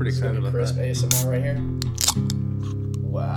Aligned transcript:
pretty 0.00 0.16
excited 0.16 0.38
about 0.38 0.52
Crisp 0.52 0.76
that. 0.76 0.86
ASMR 0.88 1.30
right 1.30 1.42
here. 1.42 1.60
Wow. 3.02 3.36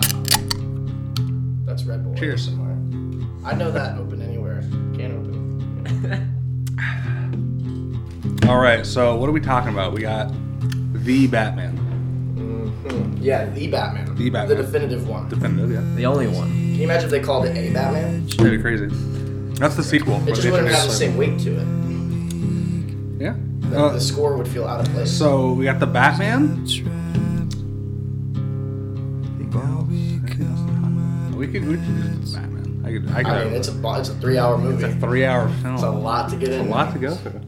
That's 1.66 1.84
Red 1.84 2.06
Bull. 2.06 2.16
Cheers. 2.16 2.48
ASMR. 2.48 3.46
I 3.46 3.54
know 3.54 3.70
that 3.70 3.98
open 3.98 4.22
anywhere. 4.22 4.62
Can't 4.96 5.12
open. 5.12 6.30
All 8.48 8.60
right, 8.60 8.86
so 8.86 9.18
what 9.18 9.28
are 9.28 9.34
we 9.34 9.42
talking 9.42 9.72
about? 9.74 9.92
We 9.92 10.00
got 10.02 10.32
the 10.94 11.28
Batman, 11.28 11.76
Hmm. 12.38 13.18
Yeah, 13.22 13.46
the 13.50 13.68
Batman. 13.68 14.16
The 14.16 14.30
Batman. 14.30 14.56
The 14.58 14.64
definitive 14.64 15.06
one. 15.10 15.28
definitive. 15.28 15.70
Yeah, 15.70 15.96
The 15.96 16.06
only 16.06 16.28
one. 16.28 16.48
Can 16.50 16.76
you 16.76 16.84
imagine 16.86 17.06
if 17.06 17.12
they 17.12 17.20
called 17.20 17.46
it 17.46 17.58
a 17.58 17.74
Batman? 17.74 18.26
pretty 18.38 18.58
crazy. 18.62 18.88
That's 19.56 19.76
the 19.76 19.84
sequel. 19.84 20.16
It 20.16 20.26
where 20.28 20.36
just 20.36 20.50
wouldn't 20.50 20.70
have 20.70 20.86
the 20.88 20.94
same 20.94 21.18
weight 21.18 21.40
to 21.40 21.58
it. 21.60 21.83
Yeah. 23.74 23.80
The, 23.80 23.86
Uh, 23.86 23.94
the 23.94 24.02
score 24.02 24.38
would 24.38 24.48
feel 24.48 24.66
out 24.66 24.80
of 24.86 24.94
place. 24.94 25.12
so 25.12 25.54
we 25.54 25.66
got 25.66 25.80
the 25.80 25.88
Batman. 25.88 26.66
We 31.36 31.48
could, 31.48 31.68
we 31.68 31.76
could 31.76 31.86
do 31.86 32.04
the 32.04 32.32
Batman. 32.38 32.84
I 32.86 32.92
could, 32.92 33.10
I 33.12 33.24
could. 33.24 33.26
I 33.34 33.44
mean, 33.46 33.54
it's 33.54 33.68
a 33.68 34.00
it's 34.00 34.10
a 34.10 34.14
three 34.16 34.38
hour 34.38 34.58
movie. 34.58 34.84
it's 34.86 34.96
a 34.96 35.00
three-hour 35.00 35.50
film. 35.62 35.74
It's 35.74 35.84
a 35.84 35.90
lot 35.90 36.30
to 36.30 36.36
get 36.38 36.50
in. 36.50 36.68
A 36.68 36.70
lot 36.70 36.94
to 36.94 37.00
go 37.00 37.16
through. 37.16 37.42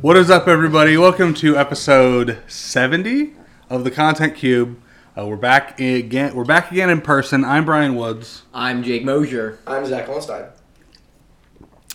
What 0.00 0.16
is 0.16 0.30
up, 0.30 0.48
everybody? 0.48 0.96
Welcome 0.96 1.34
to 1.34 1.56
episode 1.58 2.38
70 2.48 3.34
of 3.68 3.84
the 3.84 3.90
Content 3.90 4.34
Cube. 4.34 4.80
Uh, 5.16 5.26
we're 5.26 5.36
back 5.36 5.78
again. 5.78 6.34
We're 6.34 6.44
back 6.44 6.72
again 6.72 6.88
in 6.88 7.02
person. 7.02 7.44
I'm 7.44 7.64
Brian 7.66 7.94
Woods. 7.96 8.42
I'm 8.54 8.82
Jake 8.82 9.04
Mosier. 9.04 9.58
I'm 9.66 9.84
Zach 9.86 10.06
Holstein. 10.06 10.46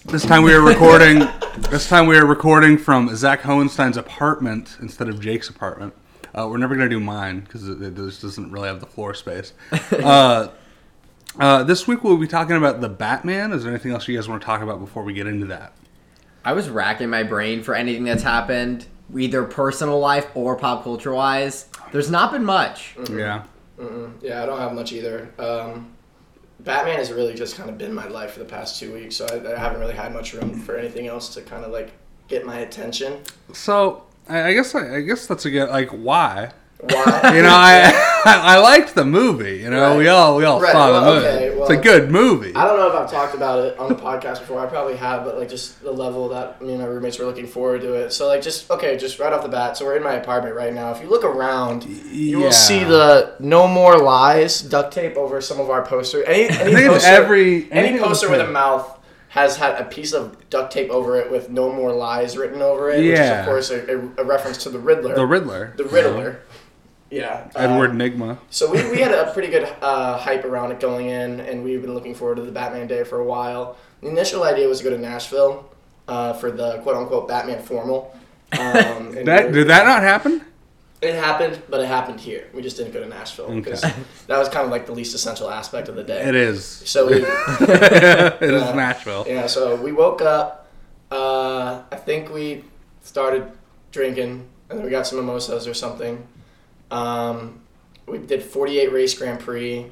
This 0.05 0.23
time 0.23 0.43
we 0.43 0.53
are 0.53 0.61
recording. 0.61 1.27
this 1.69 1.89
time 1.89 2.07
we 2.07 2.17
are 2.17 2.25
recording 2.25 2.77
from 2.77 3.13
Zach 3.15 3.41
Hohenstein's 3.41 3.97
apartment 3.97 4.77
instead 4.81 5.09
of 5.09 5.19
Jake's 5.19 5.49
apartment. 5.49 5.93
Uh, 6.33 6.47
we're 6.49 6.57
never 6.57 6.75
gonna 6.75 6.89
do 6.89 6.99
mine 6.99 7.41
because 7.41 7.67
it, 7.67 7.81
it 7.81 7.95
just 7.95 8.21
doesn't 8.21 8.51
really 8.51 8.67
have 8.67 8.79
the 8.79 8.85
floor 8.85 9.13
space. 9.13 9.53
Uh, 9.91 10.49
uh, 11.37 11.63
this 11.63 11.85
week 11.85 12.03
we'll 12.03 12.15
be 12.17 12.27
talking 12.27 12.55
about 12.55 12.79
the 12.79 12.87
Batman. 12.87 13.51
Is 13.51 13.63
there 13.63 13.71
anything 13.73 13.91
else 13.91 14.07
you 14.07 14.15
guys 14.15 14.29
want 14.29 14.41
to 14.41 14.45
talk 14.45 14.61
about 14.61 14.79
before 14.79 15.03
we 15.03 15.11
get 15.13 15.27
into 15.27 15.47
that? 15.47 15.73
I 16.45 16.53
was 16.53 16.69
racking 16.69 17.09
my 17.09 17.23
brain 17.23 17.61
for 17.61 17.75
anything 17.75 18.05
that's 18.05 18.23
happened, 18.23 18.85
either 19.17 19.43
personal 19.43 19.99
life 19.99 20.27
or 20.33 20.55
pop 20.55 20.83
culture 20.83 21.13
wise. 21.13 21.67
There's 21.91 22.09
not 22.09 22.31
been 22.31 22.45
much. 22.45 22.95
Yeah. 23.11 23.43
Yeah, 24.21 24.43
I 24.43 24.45
don't 24.45 24.59
have 24.59 24.73
much 24.73 24.93
either. 24.93 25.33
Um, 25.37 25.94
Batman 26.65 26.97
has 26.97 27.11
really 27.11 27.35
just 27.35 27.55
kind 27.55 27.69
of 27.69 27.77
been 27.77 27.93
my 27.93 28.07
life 28.07 28.31
for 28.31 28.39
the 28.39 28.45
past 28.45 28.79
two 28.79 28.91
weeks, 28.91 29.15
so 29.15 29.27
I, 29.27 29.53
I 29.53 29.57
haven't 29.57 29.79
really 29.79 29.93
had 29.93 30.11
much 30.11 30.33
room 30.33 30.59
for 30.59 30.75
anything 30.75 31.07
else 31.07 31.33
to 31.35 31.41
kind 31.41 31.63
of 31.63 31.71
like 31.71 31.91
get 32.27 32.45
my 32.45 32.57
attention. 32.57 33.21
So 33.53 34.03
I, 34.27 34.53
guess 34.53 34.73
I, 34.73 34.95
I 34.95 35.01
guess 35.01 35.27
that's 35.27 35.45
a 35.45 35.51
good 35.51 35.69
like 35.69 35.89
why. 35.91 36.51
Why? 36.89 37.35
You 37.35 37.41
know, 37.41 37.49
I 37.51 37.93
I 38.25 38.57
liked 38.59 38.95
the 38.95 39.05
movie. 39.05 39.57
You 39.57 39.69
know, 39.69 39.97
we 39.97 40.07
all 40.07 40.35
we 40.35 40.45
all 40.45 40.59
Right, 40.59 40.71
saw 40.71 40.99
the 40.99 41.13
movie. 41.13 41.25
okay, 41.27 41.45
it's 41.61 41.69
a 41.69 41.77
good 41.77 42.11
movie. 42.11 42.53
I 42.55 42.65
don't 42.65 42.77
know 42.77 42.87
if 42.89 42.95
I've 42.95 43.09
talked 43.11 43.35
about 43.35 43.65
it 43.65 43.77
on 43.77 43.89
the 43.89 43.95
podcast 43.95 44.39
before. 44.39 44.59
I 44.59 44.65
probably 44.67 44.95
have, 44.97 45.23
but 45.25 45.37
like 45.37 45.49
just 45.49 45.81
the 45.83 45.91
level 45.91 46.29
that 46.29 46.61
me 46.61 46.71
and 46.73 46.79
my 46.81 46.85
roommates 46.87 47.19
were 47.19 47.25
looking 47.25 47.47
forward 47.47 47.81
to 47.81 47.93
it. 47.93 48.11
So 48.13 48.27
like 48.27 48.41
just 48.41 48.69
okay, 48.71 48.97
just 48.97 49.19
right 49.19 49.31
off 49.33 49.43
the 49.43 49.49
bat. 49.49 49.77
So 49.77 49.85
we're 49.85 49.97
in 49.97 50.03
my 50.03 50.13
apartment 50.13 50.55
right 50.55 50.73
now. 50.73 50.91
If 50.91 51.01
you 51.01 51.09
look 51.09 51.23
around, 51.23 51.85
you 51.85 52.39
Yeah. 52.39 52.45
will 52.45 52.51
see 52.51 52.83
the 52.83 53.35
"No 53.39 53.67
More 53.67 53.97
Lies" 53.97 54.61
duct 54.61 54.93
tape 54.93 55.17
over 55.17 55.41
some 55.41 55.59
of 55.59 55.69
our 55.69 55.83
posters. 55.85 56.23
Any, 56.27 56.49
any 56.59 56.87
poster, 56.87 57.07
every 57.07 57.71
any 57.71 57.99
poster 57.99 58.29
with 58.29 58.41
a 58.41 58.47
mouth 58.47 58.91
has 59.29 59.57
had 59.57 59.75
a 59.81 59.83
piece 59.83 60.13
of 60.13 60.37
duct 60.49 60.71
tape 60.71 60.89
over 60.89 61.17
it 61.19 61.29
with 61.29 61.49
"No 61.49 61.71
More 61.71 61.91
Lies" 61.93 62.37
written 62.37 62.61
over 62.61 62.89
it, 62.89 62.97
which 62.99 63.05
is 63.07 63.19
Yeah. 63.19 63.39
of 63.41 63.45
course 63.45 63.69
a, 63.69 63.99
a 64.17 64.23
reference 64.23 64.57
to 64.63 64.69
the 64.69 64.79
Riddler. 64.79 65.13
the 65.15 65.25
Riddler. 65.25 65.73
the 65.77 65.83
Riddler. 65.83 66.39
Yeah. 67.11 67.49
Edward 67.55 67.91
um, 67.91 67.99
Nygma. 67.99 68.37
so 68.49 68.71
we, 68.71 68.77
we 68.89 68.99
had 68.99 69.11
a 69.13 69.31
pretty 69.31 69.49
good 69.49 69.63
uh, 69.81 70.17
hype 70.17 70.43
around 70.43 70.71
it 70.71 70.79
going 70.79 71.07
in, 71.07 71.39
and 71.39 71.63
we've 71.63 71.81
been 71.81 71.93
looking 71.93 72.15
forward 72.15 72.35
to 72.37 72.41
the 72.41 72.51
Batman 72.51 72.87
Day 72.87 73.03
for 73.03 73.19
a 73.19 73.23
while. 73.23 73.77
The 74.01 74.07
initial 74.09 74.43
idea 74.43 74.67
was 74.67 74.79
to 74.79 74.83
go 74.85 74.89
to 74.89 74.97
Nashville 74.97 75.69
uh, 76.07 76.33
for 76.33 76.51
the 76.51 76.79
quote 76.79 76.95
unquote 76.97 77.27
Batman 77.27 77.61
formal. 77.61 78.15
Um, 78.53 79.11
That 79.25 79.51
did 79.51 79.67
that 79.67 79.85
not 79.85 80.01
happen? 80.01 80.41
It 81.01 81.13
happened, 81.13 81.61
but 81.69 81.81
it 81.81 81.87
happened 81.87 82.19
here. 82.19 82.47
We 82.53 82.61
just 82.63 82.77
didn't 82.77 82.93
go 82.93 82.99
to 83.01 83.07
Nashville 83.07 83.53
because 83.53 83.83
Okay. 83.83 83.93
that 84.27 84.39
was 84.39 84.49
kind 84.49 84.65
of 84.65 84.71
like 84.71 84.87
the 84.87 84.93
least 84.93 85.13
essential 85.13 85.51
aspect 85.51 85.87
of 85.87 85.95
the 85.95 86.03
day. 86.03 86.23
It 86.27 86.33
is. 86.35 86.65
So 86.65 87.05
we, 87.07 87.13
it 87.17 88.41
is 88.41 88.61
Yeah. 88.63 88.73
Nashville. 88.73 89.25
yeah, 89.27 89.45
so 89.45 89.75
we 89.75 89.91
woke 89.91 90.21
up. 90.21 90.67
Uh, 91.11 91.83
I 91.91 91.95
think 91.97 92.33
we 92.33 92.63
started 93.03 93.51
drinking, 93.91 94.47
and 94.69 94.79
then 94.79 94.85
we 94.85 94.89
got 94.89 95.05
some 95.05 95.19
mimosas 95.19 95.67
or 95.67 95.73
something. 95.75 96.25
Um, 96.95 97.61
we 98.07 98.19
did 98.19 98.43
48 98.43 98.91
race 98.91 99.17
Grand 99.17 99.39
Prix. 99.39 99.89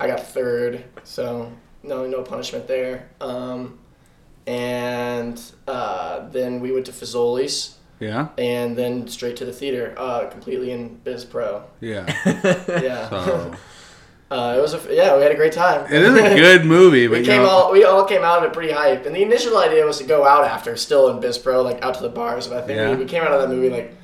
I 0.00 0.06
got 0.06 0.20
third, 0.36 0.84
so 1.04 1.52
no 1.82 2.06
no 2.06 2.22
punishment 2.22 2.66
there. 2.68 3.08
Um, 3.20 3.78
and 4.46 5.40
uh, 5.68 6.28
then 6.30 6.60
we 6.60 6.72
went 6.72 6.86
to 6.86 6.92
Fazoli's, 6.92 7.76
Yeah. 8.00 8.28
and 8.36 8.76
then 8.76 9.06
straight 9.08 9.36
to 9.36 9.44
the 9.44 9.52
theater, 9.52 9.94
uh, 9.96 10.26
completely 10.26 10.72
in 10.72 10.96
Biz 11.04 11.24
Pro. 11.24 11.64
Yeah. 11.80 12.04
Yeah, 12.82 13.08
So 13.08 13.54
uh, 14.32 14.54
it 14.58 14.60
was 14.60 14.74
a 14.74 14.80
yeah, 14.94 15.16
we 15.16 15.22
had 15.22 15.30
a 15.32 15.36
great 15.36 15.52
time. 15.52 15.86
it 15.92 16.02
is 16.02 16.14
a 16.14 16.34
good 16.34 16.64
movie, 16.64 17.06
but 17.06 17.12
We 17.12 17.18
you 17.20 17.24
came 17.26 17.42
know, 17.42 17.48
all 17.48 17.72
we 17.72 17.84
all 17.84 18.04
came 18.04 18.22
out 18.22 18.38
of 18.38 18.44
it 18.44 18.52
pretty 18.52 18.72
hyped, 18.72 19.06
and 19.06 19.14
the 19.14 19.22
initial 19.22 19.56
idea 19.58 19.84
was 19.86 19.98
to 19.98 20.04
go 20.04 20.26
out 20.26 20.44
after, 20.44 20.76
still 20.76 21.08
in 21.10 21.20
Biz 21.20 21.38
Pro, 21.38 21.62
like 21.62 21.80
out 21.82 21.94
to 21.94 22.02
the 22.02 22.08
bars. 22.08 22.46
And 22.48 22.56
I 22.56 22.62
think 22.62 22.76
Yeah. 22.78 22.90
we, 22.90 22.96
we 22.96 23.04
came 23.04 23.22
out 23.22 23.30
of 23.32 23.40
that 23.42 23.54
movie 23.54 23.70
like, 23.70 23.94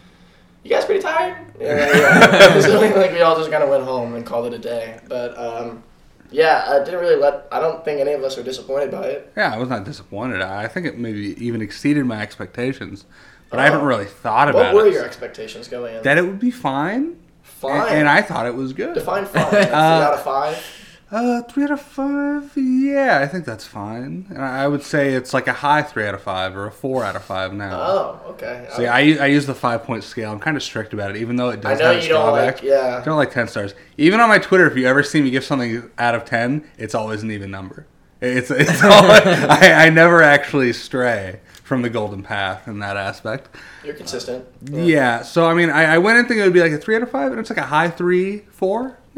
you 0.64 0.70
guys 0.70 0.84
pretty 0.84 1.00
tired? 1.02 1.36
Yeah, 1.60 1.76
yeah. 1.96 2.60
so 2.60 2.80
like 2.80 3.12
we 3.12 3.20
all 3.20 3.36
just 3.36 3.50
kind 3.50 3.62
of 3.62 3.68
went 3.68 3.84
home 3.84 4.14
and 4.14 4.24
called 4.26 4.46
it 4.46 4.54
a 4.54 4.58
day. 4.58 4.98
But 5.08 5.36
um, 5.38 5.82
yeah, 6.30 6.64
I 6.68 6.84
didn't 6.84 7.00
really 7.00 7.16
let. 7.16 7.46
I 7.50 7.60
don't 7.60 7.84
think 7.84 8.00
any 8.00 8.12
of 8.12 8.22
us 8.22 8.36
were 8.36 8.42
disappointed 8.42 8.90
by 8.90 9.04
it. 9.06 9.32
yeah, 9.36 9.54
I 9.54 9.58
was 9.58 9.68
not 9.68 9.84
disappointed. 9.84 10.42
I 10.42 10.64
I 10.64 10.68
think 10.68 10.86
it 10.86 10.98
maybe 10.98 11.34
even 11.44 11.62
exceeded 11.62 12.04
my 12.06 12.20
expectations, 12.20 13.06
but 13.50 13.58
I 13.60 13.64
haven't 13.64 13.84
really 13.84 14.04
thought 14.06 14.48
about 14.48 14.72
it. 14.72 14.74
What 14.74 14.84
were 14.84 14.90
it. 14.90 14.94
your 14.94 15.04
expectations 15.04 15.68
going 15.68 15.96
in? 15.96 16.02
that 16.02 16.18
it 16.18 16.22
would 16.22 16.38
be 16.40 16.50
fine, 16.50 17.16
fine. 17.42 17.88
and, 17.88 17.98
and 18.00 18.08
I 18.08 18.20
thought 18.22 18.46
it 18.46 18.54
was 18.54 18.72
good. 18.72 18.94
define 18.94 19.24
fine. 19.34 19.48
Three 19.50 19.60
Uh, 19.60 19.76
out 19.76 20.14
of 20.14 20.22
five. 20.22 20.62
Uh, 21.10 21.40
three 21.42 21.64
out 21.64 21.70
of 21.70 21.80
five. 21.80 22.52
Yeah, 22.54 23.20
I 23.22 23.26
think 23.26 23.46
that's 23.46 23.66
fine. 23.66 24.26
And 24.28 24.42
I 24.42 24.64
I 24.64 24.68
would 24.68 24.82
say 24.82 25.14
it's 25.14 25.32
like 25.32 25.48
a 25.48 25.54
high 25.54 25.80
three 25.82 26.06
out 26.06 26.14
of 26.14 26.20
five 26.22 26.54
or 26.54 26.66
a 26.66 26.70
four 26.70 27.02
out 27.02 27.16
of 27.16 27.24
five 27.24 27.54
now. 27.54 27.80
Oh, 27.80 28.20
okay. 28.32 28.68
See, 28.76 28.86
I, 28.86 28.98
I 28.98 29.26
use 29.26 29.46
the 29.46 29.54
five 29.54 29.84
point 29.84 30.04
scale. 30.04 30.30
I'm 30.30 30.38
kind 30.38 30.54
of 30.56 30.62
strict 30.62 30.92
about 30.92 31.10
it, 31.10 31.16
even 31.16 31.36
though 31.36 31.48
it 31.48 31.64
I 31.64 31.70
does 31.70 31.78
know 31.80 31.92
have 31.94 32.02
you 32.02 32.08
don't 32.10 32.24
drawbacks. 32.34 32.60
like. 32.62 32.70
Yeah. 32.70 32.98
I 33.00 33.04
don't 33.04 33.16
like 33.16 33.30
10 33.32 33.48
stars. 33.48 33.74
Even 33.96 34.20
on 34.20 34.28
my 34.28 34.38
Twitter, 34.38 34.66
if 34.70 34.76
you 34.76 34.86
ever 34.86 35.02
see 35.02 35.22
me 35.22 35.30
give 35.30 35.44
something 35.44 35.90
out 35.96 36.14
of 36.14 36.26
10, 36.26 36.68
it's 36.76 36.94
always 36.94 37.22
an 37.22 37.30
even 37.30 37.50
number. 37.50 37.86
It's, 38.20 38.50
it's 38.50 38.82
all, 38.84 38.90
I, 39.10 39.86
I 39.86 39.90
never 39.90 40.22
actually 40.22 40.72
stray 40.74 41.40
from 41.62 41.80
the 41.82 41.88
golden 41.90 42.22
path 42.22 42.66
in 42.68 42.80
that 42.80 42.96
aspect. 42.98 43.48
You're 43.84 43.94
consistent. 43.94 44.44
Yeah, 44.62 45.22
so 45.22 45.46
I 45.46 45.54
mean, 45.54 45.70
I, 45.70 45.94
I 45.94 45.98
went 45.98 46.18
in 46.18 46.24
thinking 46.24 46.40
it 46.42 46.44
would 46.44 46.52
be 46.52 46.60
like 46.60 46.72
a 46.72 46.78
3 46.78 46.96
out 46.96 47.02
of 47.02 47.10
5, 47.10 47.30
and 47.30 47.40
it's 47.40 47.48
like 47.50 47.58
a 47.58 47.62
high 47.66 47.88
3, 47.90 48.38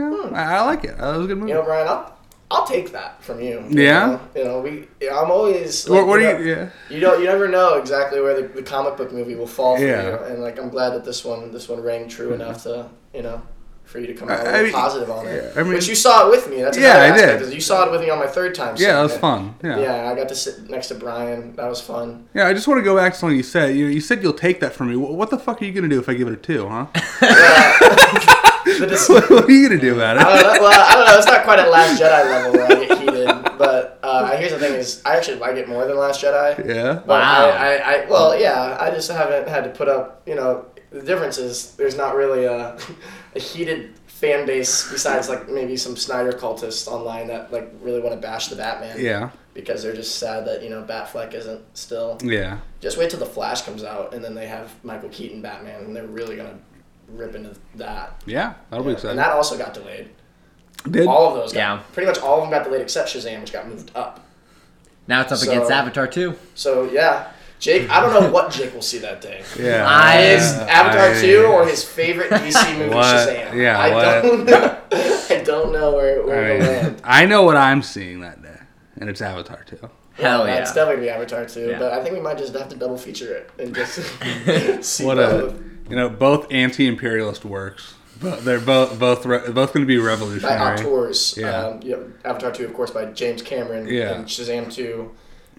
4. 0.01 0.31
No, 0.31 0.37
I, 0.37 0.43
I 0.57 0.61
like 0.63 0.85
it. 0.85 0.97
That 0.99 1.17
was 1.17 1.25
a 1.25 1.29
good 1.29 1.39
movie. 1.39 1.41
Hmm. 1.41 1.49
You 1.49 1.55
know, 1.55 1.63
Brian, 1.63 1.89
I'll, 1.89 2.17
I'll 2.51 2.67
take 2.67 2.93
that 2.93 3.23
from 3.23 3.41
you. 3.41 3.65
Yeah? 3.71 4.11
You 4.11 4.13
know, 4.13 4.21
you 4.35 4.45
know 4.45 4.61
we. 4.61 5.09
I'm 5.09 5.31
always. 5.31 5.89
what, 5.89 5.99
like, 6.01 6.07
what 6.07 6.19
do 6.19 6.25
know, 6.25 6.39
you. 6.39 6.45
Yeah. 6.51 6.71
You 6.89 7.01
don't. 7.01 7.21
You 7.21 7.27
never 7.27 7.49
know 7.49 7.75
exactly 7.77 8.21
where 8.21 8.41
the, 8.41 8.49
the 8.49 8.63
comic 8.63 8.97
book 8.97 9.13
movie 9.13 9.35
will 9.37 9.47
fall 9.47 9.77
for 9.77 9.83
Yeah. 9.85 10.03
you, 10.19 10.25
and 10.25 10.43
like 10.43 10.59
I'm 10.59 10.69
glad 10.69 10.91
that 10.91 11.05
this 11.05 11.25
one 11.25 11.53
this 11.53 11.69
one 11.69 11.81
rang 11.81 12.09
true 12.09 12.33
enough 12.33 12.65
to 12.65 12.89
you 13.15 13.23
know 13.23 13.41
for 13.85 13.99
you 13.99 14.07
to 14.07 14.15
come 14.15 14.29
out 14.31 14.47
I 14.47 14.63
mean- 14.63 14.73
positive 14.73 15.11
on 15.11 15.27
it. 15.27 15.53
yeah, 15.55 15.61
I 15.61 15.65
mean- 15.65 15.73
Which 15.73 15.89
you 15.89 15.97
saw 15.97 16.25
it 16.29 16.31
with 16.31 16.49
me. 16.49 16.63
That's 16.63 16.79
Yeah, 16.79 17.13
I 17.13 17.17
did. 17.17 17.53
You 17.53 17.61
saw 17.61 17.85
it 17.87 17.91
with 17.91 18.01
me 18.01 18.09
on 18.09 18.21
my 18.21 18.29
third 18.29 18.55
time. 18.55 18.77
Yeah, 18.79 18.93
that 18.95 19.03
was 19.03 19.15
it. 19.15 19.19
fun. 19.19 19.57
Yeah. 19.65 19.81
Yeah, 19.81 20.09
I 20.09 20.15
got 20.15 20.29
to 20.29 20.35
sit 20.37 20.71
next 20.71 20.87
to 20.89 20.95
Brian. 20.95 21.57
That 21.57 21.67
was 21.69 21.81
fun. 21.81 22.29
Yeah, 22.33 22.47
I 22.47 22.55
just 22.55 22.69
want 22.69 22.79
to 22.79 22.85
go 22.85 22.95
back 22.95 23.15
to 23.15 23.19
something 23.19 23.37
you 23.37 23.43
said. 23.43 23.75
You, 23.75 23.87
you 23.87 24.01
said 24.01 24.23
you'll 24.23 24.33
take 24.33 24.61
that 24.61 24.75
from 24.75 24.91
me. 24.91 24.97
What 24.97 25.31
the 25.31 25.39
fuck 25.41 25.61
are 25.61 25.65
you 25.65 25.73
going 25.73 25.83
to 25.83 25.89
do 25.89 25.99
if 25.99 26.09
I 26.09 26.15
give 26.15 26.29
it 26.29 26.35
a 26.35 26.37
2, 26.37 26.69
huh? 26.69 26.87
dis- 28.89 29.09
what 29.09 29.31
are 29.31 29.51
you 29.51 29.69
going 29.69 29.81
to 29.81 29.87
do 29.87 29.95
about 29.95 30.19
I 30.19 30.21
it? 30.21 30.43
don't 30.43 30.55
know, 30.57 30.63
well, 30.63 30.81
I 30.91 30.95
don't 30.95 31.07
know. 31.07 31.17
It's 31.19 31.27
not 31.27 31.45
quite 31.45 31.59
at 31.59 31.71
Last 31.71 32.01
Jedi 32.01 32.25
level 32.31 32.53
where 32.53 32.65
I 32.67 32.87
get 32.87 32.99
heated, 32.99 33.27
but 33.59 33.99
uh, 34.03 34.37
here's 34.37 34.53
the 34.53 34.59
thing: 34.59 34.75
is 34.75 35.03
I 35.05 35.17
actually 35.17 35.39
like 35.39 35.57
it 35.57 35.69
more 35.69 35.87
than 35.87 35.97
Last 35.97 36.23
Jedi. 36.23 36.67
Yeah. 36.67 36.95
But 36.95 37.09
Wow. 37.09 37.51
I, 37.51 37.77
I, 37.77 37.93
I, 38.05 38.11
well, 38.11 38.39
yeah, 38.39 38.77
I 38.81 38.91
just 38.91 39.11
haven't 39.11 39.49
had 39.49 39.65
to 39.65 39.71
put 39.71 39.89
up, 39.89 40.23
you 40.27 40.35
know, 40.35 40.67
the 40.91 41.03
difference 41.03 41.39
is 41.39 41.75
there's 41.77 41.97
not 41.97 42.15
really 42.17 42.45
a, 42.45 42.77
a 43.37 43.39
heated 43.39 43.95
fan 44.07 44.45
base 44.45 44.91
besides 44.91 45.29
like 45.31 45.49
maybe 45.49 45.77
some 45.77 45.97
Snyder 45.97 46.33
cultists 46.33 46.87
online 46.87 47.27
that 47.29 47.51
like 47.53 47.73
really 47.81 48.01
want 48.01 48.15
to 48.15 48.21
bash 48.21 48.49
the 48.49 48.57
Batman. 48.57 48.97
Yeah. 49.01 49.31
Because 49.55 49.83
they're 49.83 49.95
just 49.95 50.17
sad 50.19 50.47
that, 50.47 50.63
you 50.63 50.69
know, 50.71 50.83
Batfleck 50.83 51.35
isn't 51.35 51.61
still. 51.77 52.19
Yeah. 52.23 52.59
Just 52.81 52.97
wait 52.99 53.11
till 53.11 53.19
The 53.19 53.27
Flash 53.27 53.63
comes 53.63 53.83
out 53.83 54.15
and 54.15 54.23
then 54.23 54.35
they 54.35 54.47
have 54.47 54.73
Michael 54.85 55.09
Keaton 55.09 55.43
Batman 55.43 55.85
and 55.85 55.97
they're 55.97 56.07
really 56.07 56.37
going 56.37 56.49
to 56.51 56.59
rip 57.15 57.35
into 57.35 57.55
that. 57.77 58.23
Yeah. 58.27 58.55
That'll 58.71 58.85
be 58.85 58.93
exciting. 58.93 59.11
and 59.11 59.19
that 59.19 59.31
also 59.33 59.57
got 59.59 59.75
delayed. 59.75 60.11
Did 60.91 61.07
All 61.07 61.29
of 61.29 61.35
those 61.35 61.53
got, 61.53 61.59
Yeah. 61.59 61.81
pretty 61.93 62.07
much 62.07 62.19
all 62.21 62.37
of 62.43 62.43
them 62.43 62.51
got 62.59 62.65
delayed 62.65 62.81
except 62.81 63.11
Shazam, 63.11 63.41
which 63.41 63.53
got 63.53 63.69
moved 63.69 63.91
up. 63.95 64.21
Now 65.07 65.21
it's 65.23 65.33
up 65.33 65.39
So- 65.39 65.51
against 65.51 65.71
Avatar 65.71 66.07
too. 66.07 66.37
So 66.55 66.85
yeah, 66.91 67.27
Jake, 67.59 67.91
I 67.91 68.01
don't 68.01 68.15
know 68.15 68.31
what 68.31 68.51
Jake 68.51 68.73
will 68.73 68.81
see 68.81 68.99
that 68.99 69.21
day. 69.21 69.43
Yeah. 69.59 69.85
I- 69.87 70.17
His 70.17 70.53
Avatar 70.55 71.11
I- 71.11 71.21
2 71.21 71.45
or 71.45 71.67
his 71.67 71.85
favorite 71.85 72.31
DC 72.31 72.75
movie, 72.79 72.95
What? 72.95 73.29
Shazam. 73.29 73.55
Yeah, 73.55 73.79
I 73.79 73.91
what? 73.95 74.23
don't 74.23 74.45
know. 74.47 74.77
I 74.93 75.43
don't 75.45 75.73
know 75.73 75.93
where, 75.93 76.23
where 76.25 76.45
I, 76.45 76.49
to 76.49 76.59
mean, 76.59 76.67
land. 76.83 77.01
I 77.05 77.27
know 77.27 77.43
what 77.43 77.57
I'm 77.57 77.83
seeing 77.83 78.21
that 78.21 78.43
day, 78.43 78.57
and 79.01 79.11
it's 79.11 79.21
Avatar 79.21 79.63
2. 79.67 79.77
Hell 80.15 80.47
yeah, 80.47 80.55
yeah. 80.55 80.61
It's 80.63 80.73
definitely 80.75 81.05
be 81.05 81.11
Avatar 81.11 81.45
2, 81.47 81.69
Yeah. 81.71 81.79
but 81.79 81.93
I 81.93 82.03
think 82.03 82.15
we 82.15 82.21
might 82.21 82.39
just 82.39 82.55
have 82.55 82.69
to 82.71 82.77
double 82.77 82.97
feature 82.99 83.33
it 83.35 83.51
and 83.59 83.75
just 83.75 83.97
see 84.85 85.05
What 85.05 85.17
both. 85.17 85.55
a, 85.55 85.70
you 85.91 85.97
know, 85.97 86.09
both 86.09 86.47
anti-imperialist 86.51 87.45
works. 87.45 87.95
But 88.21 88.45
they're 88.45 88.61
both 88.61 88.99
both 88.99 89.25
re- 89.25 89.51
both 89.51 89.73
going 89.73 89.85
to 89.85 89.87
be 89.87 89.97
revolutionary. 89.99 90.59
by 90.59 90.71
revolutionary. 90.73 90.97
auteurs. 91.03 91.35
Yeah. 91.39 91.67
Um, 91.67 91.83
you 91.83 91.91
know, 91.93 92.13
Avatar 92.25 92.53
2, 92.53 92.67
of 92.67 92.75
course, 92.75 92.91
by 92.91 93.07
James 93.07 93.41
Cameron. 93.41 93.87
Yeah. 93.89 94.13
And 94.15 94.27
Shazam 94.27 94.71
2, 94.71 95.11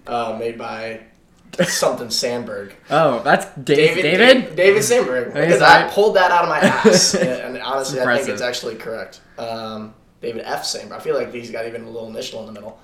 uh, 0.05 0.37
made 0.39 0.59
by 0.59 1.01
something 1.65 2.09
Sandberg. 2.11 2.75
Oh, 2.91 3.21
that's 3.23 3.45
Dave, 3.59 3.95
David. 3.95 4.49
Da- 4.49 4.55
David 4.55 4.83
Sandberg. 4.83 5.33
Because 5.33 5.61
I 5.61 5.83
right. 5.83 5.91
pulled 5.91 6.15
that 6.17 6.29
out 6.29 6.43
of 6.43 6.49
my 6.49 6.59
ass. 6.91 7.15
and, 7.15 7.55
and 7.55 7.63
honestly, 7.63 7.99
I 7.99 8.17
think 8.17 8.29
it's 8.29 8.41
actually 8.43 8.75
correct. 8.75 9.21
Um, 9.39 9.95
David 10.21 10.43
F. 10.45 10.63
Sandberg. 10.63 10.99
I 10.99 11.01
feel 11.03 11.15
like 11.15 11.33
he's 11.33 11.49
got 11.49 11.65
even 11.65 11.83
a 11.83 11.89
little 11.89 12.09
initial 12.09 12.41
in 12.41 12.45
the 12.45 12.51
middle. 12.53 12.79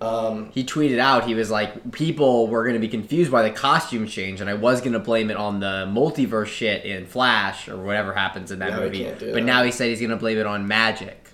Um, 0.00 0.50
He 0.52 0.62
tweeted 0.64 0.98
out 0.98 1.24
he 1.26 1.34
was 1.34 1.50
like, 1.50 1.90
people 1.92 2.46
were 2.46 2.62
going 2.62 2.74
to 2.74 2.80
be 2.80 2.88
confused 2.88 3.32
by 3.32 3.42
the 3.42 3.50
costume 3.50 4.06
change, 4.06 4.40
and 4.40 4.48
I 4.48 4.54
was 4.54 4.80
going 4.80 4.92
to 4.92 4.98
blame 5.00 5.30
it 5.30 5.36
on 5.36 5.58
the 5.60 5.86
multiverse 5.90 6.46
shit 6.46 6.84
in 6.84 7.06
Flash 7.06 7.68
or 7.68 7.76
whatever 7.76 8.12
happens 8.14 8.52
in 8.52 8.60
that 8.60 8.70
No, 8.70 8.80
movie. 8.80 9.04
But 9.04 9.18
that. 9.18 9.40
now 9.44 9.64
he 9.64 9.72
said 9.72 9.88
he's 9.88 9.98
going 10.00 10.10
to 10.10 10.16
blame 10.16 10.38
it 10.38 10.46
on 10.46 10.68
magic, 10.68 11.30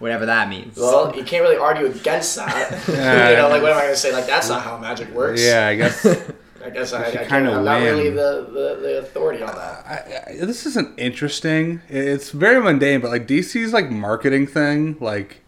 whatever 0.00 0.26
that 0.26 0.48
means. 0.50 0.76
well, 0.76 1.16
you 1.16 1.24
can't 1.24 1.42
really 1.42 1.56
argue 1.56 1.86
against 1.86 2.36
that. 2.36 2.70
you 2.88 2.94
know, 3.36 3.48
like, 3.48 3.62
what 3.62 3.72
am 3.72 3.78
I 3.78 3.82
going 3.82 3.94
to 3.94 3.96
say? 3.96 4.12
Like, 4.12 4.26
that's 4.26 4.48
not 4.50 4.62
how 4.62 4.76
magic 4.76 5.08
works. 5.10 5.42
Yeah, 5.42 5.66
I 5.68 5.74
guess 5.76 6.04
I 6.64 6.70
guess 6.70 6.92
I, 6.92 7.06
I 7.06 7.24
kind 7.24 7.48
of 7.48 7.54
I'm 7.58 7.64
not 7.64 7.80
really 7.80 8.10
the, 8.10 8.46
the, 8.52 8.78
the 8.82 8.98
authority 9.00 9.42
on 9.42 9.52
that. 9.54 9.84
I, 9.84 10.30
I, 10.42 10.44
this 10.44 10.64
isn't 10.66 10.96
interesting. 10.98 11.80
It's 11.88 12.30
very 12.30 12.60
mundane, 12.62 13.00
but 13.00 13.10
like 13.10 13.26
DC's 13.26 13.72
like 13.72 13.90
marketing 13.90 14.46
thing, 14.46 14.96
like 15.00 15.41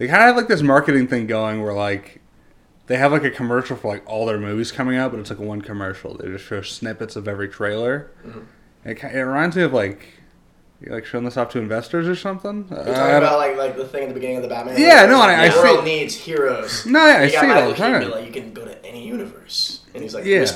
they 0.00 0.06
kind 0.08 0.22
of 0.22 0.26
have 0.28 0.36
like 0.36 0.48
this 0.48 0.62
marketing 0.62 1.06
thing 1.06 1.26
going 1.26 1.62
where 1.62 1.74
like 1.74 2.20
they 2.86 2.96
have 2.96 3.12
like 3.12 3.22
a 3.22 3.30
commercial 3.30 3.76
for 3.76 3.88
like 3.92 4.02
all 4.08 4.24
their 4.26 4.38
movies 4.38 4.72
coming 4.72 4.96
out, 4.96 5.10
but 5.12 5.20
it's 5.20 5.28
like 5.30 5.38
one 5.38 5.60
commercial. 5.62 6.16
They 6.16 6.26
just 6.28 6.46
show 6.46 6.62
snippets 6.62 7.14
of 7.16 7.28
every 7.28 7.48
trailer. 7.48 8.10
Mm-hmm. 8.26 8.40
It, 8.88 9.04
it 9.04 9.20
reminds 9.20 9.56
me 9.56 9.62
of 9.62 9.72
like 9.74 10.08
you 10.80 10.90
like 10.90 11.04
showing 11.04 11.24
this 11.24 11.36
off 11.36 11.50
to 11.50 11.58
investors 11.58 12.08
or 12.08 12.16
something. 12.16 12.66
You're 12.70 12.80
Uh, 12.80 12.84
talking 12.86 13.00
I 13.02 13.10
don't- 13.10 13.22
about 13.24 13.38
like 13.38 13.56
like 13.58 13.76
the 13.76 13.84
thing 13.86 14.04
at 14.04 14.08
the 14.08 14.14
beginning 14.14 14.38
of 14.38 14.42
the 14.42 14.48
Batman. 14.48 14.80
Yeah, 14.80 15.04
no, 15.06 15.16
I- 15.20 15.26
like, 15.26 15.36
I 15.38 15.48
the 15.48 15.54
see- 15.54 15.60
world 15.60 15.84
needs 15.84 16.14
heroes. 16.14 16.86
No, 16.86 17.06
yeah, 17.06 17.18
I 17.18 17.28
see 17.28 17.36
it 17.36 17.50
all 17.50 17.68
the 17.68 17.74
time. 17.76 18.10
like, 18.10 18.24
you 18.26 18.32
can 18.32 18.52
go 18.54 18.64
to 18.64 18.84
any 18.86 19.06
universe, 19.06 19.80
and 19.94 20.02
he's 20.02 20.14
like 20.14 20.24
Yeah. 20.24 20.46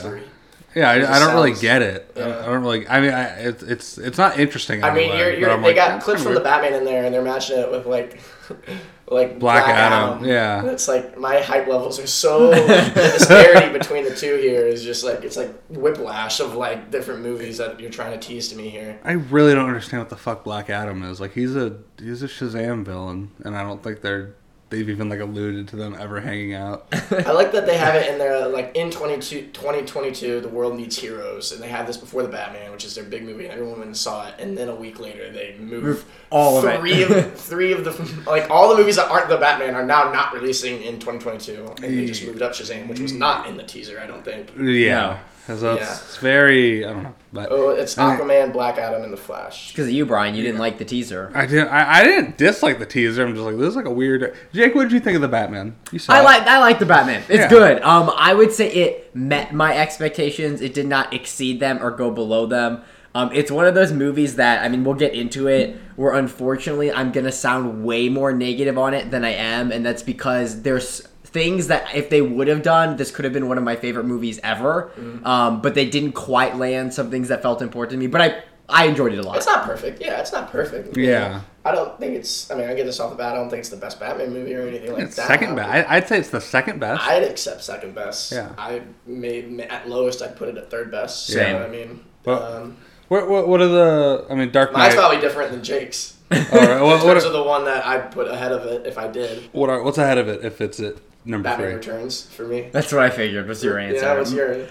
yeah, 0.75 0.91
I, 0.91 1.17
I 1.17 1.19
don't 1.21 1.35
really 1.35 1.53
get 1.53 1.83
it. 1.83 2.11
I, 2.17 2.19
yeah. 2.19 2.25
don't, 2.27 2.39
I 2.43 2.47
don't 2.47 2.63
really. 2.63 2.89
I 2.89 3.01
mean, 3.03 3.13
I, 3.13 3.25
it's 3.41 3.63
it's 3.63 3.99
it's 3.99 4.17
not 4.19 4.39
interesting. 4.41 4.83
I 4.83 4.93
mean, 4.95 5.17
you're, 5.17 5.35
you're, 5.35 5.57
they 5.59 5.63
like, 5.63 5.77
got 5.77 6.01
clips 6.03 6.23
from 6.25 6.35
the. 6.35 6.41
Batman 6.41 6.73
in 6.73 6.85
there, 6.87 7.05
and 7.05 7.15
they're 7.15 7.23
matching 7.23 7.59
it 7.59 7.71
with 7.71 7.85
like, 7.87 8.19
like 9.09 9.39
Black 9.39 9.69
Adam, 9.69 10.25
yeah. 10.25 10.61
And 10.61 10.69
it's 10.69 10.89
like 10.89 11.19
my 11.19 11.41
hype 11.41 11.67
levels 11.67 11.99
are 11.99 12.07
so 12.07 12.51
the 12.51 12.93
disparity 12.95 13.73
between 13.73 14.05
the 14.05 14.15
two 14.15 14.37
here 14.37 14.67
is 14.67 14.83
just 14.83 15.05
like 15.05 15.23
it's 15.25 15.37
like 15.37 15.55
whiplash 15.69 16.41
of 16.41 16.55
like 16.55 16.91
different 16.91 17.21
movies 17.21 17.59
that 17.59 17.81
you're 17.81 17.91
trying 17.91 18.19
to 18.19 18.27
tease 18.27 18.49
to 18.49 18.57
me 18.57 18.71
here. 18.71 18.99
I 19.05 19.13
really 19.13 19.55
don't 19.55 19.67
understand 19.67 20.01
what 20.01 20.11
the 20.11 20.17
fuck 20.17 20.45
Black 20.45 20.71
Adam 20.71 21.03
is. 21.03 21.21
Like 21.21 21.33
he's 21.33 21.55
a 21.55 21.79
he's 21.99 22.23
a 22.23 22.29
Shazam 22.29 22.85
villain, 22.85 23.31
and 23.45 23.57
I 23.57 23.63
don't 23.63 23.83
think 23.83 24.01
they're 24.01 24.35
they've 24.75 24.91
even 24.91 25.09
like 25.09 25.21
alluded 25.21 25.69
to 25.69 25.77
them 25.77 25.97
ever 25.99 26.21
hanging 26.21 26.55
out. 26.55 26.87
I 27.11 27.33
like 27.33 27.53
that 27.53 27.67
they 27.67 27.77
have 27.77 27.95
it 27.95 28.11
in 28.11 28.19
there, 28.19 28.49
like 28.49 28.73
in 28.75 28.91
22, 28.91 29.51
2022, 29.53 30.41
the 30.41 30.49
world 30.49 30.77
needs 30.77 30.97
heroes, 30.99 31.53
and 31.53 31.63
they 31.63 31.69
have 31.69 31.87
this 31.87 31.97
before 31.97 32.23
the 32.23 32.29
Batman, 32.29 32.73
which 32.73 32.85
is 32.85 32.95
their 32.95 33.05
big 33.05 33.25
movie, 33.25 33.45
and 33.45 33.53
everyone 33.53 33.95
saw 33.95 34.29
it, 34.29 34.35
and 34.39 34.57
then 34.57 34.69
a 34.69 34.75
week 34.75 34.99
later 34.99 35.31
they 35.31 35.57
move 35.59 36.05
all 36.31 36.59
of 36.59 36.65
it. 36.65 37.11
of 37.11 37.35
three 37.35 37.73
of 37.73 37.85
the 37.85 37.93
like 38.27 38.51
all 38.51 38.69
the 38.69 38.77
movies 38.77 38.97
that 38.97 39.11
aren't 39.11 39.29
the 39.29 39.37
Batman 39.37 39.75
are 39.75 39.87
now 39.87 40.11
not 40.13 40.33
releasing 40.33 40.83
in 40.83 40.95
2022, 40.99 41.75
and 41.83 41.99
they 41.99 42.07
just 42.07 42.25
moved 42.27 42.43
up 42.43 42.53
Shazam, 42.53 42.89
which 42.89 43.01
was 43.01 43.13
not 43.13 43.47
in 43.47 43.57
the 43.57 43.65
teaser, 43.65 44.01
I 44.01 44.07
don't 44.07 44.25
think. 44.25 44.51
yeah, 44.59 45.21
so 45.47 45.53
it's, 45.75 45.83
Yeah. 45.83 45.93
it's 45.93 46.17
very 46.19 46.85
I 46.87 46.93
don't 46.93 47.03
know, 47.03 47.15
but 47.33 47.49
Oh, 47.51 47.71
it's 47.71 47.97
I- 47.99 48.17
Aquaman, 48.17 48.53
Black 48.53 48.79
Adam, 48.79 49.03
and 49.03 49.13
the 49.13 49.17
Flash. 49.17 49.69
Because 49.73 49.87
of 49.87 49.93
you, 49.93 50.07
Brian, 50.07 50.35
you 50.35 50.43
didn't 50.43 50.59
like 50.61 50.79
the 50.79 50.85
teaser. 50.85 51.31
I 51.35 51.47
didn't 51.47 51.69
I, 51.69 52.01
I 52.01 52.05
didn't 52.05 52.37
dislike 52.39 52.79
the 52.79 52.87
teaser. 52.87 53.25
I'm 53.27 53.35
just 53.35 53.45
like 53.45 53.57
this 53.59 53.69
is 53.69 53.77
like 53.77 53.85
a 53.85 53.91
weird. 53.91 54.35
Jake, 54.53 54.75
what 54.75 54.85
did 54.85 54.93
you 54.93 55.01
think 55.01 55.17
of 55.17 55.23
the 55.23 55.29
Batman? 55.29 55.77
You 55.93 55.99
saw 55.99 56.15
I 56.15 56.21
like 56.23 56.43
I 56.43 56.59
like 56.61 56.79
the 56.79 56.87
Batman. 56.87 57.23
It's 57.29 57.39
Yeah. 57.41 57.49
good. 57.49 57.83
Um, 57.83 58.11
I 58.17 58.33
would 58.35 58.53
say 58.53 58.71
it 58.73 59.15
met 59.15 59.53
my 59.55 59.77
expectations. 59.77 60.61
It 60.61 60.75
did 60.75 60.87
not 60.87 61.13
exceed 61.13 61.61
them 61.61 61.79
or 61.83 61.91
go 61.91 62.11
below 62.11 62.47
them. 62.47 62.83
Um, 63.17 63.31
it's 63.33 63.49
one 63.51 63.65
of 63.67 63.75
those 63.77 63.93
movies 63.93 64.37
that 64.37 64.65
I 64.65 64.69
mean 64.69 64.83
we'll 64.83 64.95
get 64.95 65.13
into 65.15 65.47
it. 65.47 65.77
Where 65.97 66.15
unfortunately 66.15 66.91
I'm 66.93 67.13
gonna 67.13 67.31
sound 67.31 67.85
way 67.85 68.09
more 68.09 68.33
negative 68.33 68.77
on 68.77 68.93
it 68.95 69.11
than 69.13 69.25
I 69.25 69.35
am, 69.35 69.71
and 69.71 69.87
that's 69.87 70.03
because 70.03 70.63
there's 70.63 71.07
things 71.35 71.67
that 71.67 71.95
if 71.95 72.09
they 72.09 72.23
would 72.23 72.49
have 72.49 72.63
done, 72.63 72.97
this 72.97 73.11
could 73.11 73.25
have 73.27 73.35
been 73.35 73.49
one 73.49 73.59
of 73.59 73.65
my 73.65 73.77
favorite 73.77 74.05
movies 74.05 74.41
ever. 74.43 74.91
Um, 75.25 75.61
but 75.61 75.75
they 75.75 75.85
didn't 75.91 76.13
quite 76.13 76.57
land 76.57 76.95
some 76.95 77.11
things 77.11 77.29
that 77.29 77.43
felt 77.43 77.61
important 77.61 77.91
to 77.93 77.99
me. 77.99 78.07
But 78.07 78.21
I 78.23 78.43
I 78.69 78.87
enjoyed 78.87 79.13
it 79.13 79.19
a 79.19 79.23
lot. 79.23 79.37
It's 79.37 79.47
not 79.47 79.65
perfect. 79.65 80.01
Yeah, 80.01 80.21
it's 80.21 80.33
not 80.33 80.51
perfect. 80.51 80.97
Yeah. 80.97 81.43
I 81.67 81.73
don't 81.73 81.99
think 81.99 82.15
it's. 82.15 82.51
I 82.51 82.55
mean, 82.55 82.69
I 82.69 82.75
get 82.75 82.87
this 82.87 83.01
off 83.01 83.11
the 83.11 83.17
bat. 83.17 83.33
I 83.33 83.37
don't 83.37 83.51
think 83.51 83.61
it's 83.61 83.69
the 83.69 83.77
best 83.77 83.99
Batman 84.01 84.33
movie 84.33 84.55
or 84.55 84.67
anything 84.67 84.93
like 84.93 85.03
It's 85.03 85.17
that. 85.17 85.27
second 85.27 85.55
best. 85.57 85.69
I, 85.69 85.97
I'd 85.97 86.09
say 86.09 86.19
it's 86.19 86.31
the 86.31 86.41
second 86.41 86.79
best. 86.79 87.03
I'd 87.03 87.23
accept 87.25 87.63
second 87.63 87.95
best. 87.95 88.33
Yeah. 88.33 88.53
I 88.57 88.83
may 89.07 89.61
at 89.69 89.89
lowest 89.89 90.23
I'd 90.23 90.37
put 90.37 90.49
it 90.49 90.57
at 90.57 90.71
third 90.71 90.91
best. 90.91 91.27
So, 91.27 91.35
Same. 91.35 91.57
I 91.57 91.69
mean, 91.69 92.05
Well, 92.25 92.43
um, 92.43 92.77
what, 93.09 93.29
what 93.29 93.49
what 93.49 93.61
are 93.61 93.69
the? 93.69 94.27
I 94.31 94.35
mean, 94.35 94.51
Dark 94.51 94.73
mine's 94.73 94.95
probably 94.95 95.21
different 95.21 95.51
than 95.51 95.63
Jake's. 95.63 96.17
All 96.31 96.39
right, 96.39 96.81
what, 96.81 97.01
In 97.03 97.07
what, 97.07 97.17
are, 97.17 97.27
of 97.27 97.33
the 97.33 97.43
one 97.43 97.65
that 97.67 97.85
I'd 97.87 98.11
put 98.11 98.29
ahead 98.29 98.53
of 98.53 98.65
it 98.67 98.87
if 98.87 98.97
I 98.97 99.09
did. 99.09 99.49
what 99.53 99.69
are 99.69 99.83
what's 99.83 99.99
ahead 99.99 100.19
of 100.19 100.27
it 100.29 100.45
if 100.45 100.61
it's 100.61 100.81
at 100.81 100.95
number 101.25 101.49
Batman 101.49 101.67
three? 101.69 101.75
Returns 101.93 102.23
for 102.27 102.45
me. 102.47 102.69
That's 102.73 102.93
what 102.93 103.03
I 103.03 103.11
figured. 103.11 103.47
What's 103.49 103.63
your 103.65 103.79
answer? 103.79 103.97
Yeah, 104.05 104.19
what's 104.19 104.33
your? 104.33 104.67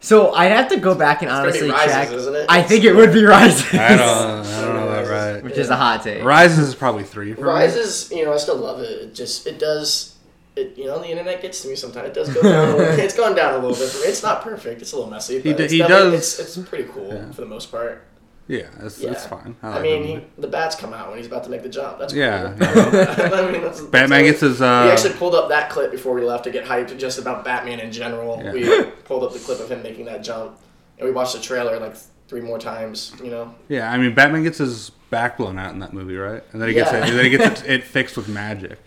So 0.00 0.32
I'd 0.32 0.52
have 0.52 0.68
to 0.68 0.76
go 0.78 0.94
back 0.94 1.22
and 1.22 1.28
gonna 1.30 1.42
be 1.42 1.48
honestly 1.48 1.70
Rises, 1.70 1.92
check. 1.92 2.10
isn't 2.12 2.34
it? 2.36 2.46
I 2.48 2.62
think 2.62 2.84
it 2.84 2.92
would 2.94 3.12
be 3.12 3.24
Rises. 3.24 3.74
I 3.74 3.96
don't 3.96 4.46
I 4.46 4.60
don't 4.64 4.74
know 4.76 4.90
that 4.90 5.34
right. 5.34 5.42
Which 5.42 5.58
is 5.58 5.70
a 5.70 5.76
hot 5.76 6.02
take. 6.02 6.22
Rises 6.22 6.68
is 6.68 6.74
probably 6.76 7.02
three. 7.04 7.34
For 7.34 7.40
me. 7.40 7.46
Rises, 7.48 8.10
you 8.12 8.24
know, 8.24 8.32
I 8.32 8.36
still 8.36 8.56
love 8.56 8.80
it. 8.80 8.90
It 8.90 9.14
just 9.14 9.46
it 9.46 9.58
does. 9.58 10.14
It, 10.54 10.76
you 10.76 10.86
know, 10.86 10.98
the 10.98 11.08
internet 11.08 11.40
gets 11.42 11.62
to 11.62 11.68
me 11.68 11.74
sometimes. 11.76 12.08
It 12.08 12.14
does 12.14 12.32
go 12.34 12.42
down. 12.42 12.68
a 12.68 12.76
little, 12.76 12.98
it's 13.04 13.16
gone 13.16 13.34
down 13.36 13.54
a 13.54 13.58
little 13.58 13.76
bit 13.76 13.88
for 13.88 13.98
me. 13.98 14.06
It's 14.08 14.22
not 14.24 14.42
perfect. 14.42 14.82
It's 14.82 14.92
a 14.92 14.96
little 14.96 15.10
messy. 15.10 15.40
He 15.40 15.52
d- 15.52 15.62
it's 15.64 15.72
he 15.72 15.78
definitely- 15.78 16.10
does- 16.16 16.38
It's, 16.40 16.56
it's 16.56 16.68
pretty 16.68 16.84
cool 16.92 17.32
for 17.32 17.40
the 17.42 17.46
most 17.46 17.70
part. 17.70 18.02
Yeah, 18.48 18.62
it's, 18.80 18.98
Yeah. 18.98 19.10
it's 19.12 19.26
fine. 19.26 19.54
I, 19.62 19.68
like 19.74 19.82
mean, 19.82 20.02
he, 20.04 20.20
the 20.38 20.48
bats 20.48 20.74
come 20.74 20.94
out 20.94 21.08
when 21.08 21.18
he's 21.18 21.26
about 21.26 21.44
to 21.44 21.50
make 21.50 21.62
the 21.62 21.68
jump. 21.68 21.98
That's 21.98 22.14
Yeah, 22.14 22.54
cool. 22.58 22.68
I 23.34 23.52
mean, 23.52 23.60
that's, 23.62 23.80
Batman 23.82 24.24
that's 24.24 24.30
gets 24.30 24.40
his. 24.40 24.60
We 24.60 24.66
Uh, 24.66 24.88
actually 24.90 25.14
pulled 25.14 25.34
up 25.34 25.50
that 25.50 25.68
clip 25.68 25.90
before 25.90 26.14
we 26.14 26.22
left 26.22 26.44
to 26.44 26.50
get 26.50 26.64
hyped 26.64 26.96
just 26.98 27.18
about 27.18 27.44
Batman 27.44 27.78
in 27.80 27.92
general. 27.92 28.40
Yeah. 28.42 28.52
We 28.52 28.84
pulled 29.04 29.22
up 29.22 29.32
the 29.34 29.38
clip 29.38 29.60
of 29.60 29.70
him 29.70 29.82
making 29.82 30.06
that 30.06 30.22
jump, 30.24 30.58
and 30.98 31.06
we 31.06 31.12
watched 31.14 31.34
the 31.34 31.40
trailer 31.40 31.78
like 31.78 31.94
three 32.26 32.40
more 32.40 32.58
times. 32.58 33.12
You 33.22 33.30
know, 33.30 33.54
yeah, 33.68 33.92
I 33.92 33.98
mean, 33.98 34.14
Batman 34.14 34.42
gets 34.44 34.58
his 34.58 34.90
back 35.10 35.36
blown 35.36 35.58
out 35.58 35.72
in 35.74 35.78
that 35.80 35.92
movie, 35.92 36.16
right? 36.16 36.42
And 36.52 36.60
then 36.62 36.68
he 36.68 36.74
gets 36.74 36.90
Yeah. 36.90 37.04
it. 37.04 37.08
And 37.10 37.18
then 37.18 37.24
he 37.26 37.30
gets 37.30 37.60
it, 37.62 37.66
it 37.70 37.84
fixed 37.84 38.16
with 38.16 38.28
magic. 38.28 38.78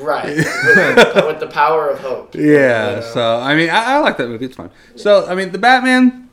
right? 0.00 0.36
with, 0.36 0.46
with 1.26 1.40
the 1.40 1.48
power 1.50 1.88
of 1.88 2.00
hope. 2.00 2.34
Yeah. 2.34 2.90
You 2.90 2.96
know? 2.96 3.02
So 3.14 3.36
I 3.38 3.54
mean, 3.54 3.70
I, 3.70 3.84
I 3.94 3.98
like 3.98 4.16
that 4.16 4.28
movie. 4.28 4.46
It's 4.46 4.56
fine. 4.56 4.70
So 4.96 5.26
I 5.28 5.36
mean, 5.36 5.52
the 5.52 5.58
Batman. 5.58 6.26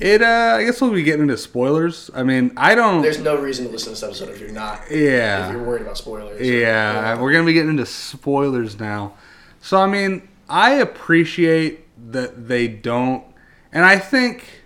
It. 0.00 0.22
uh 0.22 0.56
I 0.58 0.64
guess 0.64 0.80
we'll 0.80 0.92
be 0.92 1.02
getting 1.02 1.22
into 1.22 1.36
spoilers. 1.36 2.10
I 2.14 2.22
mean, 2.22 2.52
I 2.56 2.74
don't. 2.74 3.02
There's 3.02 3.20
no 3.20 3.36
reason 3.36 3.66
to 3.66 3.72
listen 3.72 3.86
to 3.86 3.90
this 3.90 4.02
episode 4.02 4.30
if 4.30 4.40
you're 4.40 4.50
not. 4.50 4.82
If 4.90 4.92
yeah. 4.92 5.50
you're 5.50 5.62
worried 5.62 5.82
about 5.82 5.98
spoilers. 5.98 6.40
Yeah, 6.40 7.20
we're 7.20 7.32
gonna 7.32 7.44
be 7.44 7.52
getting 7.52 7.70
into 7.70 7.86
spoilers 7.86 8.78
now. 8.78 9.14
So 9.60 9.78
I 9.78 9.86
mean, 9.86 10.28
I 10.48 10.72
appreciate 10.74 11.86
that 12.12 12.48
they 12.48 12.68
don't, 12.68 13.24
and 13.72 13.84
I 13.84 13.98
think 13.98 14.62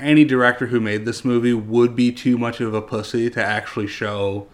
any 0.00 0.24
director 0.24 0.66
who 0.66 0.80
made 0.80 1.04
this 1.04 1.24
movie 1.24 1.52
would 1.52 1.96
be 1.96 2.12
too 2.12 2.38
much 2.38 2.60
of 2.60 2.74
a 2.74 2.82
pussy 2.82 3.28
to 3.30 3.44
actually 3.44 3.86
show 3.86 4.46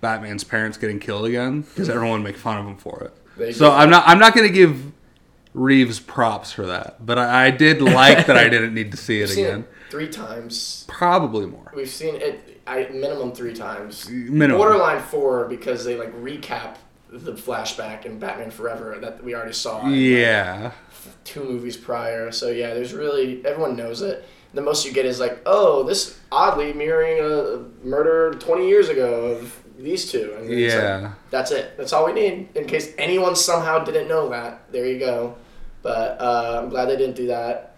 Batman's 0.00 0.44
parents 0.44 0.76
getting 0.78 0.98
killed 0.98 1.26
again 1.26 1.62
because 1.62 1.88
everyone 1.88 2.22
would 2.22 2.28
make 2.28 2.36
fun 2.36 2.58
of 2.58 2.66
him 2.66 2.76
for 2.76 3.10
it. 3.38 3.54
So. 3.54 3.70
I'm 3.70 3.90
not 3.90 4.04
I'm 4.06 4.18
not 4.18 4.34
gonna 4.34 4.48
give 4.48 4.92
Reeves 5.52 5.98
props 5.98 6.52
for 6.52 6.66
that, 6.66 7.04
but 7.04 7.18
I, 7.18 7.46
I 7.46 7.50
did 7.50 7.82
like 7.82 8.26
that 8.26 8.36
I 8.36 8.48
didn't 8.48 8.72
need 8.74 8.92
to 8.92 8.96
see 8.96 9.18
it 9.18 9.22
We've 9.22 9.30
seen 9.30 9.44
again. 9.46 9.60
it 9.60 9.90
three 9.90 10.08
times. 10.08 10.84
Probably 10.88 11.46
more. 11.46 11.72
We've 11.74 11.88
seen 11.88 12.14
it. 12.16 12.60
I 12.66 12.88
minimum 12.92 13.32
three 13.32 13.52
times. 13.54 14.06
Mm, 14.06 14.28
minimum. 14.30 14.58
Borderline 14.58 15.02
four 15.02 15.46
because 15.46 15.84
they 15.84 15.96
like 15.96 16.14
recap 16.22 16.76
the 17.12 17.32
flashback 17.32 18.04
in 18.06 18.20
Batman 18.20 18.52
Forever 18.52 18.96
that 19.00 19.24
we 19.24 19.34
already 19.34 19.52
saw. 19.52 19.80
in, 19.80 19.90
like, 19.90 19.98
Yeah. 20.00 20.70
two 21.24 21.42
movies 21.42 21.76
prior. 21.76 22.30
So 22.30 22.50
yeah, 22.50 22.72
there's 22.74 22.94
really 22.94 23.44
everyone 23.44 23.74
knows 23.76 24.02
it. 24.02 24.24
The 24.54 24.62
most 24.62 24.84
you 24.86 24.92
get 24.92 25.04
is 25.06 25.18
like, 25.18 25.40
oh, 25.46 25.82
this 25.82 26.18
oddly 26.30 26.72
mirroring 26.72 27.18
a 27.18 27.86
murder 27.86 28.34
20 28.38 28.68
years 28.68 28.88
ago 28.88 29.26
of 29.26 29.60
these 29.82 30.10
two. 30.10 30.34
And 30.36 30.50
it's 30.50 30.74
like, 30.74 30.82
Yeah. 30.82 31.12
that's 31.30 31.50
it. 31.50 31.76
That's 31.76 31.92
all 31.92 32.06
we 32.06 32.12
need. 32.12 32.48
In 32.54 32.66
case 32.66 32.92
anyone 32.98 33.36
somehow 33.36 33.78
didn't 33.84 34.08
know 34.08 34.28
that, 34.30 34.70
there 34.72 34.86
you 34.86 34.98
go. 34.98 35.36
But 35.82 36.20
uh, 36.20 36.60
I'm 36.62 36.68
glad 36.68 36.86
they 36.86 36.96
didn't 36.96 37.16
do 37.16 37.28
that. 37.28 37.76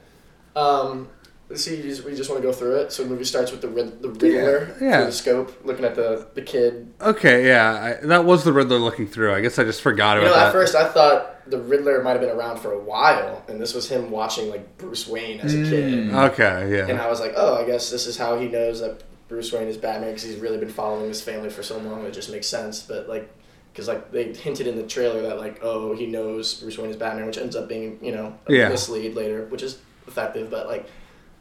Um, 0.57 1.09
let's 1.49 1.65
see, 1.65 1.77
you 1.77 1.83
just, 1.85 2.05
we 2.05 2.15
just 2.15 2.29
want 2.31 2.43
to 2.43 2.47
go 2.49 2.53
through 2.53 2.77
it. 2.77 2.93
So 2.93 3.05
the 3.05 3.09
movie 3.11 3.25
starts 3.25 3.51
with 3.53 3.61
the 3.61 3.69
Rid- 3.69 4.03
the 4.03 4.09
Riddler 4.11 4.75
Yeah, 4.81 4.87
yeah. 4.87 4.97
through 4.99 5.07
the 5.07 5.13
scope, 5.13 5.65
looking 5.65 5.85
at 5.85 5.95
the 5.95 6.27
the 6.35 6.43
kid. 6.43 6.93
Okay, 7.01 7.47
yeah, 7.47 7.97
I, 8.03 8.07
that 8.07 8.25
was 8.25 8.45
the 8.45 8.53
Riddler 8.53 8.79
looking 8.79 9.07
through. 9.07 9.33
I 9.35 9.41
guess 9.41 9.59
I 9.59 9.65
just 9.65 9.83
forgot 9.83 10.17
You 10.17 10.23
about 10.23 10.31
know, 10.31 10.37
that. 10.41 10.47
at 10.49 10.53
first 10.53 10.75
I 10.75 10.89
thought 10.89 11.49
the 11.51 11.61
Riddler 11.61 12.03
might 12.03 12.13
have 12.13 12.21
been 12.21 12.31
around 12.37 12.59
for 12.59 12.73
a 12.73 12.79
while, 12.79 13.45
and 13.49 13.61
this 13.61 13.73
was 13.75 13.89
him 13.89 14.11
watching 14.11 14.51
like 14.51 14.77
Bruce 14.79 15.07
Wayne 15.09 15.41
as 15.41 15.55
a 15.55 15.63
kid. 15.63 16.13
Okay, 16.13 16.77
yeah. 16.77 16.87
And 16.89 17.01
I 17.01 17.09
was 17.09 17.21
like, 17.21 17.33
oh, 17.37 17.55
I 17.63 17.65
guess 17.67 17.91
this 17.91 18.07
is 18.07 18.17
how 18.17 18.39
he 18.39 18.49
knows 18.49 18.81
that 18.81 19.03
Bruce 19.33 19.51
Wayne 19.51 19.67
is 19.67 19.79
Batman 19.79 20.11
because 20.11 20.25
he's 20.25 20.37
really 20.37 20.59
been 20.59 20.69
following 20.69 21.09
his 21.09 21.23
family 21.23 21.49
for 21.49 21.63
so 21.63 21.79
long. 21.79 22.05
It 22.05 22.13
just 22.13 22.31
makes 22.31 22.47
sense. 22.47 22.83
But 22.83 23.09
like, 23.09 23.33
because 23.73 23.89
like 23.89 24.13
they 24.13 24.35
hinted 24.35 24.67
in 24.67 24.77
the 24.77 24.83
trailer 24.83 25.23
that 25.23 25.39
like, 25.39 25.61
oh, 25.63 25.95
he 25.97 26.05
knows 26.07 26.55
Bruce 26.61 26.77
Wayne 26.77 26.91
is 26.91 26.97
Batman, 26.97 27.25
which 27.25 27.39
ends 27.39 27.57
up 27.57 27.67
being 27.67 27.99
you 28.03 28.13
know 28.13 28.37
a 28.47 28.53
Yeah. 28.53 28.69
mislead 28.69 29.15
later, 29.15 29.47
which 29.47 29.63
is 29.63 29.79
effective. 30.07 30.51
But 30.51 30.67
like, 30.67 30.87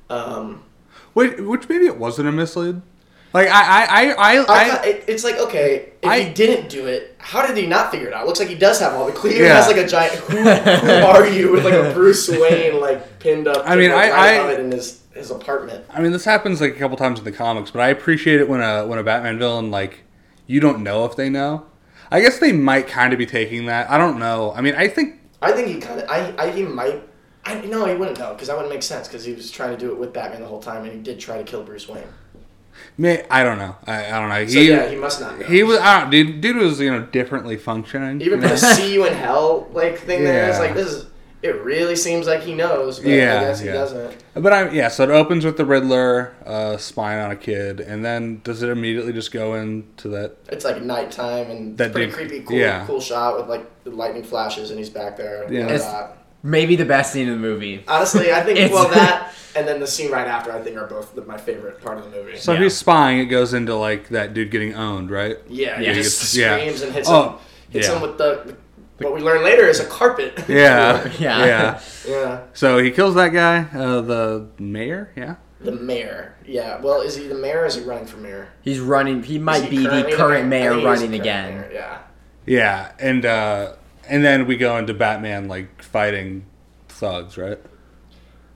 um, 0.10 0.64
which, 1.14 1.38
which 1.40 1.68
maybe 1.68 1.86
it 1.86 1.98
wasn't 1.98 2.30
a 2.30 2.32
mislead. 2.32 2.82
Like 3.34 3.50
I, 3.50 3.52
I, 3.52 3.84
I, 3.84 4.12
I, 4.12 4.36
I, 4.38 4.44
I 4.48 4.84
it, 4.86 5.04
it's 5.08 5.24
like 5.26 5.38
okay, 5.38 5.92
if 6.02 6.10
I- 6.10 6.22
he 6.22 6.34
didn't 6.34 6.70
do 6.70 6.88
it, 6.88 7.16
how 7.18 7.46
did 7.46 7.58
he 7.58 7.66
not 7.68 7.92
figure 7.92 8.08
it 8.08 8.14
out? 8.14 8.26
Looks 8.26 8.40
like 8.40 8.48
he 8.50 8.56
does 8.56 8.80
have 8.80 8.94
all 8.94 9.06
the 9.06 9.12
clues. 9.12 9.34
He 9.34 9.40
has 9.42 9.68
like 9.68 9.76
a 9.78 9.88
giant. 9.88 10.16
Who, 10.16 10.38
who 10.38 10.92
are 11.06 11.28
you 11.28 11.52
with 11.52 11.66
like 11.66 11.74
a 11.74 11.94
Bruce 11.94 12.30
Wayne 12.30 12.80
like 12.80 13.20
pinned 13.20 13.50
up? 13.50 13.64
I 13.68 13.76
mean, 13.76 13.92
I- 13.92 14.10
I- 14.12 14.52
it 14.54 14.60
in 14.62 14.72
his 14.72 15.01
his 15.14 15.30
apartment. 15.32 15.86
I 15.90 16.02
mean, 16.02 16.12
this 16.12 16.26
happens 16.26 16.62
like 16.62 16.76
a 16.76 16.80
couple 16.80 16.98
times 16.98 17.20
in 17.20 17.26
the 17.26 17.32
comics, 17.32 17.72
but 17.72 17.82
I 17.82 17.90
appreciate 17.90 18.40
it 18.40 18.48
when 18.50 18.62
a 18.62 18.86
when 18.88 19.00
a 19.00 19.04
Batman 19.04 19.38
villain 19.40 19.72
like 19.72 20.04
you 20.48 20.60
don't 20.60 20.82
know 20.84 21.06
if 21.06 21.16
they 21.16 21.30
know. 21.30 21.66
I 22.10 22.20
guess 22.22 22.40
they 22.40 22.52
might 22.52 22.88
kind 22.88 23.14
of 23.14 23.20
be 23.20 23.26
taking 23.26 23.66
that. 23.68 23.90
I 23.90 23.98
don't 23.98 24.20
know. 24.20 24.54
I 24.56 24.62
mean, 24.62 24.76
I 24.76 24.88
think 24.88 25.20
I 25.42 25.52
think 25.54 25.68
he 25.70 25.80
kind 25.80 26.00
of. 26.02 26.10
I, 26.10 26.34
I 26.38 26.52
he 26.52 26.64
might. 26.64 27.04
I 27.46 27.56
no, 27.62 27.86
he 27.86 27.96
wouldn't 27.96 28.20
know 28.20 28.34
because 28.34 28.48
that 28.50 28.56
wouldn't 28.56 28.74
make 28.74 28.84
sense 28.84 29.08
because 29.08 29.24
he 29.26 29.34
was 29.34 29.50
trying 29.50 29.72
to 29.72 29.78
do 29.78 29.92
it 29.92 29.98
with 29.98 30.14
Batman 30.14 30.42
the 30.42 30.48
whole 30.48 30.62
time 30.62 30.84
and 30.84 30.92
he 30.94 31.00
did 31.00 31.20
try 31.20 31.38
to 31.38 31.44
kill 31.44 31.64
Bruce 31.64 31.88
Wayne. 31.90 32.04
may 32.98 33.26
I 33.32 33.44
don't 33.44 33.58
know. 33.58 33.76
I, 33.88 34.08
I 34.08 34.20
don't 34.20 34.30
know. 34.30 34.46
So 34.46 34.60
He 34.60 34.70
yeah, 34.70 34.88
he 34.90 34.96
must 34.96 35.20
not 35.22 35.40
know. 35.40 35.46
he 35.48 35.64
was. 35.64 35.80
I 35.80 36.02
don't. 36.02 36.10
Dude, 36.12 36.42
dude 36.42 36.58
was 36.58 36.80
you 36.80 36.92
know 36.92 37.04
differently 37.08 37.58
functioning. 37.58 38.22
even 38.22 38.42
you 38.42 38.48
know? 38.48 38.52
the 38.54 38.58
"see 38.58 38.94
you 38.94 39.06
in 39.06 39.14
hell" 39.14 39.68
like 39.72 39.98
thing 40.00 40.24
there. 40.24 40.50
It's 40.50 40.58
Yeah. 40.58 40.64
like 40.66 40.76
this 40.76 40.88
is. 40.92 41.06
It 41.44 41.56
really 41.64 41.96
seems 41.96 42.28
like 42.28 42.42
he 42.42 42.54
knows, 42.54 43.00
but 43.00 43.10
Yeah, 43.10 43.38
I 43.40 43.44
guess 43.46 43.60
he 43.62 43.66
yeah. 43.68 43.74
doesn't. 43.74 44.24
But 44.36 44.54
I'm 44.54 44.76
yeah, 44.76 44.90
so 44.90 45.04
it 45.04 45.10
opens 45.10 45.44
with 45.44 45.58
the 45.58 45.66
Riddler 45.66 46.34
uh, 46.46 46.78
spying 46.78 47.20
on 47.20 47.32
a 47.32 47.36
kid, 47.36 47.80
and 47.80 48.06
then 48.06 48.42
does 48.44 48.62
it 48.62 48.70
immediately 48.70 49.12
just 49.12 49.32
go 49.32 49.56
into 49.56 50.08
that? 50.10 50.36
It's 50.50 50.64
like 50.66 50.82
nighttime 50.84 51.50
and 51.50 51.78
That 51.78 51.86
it's 51.88 51.94
pretty 51.94 52.06
dude- 52.08 52.16
creepy, 52.16 52.40
cool, 52.46 52.58
yeah. 52.58 52.86
cool 52.86 53.02
shot 53.02 53.38
with 53.38 53.48
like 53.50 53.66
the 53.84 53.90
lightning 53.90 54.24
flashes 54.24 54.70
and 54.70 54.78
he's 54.78 54.90
back 54.90 55.18
there. 55.18 55.44
and 55.44 55.54
Yeah. 55.54 55.66
It's- 55.66 56.10
Maybe 56.44 56.76
the 56.76 56.86
best 56.86 57.14
scene 57.14 57.28
in 57.28 57.34
the 57.36 57.40
movie. 57.40 57.84
Honestly, 57.88 58.32
I 58.34 58.42
think 58.42 58.72
well 58.74 58.88
that 58.90 59.32
and 59.56 59.68
then 59.68 59.80
the 59.80 59.86
scene 59.86 60.10
right 60.10 60.26
after 60.28 60.52
I 60.52 60.60
think 60.62 60.76
are 60.76 60.88
both 60.88 61.14
the, 61.14 61.24
my 61.24 61.38
favorite 61.38 61.80
part 61.84 62.00
of 62.00 62.04
the 62.06 62.10
movie. 62.18 62.36
So 62.38 62.54
Yeah. 62.54 62.62
he's 62.62 62.76
spying. 62.76 63.20
It 63.20 63.26
goes 63.26 63.54
into 63.54 63.76
like 63.76 64.10
that 64.10 64.34
dude 64.34 64.50
getting 64.50 64.74
owned, 64.74 65.12
right? 65.12 65.38
yeah, 65.48 65.78
he 65.80 65.86
just 65.94 66.34
Yeah. 66.36 66.58
screams 66.58 66.82
and 66.82 66.94
hits 66.94 67.08
Oh, 67.10 67.24
him. 67.24 67.36
Hits 67.70 67.88
yeah. 67.88 67.96
him 67.96 68.02
with 68.02 68.18
the. 68.18 68.56
What 69.04 69.14
we 69.14 69.22
learn 69.22 69.44
later 69.44 69.66
is 69.68 69.80
a 69.80 69.86
carpet. 69.86 70.44
Yeah, 70.48 71.04
Yeah. 71.20 71.46
yeah. 71.46 71.82
yeah. 72.08 72.42
So 72.54 72.78
he 72.78 72.92
kills 72.92 73.16
that 73.16 73.30
guy, 73.30 73.66
uh, 73.78 74.02
the 74.02 74.48
mayor. 74.60 75.12
Yeah. 75.16 75.36
The 75.60 75.72
mayor. 75.72 76.36
Yeah. 76.46 76.80
Well, 76.82 77.02
is 77.02 77.16
he 77.16 77.28
the 77.28 77.36
mayor 77.36 77.62
or 77.62 77.66
is 77.66 77.76
he 77.76 77.84
running 77.84 78.06
for 78.08 78.18
mayor? 78.18 78.50
He's 78.62 78.80
running. 78.80 79.22
He 79.24 79.38
might 79.38 79.64
he 79.64 79.70
be 79.70 79.84
the 79.84 80.12
current 80.16 80.46
I 80.46 80.48
mayor 80.48 80.72
think 80.72 80.74
he 80.74 80.80
is 80.80 80.86
running 80.86 81.10
current 81.12 81.22
again. 81.22 81.56
mayor, 81.60 81.72
Yeah. 81.74 81.98
Yeah, 82.46 82.92
and 83.00 83.24
uh, 83.26 83.74
and 84.10 84.26
then 84.26 84.48
we 84.48 84.58
go 84.58 84.76
into 84.78 84.94
Batman 84.96 85.48
like 85.48 85.84
fighting 85.84 86.46
thugs, 86.90 87.38
right? 87.38 87.60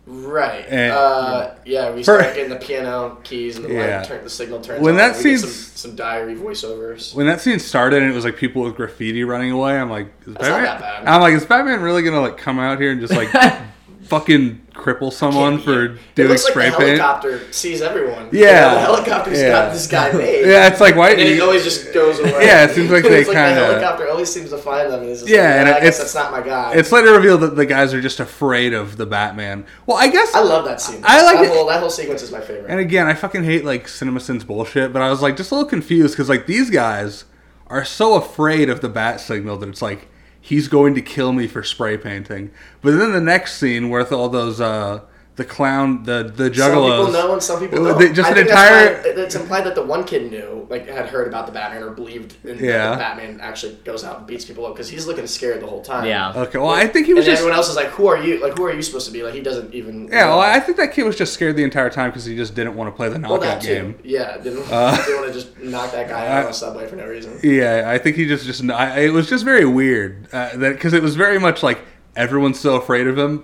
Right. 0.07 0.65
And- 0.69 0.91
uh, 0.93 1.51
yeah, 1.65 1.89
we 1.91 2.03
For- 2.03 2.19
start 2.21 2.35
getting 2.35 2.49
the 2.51 2.57
piano 2.57 3.17
keys 3.23 3.55
and 3.57 3.65
the 3.65 3.73
Yeah. 3.73 3.97
light 3.99 4.07
turn, 4.07 4.23
the 4.23 4.29
signal 4.29 4.61
turns 4.61 4.81
When 4.81 4.91
on. 4.93 4.97
that 4.97 5.21
get 5.23 5.39
some, 5.39 5.49
some 5.49 5.95
diary 5.95 6.35
voiceovers. 6.35 7.15
When 7.15 7.25
that 7.27 7.41
scene 7.41 7.57
started 7.59 8.03
and 8.03 8.11
it 8.11 8.15
was 8.15 8.23
like 8.25 8.37
people 8.37 8.61
with 8.63 8.75
graffiti 8.75 9.23
running 9.23 9.51
away, 9.51 9.77
I'm 9.77 9.89
like, 9.89 10.07
is 10.27 10.33
not 10.35 10.79
Batman? 10.79 11.07
I'm 11.13 11.21
like, 11.21 11.33
is 11.33 11.45
Batman 11.45 11.81
really 11.81 12.03
gonna 12.03 12.21
like 12.21 12.37
come 12.37 12.59
out 12.59 12.79
here 12.79 12.91
and 12.91 13.01
just 13.01 13.13
like 13.13 13.29
fucking 14.07 14.61
cripple 14.73 15.11
someone 15.11 15.57
for 15.59 15.85
it 15.85 15.99
doing 16.15 16.29
looks 16.29 16.43
spray 16.43 16.69
the 16.69 16.75
paint? 16.77 16.99
helicopter 16.99 17.51
sees 17.53 17.81
everyone. 17.81 18.27
Yeah. 18.31 18.73
the 18.73 18.79
helicopter's 18.81 19.39
Yeah. 19.41 19.49
got 19.49 19.73
this 19.73 19.87
guy 19.87 20.11
made. 20.11 20.45
Yeah, 20.47 20.67
it's 20.67 20.79
like 20.81 20.95
why? 20.95 21.11
And 21.11 21.21
it 21.21 21.39
always 21.41 21.63
just 21.63 21.93
goes 21.93 22.19
away. 22.19 22.45
Yeah, 22.45 22.65
it 22.65 22.71
seems 22.75 22.91
like 22.91 23.03
they 23.03 23.23
like 23.25 23.35
kinda- 23.35 23.55
the 23.59 23.65
helicopter 23.65 24.09
always 24.09 24.31
seems 24.31 24.49
to 24.51 24.57
find 24.57 24.91
them. 24.91 25.01
And 25.01 25.09
it's 25.11 25.27
Yeah, 25.27 25.37
like, 25.41 25.49
and 25.59 25.67
"Yeah, 25.69 25.73
I 25.73 25.77
it's- 25.77 25.83
guess 25.83 25.97
that's 25.99 26.15
not 26.15 26.31
my 26.31 26.41
guy. 26.41 26.73
It's 26.75 26.91
later 26.91 27.13
revealed 27.13 27.41
that 27.41 27.55
the 27.55 27.65
guys 27.65 27.93
are 27.93 28.01
just 28.01 28.19
afraid 28.19 28.73
of 28.73 28.97
the 28.97 29.05
Batman. 29.05 29.65
Well, 29.85 29.97
I 29.97 30.07
guess 30.07 30.33
I 30.35 30.41
love 30.41 30.65
that 30.65 30.81
scene. 30.81 31.01
I 31.03 31.23
like 31.23 31.37
that 31.37 31.45
it. 31.45 31.51
whole 31.51 31.67
that 31.67 31.79
whole 31.79 31.89
sequence 31.89 32.21
is 32.21 32.31
my 32.31 32.41
favorite. 32.41 32.65
And 32.69 32.79
again, 32.79 33.07
I 33.07 33.13
fucking 33.13 33.43
hate 33.43 33.65
like 33.65 33.87
CinemaSins 33.87 34.45
bullshit, 34.45 34.91
but 34.93 35.01
I 35.01 35.09
was 35.09 35.21
like 35.21 35.37
just 35.37 35.51
a 35.51 35.55
little 35.55 35.69
confused 35.69 36.13
because 36.15 36.29
like 36.29 36.45
these 36.47 36.69
guys 36.69 37.25
are 37.67 37.83
so 37.85 38.13
afraid 38.15 38.69
of 38.69 38.81
the 38.81 38.89
bat 38.89 39.19
signal 39.19 39.57
that 39.57 39.69
it's 39.69 39.81
like 39.81 40.07
he's 40.45 40.67
going 40.67 40.93
to 40.93 41.01
kill 41.01 41.33
me 41.33 41.47
for 41.47 41.63
spray 41.63 41.97
painting. 41.97 42.51
But 42.81 42.91
then 42.91 43.13
the 43.13 43.19
next 43.19 43.57
scene 43.57 43.89
with 43.89 44.11
all 44.11 44.29
those 44.29 44.61
uh 44.61 45.01
the 45.35 45.43
clown 45.43 46.03
the 46.03 46.31
the 46.33 46.49
juggler. 46.49 46.89
Some 46.97 47.05
people 47.07 47.11
know 47.11 47.33
and 47.33 47.43
some 47.43 47.59
people 47.59 47.83
don't. 47.83 47.99
they- 47.99 48.13
just 48.13 48.25
I 48.27 48.29
an 48.29 48.35
think 48.35 48.49
entire- 48.49 48.93
That's 49.03 49.17
why, 49.17 49.23
it's 49.23 49.35
implied 49.35 49.63
that 49.65 49.75
the 49.75 49.81
one 49.83 50.05
kid 50.05 50.31
knew, 50.31 50.65
like, 50.69 50.87
had 50.87 51.07
heard 51.07 51.27
about 51.27 51.45
the 51.45 51.51
Batman 51.51 51.83
or 51.83 51.89
believed 51.89 52.35
in 52.45 52.57
Yeah. 52.57 52.91
that 52.91 52.99
Batman 52.99 53.39
actually 53.41 53.73
goes 53.83 54.05
out 54.05 54.19
and 54.19 54.27
beats 54.27 54.45
people 54.45 54.65
up 54.65 54.73
because 54.75 54.87
he's 54.89 55.05
looking 55.07 55.27
scared 55.27 55.61
the 55.61 55.67
whole 55.67 55.81
time. 55.81 56.05
Yeah. 56.05 56.31
Okay, 56.33 56.57
well 56.57 56.69
I 56.69 56.87
think 56.87 57.05
he 57.05 57.13
was 57.13 57.25
then 57.25 57.33
just 57.33 57.41
everyone 57.41 57.57
else 57.57 57.69
is 57.69 57.75
like, 57.75 57.87
"Who 57.87 58.07
are 58.07 58.17
you? 58.17 58.41
Like, 58.41 58.57
who 58.57 58.63
are 58.65 58.73
you 58.73 58.81
supposed 58.81 59.07
to 59.07 59.11
be?" 59.11 59.23
Like, 59.23 59.33
he 59.33 59.41
doesn't 59.41 59.73
even. 59.73 60.07
yeah. 60.07 60.21
know. 60.21 60.37
Well, 60.37 60.39
I 60.39 60.59
think 60.61 60.77
that 60.77 60.93
kid 60.93 61.03
was 61.03 61.17
just 61.17 61.33
scared 61.33 61.57
the 61.57 61.63
entire 61.65 61.89
time 61.89 62.11
because 62.11 62.23
he 62.25 62.35
just 62.37 62.55
didn't 62.55 62.75
want 62.75 62.87
to 62.89 62.95
play 62.95 63.09
the 63.09 63.19
Well, 63.19 63.31
knockout 63.37 63.41
that 63.41 63.61
too. 63.61 63.67
game. 63.73 63.95
Yeah, 64.03 64.37
didn't, 64.37 64.65
Uh, 64.71 64.95
didn't 65.05 65.15
want 65.21 65.27
to 65.27 65.33
just 65.33 65.59
knock 65.59 65.91
that 65.91 66.07
guy 66.07 66.27
out 66.27 66.39
on 66.39 66.45
the 66.45 66.53
subway 66.53 66.87
for 66.87 66.95
no 66.95 67.07
reason. 67.07 67.39
Yeah, 67.43 67.83
I 67.87 67.97
think 67.97 68.15
he 68.15 68.25
just 68.25 68.45
just 68.45 68.63
I, 68.69 68.99
it 69.01 69.09
was 69.11 69.27
just 69.29 69.43
very 69.43 69.65
weird 69.65 70.27
uh, 70.31 70.55
that 70.55 70.73
because 70.75 70.93
it 70.93 71.03
was 71.03 71.15
very 71.15 71.39
much 71.39 71.61
like 71.61 71.79
everyone's 72.15 72.57
so 72.59 72.75
afraid 72.75 73.07
of 73.07 73.17
him, 73.17 73.43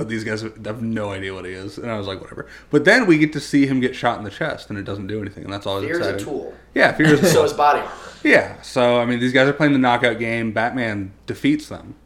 but 0.00 0.08
these 0.08 0.24
guys 0.24 0.40
have 0.40 0.80
no 0.82 1.10
idea 1.10 1.34
what 1.34 1.44
he 1.44 1.52
is, 1.52 1.76
and 1.76 1.90
I 1.90 1.98
was 1.98 2.06
like, 2.06 2.20
whatever. 2.22 2.46
But 2.70 2.84
then 2.86 3.06
we 3.06 3.18
get 3.18 3.32
to 3.34 3.40
see 3.40 3.66
him 3.66 3.80
get 3.80 3.94
shot 3.94 4.16
in 4.18 4.24
the 4.24 4.30
chest, 4.30 4.70
and 4.70 4.78
it 4.78 4.84
doesn't 4.84 5.08
do 5.08 5.20
anything, 5.20 5.44
and 5.44 5.52
that's 5.52 5.66
always 5.66 5.86
Fear's 5.86 6.06
a 6.06 6.18
tool. 6.18 6.54
Yeah, 6.74 6.92
fear 6.92 7.08
is 7.14 7.20
So 7.28 7.32
tool. 7.34 7.42
his 7.42 7.52
body 7.52 7.80
armor. 7.80 7.92
yeah. 8.24 8.60
So 8.62 8.98
I 8.98 9.04
mean, 9.04 9.20
these 9.20 9.32
guys 9.34 9.46
are 9.48 9.52
playing 9.52 9.74
the 9.74 9.78
knockout 9.78 10.18
game. 10.18 10.52
Batman 10.52 11.12
defeats 11.26 11.68
them. 11.68 11.96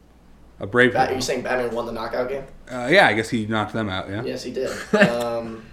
A 0.59 0.67
brave. 0.67 0.93
Bat, 0.93 1.11
are 1.11 1.15
you 1.15 1.21
saying 1.21 1.41
Batman 1.43 1.73
won 1.73 1.85
the 1.85 1.91
knockout 1.93 2.29
game? 2.29 2.43
Uh, 2.71 2.87
yeah, 2.91 3.07
I 3.07 3.13
guess 3.13 3.29
he 3.29 3.45
knocked 3.45 3.73
them 3.73 3.89
out. 3.89 4.09
Yeah. 4.09 4.23
Yes, 4.23 4.43
he 4.43 4.51
did. 4.51 4.69
um, 5.09 5.65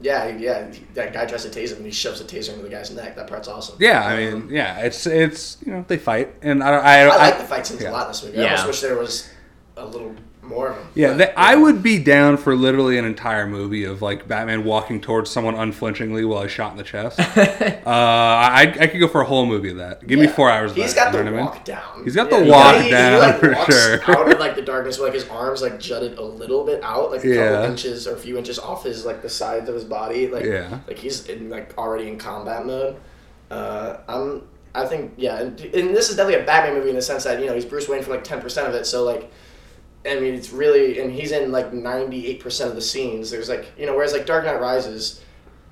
yeah, 0.00 0.28
yeah. 0.36 0.70
That 0.94 1.12
guy 1.12 1.26
tries 1.26 1.44
to 1.44 1.50
tase 1.50 1.70
him, 1.70 1.76
and 1.78 1.86
he 1.86 1.92
shoves 1.92 2.20
a 2.20 2.24
taser 2.24 2.50
into 2.50 2.62
the 2.62 2.68
guy's 2.70 2.90
neck. 2.90 3.16
That 3.16 3.26
part's 3.26 3.48
awesome. 3.48 3.76
Yeah, 3.80 4.02
I 4.04 4.26
Um, 4.28 4.46
mean, 4.46 4.54
yeah, 4.54 4.80
it's 4.80 5.06
it's 5.06 5.58
you 5.64 5.72
know 5.72 5.84
they 5.88 5.98
fight, 5.98 6.34
and 6.42 6.62
I 6.62 6.70
don't 6.70 6.84
I, 6.84 7.00
I 7.00 7.02
I, 7.02 7.16
like 7.30 7.38
the 7.38 7.44
fight 7.44 7.66
scenes 7.66 7.82
yeah. 7.82 7.90
a 7.90 7.92
lot 7.92 8.06
in 8.06 8.12
this 8.12 8.22
movie. 8.24 8.38
I 8.38 8.42
Yeah. 8.42 8.50
almost 8.52 8.66
wish 8.66 8.80
there 8.80 8.96
was 8.98 9.28
a 9.76 9.84
little 9.86 10.14
more 10.50 10.68
of 10.68 10.76
them. 10.76 10.86
Yeah, 10.94 11.08
But, 11.08 11.16
they, 11.18 11.34
I 11.34 11.54
would 11.56 11.82
be 11.82 11.98
down 12.02 12.36
for 12.36 12.54
literally 12.54 12.98
an 12.98 13.04
entire 13.06 13.46
movie 13.46 13.84
of 13.84 14.02
like 14.02 14.28
Batman 14.28 14.64
walking 14.64 15.00
towards 15.00 15.30
someone 15.30 15.54
unflinchingly 15.54 16.24
while 16.26 16.42
he's 16.42 16.50
shot 16.52 16.72
in 16.72 16.76
the 16.76 16.84
chest. 16.84 17.18
uh, 17.36 17.82
I, 17.86 18.76
I 18.80 18.86
could 18.88 18.98
go 19.00 19.08
for 19.08 19.20
a 19.20 19.24
whole 19.24 19.46
movie 19.46 19.70
of 19.70 19.76
that. 19.78 20.06
Give 20.06 20.18
me 20.18 20.26
four 20.26 20.50
hours. 20.50 20.72
of 20.72 20.76
He's 20.76 20.94
that, 20.94 21.12
got 21.12 21.18
you 21.18 21.24
the 21.24 21.30
know 21.30 21.30
what 21.32 21.40
I 21.40 21.42
mean? 21.44 21.46
walk 21.54 21.64
down. 21.64 22.04
He's 22.04 22.14
got 22.14 22.28
the 22.30 22.44
he- 22.44 22.50
walk 22.50 22.76
he, 22.76 22.82
he, 22.84 22.90
down, 22.90 23.18
like, 23.20 23.38
for 23.40 23.52
walks 23.52 23.74
sure. 23.74 24.02
out 24.18 24.32
of 24.32 24.38
like 24.38 24.54
the 24.56 24.62
darkness, 24.62 24.98
with, 24.98 25.06
like 25.08 25.14
his 25.14 25.28
arms 25.28 25.62
like 25.62 25.78
jutted 25.80 26.18
a 26.18 26.22
little 26.24 26.64
bit 26.64 26.82
out, 26.82 27.10
like 27.10 27.24
a 27.24 27.28
Yeah. 27.28 27.50
couple 27.52 27.70
inches 27.70 28.06
or 28.06 28.14
a 28.14 28.18
few 28.18 28.36
inches 28.36 28.58
off 28.58 28.84
his 28.84 29.04
like 29.06 29.22
the 29.22 29.28
sides 29.30 29.68
of 29.68 29.74
his 29.74 29.84
body. 29.84 30.26
Like 30.28 30.44
Yeah. 30.44 30.80
like 30.86 30.98
he's 30.98 31.26
in 31.28 31.48
like 31.50 31.76
already 31.78 32.08
in 32.08 32.18
combat 32.18 32.66
mode. 32.66 32.96
Uh, 33.50 33.98
I'm. 34.08 34.42
I 34.72 34.86
think 34.86 35.14
yeah, 35.16 35.40
and, 35.40 35.60
and 35.60 35.96
this 35.96 36.10
is 36.10 36.16
definitely 36.16 36.42
a 36.44 36.46
Batman 36.46 36.74
movie 36.74 36.90
in 36.90 36.94
the 36.94 37.02
sense 37.02 37.24
that 37.24 37.40
you 37.40 37.46
know 37.46 37.54
he's 37.54 37.64
Bruce 37.64 37.88
Wayne 37.88 38.04
for 38.04 38.12
like 38.12 38.22
ten 38.22 38.40
percent 38.40 38.68
of 38.68 38.74
it. 38.74 38.86
So 38.86 39.02
like, 39.02 39.28
I 40.06 40.18
mean, 40.18 40.34
it's 40.34 40.50
really 40.50 40.98
and 41.00 41.12
he's 41.12 41.32
in 41.32 41.52
like 41.52 41.72
ninety 41.72 42.26
eight 42.26 42.40
percent 42.40 42.70
of 42.70 42.76
the 42.76 42.82
scenes. 42.82 43.30
There's 43.30 43.48
like 43.48 43.72
you 43.78 43.86
know, 43.86 43.94
whereas 43.94 44.12
like 44.12 44.26
Dark 44.26 44.44
Knight 44.46 44.60
Rises, 44.60 45.22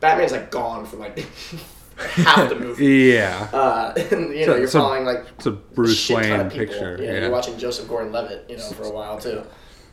Batman's 0.00 0.32
like 0.32 0.50
gone 0.50 0.85
for 0.87 0.97
like 0.97 1.18
half 1.97 2.49
the 2.49 2.54
movie. 2.56 2.87
Yeah, 3.14 3.49
Uh, 3.52 3.92
and, 4.11 4.35
you 4.35 4.47
know, 4.47 4.52
So- 4.52 4.56
you're 4.58 4.66
so 4.68 4.80
following 4.80 5.04
like 5.04 5.25
it's 5.37 5.47
a 5.47 5.50
a 5.50 5.52
Bruce 5.52 5.97
shit 5.99 6.16
ton 6.23 6.30
Wayne 6.30 6.40
of 6.40 6.52
people. 6.52 6.66
picture. 6.66 6.99
Yeah, 7.00 7.12
Yeah, 7.12 7.20
you're 7.23 7.30
watching 7.30 7.56
Joseph 7.58 7.88
Gordon-Levitt, 7.88 8.47
you 8.49 8.56
know, 8.58 8.68
for 8.70 8.82
a 8.85 8.90
while 8.90 9.18
too. 9.18 9.42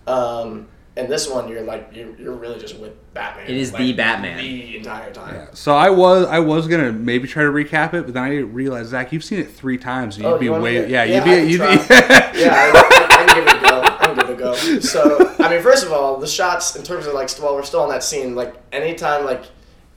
Um, 0.07 0.67
and 0.97 1.09
this 1.09 1.29
one, 1.29 1.49
you're 1.49 1.63
like 1.63 1.89
you're, 1.93 2.15
you're 2.17 2.33
really 2.35 2.57
just 2.59 2.77
with 2.79 2.93
Batman. 3.13 3.45
It 3.49 3.57
is 3.57 3.73
like, 3.73 3.81
the 3.81 3.93
Batman. 3.93 4.37
the 4.37 4.77
entire 4.77 5.11
time. 5.11 5.33
Yeah. 5.35 5.47
So 5.53 5.75
I 5.75 5.89
was 5.89 6.25
I 6.27 6.39
was 6.39 6.67
gonna 6.67 6.91
maybe 6.93 7.27
try 7.27 7.43
to 7.43 7.49
recap 7.49 7.93
it, 7.93 8.05
but 8.05 8.13
then 8.13 8.23
I 8.23 8.35
realized 8.37 8.89
Zach, 8.91 9.11
you've 9.11 9.23
seen 9.23 9.39
it 9.39 9.51
three 9.51 9.77
times. 9.77 10.15
and 10.15 10.23
You'd 10.25 10.31
Oh, 10.31 10.37
be 10.37 10.45
you 10.45 10.51
want 10.51 10.63
me 10.63 10.69
way 10.79 10.85
to- 10.85 10.89
yeah, 10.89 11.03
yeah, 11.03 11.15
you'd 11.15 11.23
be 11.23 11.29
can 11.31 11.49
you'd 11.49 11.57
try. 11.57 11.75
be 11.75 11.81
yeah, 12.41 12.53
I, 12.53 12.71
I, 12.73 13.07
I 13.09 13.25
can 13.25 13.35
give 13.35 13.47
it 13.47 13.63
a 13.63 14.24
go. 14.35 14.53
I 14.53 14.55
can 14.57 14.65
give 14.67 14.75
it 14.77 14.93
a 14.93 14.93
go. 14.97 15.35
So, 15.35 15.35
I 15.43 15.49
mean, 15.49 15.61
first 15.61 15.85
of 15.85 15.91
all, 15.91 16.17
the 16.17 16.27
shots 16.27 16.75
in 16.75 16.83
terms 16.83 17.05
of 17.07 17.13
like, 17.13 17.29
while 17.37 17.55
we're 17.55 17.63
still 17.63 17.81
on 17.81 17.89
that 17.89 18.03
scene, 18.03 18.35
like 18.35 18.53
anytime 18.71 19.25
like 19.25 19.43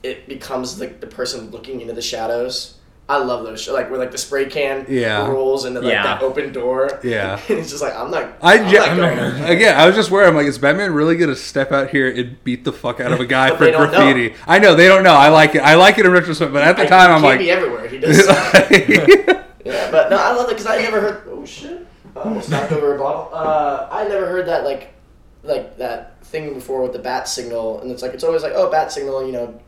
it 0.03 0.27
becomes 0.27 0.79
like 0.79 0.99
the 1.01 1.07
person 1.07 1.51
looking 1.51 1.81
into 1.81 1.93
the 1.93 2.01
shadows, 2.01 2.75
I 3.09 3.17
love 3.17 3.43
those 3.43 3.59
shows, 3.59 3.73
like 3.73 3.89
where 3.89 3.97
like 3.99 4.11
the 4.11 4.19
spray 4.19 4.45
can 4.45 4.85
Yeah. 4.87 5.27
rolls 5.27 5.65
into 5.65 5.81
like 5.81 5.91
Yeah. 5.91 6.03
that 6.03 6.21
open 6.21 6.53
door. 6.53 6.99
Yeah. 7.03 7.39
and 7.49 7.57
it's 7.59 7.71
just 7.71 7.81
like 7.81 7.95
I'm 7.95 8.11
not. 8.11 8.37
I 8.41 8.59
I'm 8.59 8.69
ju- 8.69 8.77
not 8.77 8.95
going 8.95 9.17
in. 9.17 9.43
again, 9.45 9.75
I 9.79 9.87
was 9.87 9.95
just 9.95 10.11
worried. 10.11 10.27
I'm 10.27 10.35
like, 10.35 10.45
is 10.45 10.59
Batman 10.59 10.93
really 10.93 11.17
gonna 11.17 11.35
step 11.35 11.71
out 11.71 11.89
here 11.89 12.07
and 12.09 12.41
beat 12.43 12.63
the 12.65 12.71
fuck 12.71 12.99
out 12.99 13.11
of 13.11 13.19
a 13.19 13.25
guy 13.25 13.49
for 13.57 13.65
they 13.65 13.71
don't 13.71 13.91
know. 13.91 13.97
graffiti? 13.97 14.35
I 14.47 14.59
know 14.59 14.75
they 14.75 14.87
don't 14.87 15.03
know. 15.03 15.13
I 15.15 15.29
like 15.29 15.55
it. 15.55 15.59
I 15.63 15.73
like 15.73 15.97
it 15.97 16.05
in 16.05 16.11
retrospect, 16.11 16.53
but 16.53 16.61
at 16.61 16.75
the 16.75 16.83
Like, 16.83 16.89
time, 16.89 17.09
he 17.09 17.15
I'm 17.15 17.21
can't 17.21 17.31
like, 17.31 17.39
be 17.39 17.49
everywhere. 17.51 17.87
He 17.87 17.97
does. 17.97 18.25
suck. 18.25 18.69
yeah, 19.65 19.91
but 19.91 20.09
no, 20.11 20.17
I 20.17 20.31
love 20.33 20.45
it 20.49 20.57
because 20.57 20.67
I 20.67 20.77
never 20.77 21.01
heard. 21.01 21.23
Oh 21.29 21.43
shit! 21.45 21.85
I 22.25 22.33
knocked 22.49 22.71
over 22.71 22.95
a 22.95 22.99
bottle. 22.99 23.29
Uh, 23.33 23.87
I 23.91 24.07
never 24.07 24.25
heard 24.27 24.47
that 24.47 24.63
like, 24.63 24.93
like 25.43 25.77
that 25.77 26.23
thing 26.25 26.53
before 26.53 26.81
with 26.83 26.93
the 26.93 26.99
bat 26.99 27.27
signal, 27.27 27.79
and 27.81 27.91
it's 27.91 28.01
like 28.01 28.13
it's 28.13 28.23
always 28.23 28.43
like, 28.43 28.53
oh, 28.55 28.69
bat 28.69 28.91
signal. 28.91 29.25
You 29.25 29.31
know, 29.31 29.59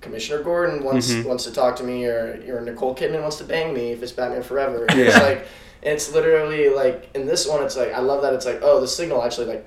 Commissioner 0.00 0.42
Gordon 0.42 0.82
wants 0.82 1.10
Mhm. 1.12 1.24
wants 1.26 1.44
to 1.44 1.52
talk 1.52 1.76
to 1.76 1.84
me, 1.84 2.04
or 2.06 2.42
or 2.48 2.60
Nicole 2.60 2.94
Kidman 2.94 3.20
wants 3.22 3.36
to 3.36 3.44
bang 3.44 3.72
me 3.72 3.92
if 3.92 4.02
it's 4.02 4.12
Batman 4.12 4.42
Forever. 4.42 4.86
And 4.88 4.98
It's 5.00 5.16
Yeah. 5.16 5.22
like 5.22 5.46
it's 5.82 6.12
literally 6.12 6.68
like 6.68 7.08
in 7.14 7.26
this 7.26 7.46
one, 7.46 7.62
it's 7.62 7.76
like 7.76 7.92
I 7.92 8.00
love 8.00 8.22
that 8.22 8.32
it's 8.34 8.46
like 8.46 8.60
oh, 8.62 8.80
the 8.80 8.88
signal 8.88 9.22
actually 9.22 9.46
like 9.46 9.64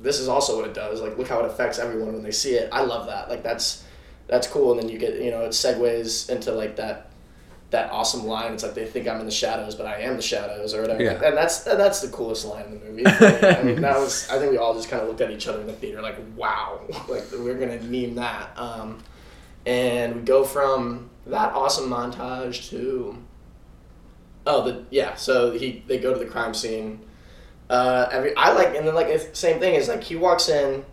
this 0.00 0.20
is 0.20 0.28
also 0.28 0.56
what 0.56 0.66
it 0.66 0.74
does. 0.74 1.00
Like 1.00 1.16
look 1.18 1.28
how 1.28 1.40
it 1.40 1.46
affects 1.46 1.78
everyone 1.78 2.12
when 2.12 2.22
they 2.22 2.30
see 2.30 2.54
it. 2.54 2.68
I 2.72 2.82
love 2.82 3.06
that. 3.06 3.28
Like 3.28 3.42
that's 3.42 3.84
that's 4.26 4.46
cool. 4.46 4.72
And 4.72 4.80
then 4.82 4.88
you 4.88 4.98
get 4.98 5.14
you 5.20 5.30
know 5.30 5.42
it 5.42 5.50
segues 5.50 6.28
into 6.30 6.52
like 6.52 6.76
that 6.76 7.10
that 7.70 7.92
awesome 7.92 8.24
line. 8.24 8.52
It's 8.54 8.62
like 8.62 8.74
they 8.74 8.86
think 8.86 9.06
I'm 9.06 9.20
in 9.20 9.26
the 9.26 9.32
shadows, 9.32 9.74
but 9.74 9.86
I 9.86 10.00
am 10.00 10.16
the 10.16 10.22
shadows, 10.22 10.74
or 10.74 10.82
whatever. 10.82 11.02
Yeah. 11.02 11.22
And 11.22 11.36
that's 11.36 11.64
that's 11.64 12.00
the 12.00 12.08
coolest 12.08 12.46
line 12.46 12.64
in 12.66 12.78
the 12.78 12.86
movie. 12.86 13.06
I 13.06 13.62
mean, 13.62 13.80
that 13.82 13.98
was. 13.98 14.28
I 14.30 14.38
think 14.38 14.52
we 14.52 14.58
all 14.58 14.74
just 14.74 14.88
kind 14.88 15.02
of 15.02 15.08
looked 15.08 15.20
at 15.20 15.30
each 15.30 15.46
other 15.46 15.60
in 15.60 15.66
the 15.66 15.72
theater, 15.74 16.00
like, 16.00 16.16
wow, 16.36 16.80
like 17.08 17.24
we're 17.32 17.58
gonna 17.58 17.80
meme 17.80 18.14
that. 18.16 18.56
Um, 18.56 19.02
and 19.66 20.16
we 20.16 20.22
go 20.22 20.44
from 20.44 21.10
that 21.26 21.52
awesome 21.52 21.90
montage 21.90 22.70
to 22.70 23.18
oh 24.46 24.64
the 24.64 24.84
yeah. 24.90 25.14
So 25.16 25.52
he 25.52 25.82
they 25.86 25.98
go 25.98 26.12
to 26.12 26.18
the 26.18 26.30
crime 26.30 26.54
scene. 26.54 27.00
Uh, 27.68 28.08
every 28.10 28.34
I 28.34 28.52
like 28.52 28.74
and 28.74 28.86
then 28.86 28.94
like 28.94 29.08
it's 29.08 29.38
same 29.38 29.60
thing 29.60 29.74
is 29.74 29.88
like 29.88 30.02
he 30.02 30.16
walks 30.16 30.48
in. 30.48 30.86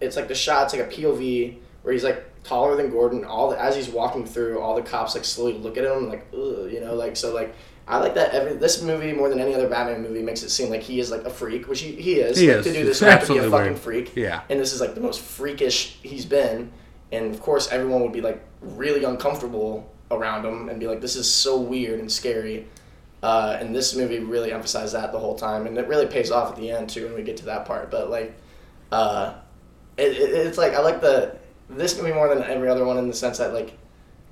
It's 0.00 0.16
like 0.16 0.28
the 0.28 0.34
shot's 0.34 0.74
like 0.74 0.82
a 0.82 0.90
POV 0.90 1.58
where 1.82 1.92
he's 1.92 2.04
like 2.04 2.24
taller 2.44 2.76
than 2.76 2.90
Gordon. 2.90 3.24
All 3.24 3.50
the, 3.50 3.60
as 3.60 3.76
he's 3.76 3.88
walking 3.88 4.24
through, 4.26 4.60
all 4.60 4.74
the 4.74 4.82
cops 4.82 5.14
like 5.14 5.24
slowly 5.24 5.54
look 5.54 5.76
at 5.76 5.84
him 5.84 6.08
like, 6.08 6.26
Ugh, 6.32 6.70
you 6.70 6.80
know, 6.80 6.94
like 6.94 7.16
so 7.16 7.34
like 7.34 7.54
I 7.88 7.98
like 7.98 8.14
that. 8.14 8.32
Every 8.32 8.54
this 8.54 8.82
movie 8.82 9.12
more 9.12 9.28
than 9.28 9.40
any 9.40 9.54
other 9.54 9.68
Batman 9.68 10.02
movie 10.02 10.22
makes 10.22 10.42
it 10.42 10.50
seem 10.50 10.70
like 10.70 10.82
he 10.82 11.00
is 11.00 11.10
like 11.10 11.24
a 11.24 11.30
freak, 11.30 11.66
which 11.68 11.80
he, 11.80 11.92
he 11.92 12.20
is. 12.20 12.38
He 12.38 12.48
Like, 12.48 12.58
is. 12.58 12.66
to 12.66 12.72
do 12.72 12.84
this, 12.84 13.00
you 13.00 13.06
to 13.08 13.26
be 13.26 13.38
a 13.38 13.42
fucking 13.50 13.50
weird. 13.50 13.78
freak. 13.78 14.16
yeah, 14.16 14.42
And 14.48 14.60
this 14.60 14.72
is 14.72 14.80
like 14.80 14.94
the 14.94 15.00
most 15.00 15.20
freakish 15.20 15.98
he's 16.02 16.24
been, 16.24 16.70
and 17.10 17.34
of 17.34 17.40
course 17.40 17.70
everyone 17.72 18.02
would 18.02 18.12
be 18.12 18.20
like 18.20 18.40
really 18.60 19.02
uncomfortable 19.04 19.90
around 20.12 20.44
him 20.44 20.68
and 20.68 20.78
be 20.78 20.86
like, 20.86 21.00
this 21.00 21.16
is 21.16 21.28
so 21.32 21.60
weird 21.60 21.98
and 22.00 22.10
scary. 22.12 22.66
Uh, 23.22 23.56
and 23.60 23.74
this 23.74 23.94
movie 23.96 24.18
really 24.20 24.52
emphasized 24.52 24.94
that 24.94 25.12
the 25.12 25.18
whole 25.18 25.34
time, 25.34 25.66
and 25.66 25.76
it 25.76 25.86
really 25.88 26.06
pays 26.06 26.30
off 26.30 26.50
at 26.50 26.56
the 26.56 26.70
end 26.70 26.88
too 26.88 27.04
when 27.06 27.14
we 27.14 27.22
get 27.22 27.36
to 27.38 27.46
that 27.46 27.64
part. 27.66 27.90
But 27.90 28.08
like, 28.08 28.34
uh, 28.92 29.34
it, 29.96 30.12
it, 30.12 30.30
it's 30.46 30.56
like 30.58 30.74
I 30.74 30.80
like 30.80 31.00
the 31.00 31.36
this 31.70 31.96
movie 31.96 32.12
more 32.12 32.32
than 32.32 32.42
every 32.44 32.68
other 32.68 32.84
one 32.84 32.98
in 32.98 33.08
the 33.08 33.14
sense 33.14 33.38
that 33.38 33.52
like 33.52 33.76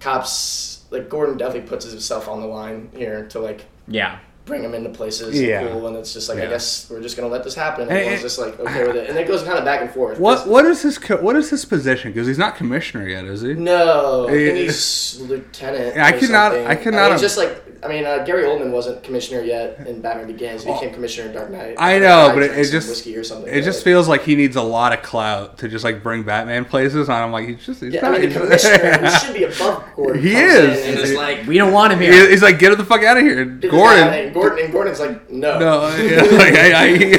cops 0.00 0.85
like 0.90 1.09
Gordon 1.09 1.37
definitely 1.37 1.68
puts 1.68 1.85
himself 1.90 2.28
on 2.28 2.40
the 2.40 2.47
line 2.47 2.90
here 2.95 3.26
to 3.28 3.40
like 3.40 3.66
Yeah. 3.87 4.18
Bring 4.49 4.62
him 4.64 4.75
into 4.75 4.90
places 4.90 5.40
Yeah. 5.40 5.61
and 5.61 5.71
cool, 5.71 5.87
and 5.87 5.97
it's 5.97 6.12
just 6.12 6.28
like 6.28 6.38
I 6.38 6.47
guess 6.47 6.88
we're 6.90 7.00
just 7.02 7.17
gonna 7.17 7.28
let 7.28 7.45
this 7.45 7.55
happen. 7.55 7.83
And 7.83 7.90
And- 7.90 7.99
everyone's 8.00 8.23
just 8.23 8.38
like 8.38 8.59
okay 8.59 8.87
with 8.87 8.97
it, 8.97 9.09
and 9.11 9.19
it 9.19 9.28
goes 9.28 9.43
kind 9.43 9.59
of 9.59 9.64
back 9.64 9.81
and 9.83 9.90
forth. 9.90 10.19
what 10.19 10.49
what 10.49 10.64
is 10.64 10.83
his 10.83 10.99
co- 10.99 11.19
what 11.21 11.37
is 11.37 11.50
his 11.50 11.64
position? 11.64 12.11
Because 12.12 12.26
he's 12.26 12.38
not 12.38 12.57
commissioner 12.57 13.07
yet, 13.07 13.25
is 13.25 13.43
he? 13.43 13.55
No, 13.55 14.26
I 14.28 14.33
think 14.33 14.57
he's 14.59 15.21
lieutenant. 15.21 15.97
I 15.97 16.12
cannot. 16.12 16.19
could 16.21 16.31
not- 16.31 16.52
something. 16.52 16.67
I 16.67 16.75
could 16.75 16.87
mean, 16.95 17.02
not 17.02 17.12
it's 17.12 17.21
just 17.23 17.37
like 17.38 17.62
I 17.81 17.87
mean, 17.87 18.05
uh, 18.07 18.25
Gary 18.25 18.43
Oldman 18.43 18.73
wasn't 18.73 19.05
commissioner 19.05 19.40
yet 19.40 19.78
in 19.87 20.00
Batman 20.00 20.26
Begins. 20.26 20.64
He 20.64 20.73
became 20.73 20.93
commissioner 20.93 21.28
in 21.28 21.35
Dark 21.35 21.49
Knight. 21.52 21.76
I 21.78 22.00
know, 22.00 22.33
but 22.35 22.43
it- 22.43 22.50
it 22.59 22.64
just- 22.73 22.88
whiskey 22.88 23.17
or 23.17 23.23
something. 23.23 23.52
It 23.55 23.62
just 23.62 23.85
feels 23.85 24.09
like 24.09 24.25
he 24.25 24.35
needs 24.35 24.57
a 24.57 24.62
lot 24.62 24.93
of 24.93 25.02
clout 25.02 25.59
to 25.59 25.69
just 25.69 25.85
like 25.85 26.02
bring 26.02 26.25
Batman 26.25 26.64
places. 26.64 27.09
And 27.09 27.17
I'm 27.17 27.31
like, 27.31 27.47
he's 27.47 27.64
just 27.64 27.81
he's 27.81 27.95
yeah. 27.95 28.00
not. 28.00 28.14
I 28.17 28.19
mean, 28.19 28.31
the 28.33 28.40
commissioner 28.40 29.07
he 29.07 29.19
should 29.19 29.35
be 29.35 29.45
above 29.45 29.85
Gordon. 29.95 30.21
He 30.21 30.35
is. 30.35 30.78
in 30.87 30.90
and 30.90 30.99
It's 30.99 31.12
like 31.12 31.47
we 31.47 31.57
don't 31.57 31.73
want 31.73 31.93
him 31.93 32.00
here. 32.00 32.28
He's 32.28 32.43
like, 32.43 32.59
get 32.59 32.73
him 32.73 32.78
the 32.78 32.85
fuck 32.85 33.05
out 33.05 33.17
of 33.17 33.23
here, 33.23 33.45
Gordon. 33.45 34.33
Gordon. 34.40 34.64
And 34.64 34.73
Gordon's 34.73 35.00
like 35.00 35.30
no. 35.30 35.58
No, 35.58 35.97
yeah, 35.97 36.23
like, 36.36 36.54
I, 36.54 37.15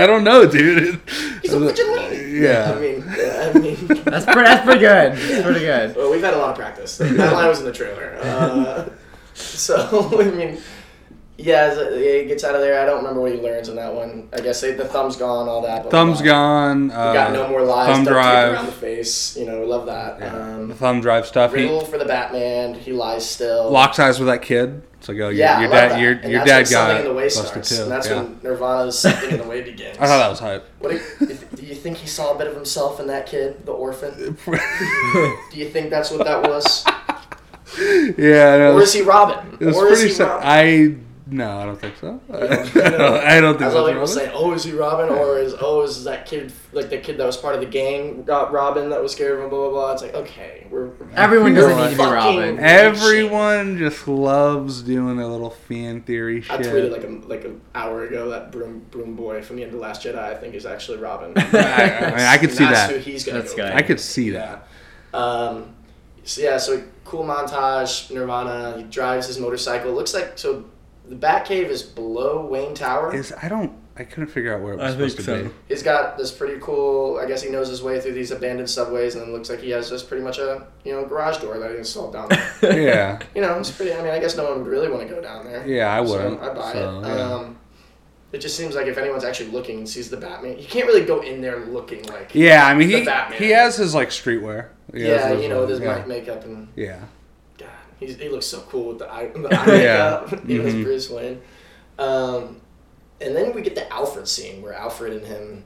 I, 0.00 0.02
I 0.02 0.06
don't 0.06 0.24
know, 0.24 0.46
dude. 0.50 1.00
He's 1.42 1.52
a 1.52 1.60
vigilante. 1.60 2.16
Yeah. 2.40 2.72
I 2.76 2.80
mean, 2.80 3.04
yeah, 3.16 3.52
I 3.54 3.58
mean. 3.58 3.76
That's 4.04 4.24
pretty. 4.24 4.42
That's 4.42 4.64
pretty 4.64 4.80
good. 4.80 5.12
That's 5.14 5.42
pretty 5.42 5.60
good. 5.60 5.96
Well, 5.96 6.10
we've 6.10 6.22
had 6.22 6.34
a 6.34 6.38
lot 6.38 6.50
of 6.50 6.56
practice. 6.56 6.98
That 6.98 7.32
line 7.32 7.48
was 7.48 7.60
in 7.60 7.64
the 7.64 7.72
trailer. 7.72 8.18
Uh, 8.22 8.88
so, 9.34 10.18
I 10.20 10.24
mean, 10.30 10.58
yeah, 11.38 11.72
it- 11.72 12.22
he 12.22 12.28
gets 12.28 12.44
out 12.44 12.54
of 12.54 12.60
there. 12.62 12.80
I 12.80 12.86
don't 12.86 12.98
remember 12.98 13.20
what 13.20 13.32
he 13.32 13.38
learns 13.40 13.68
in 13.68 13.76
that 13.76 13.94
one. 13.94 14.28
I 14.32 14.40
guess 14.40 14.60
they, 14.60 14.72
the 14.72 14.86
thumb's 14.86 15.16
gone, 15.16 15.48
all 15.48 15.60
that. 15.62 15.82
blah, 15.82 15.90
blah, 15.90 16.00
Thumb's 16.00 16.22
blah. 16.22 16.30
gone. 16.30 16.88
We 16.88 16.94
Uh, 16.94 17.12
got 17.12 17.32
no 17.32 17.48
more 17.48 17.62
lies. 17.62 17.94
Thumb 17.94 18.04
drive. 18.04 18.52
around 18.54 18.66
the 18.66 18.72
face. 18.72 19.36
You 19.36 19.44
know, 19.46 19.64
love 19.64 19.86
that. 19.86 20.18
Yeah. 20.20 20.34
Um, 20.34 20.68
the 20.68 20.74
thumb 20.74 21.00
drive 21.00 21.26
stuff. 21.26 21.54
He 21.54 21.62
Riddle 21.62 21.84
for 21.84 21.98
the 21.98 22.04
Batman. 22.06 22.74
He 22.74 22.92
lies 22.92 23.28
still. 23.28 23.70
locks 23.70 23.98
eyes 23.98 24.18
with 24.18 24.28
that 24.28 24.40
kid. 24.42 24.82
It's 25.06 25.10
like, 25.10 25.18
oh, 25.18 25.28
your, 25.28 25.38
Yeah, 25.38 25.60
your 25.60 25.68
I 25.68 25.72
dad, 25.72 25.90
that. 25.92 26.00
your, 26.00 26.12
and 26.14 26.32
your 26.32 26.44
that's 26.44 26.70
dad 26.70 26.74
got 26.74 27.00
in 27.00 27.06
the 27.06 27.14
way 27.14 27.28
starts, 27.28 27.68
too. 27.68 27.82
and 27.82 27.90
that's 27.92 28.08
yeah. 28.08 28.22
when 28.22 28.40
Nirvana's 28.42 28.98
something 28.98 29.30
in 29.30 29.38
the 29.38 29.44
way 29.44 29.62
begins. 29.62 29.96
I 30.00 30.06
thought 30.08 30.18
that 30.18 30.28
was 30.28 30.40
hype. 30.40 30.68
What 30.80 30.90
do 30.90 30.96
you, 30.96 31.38
do 31.54 31.64
you 31.64 31.76
think 31.76 31.98
he 31.98 32.08
saw 32.08 32.34
a 32.34 32.38
bit 32.38 32.48
of 32.48 32.56
himself 32.56 32.98
in 32.98 33.06
that 33.06 33.26
kid, 33.26 33.64
the 33.64 33.70
orphan? 33.70 34.36
Do 34.46 35.36
you 35.52 35.68
think 35.68 35.90
that's 35.90 36.10
what 36.10 36.24
that 36.24 36.42
was? 36.42 36.84
yeah, 38.18 38.56
no, 38.58 38.74
or 38.74 38.82
is 38.82 38.92
he 38.92 39.02
Robin? 39.02 39.56
it 39.60 39.66
was 39.66 39.76
or 39.76 39.86
is 39.86 39.98
pretty. 40.00 40.08
he 40.08 40.14
Sad. 40.16 40.28
Robin? 40.28 40.44
I 40.44 40.96
no, 41.28 41.58
I 41.58 41.64
don't 41.64 41.80
think 41.80 41.96
so. 42.00 42.20
I 42.32 42.38
don't, 42.38 43.24
I 43.24 43.40
don't 43.40 43.54
think 43.54 43.66
As 43.66 43.72
so. 43.72 43.82
other 43.82 43.92
people 43.92 44.06
say, 44.06 44.30
oh, 44.32 44.52
is 44.52 44.62
he 44.62 44.72
Robin? 44.72 45.08
Or 45.08 45.38
is 45.38 45.54
oh, 45.60 45.82
is 45.82 46.04
that 46.04 46.26
kid 46.26 46.52
like 46.72 46.88
the 46.88 46.98
kid 46.98 47.18
that 47.18 47.26
was 47.26 47.36
part 47.36 47.54
of 47.54 47.60
the 47.60 47.66
gang 47.66 48.22
got 48.22 48.52
Robin 48.52 48.90
that 48.90 49.02
was 49.02 49.12
scared 49.12 49.38
of 49.38 49.44
him? 49.44 49.50
Blah 49.50 49.58
blah 49.58 49.70
blah. 49.70 49.92
It's 49.92 50.02
like 50.02 50.14
okay, 50.14 50.66
we're 50.70 50.90
Everyone 51.14 51.52
doesn't 51.54 51.76
need 51.76 51.96
to 51.96 51.96
be 51.96 52.10
Robin. 52.10 52.58
Everyone 52.60 53.76
just 53.76 54.06
loves 54.06 54.82
doing 54.82 55.16
their 55.16 55.26
little 55.26 55.50
fan 55.50 56.02
theory 56.02 56.44
I 56.48 56.62
shit. 56.62 56.66
tweeted 56.66 56.92
like 56.92 57.04
a 57.04 57.28
like 57.28 57.44
an 57.44 57.60
hour 57.74 58.04
ago 58.04 58.30
that 58.30 58.52
broom 58.52 58.86
broom 58.90 59.16
boy 59.16 59.42
from 59.42 59.56
the 59.56 59.64
end 59.64 59.74
of 59.74 59.80
Last 59.80 60.02
Jedi 60.02 60.18
I 60.18 60.34
think 60.34 60.54
is 60.54 60.64
actually 60.64 60.98
Robin. 60.98 61.32
I, 61.36 61.40
I, 61.40 62.10
mean, 62.10 62.20
I 62.20 62.38
could 62.38 62.52
see 62.52 62.64
that's 62.64 62.88
that. 62.88 62.90
Who 62.92 62.98
he's 62.98 63.24
gonna 63.24 63.40
That's 63.40 63.54
go 63.54 63.66
I 63.66 63.82
could 63.82 64.00
see 64.00 64.30
that. 64.30 64.68
Um, 65.12 65.74
so 66.22 66.40
yeah, 66.42 66.58
so 66.58 66.82
cool 67.04 67.24
montage. 67.24 68.10
Nirvana. 68.12 68.76
He 68.78 68.84
drives 68.84 69.26
his 69.26 69.38
motorcycle. 69.38 69.92
Looks 69.92 70.14
like 70.14 70.38
so. 70.38 70.66
The 71.08 71.14
Batcave 71.16 71.68
is 71.68 71.82
below 71.82 72.44
Wayne 72.46 72.74
Tower. 72.74 73.14
Is 73.14 73.32
I 73.42 73.48
don't. 73.48 73.72
I 73.98 74.04
couldn't 74.04 74.26
figure 74.28 74.54
out 74.54 74.60
where 74.62 74.74
it 74.74 74.76
was 74.76 74.88
I 74.88 74.90
supposed 74.92 75.16
think 75.16 75.26
to 75.26 75.38
so. 75.38 75.44
be. 75.48 75.54
He's 75.68 75.82
got 75.82 76.18
this 76.18 76.30
pretty 76.30 76.60
cool. 76.60 77.16
I 77.18 77.24
guess 77.26 77.40
he 77.42 77.48
knows 77.50 77.68
his 77.68 77.82
way 77.82 77.98
through 77.98 78.12
these 78.12 78.30
abandoned 78.30 78.68
subways, 78.68 79.14
and 79.14 79.26
it 79.26 79.30
looks 79.32 79.48
like 79.48 79.60
he 79.60 79.70
has 79.70 79.88
just 79.88 80.08
pretty 80.08 80.22
much 80.22 80.38
a 80.38 80.66
you 80.84 80.92
know 80.92 81.06
garage 81.06 81.38
door 81.38 81.58
that 81.58 81.70
he 81.70 81.78
installed 81.78 82.12
down 82.12 82.28
there. 82.28 82.78
Yeah, 82.82 83.18
you 83.34 83.40
know, 83.40 83.58
it's 83.58 83.70
pretty. 83.70 83.94
I 83.94 84.02
mean, 84.02 84.12
I 84.12 84.18
guess 84.18 84.36
no 84.36 84.44
one 84.50 84.58
would 84.58 84.66
really 84.66 84.88
want 84.90 85.08
to 85.08 85.14
go 85.14 85.20
down 85.22 85.44
there. 85.46 85.66
yeah, 85.66 85.90
I 85.94 86.00
wouldn't. 86.02 86.40
I 86.42 86.52
buy 86.52 86.72
so, 86.72 87.00
it. 87.00 87.06
yeah. 87.06 87.32
Um, 87.34 87.58
it 88.32 88.38
just 88.40 88.56
seems 88.56 88.74
like 88.74 88.86
if 88.86 88.98
anyone's 88.98 89.24
actually 89.24 89.50
looking 89.50 89.78
and 89.78 89.88
sees 89.88 90.10
the 90.10 90.16
Batman, 90.18 90.58
you 90.58 90.66
can't 90.66 90.86
really 90.86 91.04
go 91.06 91.20
in 91.22 91.40
there 91.40 91.64
looking 91.66 92.02
like. 92.06 92.34
yeah, 92.34 92.66
I 92.66 92.74
mean 92.74 92.88
the 92.88 92.98
he 92.98 93.04
Batman. 93.04 93.38
he 93.38 93.50
has 93.50 93.76
his 93.76 93.94
like 93.94 94.10
streetwear. 94.10 94.68
He 94.92 95.06
Yeah, 95.06 95.28
his, 95.30 95.42
you 95.42 95.48
know, 95.48 95.60
with 95.60 95.70
his 95.70 95.80
yeah. 95.80 96.04
makeup 96.06 96.44
and 96.44 96.68
Yeah, 96.76 96.98
God, 96.98 97.08
he's, 98.00 98.16
he 98.16 98.28
looks 98.28 98.46
so 98.46 98.60
cool 98.62 98.88
with 98.88 98.98
the 98.98 99.12
eye, 99.12 99.26
the 99.28 99.48
eye 99.60 99.82
Yeah. 99.82 100.22
makeup, 100.30 100.48
even 100.50 100.66
as 100.66 100.74
Mhm. 100.74 100.82
Bruce 100.84 101.10
Wayne. 101.10 101.40
Um, 101.98 102.60
and 103.20 103.34
then 103.34 103.54
we 103.54 103.62
get 103.62 103.74
the 103.74 103.90
Alfred 103.92 104.28
scene 104.28 104.60
where 104.62 104.74
Alfred 104.74 105.12
and 105.14 105.24
him, 105.26 105.64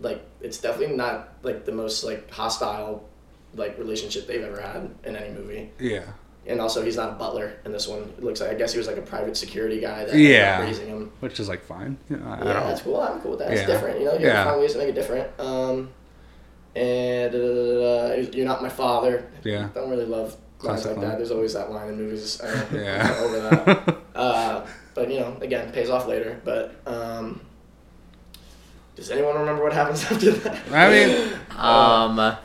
like, 0.00 0.22
it's 0.40 0.58
definitely 0.58 0.96
not 0.96 1.34
like 1.42 1.64
the 1.64 1.72
most 1.72 2.02
like 2.04 2.30
hostile 2.30 3.04
like 3.54 3.78
relationship 3.78 4.26
they've 4.26 4.42
ever 4.44 4.60
had 4.60 4.90
in 5.04 5.16
any 5.16 5.30
movie. 5.34 5.70
yeah, 5.78 6.04
And 6.46 6.60
also, 6.60 6.84
he's 6.84 6.96
not 6.96 7.10
a 7.10 7.12
butler 7.12 7.54
in 7.64 7.72
this 7.72 7.86
one. 7.88 8.02
It 8.16 8.22
looks 8.22 8.40
like 8.40 8.50
I 8.50 8.54
guess 8.54 8.72
he 8.72 8.78
was 8.78 8.86
like 8.86 8.96
a 8.96 9.02
private 9.02 9.36
security 9.36 9.80
guy 9.80 10.04
that 10.04 10.14
Yeah. 10.16 10.60
raising 10.62 10.86
him. 10.88 11.12
which 11.20 11.38
is 11.40 11.48
like 11.48 11.64
fine. 11.64 11.98
You 12.08 12.16
know, 12.18 12.28
Yeah, 12.38 12.44
that's 12.64 12.82
cool. 12.82 13.00
I'm 13.00 13.20
cool 13.20 13.32
with 13.32 13.40
that. 13.40 13.52
It's 13.52 13.66
different. 13.66 13.98
You 13.98 14.06
know, 14.06 14.14
you 14.14 14.26
Yeah. 14.26 14.34
yeah. 14.34 14.44
find 14.44 14.60
ways 14.60 14.72
to 14.72 14.78
make 14.78 14.88
it 14.88 14.94
different. 14.94 15.28
Um, 15.40 15.90
and 16.76 17.34
uh, 17.34 18.14
you're 18.32 18.46
not 18.46 18.62
my 18.62 18.68
father. 18.68 19.28
Yeah. 19.42 19.68
Don't 19.74 19.90
really 19.90 20.06
love 20.06 20.36
lines 20.62 20.84
like 20.86 21.00
that. 21.00 21.16
There's 21.18 21.30
always 21.30 21.54
that 21.54 21.70
line 21.70 21.88
in 21.88 21.96
movies. 21.96 22.40
I 22.42 22.54
don't, 22.54 22.72
Yeah. 22.84 23.16
Over 23.20 23.40
that. 23.50 23.96
Uh, 24.14 24.66
but 24.94 25.10
you 25.10 25.20
know, 25.20 25.34
again, 25.40 25.72
pays 25.72 25.88
off 25.88 26.06
later. 26.06 26.38
But 26.44 26.74
um, 26.86 27.40
does 28.96 29.10
anyone 29.10 29.38
remember 29.38 29.62
what 29.62 29.72
happens 29.72 30.04
after 30.10 30.30
that? 30.32 30.60
I 30.72 30.90
mean, 30.90 31.32
Um, 31.56 32.36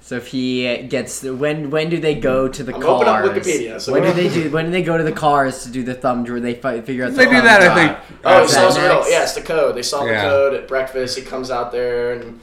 so 0.00 0.16
if 0.16 0.26
he 0.28 0.78
gets 0.88 1.22
when 1.22 1.70
when 1.70 1.88
do 1.90 2.00
they 2.00 2.16
go 2.16 2.48
to 2.48 2.64
the 2.64 2.74
I'm 2.74 2.82
cars? 2.82 3.02
opening 3.06 3.30
up 3.30 3.36
Wikipedia, 3.44 3.80
so- 3.80 3.92
when 3.92 4.02
do 4.02 4.12
they 4.12 4.28
do? 4.28 4.50
When 4.50 4.64
do 4.66 4.70
they 4.72 4.82
go 4.82 4.96
to 4.98 5.04
the 5.04 5.12
cars 5.12 5.62
to 5.64 5.70
do 5.70 5.84
the 5.84 5.94
thumb 5.94 6.24
drive? 6.24 6.42
They 6.42 6.54
fi- 6.54 6.80
figure 6.80 7.04
out. 7.04 7.12
They 7.14 7.26
the 7.26 7.30
do 7.30 7.36
thumb 7.36 7.44
that, 7.44 7.62
I 7.62 7.74
think, 7.74 7.98
Oh, 8.24 8.38
he 8.38 8.44
Is 8.46 8.50
that 8.54 8.60
solves 8.60 8.74
the 8.76 8.82
riddle. 8.82 8.96
next? 9.00 9.10
Yeah, 9.12 9.22
it's 9.22 9.34
the 9.34 9.42
code. 9.42 9.76
They 9.76 9.82
solve 9.82 10.08
Yeah. 10.08 10.24
the 10.24 10.28
code 10.30 10.54
at 10.54 10.66
breakfast. 10.66 11.16
He 11.18 11.22
comes 11.24 11.50
out 11.52 11.70
there 11.70 12.14
and 12.14 12.40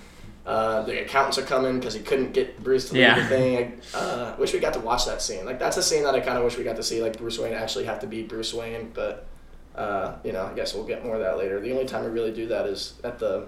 Uh, 0.47 0.81
the 0.83 1.01
accountants 1.01 1.37
are 1.37 1.41
coming 1.43 1.77
because 1.77 1.93
he 1.93 1.99
couldn't 1.99 2.31
get 2.31 2.63
Bruce 2.63 2.87
to 2.87 2.93
leave 2.93 3.03
Yeah. 3.03 3.19
the 3.19 3.27
thing. 3.27 3.81
I 3.93 3.97
uh, 3.97 4.35
wish 4.39 4.53
we 4.53 4.59
got 4.59 4.71
to 4.75 4.79
watch 4.79 5.05
that 5.05 5.21
scene. 5.21 5.45
Like 5.45 5.59
that's 5.59 5.75
a 5.75 5.83
scene 5.83 6.03
that 6.03 6.15
I 6.15 6.21
kind 6.21 6.37
of 6.37 6.45
wish 6.45 6.57
we 6.57 6.63
got 6.63 6.77
to 6.77 6.83
see. 6.83 7.01
Like 7.03 7.17
Bruce 7.17 7.37
Wayne 7.37 7.53
actually 7.53 7.83
have 7.83 7.99
to 7.99 8.07
be 8.07 8.23
Bruce 8.23 8.53
Wayne, 8.53 8.91
but 8.93 9.27
uh, 9.75 10.13
you 10.23 10.31
know, 10.31 10.45
I 10.45 10.53
guess 10.53 10.73
we'll 10.73 10.85
get 10.85 11.03
more 11.03 11.15
of 11.15 11.21
that 11.21 11.37
later. 11.37 11.59
The 11.59 11.71
only 11.73 11.85
time 11.85 12.05
we 12.05 12.09
really 12.11 12.31
do 12.31 12.47
that 12.47 12.65
is 12.65 12.93
at 13.03 13.19
the 13.19 13.47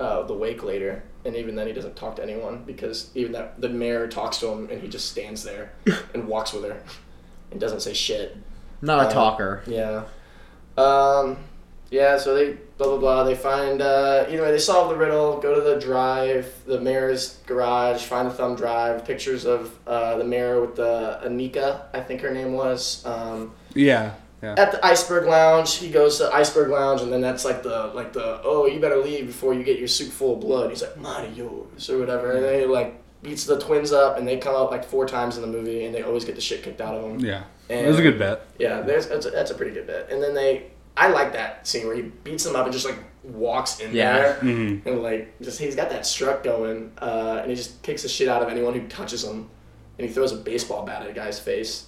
uh, 0.00 0.22
the 0.24 0.34
wake 0.34 0.64
later, 0.64 1.04
and 1.24 1.36
even 1.36 1.54
then 1.54 1.68
he 1.68 1.72
doesn't 1.72 1.94
talk 1.94 2.16
to 2.16 2.22
anyone 2.24 2.64
because 2.66 3.10
even 3.14 3.30
that 3.32 3.60
the 3.60 3.68
mayor 3.68 4.08
talks 4.08 4.38
to 4.38 4.48
him 4.48 4.68
and 4.70 4.80
he 4.82 4.88
just 4.88 5.08
stands 5.12 5.44
there 5.44 5.72
and 6.14 6.26
walks 6.26 6.52
with 6.52 6.64
her 6.64 6.82
and 7.52 7.60
doesn't 7.60 7.80
say 7.80 7.94
shit. 7.94 8.36
Not 8.82 8.98
a 9.04 9.08
Uh, 9.08 9.10
talker. 9.12 9.62
Yeah. 9.66 10.04
Um, 10.76 11.36
yeah, 11.90 12.18
so 12.18 12.34
they 12.34 12.56
blah 12.78 12.86
blah 12.88 12.98
blah. 12.98 13.24
They 13.24 13.34
find 13.34 13.80
uh, 13.82 14.26
either 14.28 14.42
way 14.42 14.50
they 14.50 14.58
solve 14.58 14.88
the 14.90 14.96
riddle. 14.96 15.38
Go 15.40 15.54
to 15.54 15.60
the 15.60 15.78
drive, 15.80 16.52
the 16.66 16.80
mayor's 16.80 17.38
garage, 17.46 18.02
find 18.04 18.28
the 18.28 18.34
thumb 18.34 18.56
drive. 18.56 19.04
Pictures 19.04 19.44
of 19.44 19.76
uh, 19.86 20.16
the 20.16 20.24
mayor 20.24 20.60
with 20.60 20.76
the 20.76 21.20
Anika, 21.24 21.82
I 21.92 22.00
think 22.00 22.20
her 22.22 22.30
name 22.30 22.52
was. 22.54 23.04
Um, 23.06 23.52
Yeah. 23.74 24.14
Yeah. 24.42 24.56
at 24.58 24.72
the 24.72 24.84
Iceberg 24.84 25.26
Lounge, 25.26 25.76
he 25.76 25.88
goes 25.88 26.18
to 26.18 26.30
Iceberg 26.30 26.68
Lounge, 26.68 27.00
and 27.00 27.10
then 27.10 27.22
that's 27.22 27.46
like 27.46 27.62
the 27.62 27.90
like 27.94 28.12
the 28.12 28.40
oh 28.44 28.66
you 28.66 28.78
better 28.78 28.98
leave 28.98 29.26
before 29.26 29.54
you 29.54 29.62
get 29.64 29.78
your 29.78 29.88
suit 29.88 30.12
full 30.12 30.34
of 30.34 30.40
blood. 30.40 30.68
He's 30.68 30.82
like 30.82 30.98
Mario's 30.98 31.88
or 31.88 31.98
whatever, 31.98 32.32
and 32.32 32.44
then 32.44 32.60
he 32.60 32.66
like 32.66 33.00
beats 33.22 33.46
the 33.46 33.58
twins 33.58 33.90
up, 33.90 34.18
and 34.18 34.28
they 34.28 34.36
come 34.36 34.54
out 34.54 34.70
like 34.70 34.84
four 34.84 35.06
times 35.06 35.36
in 35.36 35.42
the 35.42 35.48
movie, 35.48 35.86
and 35.86 35.94
they 35.94 36.02
always 36.02 36.26
get 36.26 36.34
the 36.34 36.42
shit 36.42 36.62
kicked 36.62 36.82
out 36.82 36.94
of 36.94 37.02
them. 37.02 37.18
Yeah. 37.20 37.44
And- 37.70 37.86
It 37.86 37.88
was 37.88 37.98
a 37.98 38.02
good 38.02 38.18
bet. 38.18 38.44
Yeah, 38.58 38.82
that's 38.82 39.06
a, 39.24 39.30
that's 39.30 39.50
a 39.50 39.54
pretty 39.54 39.72
good 39.72 39.86
bit. 39.86 40.08
And 40.10 40.22
then 40.22 40.34
they, 40.34 40.66
I 40.96 41.08
like 41.08 41.32
that 41.32 41.66
scene 41.66 41.86
where 41.86 41.96
he 41.96 42.02
beats 42.02 42.44
them 42.44 42.54
up 42.56 42.64
and 42.64 42.72
just 42.72 42.84
like 42.86 42.98
walks 43.24 43.80
in 43.80 43.92
Yeah. 43.94 44.16
there 44.16 44.34
Mhm. 44.42 44.86
and 44.86 45.02
like 45.02 45.40
just 45.40 45.58
he's 45.58 45.74
got 45.74 45.90
that 45.90 46.06
strut 46.06 46.44
going, 46.44 46.92
uh, 47.00 47.38
and 47.42 47.50
he 47.50 47.56
just 47.56 47.82
kicks 47.82 48.02
the 48.02 48.08
shit 48.08 48.28
out 48.28 48.42
of 48.42 48.48
anyone 48.48 48.74
who 48.74 48.86
touches 48.86 49.24
him, 49.24 49.48
and 49.98 50.06
he 50.08 50.12
throws 50.12 50.32
a 50.32 50.36
baseball 50.36 50.84
bat 50.84 51.02
at 51.02 51.10
a 51.10 51.12
guy's 51.12 51.38
face. 51.40 51.86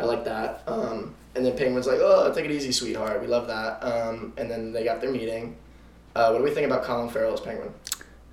I 0.00 0.04
like 0.04 0.24
that. 0.24 0.62
Um, 0.66 1.14
and 1.36 1.44
then 1.46 1.56
Penguin's 1.56 1.86
like, 1.86 1.98
"Oh, 2.00 2.32
take 2.34 2.44
it 2.46 2.50
easy, 2.50 2.72
sweetheart. 2.72 3.20
We 3.20 3.26
love 3.28 3.46
that." 3.46 3.78
Um, 3.84 4.32
and 4.36 4.50
then 4.50 4.72
they 4.72 4.82
got 4.84 5.00
their 5.00 5.10
meeting. 5.10 5.56
Uh, 6.16 6.30
what 6.30 6.38
do 6.38 6.44
we 6.44 6.50
think 6.50 6.66
about 6.66 6.82
Colin 6.82 7.08
Farrell 7.08 7.34
as 7.34 7.40
Penguin? 7.40 7.72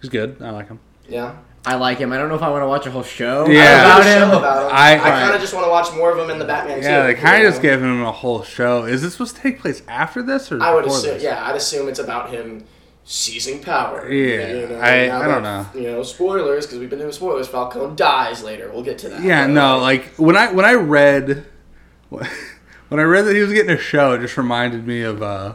He's 0.02 0.10
good. 0.10 0.38
I 0.42 0.50
like 0.52 0.68
him. 0.68 0.80
Yeah, 1.08 1.34
I 1.66 1.76
like 1.76 2.00
him. 2.00 2.12
I 2.12 2.18
don't 2.18 2.28
know 2.30 2.36
if 2.36 2.42
I 2.42 2.50
want 2.50 2.64
to 2.64 2.68
watch 2.68 2.88
a 2.88 2.92
whole 2.92 3.04
show 3.04 3.48
Yeah. 3.48 3.86
about 3.86 4.04
There's 4.04 4.16
a 4.16 4.26
him. 4.26 4.32
show 4.32 4.38
about 4.40 4.64
him. 4.66 4.76
I- 4.76 4.94
I, 4.94 4.98
kind 4.98 5.28
right. 5.30 5.36
of 5.36 5.42
just 5.42 5.54
want 5.54 5.66
to 5.66 5.70
watch 5.70 5.94
more 5.96 6.12
of 6.12 6.18
him 6.18 6.30
in 6.32 6.40
the 6.40 6.46
Batman 6.46 6.80
too. 6.82 6.88
Yeah, 6.88 7.04
they 7.06 7.14
kind 7.14 7.46
of 7.46 7.52
just 7.52 7.62
gave 7.62 7.80
him 7.82 8.02
a 8.04 8.12
whole 8.12 8.42
show. 8.42 8.86
Is 8.86 9.02
this 9.04 9.12
supposed 9.14 9.36
to 9.36 9.42
take 9.44 9.60
place 9.60 9.84
after 9.88 10.24
this 10.24 10.52
or 10.52 10.62
I 10.62 10.74
would 10.74 10.86
assume, 10.88 11.14
this? 11.16 11.24
yeah, 11.24 11.46
I'd 11.46 11.56
assume 11.56 11.88
it's 11.88 12.00
about 12.00 12.32
him 12.32 12.64
seizing 13.04 13.62
power. 13.62 14.12
Yeah, 14.12 14.80
I- 14.82 15.08
now 15.08 15.22
I 15.22 15.28
don't 15.28 15.44
that- 15.44 15.76
You 15.76 15.92
know, 15.92 16.02
spoilers 16.04 16.66
because 16.66 16.80
we've 16.80 16.90
been 16.90 16.98
doing 17.00 17.12
spoilers. 17.12 17.48
Falcone 17.48 17.96
dies 17.96 18.44
later. 18.44 18.72
We'll 18.74 18.84
get 18.84 18.98
to 19.00 19.10
that. 19.10 19.22
Yeah, 19.22 19.46
no, 19.46 19.76
uh, 19.76 19.82
like 19.82 20.06
when 20.18 20.36
I 20.36 20.52
when 20.52 20.66
I 20.66 20.74
read 20.74 21.46
when 22.10 23.00
I 23.00 23.04
read 23.04 23.26
that 23.26 23.36
he 23.36 23.42
was 23.42 23.54
getting 23.54 23.72
a 23.72 23.78
show, 23.78 24.14
it 24.14 24.22
just 24.22 24.36
reminded 24.36 24.88
me 24.88 25.04
of 25.04 25.22
uh 25.22 25.54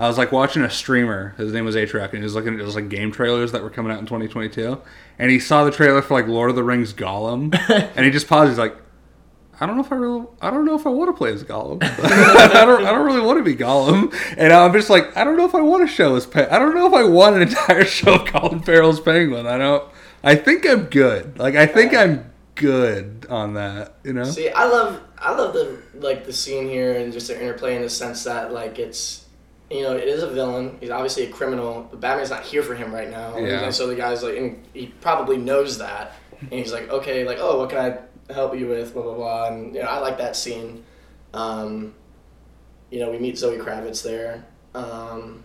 I 0.00 0.08
was 0.08 0.16
like 0.16 0.32
watching 0.32 0.62
a 0.62 0.70
streamer. 0.70 1.34
His 1.36 1.52
name 1.52 1.66
was 1.66 1.76
Atrioc, 1.76 2.08
and 2.08 2.18
he 2.18 2.22
was 2.22 2.34
looking 2.34 2.54
at 2.54 2.58
those 2.58 2.74
like 2.74 2.88
game 2.88 3.12
trailers 3.12 3.52
that 3.52 3.62
were 3.62 3.68
coming 3.68 3.92
out 3.92 3.98
in 3.98 4.06
2022. 4.06 4.80
And 5.18 5.30
he 5.30 5.38
saw 5.38 5.62
the 5.62 5.70
trailer 5.70 6.00
for 6.00 6.14
like 6.14 6.26
Lord 6.26 6.48
of 6.48 6.56
the 6.56 6.64
Rings 6.64 6.94
Gollum, 6.94 7.54
and 7.94 8.06
he 8.06 8.10
just 8.10 8.26
paused. 8.26 8.48
He's 8.48 8.58
like, 8.58 8.74
I 9.60 9.66
don't 9.66 9.76
know 9.76 9.82
if 9.82 9.92
I 9.92 9.96
really, 9.96 10.26
I 10.40 10.50
don't 10.50 10.64
know 10.64 10.74
if 10.74 10.86
I 10.86 10.88
want 10.88 11.10
to 11.10 11.12
play 11.12 11.34
as 11.34 11.44
Gollum. 11.44 11.82
I 11.84 12.64
don't, 12.64 12.86
I 12.86 12.92
don't 12.92 13.04
really 13.04 13.20
want 13.20 13.40
to 13.40 13.44
be 13.44 13.54
Gollum. 13.54 14.14
And 14.38 14.54
I'm 14.54 14.72
just 14.72 14.88
like, 14.88 15.14
I 15.18 15.22
don't 15.22 15.36
know 15.36 15.44
if 15.44 15.54
I 15.54 15.60
want 15.60 15.86
to 15.86 15.94
show 15.94 16.16
as, 16.16 16.24
Pe- 16.24 16.48
I 16.48 16.58
don't 16.58 16.74
know 16.74 16.86
if 16.86 16.94
I 16.94 17.04
want 17.04 17.36
an 17.36 17.42
entire 17.42 17.84
show 17.84 18.14
of 18.14 18.24
Colin 18.24 18.60
Farrell's 18.60 19.00
Penguin. 19.00 19.46
I 19.46 19.58
don't. 19.58 19.86
I 20.24 20.34
think 20.34 20.66
I'm 20.66 20.84
good. 20.84 21.38
Like 21.38 21.56
I 21.56 21.66
think 21.66 21.92
I'm 21.92 22.32
good 22.54 23.26
on 23.28 23.52
that. 23.54 23.96
You 24.02 24.14
know. 24.14 24.24
See, 24.24 24.48
I 24.48 24.64
love, 24.64 25.02
I 25.18 25.34
love 25.34 25.52
the 25.52 25.82
like 25.94 26.24
the 26.24 26.32
scene 26.32 26.66
here 26.66 26.94
and 26.94 27.12
just 27.12 27.28
the 27.28 27.38
interplay 27.38 27.76
in 27.76 27.82
the 27.82 27.90
sense 27.90 28.24
that 28.24 28.54
like 28.54 28.78
it's, 28.78 29.19
you 29.70 29.82
know, 29.82 29.96
it 29.96 30.08
is 30.08 30.22
a 30.22 30.28
villain. 30.28 30.76
He's 30.80 30.90
obviously 30.90 31.24
a 31.24 31.30
criminal, 31.30 31.86
but 31.90 32.00
Batman's 32.00 32.30
not 32.30 32.42
here 32.42 32.62
for 32.62 32.74
him 32.74 32.92
right 32.92 33.10
now. 33.10 33.38
Yeah. 33.38 33.64
And 33.64 33.74
so 33.74 33.86
the 33.86 33.94
guy's 33.94 34.22
like, 34.22 34.36
and 34.36 34.66
he 34.74 34.86
probably 34.86 35.36
knows 35.36 35.78
that, 35.78 36.14
and 36.40 36.52
he's 36.52 36.72
like, 36.72 36.88
okay, 36.90 37.24
like, 37.24 37.38
oh, 37.40 37.58
what 37.58 37.70
can 37.70 37.78
I 37.78 38.32
help 38.32 38.58
you 38.58 38.66
with? 38.66 38.92
Blah 38.92 39.02
blah 39.02 39.14
blah. 39.14 39.46
And 39.48 39.74
you 39.74 39.82
know, 39.82 39.88
I 39.88 39.98
like 39.98 40.18
that 40.18 40.36
scene. 40.36 40.84
Um, 41.32 41.94
you 42.90 42.98
know, 42.98 43.10
we 43.10 43.18
meet 43.18 43.38
Zoe 43.38 43.58
Kravitz 43.58 44.02
there. 44.02 44.44
Um, 44.74 45.44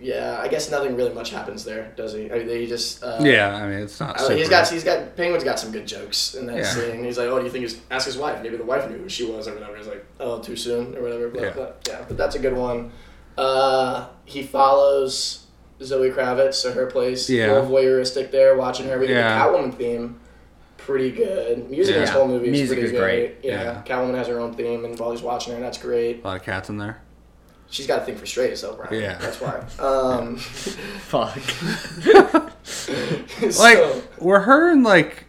yeah, 0.00 0.38
I 0.40 0.48
guess 0.48 0.70
nothing 0.70 0.94
really 0.96 1.12
much 1.14 1.30
happens 1.30 1.64
there, 1.64 1.92
does 1.96 2.12
he? 2.12 2.30
I 2.30 2.38
mean, 2.40 2.48
he 2.48 2.66
just 2.66 3.02
uh, 3.02 3.18
Yeah, 3.20 3.54
I 3.54 3.68
mean 3.68 3.78
it's 3.80 3.98
not. 3.98 4.20
He's 4.30 4.48
got 4.48 4.68
he's 4.68 4.84
got 4.84 5.16
Penguin's 5.16 5.44
got 5.44 5.58
some 5.58 5.72
good 5.72 5.86
jokes 5.86 6.34
in 6.34 6.46
that 6.46 6.56
Yeah. 6.56 6.62
scene. 6.64 7.04
He's 7.04 7.16
like, 7.18 7.28
oh, 7.28 7.38
do 7.38 7.44
you 7.44 7.50
think 7.50 7.62
he's 7.62 7.80
ask 7.90 8.06
his 8.06 8.16
wife? 8.18 8.42
Maybe 8.42 8.56
the 8.56 8.64
wife 8.64 8.88
knew 8.90 8.98
who 8.98 9.08
she 9.08 9.24
was 9.24 9.48
or 9.48 9.54
whatever. 9.54 9.76
He's 9.76 9.86
like, 9.86 10.04
oh, 10.20 10.40
too 10.40 10.56
soon 10.56 10.96
or 10.96 11.02
whatever. 11.02 11.28
But 11.28 11.40
Yeah. 11.40 11.46
yeah, 11.48 11.52
but, 11.56 11.88
yeah, 11.88 12.04
but 12.08 12.16
that's 12.16 12.34
a 12.34 12.38
good 12.38 12.54
one. 12.54 12.92
Uh, 13.38 14.08
he 14.24 14.42
follows 14.42 15.46
Zoe 15.82 16.10
Kravitz 16.10 16.62
to 16.62 16.72
her 16.72 16.86
place. 16.86 17.28
Yeah. 17.28 17.46
a 17.46 17.54
little 17.54 17.70
voyeuristic 17.70 18.30
there, 18.30 18.56
watching 18.56 18.86
her. 18.88 18.98
We 18.98 19.08
Yeah. 19.08 19.38
the 19.50 19.58
Catwoman 19.58 19.74
theme. 19.74 20.20
Pretty 20.78 21.10
good. 21.10 21.68
Music 21.70 21.96
in 21.96 22.00
this 22.02 22.10
whole 22.10 22.28
movie 22.28 22.46
is 22.46 22.52
Music 22.52 22.76
pretty 22.78 22.86
is 22.86 22.92
good. 22.92 22.98
great. 23.00 23.34
Yeah. 23.42 23.62
Yeah. 23.62 23.82
Catwoman 23.84 24.14
has 24.16 24.28
her 24.28 24.38
own 24.38 24.54
theme, 24.54 24.84
and 24.84 24.98
while 24.98 25.10
he's 25.10 25.22
watching 25.22 25.54
her, 25.54 25.60
that's 25.60 25.78
great. 25.78 26.22
a 26.22 26.26
lot 26.28 26.36
of 26.36 26.42
cats 26.44 26.68
in 26.68 26.78
there. 26.78 27.00
She's 27.68 27.86
got 27.86 28.02
a 28.02 28.04
thing 28.04 28.16
for 28.16 28.26
strays, 28.26 28.62
though, 28.62 28.74
Brian. 28.74 29.02
Yeah. 29.02 29.18
that's 29.18 29.40
why. 29.40 29.58
Um, 29.84 30.36
Fuck. 30.38 31.38
Like, 33.42 33.52
so- 33.52 34.02
were 34.20 34.40
her 34.40 34.70
and 34.72 34.82
like 34.82 35.24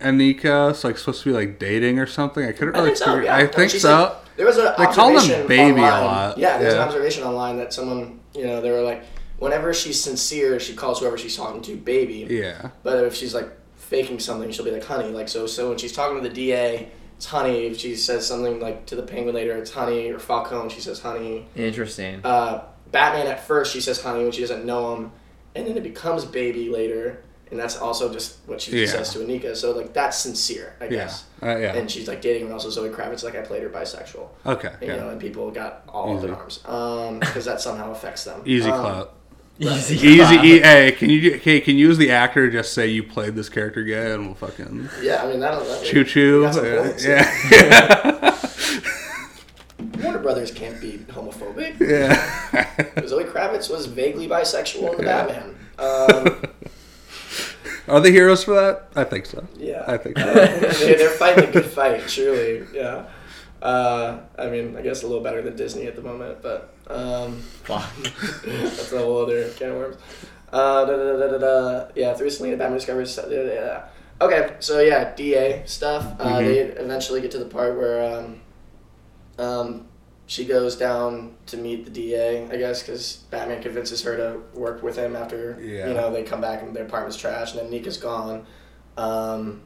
Anika 0.00 0.82
like 0.84 0.98
supposed 0.98 1.22
to 1.22 1.30
be 1.30 1.34
like 1.34 1.58
dating 1.58 1.98
or 1.98 2.06
something? 2.06 2.44
I 2.44 2.52
couldn't 2.52 2.74
I 2.74 2.78
really. 2.78 2.90
think 2.90 2.98
so. 2.98 3.18
Yeah. 3.20 3.36
I 3.36 3.46
think 3.46 3.70
so. 3.70 4.16
there 4.36 4.46
was 4.46 4.58
a 4.58 4.74
They 4.78 4.86
call 4.86 5.12
them 5.18 5.46
baby 5.46 5.80
a 5.80 5.82
lot. 5.82 6.38
Yeah, 6.38 6.58
there's 6.58 6.74
an 6.74 6.80
observation 6.80 7.24
online 7.24 7.56
that 7.58 7.72
someone, 7.72 8.20
you 8.34 8.44
know, 8.46 8.60
they 8.60 8.70
were 8.70 8.82
like, 8.82 9.04
whenever 9.38 9.72
she's 9.74 10.02
sincere, 10.02 10.60
she 10.60 10.74
calls 10.74 11.00
whoever 11.00 11.18
she's 11.18 11.36
talking 11.36 11.62
to 11.62 11.76
baby. 11.76 12.26
yeah. 12.30 12.70
But 12.82 13.04
if 13.04 13.14
she's 13.14 13.34
like 13.34 13.50
faking 13.76 14.18
something, 14.18 14.50
she'll 14.50 14.64
be 14.64 14.70
like 14.70 14.84
honey. 14.84 15.08
Like 15.10 15.28
so, 15.28 15.46
so 15.46 15.68
when 15.70 15.78
she's 15.78 15.92
talking 15.92 16.22
to 16.22 16.28
the 16.28 16.34
DA, 16.34 16.88
it's 17.16 17.26
honey. 17.26 17.66
If 17.66 17.78
she 17.78 17.96
says 17.96 18.26
something 18.26 18.60
like 18.60 18.86
to 18.86 18.96
the 18.96 19.02
Penguin 19.02 19.34
later, 19.34 19.56
it's 19.56 19.70
honey. 19.72 20.10
Or 20.10 20.18
Falcone, 20.18 20.70
she 20.70 20.80
says 20.80 21.00
honey. 21.00 21.46
Interesting. 21.56 22.20
Uh, 22.24 22.62
Batman 22.90 23.26
at 23.26 23.46
first, 23.46 23.72
she 23.72 23.80
says 23.80 24.02
honey 24.02 24.22
when 24.22 24.32
she 24.32 24.40
doesn't 24.42 24.64
know 24.64 24.94
him, 24.96 25.12
and 25.54 25.66
then 25.66 25.76
it 25.76 25.82
becomes 25.82 26.24
baby 26.24 26.68
later, 26.70 27.22
and 27.50 27.58
that's 27.58 27.76
also 27.78 28.12
just 28.12 28.36
what 28.46 28.60
she 28.60 28.80
Yeah. 28.82 28.86
says 28.86 29.12
to 29.14 29.18
Anika. 29.20 29.56
So 29.56 29.72
like 29.72 29.92
that's 29.92 30.16
sincere, 30.18 30.74
I 30.80 30.84
Yeah. 30.84 30.90
guess. 30.90 31.24
Uh, 31.42 31.56
yeah. 31.56 31.74
And 31.74 31.90
she's 31.90 32.06
like 32.06 32.20
dating, 32.20 32.44
and 32.44 32.52
also 32.52 32.70
Zoe 32.70 32.88
Kravitz, 32.90 33.24
like 33.24 33.34
I 33.34 33.40
played 33.42 33.62
her 33.62 33.68
bisexual. 33.70 34.28
okay. 34.46 34.68
And, 34.68 34.82
Yeah. 34.82 34.94
You 34.94 35.00
know, 35.00 35.08
and 35.10 35.20
people 35.20 35.50
got 35.50 35.82
all 35.88 36.16
up 36.16 36.22
in 36.24 36.30
Easy. 36.30 36.34
arms 36.38 36.60
um, 36.66 37.18
because 37.20 37.44
that 37.46 37.60
somehow 37.60 37.90
affects 37.92 38.24
them. 38.24 38.42
Easy 38.44 38.70
Um, 38.70 38.80
clout. 38.80 39.12
Easy. 39.60 39.94
Easy. 39.96 40.16
clap. 40.18 40.44
E- 40.44 40.58
hey, 40.60 40.92
can 40.92 41.08
you 41.08 41.34
okay? 41.36 41.60
Can 41.60 41.76
you 41.78 41.86
use 41.88 41.96
the 41.98 42.10
actor 42.10 42.50
just 42.50 42.74
say 42.74 42.88
you 42.88 43.02
played 43.02 43.34
this 43.34 43.48
character 43.48 43.82
gay 43.82 44.12
and 44.12 44.26
we'll 44.26 44.34
fucking 44.34 44.88
Yeah, 45.00 45.22
I 45.24 45.30
mean 45.30 45.40
that'll. 45.40 45.64
that 45.64 45.82
choo 45.84 46.04
choo. 46.04 46.42
got 46.42 47.00
Yeah. 47.02 47.32
Yeah. 47.50 48.38
Warner 50.02 50.18
Brothers 50.18 50.50
can't 50.50 50.80
be 50.80 50.98
homophobic. 51.08 51.78
yeah. 51.80 53.06
Zoe 53.06 53.24
Kravitz 53.24 53.70
was 53.70 53.86
vaguely 53.86 54.28
bisexual 54.28 54.92
in 54.92 54.98
the 54.98 55.04
Yeah. 55.04 55.26
Batman. 55.26 55.56
Um, 55.78 56.42
Are 57.88 58.00
they 58.00 58.10
heroes 58.12 58.42
for 58.44 58.54
that? 58.54 58.88
I 58.96 59.04
think 59.04 59.26
so. 59.26 59.46
yeah, 59.56 59.84
I 59.86 59.96
think 59.96 60.18
so. 60.18 60.34
they, 60.34 60.94
they're 60.96 61.10
fighting 61.10 61.48
a 61.48 61.52
good 61.52 61.66
fight, 61.66 62.06
truly. 62.08 62.66
Yeah. 62.72 63.04
Uh, 63.62 64.20
I 64.38 64.48
mean, 64.48 64.76
I 64.76 64.82
guess 64.82 65.02
a 65.02 65.06
little 65.06 65.22
better 65.22 65.40
than 65.42 65.56
Disney 65.56 65.86
at 65.86 65.94
the 65.96 66.02
moment, 66.02 66.42
but 66.42 66.74
um, 66.88 67.36
Fuck. 67.64 67.90
that's 68.44 68.92
a 68.92 68.98
whole 68.98 69.22
other 69.22 69.48
can 69.50 69.70
of 69.70 69.76
worms. 69.76 69.96
Uh, 70.52 70.84
da, 70.84 70.96
da, 70.96 71.16
da, 71.16 71.26
da, 71.32 71.38
da. 71.38 71.88
Yeah, 71.96 72.14
through 72.14 72.30
Selina, 72.30 72.56
Batman 72.56 72.78
discovers. 72.78 73.18
Okay, 74.20 74.54
so 74.60 74.80
yeah, 74.80 75.12
DA 75.14 75.62
stuff. 75.66 76.04
Uh, 76.18 76.38
Mhm. 76.38 76.44
They 76.46 76.58
eventually 76.60 77.20
get 77.20 77.30
to 77.32 77.38
the 77.38 77.44
part 77.46 77.76
where 77.76 78.16
um, 78.16 78.40
um, 79.38 79.86
she 80.26 80.44
goes 80.46 80.76
down 80.76 81.34
to 81.46 81.56
meet 81.56 81.84
the 81.84 81.90
DA, 81.90 82.48
I 82.50 82.56
guess, 82.56 82.82
because 82.82 83.16
Batman 83.30 83.60
convinces 83.62 84.02
her 84.04 84.16
to 84.16 84.40
work 84.58 84.82
with 84.82 84.96
him 84.96 85.14
after 85.16 85.58
Yeah. 85.60 85.88
you 85.88 85.94
know 85.94 86.10
they 86.12 86.22
come 86.22 86.40
back 86.40 86.62
and 86.62 86.74
their 86.74 86.84
apartment's 86.86 87.16
trash, 87.18 87.52
and 87.52 87.60
then 87.60 87.70
Nika's 87.70 87.98
gone. 87.98 88.46
Um, 88.96 89.60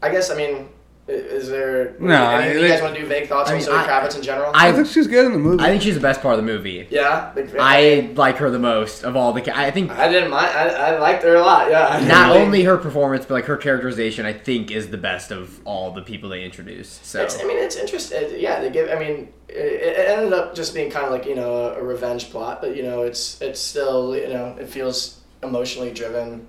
I 0.00 0.10
guess 0.10 0.30
I 0.30 0.36
mean 0.36 0.68
Is 1.08 1.48
there? 1.48 1.94
No, 1.98 2.14
any 2.30 2.54
of 2.56 2.62
you 2.62 2.68
guys 2.68 2.82
want 2.82 2.94
to 2.94 3.00
do 3.00 3.06
vague 3.06 3.28
thoughts 3.28 3.48
I 3.50 3.54
on 3.54 3.60
Zoe 3.62 3.74
I- 3.78 3.86
Kravitz 3.86 4.14
in 4.16 4.22
general? 4.22 4.50
I 4.54 4.68
I 4.68 4.72
think 4.72 4.88
she's 4.88 5.06
good 5.06 5.24
in 5.24 5.32
the 5.32 5.38
movie. 5.38 5.64
I 5.64 5.68
think 5.68 5.80
she's 5.82 5.94
the 5.94 6.00
best 6.02 6.20
part 6.20 6.38
of 6.38 6.44
the 6.44 6.52
movie. 6.52 6.86
yeah, 6.90 7.32
like, 7.34 7.54
I 7.58 8.10
like 8.14 8.36
her 8.36 8.50
the 8.50 8.58
most 8.58 9.04
of 9.04 9.16
all 9.16 9.32
the. 9.32 9.56
I 9.58 9.70
think 9.70 9.90
I 9.90 10.08
didn't 10.10 10.28
mind. 10.30 10.46
I, 10.48 10.68
I 10.68 10.98
liked 10.98 11.22
her 11.22 11.34
a 11.36 11.40
lot. 11.40 11.70
Yeah. 11.70 12.04
Not 12.06 12.28
really- 12.34 12.42
only 12.44 12.62
her 12.64 12.76
performance, 12.76 13.24
but 13.24 13.34
like 13.34 13.46
her 13.46 13.56
characterization. 13.56 14.26
I 14.26 14.34
think 14.34 14.70
is 14.70 14.88
the 14.90 14.98
best 14.98 15.30
of 15.30 15.60
all 15.64 15.92
the 15.92 16.02
people 16.02 16.28
they 16.28 16.44
introduced. 16.44 17.06
So 17.06 17.22
It's, 17.22 17.40
I 17.40 17.44
mean, 17.44 17.56
it's 17.56 17.76
interesting. 17.76 18.28
Yeah, 18.38 18.60
they 18.60 18.68
give. 18.68 18.90
I 18.90 18.98
mean, 18.98 19.32
it, 19.48 19.54
it 19.54 20.08
ended 20.10 20.34
up 20.34 20.54
just 20.54 20.74
being 20.74 20.90
kind 20.90 21.06
of 21.06 21.10
like 21.12 21.24
you 21.24 21.34
know 21.36 21.72
a 21.74 21.82
revenge 21.82 22.30
plot, 22.30 22.60
but 22.60 22.76
you 22.76 22.82
know 22.82 23.02
it's 23.04 23.40
it's 23.40 23.60
still 23.60 24.14
you 24.14 24.28
know 24.28 24.56
it 24.60 24.68
feels 24.68 25.20
emotionally 25.42 25.90
driven, 25.90 26.46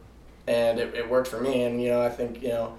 and 0.47 0.79
it, 0.79 0.93
it 0.95 1.09
worked 1.09 1.29
for 1.29 1.39
me. 1.39 1.63
And 1.63 1.81
you 1.81 1.89
know 1.91 2.01
I 2.01 2.09
think 2.09 2.41
you 2.43 2.49
know 2.49 2.73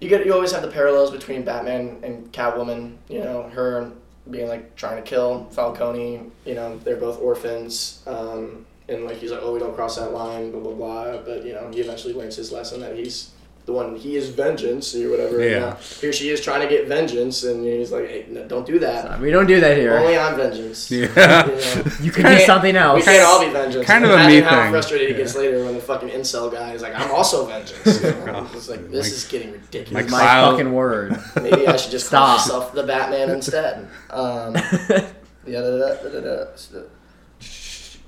you 0.00 0.08
get 0.08 0.26
you 0.26 0.32
always 0.32 0.52
have 0.52 0.62
the 0.62 0.70
parallels 0.70 1.10
between 1.10 1.44
Batman 1.44 1.98
and 2.02 2.32
Catwoman. 2.32 2.96
You 3.08 3.20
know 3.20 3.48
her 3.50 3.92
being 4.30 4.48
like 4.48 4.76
trying 4.76 4.96
to 4.96 5.08
kill 5.08 5.48
Falcone. 5.50 6.30
You 6.44 6.54
know 6.54 6.78
they're 6.78 6.96
both 6.96 7.20
orphans. 7.20 8.02
Um, 8.06 8.66
and 8.88 9.04
like 9.04 9.18
he's 9.18 9.30
like, 9.30 9.40
oh, 9.42 9.52
we 9.52 9.58
don't 9.58 9.74
cross 9.74 9.96
that 9.96 10.12
line, 10.12 10.50
blah 10.50 10.60
blah 10.60 10.72
blah. 10.72 11.18
But 11.18 11.44
you 11.44 11.52
know, 11.52 11.70
he 11.70 11.80
eventually 11.80 12.14
learns 12.14 12.36
his 12.36 12.50
lesson 12.52 12.80
that 12.80 12.96
he's 12.96 13.30
the 13.68 13.74
one. 13.74 13.94
He 13.96 14.16
is 14.16 14.30
vengeance 14.30 14.94
or 14.96 15.10
whatever. 15.10 15.46
Yeah. 15.46 15.58
know. 15.60 15.76
Here 16.00 16.12
she 16.12 16.30
is 16.30 16.40
trying 16.40 16.62
to 16.62 16.66
get 16.68 16.88
vengeance, 16.88 17.44
and 17.44 17.62
he's 17.64 17.92
like, 17.92 18.08
hey, 18.08 18.24
no, 18.30 18.44
don't 18.48 18.66
do 18.66 18.78
that. 18.80 19.20
we 19.20 19.30
don't 19.30 19.46
do 19.46 19.60
that 19.60 19.76
here. 19.76 19.96
Only 19.96 20.16
on 20.16 20.36
vengeance. 20.36 20.90
Yeah. 20.90 21.06
You 21.46 21.54
know. 21.54 21.82
you 22.00 22.10
can 22.10 22.22
Kinda- 22.24 22.38
do 22.38 22.44
something 22.46 22.74
else. 22.76 22.96
We 22.96 23.02
can't 23.12 23.24
all 23.26 23.44
be 23.44 23.50
vengeance. 23.52 23.86
kind 23.86 24.04
of 24.04 24.10
a 24.10 24.14
Imagine 24.14 24.36
me 24.36 24.40
how 24.40 24.62
thing. 24.62 24.70
frustrated 24.72 25.08
he 25.10 25.14
gets 25.14 25.36
later 25.36 25.64
when 25.64 25.74
the 25.74 25.80
fucking 25.82 26.08
incel 26.08 26.50
guy 26.50 26.72
is 26.72 26.80
like, 26.82 26.94
I'm 26.98 27.10
also 27.10 27.46
vengeance. 27.46 28.02
You 28.02 28.10
know? 28.32 28.48
It's 28.54 28.68
like, 28.70 28.90
this 28.90 29.04
Like- 29.06 29.12
is 29.12 29.24
getting 29.28 29.52
ridiculous. 29.52 29.92
like 29.92 30.10
my 30.10 30.18
Cloud- 30.18 30.50
fucking 30.52 30.72
word. 30.72 31.20
Maybe 31.42 31.66
I 31.66 31.76
should 31.76 31.90
just 31.92 32.10
call 32.10 32.38
Stop. 32.38 32.48
myself 32.48 32.74
the 32.74 32.82
Batman 32.84 33.30
instead. 33.30 33.86
Um, 34.10 34.54
yeah, 35.46 35.60
da, 35.60 35.78
da, 35.78 35.94
da, 36.02 36.08
da, 36.08 36.20
da. 36.20 36.44
So, 36.56 36.84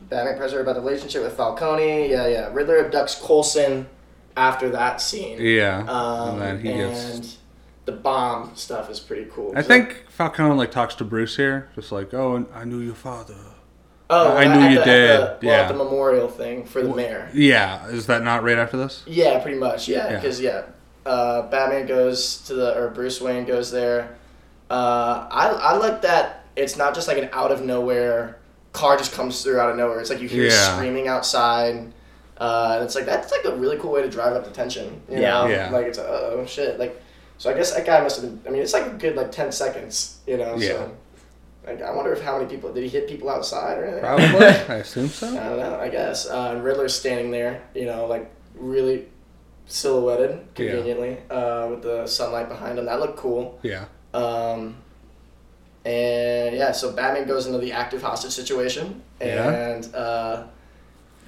Batman 0.09 0.37
presses 0.39 0.59
about 0.59 0.75
the 0.75 0.81
relationship 0.81 1.23
with 1.23 1.35
Falcone. 1.37 2.11
Yeah, 2.11 2.27
yeah. 2.27 2.51
Riddler 2.53 2.83
abducts 2.83 3.21
Colson 3.21 3.87
after 4.41 4.71
that 4.71 5.01
scene. 5.01 5.37
yeah. 5.41 5.85
Um, 5.87 6.41
and 6.41 6.41
then 6.43 6.61
he 6.61 6.71
and 6.73 6.93
gets. 7.23 7.39
the 7.85 7.93
bomb 7.93 8.57
stuff 8.57 8.91
is 8.91 8.99
pretty 9.01 9.27
cool. 9.33 9.53
I 9.57 9.63
think 9.63 10.05
Falcone 10.09 10.57
like 10.57 10.71
talks 10.71 10.95
to 10.97 11.05
Bruce 11.05 11.37
here, 11.37 11.69
just 11.75 11.93
like, 11.93 12.13
"Oh, 12.15 12.47
I 12.55 12.65
knew 12.65 12.81
your 12.81 12.95
father." 12.95 13.35
Oh, 14.13 14.37
I 14.37 14.45
knew 14.53 14.67
you 14.77 14.83
did, 14.85 15.21
The, 15.21 15.21
well, 15.21 15.39
yeah. 15.43 15.61
at 15.63 15.69
the 15.69 15.75
memorial 15.85 16.27
thing 16.27 16.65
for 16.65 16.83
the 16.83 16.93
mayor. 16.93 17.31
Yeah, 17.33 17.87
is 17.89 18.07
that 18.07 18.25
not 18.25 18.43
right 18.43 18.59
after 18.59 18.77
this? 18.77 19.05
Yeah, 19.07 19.39
pretty 19.39 19.57
much. 19.59 19.87
Yeah, 19.87 20.11
Yeah. 20.11 20.17
because 20.17 20.41
yeah, 20.41 20.63
uh, 21.07 21.43
Batman 21.43 21.87
goes 21.87 22.39
to 22.49 22.55
the 22.55 22.77
or 22.77 22.89
Bruce 22.91 23.21
Wayne 23.21 23.45
goes 23.45 23.71
there. 23.71 24.17
Uh, 24.69 25.29
I 25.31 25.49
I 25.49 25.77
like 25.77 26.03
that 26.03 26.45
it's 26.57 26.77
not 26.77 26.95
just 26.95 27.07
like 27.09 27.19
an 27.19 27.29
out 27.33 27.53
of 27.53 27.63
nowhere 27.63 28.37
car 28.73 28.97
just 28.97 29.13
comes 29.13 29.43
through 29.43 29.59
out 29.61 29.71
of 29.71 29.77
nowhere. 29.77 30.01
It's 30.01 30.11
like 30.11 30.21
you 30.21 30.29
hear 30.29 30.45
Yeah. 30.47 30.75
screaming 30.77 31.07
outside. 31.09 31.93
Uh, 32.41 32.73
and 32.77 32.85
it's 32.85 32.95
like 32.95 33.05
that's 33.07 33.31
like 33.31 33.45
a 33.45 33.55
really 33.55 33.77
cool 33.79 33.93
way 33.93 34.03
to 34.03 34.09
drive 34.09 34.33
up 34.33 34.45
the 34.45 34.51
tension. 34.51 35.01
You 35.09 35.19
Yeah. 35.21 35.31
know? 35.31 35.47
Yeah. 35.47 35.71
Like 35.71 35.87
it's 35.87 35.99
like, 35.99 36.07
oh 36.09 36.45
shit. 36.47 36.79
Like 36.79 37.01
so 37.39 37.51
I 37.51 37.55
guess 37.55 37.73
that 37.75 37.85
guy 37.87 38.01
must 38.03 38.21
have 38.21 38.43
been. 38.43 38.49
I 38.49 38.53
mean, 38.53 38.63
it's 38.63 38.73
like 38.73 38.87
a 38.87 38.95
good 38.95 39.15
like 39.15 39.31
ten 39.31 39.53
seconds. 39.53 40.19
You 40.27 40.39
know. 40.39 40.57
Yeah. 40.57 40.69
So, 40.69 40.97
like 41.67 41.83
I 41.83 41.95
wonder 41.95 42.13
if 42.13 42.23
how 42.23 42.39
many 42.39 42.49
people 42.49 42.73
did 42.73 42.83
he 42.83 42.89
hit 42.89 43.07
people 43.09 43.29
outside 43.29 43.79
or 43.79 43.85
anything? 43.85 44.01
Probably. 44.01 44.47
I 44.75 44.79
assume 44.79 45.09
so. 45.09 45.29
I 45.29 45.49
don't 45.51 45.59
know. 45.59 45.79
I 45.79 45.89
guess. 45.91 46.27
Uh, 46.29 46.53
and 46.55 46.65
Riddler's 46.65 46.95
standing 46.99 47.31
there, 47.31 47.63
you 47.75 47.85
know, 47.85 48.07
like 48.07 48.31
really 48.55 49.07
silhouetted 49.67 50.31
Yeah. 50.57 50.71
conveniently 50.73 51.19
uh, 51.31 51.69
with 51.71 51.83
the 51.83 52.07
sunlight 52.07 52.49
behind 52.49 52.79
him. 52.79 52.87
That 52.87 53.01
looked 53.01 53.19
cool. 53.19 53.59
Yeah. 53.63 53.85
Um, 54.15 54.77
and 55.85 56.57
yeah, 56.57 56.73
so 56.73 56.93
Batman 56.93 57.27
goes 57.27 57.47
into 57.47 57.59
the 57.59 57.73
active 57.73 58.03
hostage 58.03 58.33
situation, 58.33 59.03
Yeah. 59.21 59.51
and 59.51 59.95
uh, 59.95 60.45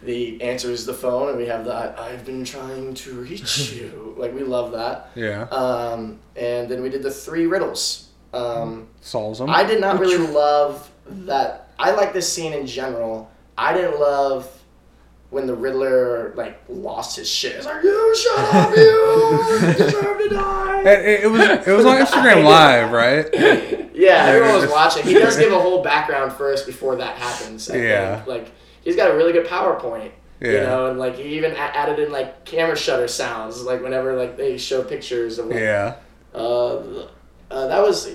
the 0.05 0.41
answer 0.43 0.71
is 0.71 0.85
the 0.87 0.95
phone, 0.95 1.29
and 1.29 1.38
we 1.38 1.47
have 1.47 1.65
that 1.67 1.99
"I- 1.99 2.11
"I've 2.11 2.25
been 2.25 2.45
trying 2.45 2.95
to 2.95 3.12
reach 3.21 3.73
you." 3.73 4.15
like 4.19 4.35
we 4.35 4.43
love 4.43 4.73
that. 4.73 5.11
Yeah. 5.15 5.43
Um, 5.45 6.19
and 6.37 6.69
then 6.69 6.83
we 6.83 6.88
did 6.88 7.03
the 7.03 7.11
three 7.11 7.47
riddles. 7.47 8.09
Um, 8.35 8.88
Solves 9.01 9.38
them. 9.38 9.51
I 9.51 9.65
did 9.65 9.81
not 9.81 9.99
really 10.01 10.19
love 10.27 10.91
that. 11.07 11.69
I 11.79 11.91
like 11.93 12.12
this 12.12 12.31
scene 12.33 12.53
in 12.53 12.67
general. 12.67 13.31
I 13.59 13.75
didn't 13.75 14.01
love 14.01 14.49
when 15.31 15.47
the 15.47 15.55
Riddler 15.55 16.33
like 16.37 16.61
lost 16.69 17.17
his 17.17 17.29
shit. 17.29 17.57
It's 17.57 17.67
like 17.67 17.83
you 17.83 18.17
shut 18.17 18.38
up, 18.55 18.77
you 18.77 19.75
deserve 19.77 20.19
to 20.19 20.29
die. 20.31 20.81
It, 20.83 20.87
it- 21.07 21.25
it 21.25 21.27
was 21.29 21.41
it 21.67 21.73
was 21.73 21.87
on 21.87 21.97
Instagram 21.99 22.45
Live, 22.57 22.91
right? 22.91 23.29
Yeah, 23.95 24.25
everyone 24.27 24.61
was 24.62 24.71
watching. 24.71 25.05
He 25.05 25.15
does 25.15 25.37
give 25.37 25.53
a 25.53 25.61
whole 25.61 25.83
background 25.83 26.33
first 26.33 26.67
before 26.67 26.97
that 26.97 27.17
happens. 27.17 27.71
I 27.71 27.77
Yeah. 27.77 28.17
think. 28.17 28.27
like 28.29 28.51
he's 28.83 28.97
got 28.97 29.11
a 29.11 29.14
really 29.14 29.33
good 29.33 29.47
PowerPoint. 29.47 30.11
You 30.40 30.55
know, 30.55 30.87
and 30.87 30.99
like 30.99 31.14
he 31.18 31.37
even 31.37 31.53
a- 31.53 31.57
added 31.57 32.01
in 32.01 32.11
like 32.11 32.45
camera 32.45 32.77
shutter 32.77 33.07
sounds, 33.07 33.62
like 33.62 33.81
whenever 33.81 34.16
like 34.16 34.37
they 34.37 34.59
show 34.59 34.83
pictures 34.83 35.38
of 35.38 35.47
like 35.47 35.61
Yeah. 35.61 35.95
uh, 36.35 36.79
uh, 37.49 37.66
that 37.68 37.81
was 37.81 38.11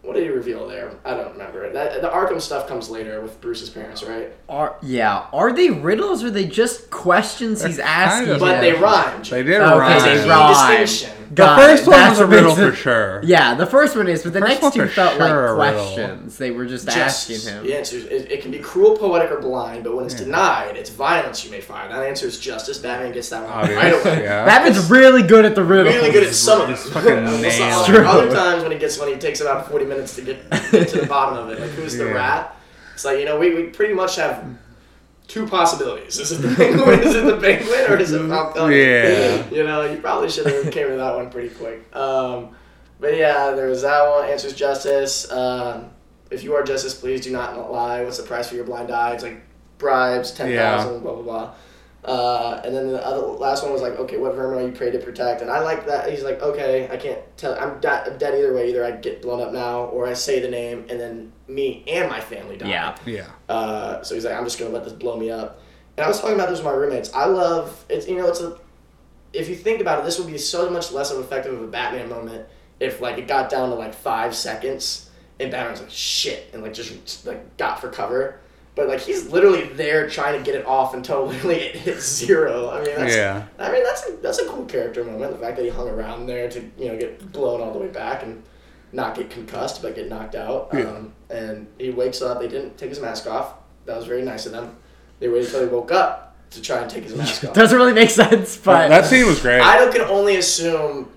what 0.00 0.14
did 0.16 0.24
he 0.24 0.28
reveal 0.30 0.66
there? 0.66 0.90
I 1.04 1.14
don't 1.14 1.30
remember. 1.34 1.72
That 1.72 2.02
the 2.02 2.08
Arkham 2.08 2.40
stuff 2.40 2.66
comes 2.66 2.90
later 2.90 3.20
with 3.20 3.40
Bruce's 3.40 3.70
parents, 3.70 4.02
right? 4.02 4.32
Are 4.48 4.74
yeah? 4.82 5.26
Are 5.32 5.52
they 5.52 5.70
riddles 5.70 6.24
or 6.24 6.26
are 6.26 6.30
they 6.30 6.46
just 6.46 6.90
questions 6.90 7.62
he's 7.62 7.76
They're 7.76 7.86
asking? 7.86 8.24
kind 8.26 8.30
of- 8.34 8.40
But 8.40 8.60
they 8.60 8.72
rhymed. 8.72 9.26
They 9.26 9.44
did 9.44 9.60
Okay, 9.60 9.78
rhyme. 9.78 10.02
they 10.02 10.22
Key 10.24 10.28
rhyme. 10.28 10.80
distinction. 10.80 11.21
The 11.32 11.36
Got 11.36 11.58
first 11.60 11.84
it. 11.84 11.88
one 11.88 11.98
That's 11.98 12.10
was 12.10 12.20
a 12.20 12.26
riddle 12.26 12.54
for 12.54 12.72
sure. 12.74 13.20
Yeah, 13.24 13.54
the 13.54 13.64
first 13.64 13.96
one 13.96 14.06
is, 14.06 14.22
but 14.22 14.34
the 14.34 14.40
First 14.40 14.50
next 14.50 14.62
one 14.64 14.72
two 14.72 14.80
for 14.82 14.88
felt 14.88 15.16
sure 15.16 15.46
a 15.46 15.52
like 15.54 15.70
riddle. 15.72 15.86
questions. 15.94 16.36
They 16.36 16.50
were 16.50 16.66
just, 16.66 16.84
Just 16.84 16.98
asking 17.30 17.40
him. 17.54 17.64
The 17.64 17.74
answer 17.78 17.96
is 17.96 18.04
it, 18.04 18.30
it 18.32 18.42
can 18.42 18.50
be 18.50 18.58
cruel, 18.58 18.98
poetic, 18.98 19.30
or 19.30 19.40
blind, 19.40 19.82
but 19.84 19.96
when 19.96 20.04
it's 20.04 20.14
denied, 20.14 20.76
it's 20.76 20.90
violence 20.90 21.42
you 21.42 21.50
may 21.50 21.62
find. 21.62 21.90
That 21.90 22.02
answer 22.02 22.26
is 22.26 22.38
justice. 22.38 22.76
Batman 22.76 23.12
gets 23.12 23.30
that 23.30 23.44
one 23.44 23.50
Obvious. 23.52 23.78
right 23.82 23.92
away. 23.94 24.24
Yeah. 24.24 24.44
Batman's 24.44 24.90
really 24.90 25.22
good 25.22 25.46
at 25.46 25.54
the 25.54 25.64
riddles. 25.64 25.94
Really 25.94 26.10
good 26.12 26.24
at 26.26 26.34
some 26.34 26.60
of 26.60 26.66
them. 26.68 26.76
Fucking 26.76 27.12
Other- 27.26 27.38
nailed 27.40 27.88
it. 27.88 28.04
other 28.04 28.30
times 28.30 28.62
when 28.62 28.72
he 28.72 28.78
gets 28.78 28.98
one, 28.98 29.08
he 29.08 29.16
takes 29.16 29.40
about 29.40 29.70
forty 29.70 29.86
minutes 29.86 30.14
to 30.16 30.20
get, 30.22 30.50
get 30.70 30.88
to 30.88 31.00
the 31.00 31.06
bottom 31.06 31.38
of 31.38 31.48
it. 31.48 31.60
Like 31.60 31.70
who's 31.70 31.96
the 31.96 32.04
Yeah. 32.04 32.10
rat? 32.12 32.56
It's 32.92 33.06
like 33.06 33.18
you 33.20 33.24
know 33.24 33.38
we, 33.38 33.54
we 33.54 33.62
pretty 33.68 33.94
much 33.94 34.16
have 34.16 34.44
two 35.32 35.46
possibilities. 35.46 36.18
Is 36.18 36.32
it 36.32 36.42
the 36.46 36.54
penguin? 36.54 37.00
is 37.00 37.14
it 37.14 37.24
the 37.24 37.38
penguin 37.38 37.90
or 37.90 37.96
is 37.96 38.12
it 38.12 38.18
Falcone? 38.28 38.76
Yeah. 38.78 39.48
You 39.50 39.64
know 39.64 39.90
you 39.90 39.98
probably 39.98 40.28
should 40.28 40.46
have 40.46 40.70
came 40.70 40.88
to 40.88 40.96
that 40.96 41.16
one 41.16 41.30
pretty 41.30 41.48
quick. 41.48 41.84
Um, 41.96 42.54
but 43.00 43.16
yeah, 43.16 43.52
there 43.52 43.68
was 43.68 43.80
that 43.82 44.08
one. 44.10 44.28
Answers 44.28 44.52
justice. 44.54 45.30
Um, 45.32 45.90
if 46.30 46.44
you 46.44 46.54
are 46.54 46.62
justice, 46.62 46.94
please 46.94 47.22
do 47.22 47.32
not 47.32 47.70
lie. 47.72 48.04
What's 48.04 48.18
the 48.18 48.24
price 48.24 48.48
for 48.48 48.56
your 48.56 48.64
blind 48.64 48.90
eye? 48.90 49.14
It's 49.14 49.22
like 49.22 49.42
bribes, 49.78 50.32
ten 50.32 50.54
thousand, 50.54 51.00
blah 51.00 51.14
blah 51.14 51.22
blah. 51.22 51.54
Uh, 52.04 52.60
and 52.64 52.74
then 52.74 52.88
the 52.88 53.04
other 53.06 53.20
last 53.20 53.62
one 53.62 53.72
was 53.72 53.80
like, 53.80 53.92
okay, 53.92 54.16
what 54.16 54.34
vermin 54.34 54.58
are 54.58 54.66
you 54.66 54.72
prayed 54.72 54.92
to 54.92 54.98
protect? 54.98 55.40
And 55.40 55.48
I 55.48 55.60
like 55.60 55.86
that. 55.86 56.10
He's 56.10 56.24
like, 56.24 56.42
okay, 56.42 56.88
I 56.90 56.96
can't 56.96 57.20
tell. 57.36 57.56
I'm, 57.58 57.78
da- 57.80 58.04
I'm 58.06 58.18
dead 58.18 58.34
either 58.34 58.52
way. 58.52 58.70
Either 58.70 58.84
I 58.84 58.90
get 58.90 59.22
blown 59.22 59.40
up 59.40 59.52
now, 59.52 59.84
or 59.84 60.06
I 60.08 60.14
say 60.14 60.40
the 60.40 60.48
name, 60.48 60.86
and 60.90 60.98
then 60.98 61.32
me 61.46 61.84
and 61.86 62.10
my 62.10 62.20
family 62.20 62.56
die. 62.56 62.68
Yeah. 62.68 62.96
Yeah. 63.06 63.28
Uh, 63.48 64.02
so 64.02 64.16
he's 64.16 64.24
like, 64.24 64.34
I'm 64.34 64.44
just 64.44 64.58
gonna 64.58 64.72
let 64.72 64.82
this 64.82 64.92
blow 64.94 65.16
me 65.16 65.30
up. 65.30 65.60
And 65.96 66.04
I 66.04 66.08
was 66.08 66.20
talking 66.20 66.34
about 66.34 66.48
this 66.48 66.58
with 66.58 66.66
my 66.66 66.72
roommates. 66.72 67.12
I 67.12 67.26
love 67.26 67.84
it's 67.88 68.08
you 68.08 68.16
know 68.16 68.26
it's 68.26 68.40
a 68.40 68.58
if 69.32 69.48
you 69.48 69.54
think 69.54 69.80
about 69.80 70.00
it, 70.00 70.04
this 70.04 70.18
would 70.18 70.26
be 70.26 70.38
so 70.38 70.70
much 70.70 70.92
less 70.92 71.10
of 71.10 71.18
effective 71.20 71.54
of 71.54 71.62
a 71.62 71.66
Batman 71.66 72.08
moment 72.08 72.46
if 72.80 73.00
like 73.00 73.18
it 73.18 73.28
got 73.28 73.48
down 73.48 73.68
to 73.70 73.74
like 73.74 73.94
five 73.94 74.34
seconds 74.34 75.08
and 75.38 75.50
Batman's 75.50 75.80
like 75.80 75.90
shit 75.90 76.50
and 76.52 76.62
like 76.62 76.74
just 76.74 77.26
like 77.26 77.56
got 77.56 77.80
for 77.80 77.88
cover. 77.88 78.40
But 78.74 78.88
like 78.88 79.00
he's 79.00 79.28
literally 79.28 79.64
there 79.64 80.08
trying 80.08 80.38
to 80.38 80.44
get 80.44 80.54
it 80.58 80.64
off 80.66 80.94
until 80.94 81.26
literally 81.26 81.56
it 81.56 81.76
hits 81.76 82.04
zero. 82.10 82.70
I 82.70 82.82
mean 82.84 82.96
that's 82.96 83.14
Yeah. 83.14 83.44
I 83.58 83.70
mean 83.72 83.82
that's 83.84 84.08
a, 84.08 84.12
that's 84.22 84.38
a 84.38 84.46
cool 84.46 84.64
character 84.64 85.04
moment. 85.04 85.32
The 85.32 85.38
fact 85.38 85.56
that 85.56 85.62
he 85.64 85.68
hung 85.70 85.88
around 85.88 86.26
there 86.26 86.48
to 86.50 86.60
you 86.78 86.88
know 86.88 86.98
get 86.98 87.32
blown 87.32 87.60
all 87.60 87.72
the 87.72 87.78
way 87.78 87.88
back 87.88 88.22
and 88.22 88.42
not 88.92 89.14
get 89.14 89.30
concussed 89.30 89.82
but 89.82 89.94
get 89.94 90.08
knocked 90.08 90.34
out. 90.34 90.68
Yeah. 90.72 90.80
Um, 90.82 91.12
and 91.30 91.66
he 91.78 91.90
wakes 91.90 92.22
up. 92.22 92.40
They 92.40 92.48
didn't 92.48 92.78
take 92.78 92.88
his 92.90 93.00
mask 93.00 93.26
off. 93.26 93.54
That 93.86 93.96
was 93.96 94.06
very 94.06 94.22
nice 94.22 94.46
of 94.46 94.52
them. 94.52 94.76
They 95.18 95.28
waited 95.28 95.46
until 95.46 95.60
he 95.62 95.66
woke 95.68 95.92
up 95.92 96.36
to 96.50 96.60
try 96.62 96.78
and 96.80 96.90
take 96.90 97.04
his 97.04 97.14
mask 97.14 97.44
off. 97.48 97.54
Doesn't 97.54 97.76
really 97.76 97.92
make 97.94 98.10
sense, 98.24 98.56
but 98.56 98.88
that 98.88 99.04
scene 99.06 99.26
was 99.26 99.40
great. 99.40 99.60
I 99.60 99.76
don't- 99.78 99.92
can 99.92 100.02
only 100.02 100.36
assume 100.36 101.10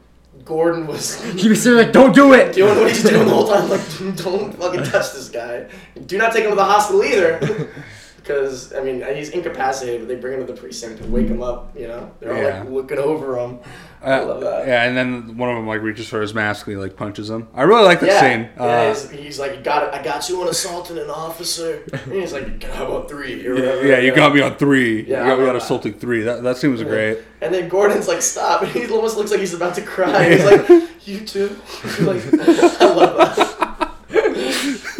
Gordon 0.46 0.86
was 0.88 1.22
he 1.34 1.50
was 1.50 1.66
of 1.66 1.74
like, 1.76 1.92
"Don't 1.92 2.14
do 2.16 2.34
it." 2.34 2.54
doing 2.54 2.78
what 2.78 2.88
he's 2.90 3.04
doing 3.04 3.26
the 3.28 3.34
whole 3.34 3.48
time. 3.48 3.68
Like, 3.70 3.82
don't 4.16 4.54
fucking 4.54 4.84
touch 4.84 5.12
this 5.14 5.30
guy. 5.30 5.68
Do 6.06 6.18
not 6.18 6.32
take 6.34 6.44
him 6.44 6.52
to 6.52 6.56
the 6.56 6.64
hospital 6.64 7.04
either. 7.04 7.70
because 8.18 8.74
I 8.74 8.82
mean 8.84 9.04
he's 9.16 9.30
incapacitated, 9.30 10.02
but 10.02 10.08
they 10.08 10.16
bring 10.16 10.40
him 10.40 10.46
to 10.48 10.52
the 10.52 10.60
precinct 10.60 11.02
to 11.02 11.08
wake 11.10 11.28
him 11.28 11.42
up. 11.44 11.76
You 11.78 11.88
know, 11.88 12.12
they're 12.20 12.34
all 12.36 12.42
Yeah. 12.42 12.60
like 12.62 12.70
looking 12.70 12.98
over 12.98 13.38
him. 13.38 13.60
I 14.06 14.20
Uh, 14.20 14.26
love 14.26 14.42
that. 14.42 14.68
Yeah, 14.68 14.84
and 14.84 14.96
then 14.96 15.36
one 15.38 15.50
of 15.50 15.56
them 15.56 15.68
like 15.68 15.82
reaches 15.82 16.08
for 16.08 16.22
his 16.22 16.34
mask 16.34 16.68
and 16.68 16.76
he 16.78 16.82
like 16.82 16.96
punches 16.96 17.30
him. 17.30 17.48
I 17.56 17.64
really 17.64 17.84
like 17.84 18.00
that 18.02 18.08
Yeah, 18.10 18.20
scene. 18.22 18.50
yeah. 18.56 18.64
Uh, 18.64 18.88
he's, 18.94 19.10
he's 19.10 19.40
like, 19.40 19.64
got 19.64 19.84
it. 19.88 19.94
I 20.00 20.04
got 20.04 20.30
you 20.30 20.42
on 20.42 20.48
assaulting 20.48 20.98
an 20.98 21.10
officer. 21.10 21.84
And 21.92 22.14
he's 22.14 22.32
like, 22.34 22.64
how 22.64 22.86
about 22.86 23.10
three? 23.10 23.46
Or 23.48 23.56
yeah, 23.56 23.60
whatever, 23.62 23.88
yeah, 23.88 24.00
you 24.00 24.16
got 24.16 24.34
me 24.36 24.42
on 24.42 24.56
three. 24.58 25.04
Yeah, 25.08 25.24
you 25.24 25.30
got 25.30 25.34
I 25.40 25.42
me 25.42 25.48
on 25.48 25.54
that. 25.54 25.56
assaulting 25.58 25.94
three. 25.96 26.22
That 26.22 26.44
that 26.44 26.58
scene 26.58 26.72
was 26.72 26.84
great. 26.84 27.20
And 27.42 27.54
then 27.54 27.68
Gordon's 27.68 28.08
like, 28.08 28.22
stop. 28.22 28.62
And 28.62 28.72
he 28.72 28.88
almost 28.90 29.18
looks 29.18 29.32
like 29.32 29.40
he's 29.40 29.54
about 29.56 29.76
to 29.76 29.82
cry. 29.82 30.30
He's 30.30 30.46
like, 30.46 30.68
you 31.08 31.20
too. 31.26 31.56
He's 31.82 32.00
like, 32.02 32.22
I 32.82 32.94
love 32.94 33.18
that. 33.18 33.92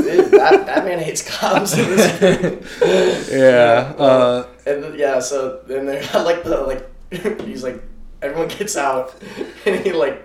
Dude, 0.06 0.32
that, 0.32 0.66
that 0.66 0.86
man 0.86 1.00
hates 1.00 1.28
cops 1.28 1.78
in 1.78 1.86
this. 1.96 3.32
Yeah. 3.32 3.94
Uh, 3.98 4.48
And 4.66 4.98
yeah, 4.98 5.20
so 5.20 5.62
then 5.68 5.86
they 5.86 6.06
I 6.14 6.22
like 6.22 6.44
the 6.44 6.58
like 6.62 7.42
he's 7.42 7.64
like 7.64 7.82
everyone 8.22 8.48
gets 8.48 8.76
out 8.78 9.16
and 9.66 9.76
he 9.82 9.92
like 9.94 10.24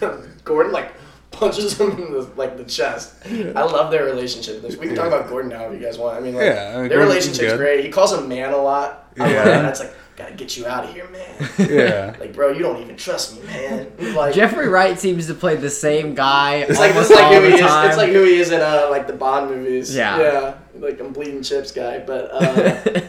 Gordon 0.44 0.72
like 0.72 0.92
punches 1.30 1.78
him 1.80 1.90
in 1.92 2.12
the 2.12 2.30
like 2.36 2.56
the 2.56 2.64
chest. 2.64 3.14
I 3.26 3.62
love 3.62 3.90
their 3.90 4.04
relationship. 4.04 4.62
We 4.78 4.86
can 4.86 4.94
talk 4.94 5.06
about 5.08 5.28
Gordon 5.28 5.50
now 5.50 5.64
if 5.70 5.80
you 5.80 5.84
guys 5.84 5.98
want. 5.98 6.16
I 6.16 6.20
mean, 6.20 6.34
like, 6.34 6.44
Yeah, 6.44 6.74
I 6.76 6.80
mean, 6.80 6.88
their 6.88 6.98
Gordon's 6.98 7.08
relationship's 7.14 7.52
good. 7.52 7.56
great. 7.58 7.84
He 7.84 7.90
calls 7.90 8.12
him 8.12 8.28
man 8.28 8.52
a 8.52 8.56
lot. 8.56 9.12
I 9.18 9.22
love 9.22 9.32
Yeah. 9.32 9.44
that. 9.44 9.64
It's 9.70 9.80
like 9.80 9.94
gotta 10.16 10.34
get 10.34 10.56
you 10.56 10.64
out 10.64 10.84
of 10.84 10.94
here, 10.94 11.08
man. 11.08 11.50
yeah. 11.68 12.14
like, 12.20 12.32
bro, 12.32 12.52
you 12.52 12.60
don't 12.60 12.80
even 12.80 12.96
trust 12.96 13.34
me, 13.36 13.44
man. 13.48 13.90
Like 14.14 14.32
Jeffrey 14.34 14.68
Wright 14.68 14.96
seems 14.98 15.26
to 15.26 15.34
play 15.34 15.56
the 15.56 15.70
same 15.70 16.14
guy. 16.14 16.58
It's 16.68 16.78
like 16.78 16.94
this 16.94 17.10
like 17.10 17.24
all 17.24 17.34
who 17.34 17.40
the 17.40 17.48
he 17.48 17.54
is. 17.54 17.60
time. 17.60 17.88
It's 17.88 17.96
like 17.96 18.10
who 18.12 18.22
he 18.22 18.36
is 18.36 18.52
in 18.52 18.60
uh 18.60 18.86
like 18.90 19.08
the 19.08 19.12
Bond 19.12 19.50
movies. 19.50 19.94
Yeah. 19.94 20.20
Yeah. 20.20 20.54
Like 20.78 21.00
I'm 21.00 21.12
bleeding 21.12 21.42
chips 21.42 21.72
guy, 21.72 21.98
but 21.98 22.30
uh, 22.32 23.00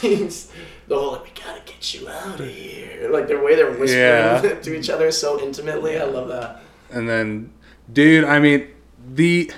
he's 0.00 0.50
the 0.88 0.98
whole 0.98 1.12
like 1.12 1.24
we 1.24 1.30
gotta 1.42 1.60
get 1.64 1.94
you 1.94 2.08
out 2.08 2.40
of 2.40 2.46
here. 2.48 3.08
Like 3.10 3.28
the 3.28 3.38
way 3.38 3.54
they're 3.56 3.70
whispering 3.70 3.98
Yeah. 3.98 4.40
to 4.62 4.74
each 4.78 4.90
other 4.90 5.10
so 5.10 5.40
intimately. 5.40 5.98
I 5.98 6.04
love 6.04 6.28
that. 6.28 6.60
And 6.90 7.08
then, 7.08 7.52
dude, 7.92 8.24
I 8.24 8.38
mean, 8.38 8.68
the 9.14 9.50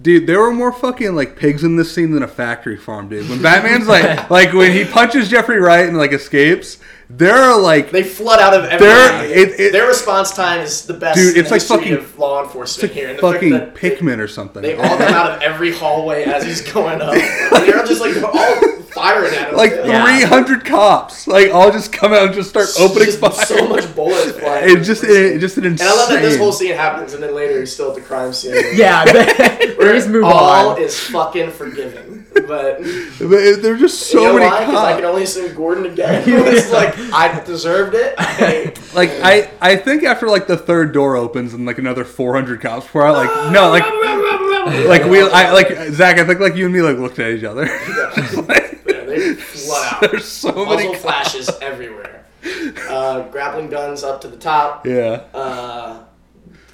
dude, 0.00 0.26
there 0.26 0.40
were 0.40 0.52
more 0.52 0.72
fucking 0.72 1.14
like 1.14 1.36
pigs 1.36 1.64
in 1.64 1.76
this 1.76 1.92
scene 1.94 2.12
than 2.12 2.22
a 2.22 2.28
factory 2.28 2.76
farm, 2.76 3.08
dude. 3.08 3.28
When 3.28 3.42
Batman's 3.42 3.86
like, 3.88 4.30
like 4.30 4.52
when 4.52 4.72
he 4.72 4.84
punches 4.84 5.28
Jeffrey 5.28 5.58
Wright 5.60 5.86
and 5.88 5.98
like 5.98 6.12
escapes, 6.12 6.78
there 7.08 7.34
are 7.34 7.60
like, 7.60 7.90
They 7.90 8.04
flood 8.04 8.38
out 8.40 8.54
of 8.54 8.62
They're- 8.78 9.24
it- 9.24 9.58
it- 9.60 9.72
Their 9.72 9.88
response 9.88 10.30
time 10.32 10.60
is 10.60 10.86
the 10.86 10.94
best. 10.94 11.16
Dude, 11.16 11.36
it's 11.36 11.48
the 11.48 11.54
like 11.56 11.62
fucking- 11.62 11.94
of 11.94 12.18
law 12.18 12.42
enforcement 12.44 12.94
here. 12.94 13.08
And 13.08 13.18
the 13.18 13.22
fucking 13.22 13.50
that 13.50 13.74
they- 13.74 13.80
or 14.20 14.28
something. 14.28 14.62
They 14.62 14.76
all 14.76 14.96
come 14.96 15.12
out 15.12 15.32
of 15.32 15.42
every 15.42 15.72
hallway 15.72 16.22
as 16.24 16.44
he's 16.44 16.60
going 16.72 17.00
up. 17.02 17.12
And 17.14 17.22
they're 17.66 17.84
just 17.84 18.00
like 18.00 18.16
all 18.22 18.60
firing 18.92 19.34
at 19.34 19.48
him. 19.50 19.56
like 19.56 19.72
Yeah. 19.72 20.04
300 20.04 20.64
cops, 20.64 21.26
like 21.26 21.52
all 21.52 21.70
just 21.70 21.92
come 21.92 22.12
out 22.12 22.24
and 22.26 22.34
just 22.34 22.50
start 22.50 22.68
opening 22.78 23.06
Just 23.06 23.18
fire. 23.20 23.32
So 23.32 23.68
much 23.68 23.94
bullets 23.94 24.32
flying. 24.38 24.76
It's 24.76 24.86
just, 24.86 25.04
it, 25.04 25.38
just 25.40 25.56
an 25.58 25.64
insane. 25.66 25.86
And 25.88 25.94
I 25.94 26.00
love 26.00 26.08
that 26.10 26.22
this 26.22 26.36
whole 26.38 26.52
scene 26.52 26.74
happens, 26.74 27.12
and 27.14 27.22
then 27.22 27.34
later 27.34 27.60
he's 27.60 27.72
still 27.72 27.88
at 27.90 27.94
the 27.94 28.00
crime 28.02 28.32
scene. 28.32 28.54
yeah, 28.74 29.04
Where 29.76 29.94
just 29.94 30.08
move 30.08 30.24
all 30.24 30.70
on. 30.72 30.80
is 30.80 30.98
fucking 30.98 31.50
forgiven. 31.50 32.26
But 32.32 32.78
But 32.80 32.80
There's 33.18 33.80
just 33.80 34.00
so 34.08 34.20
you 34.20 34.26
know 34.28 34.34
many 34.34 34.46
why? 34.46 34.60
Because 34.60 34.74
I 34.76 34.90
cops. 34.92 34.96
can 34.96 35.04
only 35.04 35.22
assume 35.24 35.54
Gordon 35.54 35.86
again. 35.86 36.22
It's 36.26 36.70
like 36.72 36.96
I 37.12 37.42
deserved 37.44 37.94
it. 37.94 38.14
I, 38.18 38.72
Like 38.94 39.10
I, 39.22 39.50
I 39.60 39.76
think 39.76 40.04
after 40.04 40.28
like 40.28 40.46
the 40.46 40.56
third 40.56 40.92
door 40.92 41.16
opens 41.16 41.54
and 41.54 41.64
like 41.66 41.78
another 41.78 42.04
400 42.04 42.60
cops 42.60 42.86
pour 42.86 43.06
out, 43.06 43.14
like 43.14 43.52
no, 43.52 43.70
like 43.70 43.84
like 44.86 45.04
we, 45.04 45.22
I 45.22 45.52
like 45.52 45.68
Zach. 45.92 46.18
I 46.18 46.24
think 46.24 46.40
like 46.40 46.54
you 46.56 46.66
and 46.66 46.74
me 46.74 46.82
like 46.82 46.98
looked 46.98 47.18
at 47.18 47.30
each 47.32 47.44
other. 47.44 47.66
yeah, 47.66 48.74
they 49.10 49.34
flood 49.34 49.94
out. 50.04 50.10
There's 50.10 50.24
so 50.26 50.52
many 50.52 50.66
Muzzle 50.88 50.90
cops. 50.92 51.02
flashes 51.02 51.50
everywhere. 51.60 52.24
Uh, 52.88 53.22
grappling 53.28 53.68
guns 53.68 54.02
up 54.02 54.20
to 54.22 54.28
the 54.28 54.36
top. 54.36 54.86
Yeah. 54.86 55.24
Uh, 55.34 56.04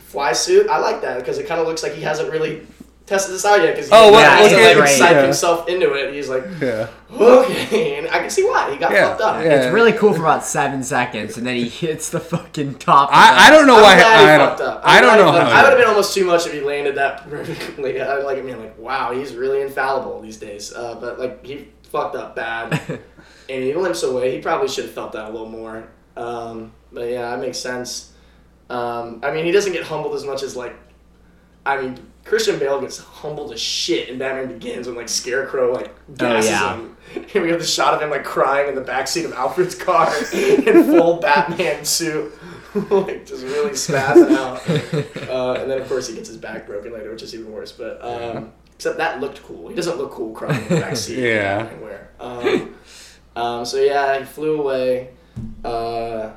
fly 0.05 0.33
suit. 0.33 0.69
I 0.69 0.79
like 0.79 1.01
that 1.03 1.19
because 1.19 1.39
it 1.39 1.47
kind 1.47 1.61
of 1.61 1.67
looks 1.67 1.83
like 1.83 1.93
he 1.93 2.03
hasn't 2.03 2.31
really 2.31 2.67
tested 3.07 3.35
this 3.35 3.45
out 3.45 3.61
yet. 3.61 3.75
Because 3.75 3.91
Oh, 3.93 4.07
he 4.07 4.11
well, 4.13 4.31
hasn't 4.43 4.53
okay, 4.61 4.67
like 4.75 4.77
great. 4.77 5.01
psyched 5.01 5.11
Yeah. 5.13 5.23
himself 5.23 5.69
into 5.69 5.93
it. 5.95 6.15
He's 6.15 6.29
like, 6.29 6.45
Yeah. 6.61 6.89
okay, 7.13 7.97
and 7.99 8.09
I 8.09 8.19
can 8.21 8.31
see 8.31 8.45
why 8.45 8.71
he 8.71 8.77
got 8.79 8.93
Yeah, 8.93 9.09
fucked 9.09 9.21
up. 9.23 9.45
yeah. 9.45 9.63
It's 9.65 9.73
really 9.75 9.93
cool 9.93 10.13
for 10.13 10.21
about 10.21 10.45
seven 10.45 10.83
seconds, 10.83 11.37
and 11.37 11.47
then 11.47 11.57
he 11.57 11.69
hits 11.69 12.11
the 12.11 12.21
fucking 12.21 12.77
top. 12.77 13.11
I, 13.13 13.47
I 13.47 13.51
don't 13.51 13.67
know 13.67 13.77
I'm 13.77 13.83
why. 13.83 13.95
glad 13.97 14.21
he 14.21 14.31
I 14.35 14.39
fucked 14.47 14.59
don't. 14.59 14.69
up. 14.69 14.81
I 14.85 14.97
I'm 14.99 15.03
don't 15.05 15.19
know 15.19 15.33
how. 15.33 15.39
I 15.51 15.63
would 15.63 15.71
have 15.71 15.79
been 15.79 15.89
almost 15.89 16.15
too 16.15 16.25
much 16.25 16.47
if 16.47 16.53
he 16.53 16.61
landed 16.61 16.95
that 16.97 17.29
perfectly. 17.31 18.01
I 18.01 18.19
like. 18.19 18.39
I 18.39 18.43
mean, 18.43 18.59
like, 18.61 18.79
wow, 18.79 19.13
he's 19.13 19.35
really 19.35 19.63
infallible 19.63 20.21
these 20.21 20.37
days. 20.37 20.73
Uh, 20.73 20.97
but 21.01 21.19
like, 21.21 21.45
he 21.45 21.69
fucked 21.97 22.17
up 22.17 22.37
bad, 22.37 22.73
and 23.49 23.63
he 23.63 23.75
limps 23.75 24.03
away. 24.03 24.37
He 24.37 24.43
probably 24.43 24.69
should 24.69 24.85
have 24.85 24.95
felt 24.95 25.13
that 25.13 25.29
a 25.29 25.31
little 25.31 25.49
more. 25.49 25.89
Um, 26.17 26.73
but 26.93 27.11
yeah, 27.11 27.31
that 27.31 27.41
makes 27.41 27.59
sense. 27.59 28.13
Um, 28.69 29.21
I 29.23 29.33
mean, 29.33 29.45
he 29.45 29.53
doesn't 29.53 29.73
get 29.73 29.85
humbled 29.85 30.15
as 30.15 30.25
much 30.25 30.43
as 30.43 30.57
like. 30.57 30.77
I 31.65 31.81
mean, 31.81 31.99
Christian 32.25 32.61
Bale 32.61 32.81
gets 32.81 32.99
humbled 32.99 33.53
as 33.53 33.61
shit 33.61 34.09
in 34.09 34.19
Batman 34.19 34.49
Begins 34.49 34.87
when 34.87 34.97
like 34.97 35.09
Scarecrow 35.09 35.73
like 35.73 35.95
gasses 36.17 36.51
yeah. 36.51 36.77
him, 36.77 36.97
and 37.35 37.43
we 37.43 37.51
have 37.51 37.61
the 37.61 37.67
shot 37.67 37.95
of 37.95 38.03
him 38.03 38.11
like 38.11 38.25
crying 38.25 38.69
in 38.69 38.75
the 38.75 38.83
backseat 38.83 39.25
of 39.25 39.33
Alfred's 39.33 39.75
car 39.75 40.13
in 40.33 40.85
full 40.85 41.17
Batman 41.17 41.85
suit, 41.85 42.33
like 42.75 43.27
just 43.27 43.43
really 43.43 43.71
spazzing 43.71 44.37
out. 44.37 44.69
Uh, 45.29 45.61
and 45.61 45.71
then 45.71 45.81
of 45.81 45.89
course 45.89 46.09
he 46.09 46.15
gets 46.15 46.29
his 46.29 46.37
back 46.37 46.67
broken 46.67 46.93
later, 46.93 47.11
which 47.11 47.23
is 47.23 47.35
even 47.35 47.51
worse. 47.51 47.73
But 47.73 48.05
um, 48.05 48.53
except 48.77 48.99
that 48.99 49.21
looked 49.21 49.43
cool. 49.43 49.69
He 49.69 49.75
doesn't 49.75 49.99
look 49.99 50.13
cool 50.13 50.33
crying 50.33 50.63
in 50.63 50.69
the 50.69 50.81
backseat. 50.83 51.17
Yeah. 51.23 51.63
Batman 51.65 51.81
wear. 51.83 52.11
Um, 52.21 52.75
um, 53.35 53.65
so 53.67 53.79
yeah, 53.79 54.19
he 54.19 54.25
flew 54.25 54.61
away. 54.61 55.11
Uh, 55.65 56.31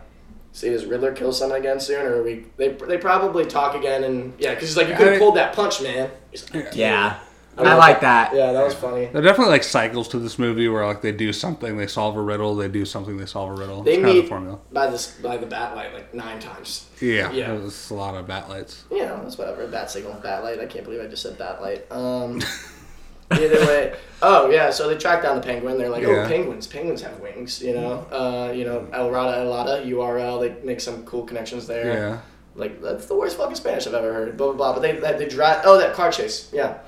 see, 0.52 0.70
does 0.70 0.86
Riddler 0.86 1.14
kill 1.14 1.32
someone 1.32 1.60
again 1.60 1.80
soon, 1.80 2.06
or 2.06 2.16
are 2.18 2.24
we? 2.24 2.46
They, 2.58 2.70
they 2.70 2.98
probably 2.98 3.46
talk 3.46 3.76
again, 3.76 4.04
and 4.04 4.34
yeah, 4.40 4.54
because 4.56 4.70
he's 4.70 4.78
like, 4.78 4.88
you 4.90 4.96
could 4.96 5.08
I- 5.08 5.12
have 5.12 5.20
pulled 5.20 5.36
that 5.36 5.54
punch, 5.54 5.82
man. 5.82 6.10
He's 6.32 6.52
like, 6.54 6.70
yeah, 6.74 7.20
I 7.58 7.64
I, 7.64 7.76
like 7.76 8.02
that. 8.02 8.34
Yeah, 8.34 8.54
that 8.54 8.64
was 8.64 8.74
funny. 8.74 9.06
There 9.08 9.22
are 9.22 9.26
definitely 9.26 9.52
like 9.52 9.64
cycles 9.64 10.08
to 10.10 10.20
this 10.20 10.40
movie 10.40 10.68
where 10.70 10.86
like 10.86 11.02
they 11.02 11.12
do 11.12 11.34
something, 11.34 11.76
they 11.78 11.88
solve 11.88 12.16
a 12.16 12.22
riddle, 12.22 12.56
they 12.56 12.70
do 12.70 12.86
something, 12.86 13.18
they 13.18 13.26
solve 13.26 13.50
a 13.50 13.54
riddle. 13.54 13.84
They 13.84 13.96
it's 13.96 14.04
kind 14.04 14.18
of 14.18 14.24
the 14.24 14.30
formula. 14.30 14.60
by 14.72 14.88
this 14.88 15.12
by 15.22 15.38
the 15.38 15.46
bat 15.46 15.76
light 15.76 15.94
like 15.94 16.14
nine 16.14 16.40
times. 16.40 16.88
Yeah. 17.02 17.32
Yeah. 17.32 17.54
It 17.54 17.62
was 17.62 17.90
a 17.92 17.96
lot 17.96 18.16
of 18.16 18.28
bat 18.28 18.48
lights. 18.50 18.86
You 18.90 19.00
know, 19.00 19.20
that's 19.24 19.38
whatever. 19.38 19.68
Bat 19.68 19.92
signal, 19.92 20.14
bat 20.24 20.44
light. 20.44 20.60
I 20.60 20.68
can't 20.68 20.86
believe 20.86 21.02
I 21.02 21.08
just 21.08 21.24
said 21.24 21.38
bat 21.38 21.62
light. 21.62 21.92
Um, 21.92 22.42
either 23.32 23.60
way. 23.68 23.96
Oh 24.22 24.50
yeah, 24.50 24.70
so 24.70 24.88
they 24.88 24.98
track 24.98 25.24
down 25.24 25.36
the 25.36 25.42
penguin. 25.42 25.78
They're 25.78 25.90
like, 25.90 26.04
Yeah. 26.04 26.24
oh, 26.26 26.28
penguins. 26.28 26.66
Penguins 26.68 27.02
have 27.02 27.20
wings. 27.20 27.62
You 27.62 27.74
know, 27.74 27.92
uh, 28.12 28.52
you 28.54 28.64
know, 28.66 28.88
El 28.94 29.12
Rata 29.12 29.38
Alada 29.40 29.86
URL. 29.86 30.40
They 30.42 30.66
make 30.66 30.80
some 30.80 31.04
cool 31.06 31.24
connections 31.24 31.68
there. 31.68 31.94
Yeah. 31.94 32.22
Like 32.56 32.82
that's 32.82 33.06
the 33.06 33.16
worst 33.16 33.38
fucking 33.38 33.56
Spanish 33.56 33.86
I've 33.88 33.94
ever 33.94 34.14
heard. 34.14 34.36
Blah 34.38 34.48
blah 34.54 34.56
blah. 34.56 34.74
But 34.74 34.82
they 34.82 34.94
they, 35.00 35.18
they 35.18 35.28
drive. 35.30 35.62
Oh, 35.66 35.78
that 35.78 35.94
car 35.94 36.12
chase. 36.12 36.50
Yeah, 36.52 36.80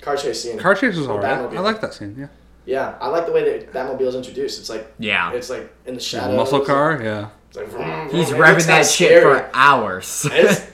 car 0.00 0.16
chase 0.16 0.42
scene. 0.42 0.58
Car 0.58 0.74
chase 0.74 0.96
was 0.96 1.06
Or 1.06 1.12
alright. 1.14 1.38
Batmobile. 1.38 1.56
I 1.58 1.60
like 1.60 1.80
that 1.80 1.94
scene. 1.94 2.16
Yeah. 2.18 2.26
yeah, 2.66 2.94
I 3.00 3.08
like 3.08 3.26
the 3.26 3.32
way 3.32 3.44
that 3.58 3.72
Batmobile 3.72 4.08
is 4.08 4.14
introduced. 4.14 4.58
It's 4.60 4.68
like 4.70 4.92
Yeah, 4.98 5.32
it's 5.32 5.50
like 5.50 5.72
in 5.86 5.94
the 5.94 6.00
shadows. 6.00 6.36
Muscle 6.36 6.60
car. 6.60 7.00
Yeah. 7.02 7.28
It's 7.48 7.56
like, 7.56 7.68
vroom, 7.68 8.08
he's 8.10 8.28
vroom. 8.30 8.42
It 8.42 8.44
revving 8.44 8.66
that 8.66 8.86
shit 8.86 9.08
scary. 9.08 9.22
for 9.38 9.50
hours. 9.54 10.26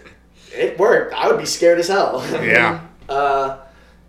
It 0.52 0.78
worked. 0.78 1.12
I 1.14 1.28
would 1.28 1.38
be 1.38 1.44
scared 1.44 1.78
as 1.78 1.88
hell. 1.88 2.24
Yeah. 2.42 2.80
uh, 3.10 3.58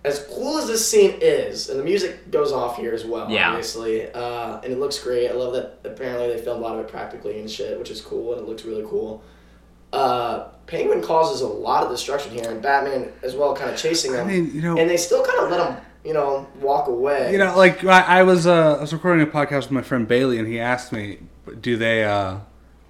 as 0.06 0.26
cool 0.34 0.58
as 0.60 0.68
this 0.68 0.90
scene 0.90 1.16
is, 1.20 1.68
and 1.70 1.78
the 1.78 1.84
music 1.84 2.32
goes 2.32 2.54
off 2.54 2.78
here 2.78 2.94
as 2.94 3.04
well, 3.04 3.30
Yeah. 3.30 3.50
obviously, 3.50 4.10
uh, 4.14 4.62
and 4.64 4.72
it 4.72 4.80
looks 4.80 4.98
great. 5.04 5.30
I 5.30 5.34
love 5.34 5.52
that 5.54 5.80
apparently 5.84 6.28
they 6.30 6.38
filmed 6.42 6.62
a 6.62 6.64
lot 6.66 6.76
of 6.80 6.86
it 6.86 6.88
practically 6.90 7.40
and 7.42 7.52
shit, 7.52 7.78
which 7.78 7.92
is 7.92 8.00
cool, 8.00 8.32
and 8.34 8.42
it 8.44 8.48
looks 8.48 8.64
really 8.64 8.86
cool. 8.90 9.22
Uh, 9.94 10.50
Penguin 10.68 11.02
causes 11.02 11.42
a 11.42 11.48
lot 11.48 11.84
of 11.84 11.90
destruction 11.90 12.32
here, 12.32 12.50
and 12.50 12.62
Batman 12.62 13.12
as 13.24 13.36
well, 13.36 13.56
kind 13.56 13.70
of 13.70 13.78
chasing 13.78 14.16
I 14.16 14.24
mean, 14.24 14.54
you 14.54 14.62
know, 14.62 14.78
and 14.78 14.90
they 14.90 14.98
still 14.98 15.24
kind 15.24 15.40
of 15.40 15.50
let 15.50 15.66
him, 15.66 15.84
you 16.04 16.14
know, 16.14 16.46
walk 16.60 16.88
away. 16.88 17.32
you 17.32 17.38
know, 17.38 17.56
like 17.56 17.84
I, 17.86 18.20
I 18.20 18.24
was, 18.24 18.46
uh, 18.46 18.76
I 18.78 18.82
was 18.82 18.92
recording 18.92 19.26
a 19.26 19.32
podcast 19.32 19.64
with 19.64 19.72
my 19.72 19.82
friend 19.82 20.08
Bailey, 20.08 20.40
and 20.40 20.48
he 20.48 20.60
asked 20.60 20.92
me, 20.92 21.20
"Do 21.62 21.78
they, 21.78 22.04
uh, 22.04 22.40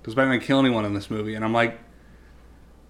does 0.03 0.15
Batman 0.15 0.39
kill 0.39 0.59
anyone 0.59 0.85
in 0.85 0.93
this 0.95 1.11
movie?" 1.11 1.35
And 1.35 1.45
I'm 1.45 1.53
like, 1.53 1.79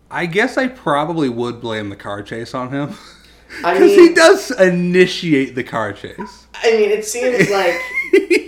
I 0.10 0.26
guess 0.26 0.58
I 0.58 0.68
probably 0.68 1.28
would 1.28 1.60
blame 1.60 1.90
the 1.90 1.96
car 1.98 2.24
chase 2.24 2.54
on 2.54 2.72
him. 2.72 2.96
Because 3.58 3.96
he 3.96 4.14
does 4.14 4.52
initiate 4.52 5.56
the 5.56 5.64
car 5.64 5.94
chase. 5.94 6.48
I 6.56 6.72
mean, 6.72 6.90
it 6.90 7.06
seems 7.06 7.50
like 7.52 7.76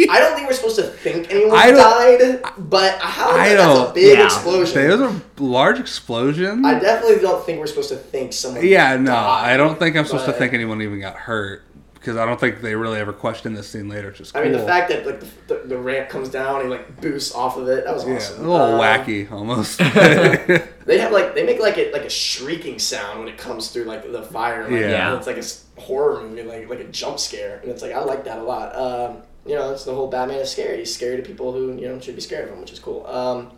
I 0.10 0.20
don't 0.20 0.36
think 0.36 0.48
we're 0.48 0.56
supposed 0.56 0.78
to 0.78 0.84
think 0.84 1.32
anyone 1.32 1.52
died, 1.52 2.42
but 2.58 3.00
how 3.00 3.32
I 3.32 3.54
that's 3.54 3.90
a 3.90 3.94
big 3.94 4.18
yeah. 4.18 4.26
explosion. 4.26 4.76
There's 4.76 5.00
a 5.00 5.22
large 5.38 5.80
explosion. 5.80 6.66
I 6.66 6.80
definitely 6.80 7.22
don't 7.22 7.46
think 7.46 7.60
we're 7.60 7.68
supposed 7.68 7.90
to 7.90 7.98
think 7.98 8.34
someone. 8.34 8.66
yeah, 8.66 8.96
no, 8.98 9.12
died, 9.12 9.54
I 9.54 9.58
don't 9.58 9.78
think 9.78 9.96
I'm 9.96 10.06
supposed 10.06 10.26
to 10.26 10.34
think 10.34 10.54
anyone 10.54 10.82
even 10.82 11.00
got 11.00 11.16
hurt. 11.16 11.64
Because 12.10 12.18
I 12.22 12.26
don't 12.26 12.40
think 12.40 12.62
they 12.62 12.74
really 12.76 13.00
ever 13.00 13.14
question 13.14 13.54
this 13.54 13.70
scene 13.70 13.88
later. 13.88 14.12
Just 14.12 14.36
I 14.36 14.44
mean, 14.44 14.52
the 14.52 14.60
fact 14.60 14.90
that 14.90 15.06
like 15.06 15.20
the, 15.20 15.28
the, 15.48 15.62
the 15.68 15.78
ramp 15.78 16.10
comes 16.10 16.30
down 16.30 16.62
and 16.62 16.70
like 16.70 17.00
boosts 17.00 17.34
off 17.36 17.56
of 17.58 17.68
it, 17.68 17.86
that 17.86 17.94
was 17.94 18.06
yeah, 18.08 18.16
awesome. 18.16 18.46
a 18.46 18.50
little 18.50 18.66
Um, 18.76 18.80
wacky 18.82 19.32
almost. 19.32 19.80
They 20.90 20.98
have 20.98 21.12
like 21.12 21.36
they 21.36 21.44
make 21.46 21.60
like 21.60 21.78
it 21.78 21.94
like 21.94 22.02
a 22.06 22.10
shrieking 22.10 22.80
sound 22.80 23.20
when 23.20 23.28
it 23.28 23.38
comes 23.38 23.70
through 23.70 23.84
like 23.84 24.12
the 24.12 24.24
fire. 24.24 24.64
Like, 24.64 24.72
Yeah. 24.82 25.16
it's 25.16 25.28
like 25.28 25.38
a 25.38 25.80
horror 25.80 26.24
movie, 26.24 26.42
like 26.42 26.68
like 26.68 26.80
a 26.80 26.86
jump 26.86 27.20
scare, 27.20 27.60
and 27.62 27.70
it's 27.70 27.84
like 27.84 27.92
I 27.94 28.00
like 28.00 28.24
that 28.24 28.40
a 28.40 28.44
lot. 28.44 28.76
Um, 28.76 29.18
you 29.46 29.54
know, 29.56 29.72
it's 29.72 29.86
the 29.86 29.94
whole 29.94 30.08
Batman 30.08 30.40
is 30.40 30.50
scary. 30.50 30.78
He's 30.80 30.94
scary 30.94 31.18
to 31.18 31.22
people 31.22 31.54
who 31.54 31.74
you 31.76 31.88
know 31.88 32.00
should 32.00 32.16
be 32.16 32.22
scared 32.22 32.48
of 32.48 32.56
him, 32.56 32.60
which 32.62 32.72
is 32.74 32.80
cool. 32.80 33.06
Um, 33.06 33.52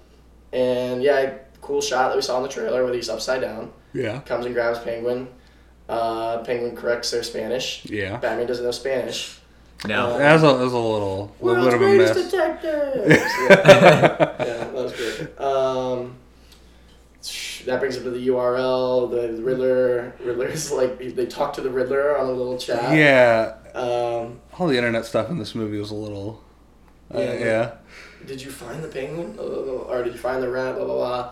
and 0.52 1.02
yeah, 1.02 1.36
cool 1.62 1.80
shot 1.80 2.10
that 2.10 2.18
we 2.18 2.22
saw 2.22 2.36
in 2.38 2.44
the 2.44 2.50
trailer 2.50 2.84
where 2.84 2.94
he's 2.94 3.08
upside 3.08 3.40
down, 3.42 3.72
yeah, 3.94 4.20
comes 4.22 4.46
and 4.46 4.54
grabs 4.54 4.80
Penguin. 4.80 5.30
Uh, 5.92 6.38
Penguin 6.44 6.76
corrects 6.76 7.12
their 7.12 7.22
Spanish. 7.24 7.84
yeah. 7.86 8.18
Batman 8.18 8.48
doesn't 8.48 8.64
know 8.64 8.72
Spanish. 8.72 9.38
No. 9.86 10.18
That 10.18 10.34
was 10.34 10.44
a, 10.44 10.46
that 10.48 10.64
was 10.64 10.74
a 10.74 10.78
little, 10.78 11.36
little 11.42 11.64
World's 11.64 11.66
bit 11.66 11.74
of 11.74 11.82
a 11.82 11.86
greatest 11.86 12.32
detectives. 12.32 13.08
yeah. 13.50 14.36
yeah, 14.40 14.58
that 14.58 14.74
was 14.74 14.94
good. 14.94 15.40
Um, 15.42 16.16
that 17.66 17.80
brings 17.80 17.98
up 17.98 18.04
to 18.04 18.10
the 18.12 18.28
URL. 18.30 19.10
The 19.12 19.42
Riddler, 19.42 20.14
Riddler's 20.24 20.72
like 20.72 20.98
they 21.00 21.26
talk 21.26 21.54
to 21.54 21.62
the 21.62 21.70
Riddler 21.70 22.18
on 22.18 22.28
a 22.28 22.32
little 22.32 22.58
chat. 22.58 22.96
Yeah, 22.98 23.56
Um, 23.76 24.40
all 24.58 24.68
the 24.68 24.78
internet 24.78 25.06
stuff 25.06 25.30
in 25.30 25.38
this 25.40 25.54
movie 25.56 25.78
was 25.80 25.92
a 25.92 25.96
little. 25.96 26.42
Uh, 27.14 27.20
Yeah. 27.20 27.34
yeah. 27.34 27.72
did 28.26 28.42
you 28.42 28.50
find 28.52 28.84
the 28.84 28.88
penguin? 28.88 29.34
Blah, 29.34 29.48
blah, 29.50 29.64
blah. 29.64 29.74
Or 29.94 30.04
did 30.04 30.14
you 30.14 30.20
find 30.20 30.42
the 30.42 30.50
rat? 30.50 30.76
Blah 30.76 30.86
blah 30.86 30.96
blah. 30.96 31.32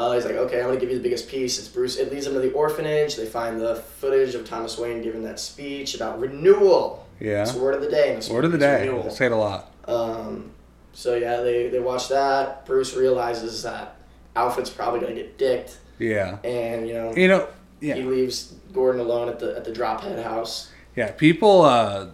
Uh, 0.00 0.12
he's 0.12 0.24
like, 0.24 0.34
okay, 0.36 0.60
I'm 0.60 0.66
gonna 0.68 0.80
give 0.80 0.88
you 0.88 0.96
the 0.96 1.02
biggest 1.02 1.28
piece. 1.28 1.58
It's 1.58 1.68
Bruce. 1.68 1.98
It 1.98 2.10
leads 2.10 2.24
them 2.24 2.32
to 2.32 2.40
the 2.40 2.52
orphanage. 2.52 3.16
They 3.16 3.26
find 3.26 3.60
the 3.60 3.74
footage 3.76 4.34
of 4.34 4.48
Thomas 4.48 4.78
Wayne 4.78 5.02
giving 5.02 5.22
that 5.24 5.38
speech 5.38 5.94
about 5.94 6.18
renewal. 6.18 7.06
Yeah. 7.20 7.42
It's 7.42 7.52
word 7.52 7.74
of 7.74 7.82
the 7.82 7.90
day. 7.90 8.18
Word 8.30 8.46
of 8.46 8.52
the 8.52 8.56
day. 8.56 8.80
renewal. 8.88 9.04
I 9.04 9.08
say 9.10 9.26
it 9.26 9.32
a 9.32 9.36
lot. 9.36 9.70
Um, 9.86 10.52
so 10.94 11.16
yeah, 11.16 11.42
they, 11.42 11.68
they 11.68 11.80
watch 11.80 12.08
that. 12.08 12.64
Bruce 12.64 12.96
realizes 12.96 13.62
that 13.64 13.96
Alfred's 14.34 14.70
probably 14.70 15.00
gonna 15.00 15.12
get 15.12 15.36
dicked, 15.36 15.76
Yeah. 15.98 16.38
and 16.44 16.88
you 16.88 16.94
know 16.94 17.14
You 17.14 17.28
know, 17.28 17.48
Yeah. 17.80 17.96
he 17.96 18.02
leaves 18.04 18.54
Gordon 18.72 19.02
alone 19.02 19.28
at 19.28 19.38
the 19.38 19.54
at 19.54 19.66
the 19.66 19.70
Drophead 19.70 20.22
house. 20.22 20.70
Yeah, 20.96 21.10
people, 21.10 21.60
uh, 21.60 22.06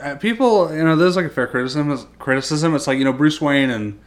uh, 0.00 0.14
people, 0.14 0.74
you 0.74 0.82
know, 0.84 0.96
there's 0.96 1.16
like 1.16 1.26
a 1.26 1.30
fair 1.30 1.46
criticism. 1.46 2.08
Criticism. 2.18 2.74
It's 2.74 2.86
like 2.86 2.96
you 2.98 3.04
know, 3.04 3.12
Bruce 3.12 3.42
Wayne 3.42 3.68
and 3.68 4.00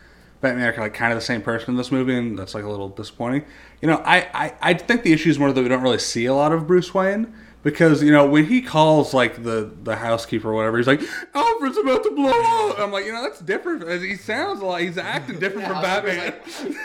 Batman 0.44 0.72
are 0.72 0.78
like 0.80 0.94
kind 0.94 1.12
of 1.12 1.18
the 1.18 1.26
same 1.26 1.42
person 1.42 1.72
in 1.72 1.78
this 1.78 1.92
movie, 1.92 2.16
and 2.16 2.38
that's 2.38 2.54
like 2.54 2.64
a 2.64 2.70
little 2.70 2.90
disappointing. 2.90 3.44
You 3.82 3.88
know, 3.88 4.04
I, 4.06 4.28
I, 4.34 4.54
I 4.62 4.74
think 4.76 5.02
the 5.02 5.12
issue 5.12 5.32
is 5.32 5.40
more 5.40 5.52
that 5.52 5.62
we 5.62 5.68
don't 5.68 5.82
really 5.82 5.98
see 5.98 6.26
a 6.26 6.36
lot 6.36 6.52
of 6.52 6.68
Bruce 6.68 6.94
Wayne 6.94 7.34
because 7.64 8.04
you 8.04 8.12
know 8.12 8.28
when 8.28 8.46
he 8.46 8.62
calls 8.62 9.14
like 9.14 9.44
the 9.44 9.72
the 9.84 9.96
housekeeper 9.96 10.52
or 10.52 10.54
whatever, 10.54 10.78
he's 10.78 10.86
like, 10.86 11.02
Alfred's 11.34 11.78
about 11.78 12.04
to 12.04 12.12
blow 12.12 12.30
up. 12.30 12.80
I'm 12.80 12.92
like, 12.92 13.06
you 13.06 13.14
know, 13.14 13.24
that's 13.24 13.40
different. 13.40 13.90
He 14.04 14.16
sounds 14.16 14.62
a 14.62 14.66
lot. 14.66 14.82
He's 14.82 15.00
acting 15.00 15.40
different 15.40 15.68
from 15.68 15.78
Yeah, 15.82 16.02
was 16.02 16.04
Batman. 16.04 16.76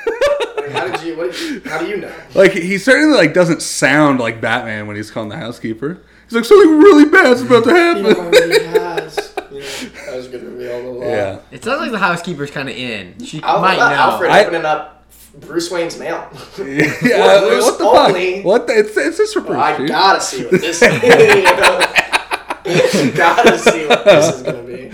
Like, 0.58 0.70
how 0.72 0.88
did 0.88 1.02
you? 1.06 1.16
What 1.16 1.32
did 1.32 1.64
you? 1.64 1.70
How 1.70 1.78
do 1.78 1.86
you 1.88 1.96
know? 1.96 2.12
Like 2.34 2.52
he 2.52 2.78
certainly 2.78 3.16
like 3.16 3.32
doesn't 3.32 3.62
sound 3.62 4.20
like 4.20 4.40
Batman 4.40 4.86
when 4.86 4.96
he's 4.96 5.10
calling 5.10 5.28
the 5.28 5.36
housekeeper. 5.36 6.02
He's 6.24 6.34
like 6.34 6.44
something 6.44 6.78
really 6.78 7.06
bad's 7.06 7.42
about 7.42 7.64
to 7.64 7.70
He 7.70 8.02
happen. 8.02 9.34
already 9.58 9.66
has. 9.66 9.82
You 9.82 9.88
know, 9.90 10.04
that 10.06 10.16
was 10.16 10.26
a 10.26 10.30
good 10.30 10.42
reveal. 10.44 10.82
Blah, 10.82 10.90
blah, 10.92 11.00
blah. 11.00 11.08
Yeah. 11.10 11.38
It 11.50 11.64
sounds 11.64 11.80
like 11.80 11.90
the 11.90 11.98
housekeeper's 11.98 12.50
kind 12.50 12.68
of 12.68 12.76
in. 12.76 13.24
She 13.24 13.42
Al- 13.42 13.60
might 13.60 13.76
know. 13.76 13.82
Alfred 13.84 14.30
I- 14.30 14.44
opening 14.44 14.64
up 14.64 14.94
Bruce 15.40 15.70
Wayne's 15.70 15.98
mail. 15.98 16.28
Yeah, 16.58 17.40
Bruce 17.40 17.64
what 17.64 17.78
the 17.78 17.84
only. 17.84 18.36
fuck? 18.36 18.44
What 18.44 18.66
the? 18.66 18.78
It's, 18.78 18.96
it's 18.96 19.18
just 19.18 19.34
for 19.34 19.40
Bruce. 19.40 19.50
Well, 19.56 19.60
I 19.60 19.76
dude. 19.76 19.88
gotta 19.88 20.20
see 20.20 20.42
what 20.44 20.60
this 20.60 20.82
is. 20.82 20.92
you 20.92 21.42
know? 21.44 23.12
gotta 23.14 23.58
see 23.58 23.86
what 23.86 24.04
this 24.04 24.34
is 24.36 24.42
gonna 24.42 24.62
be. 24.62 24.88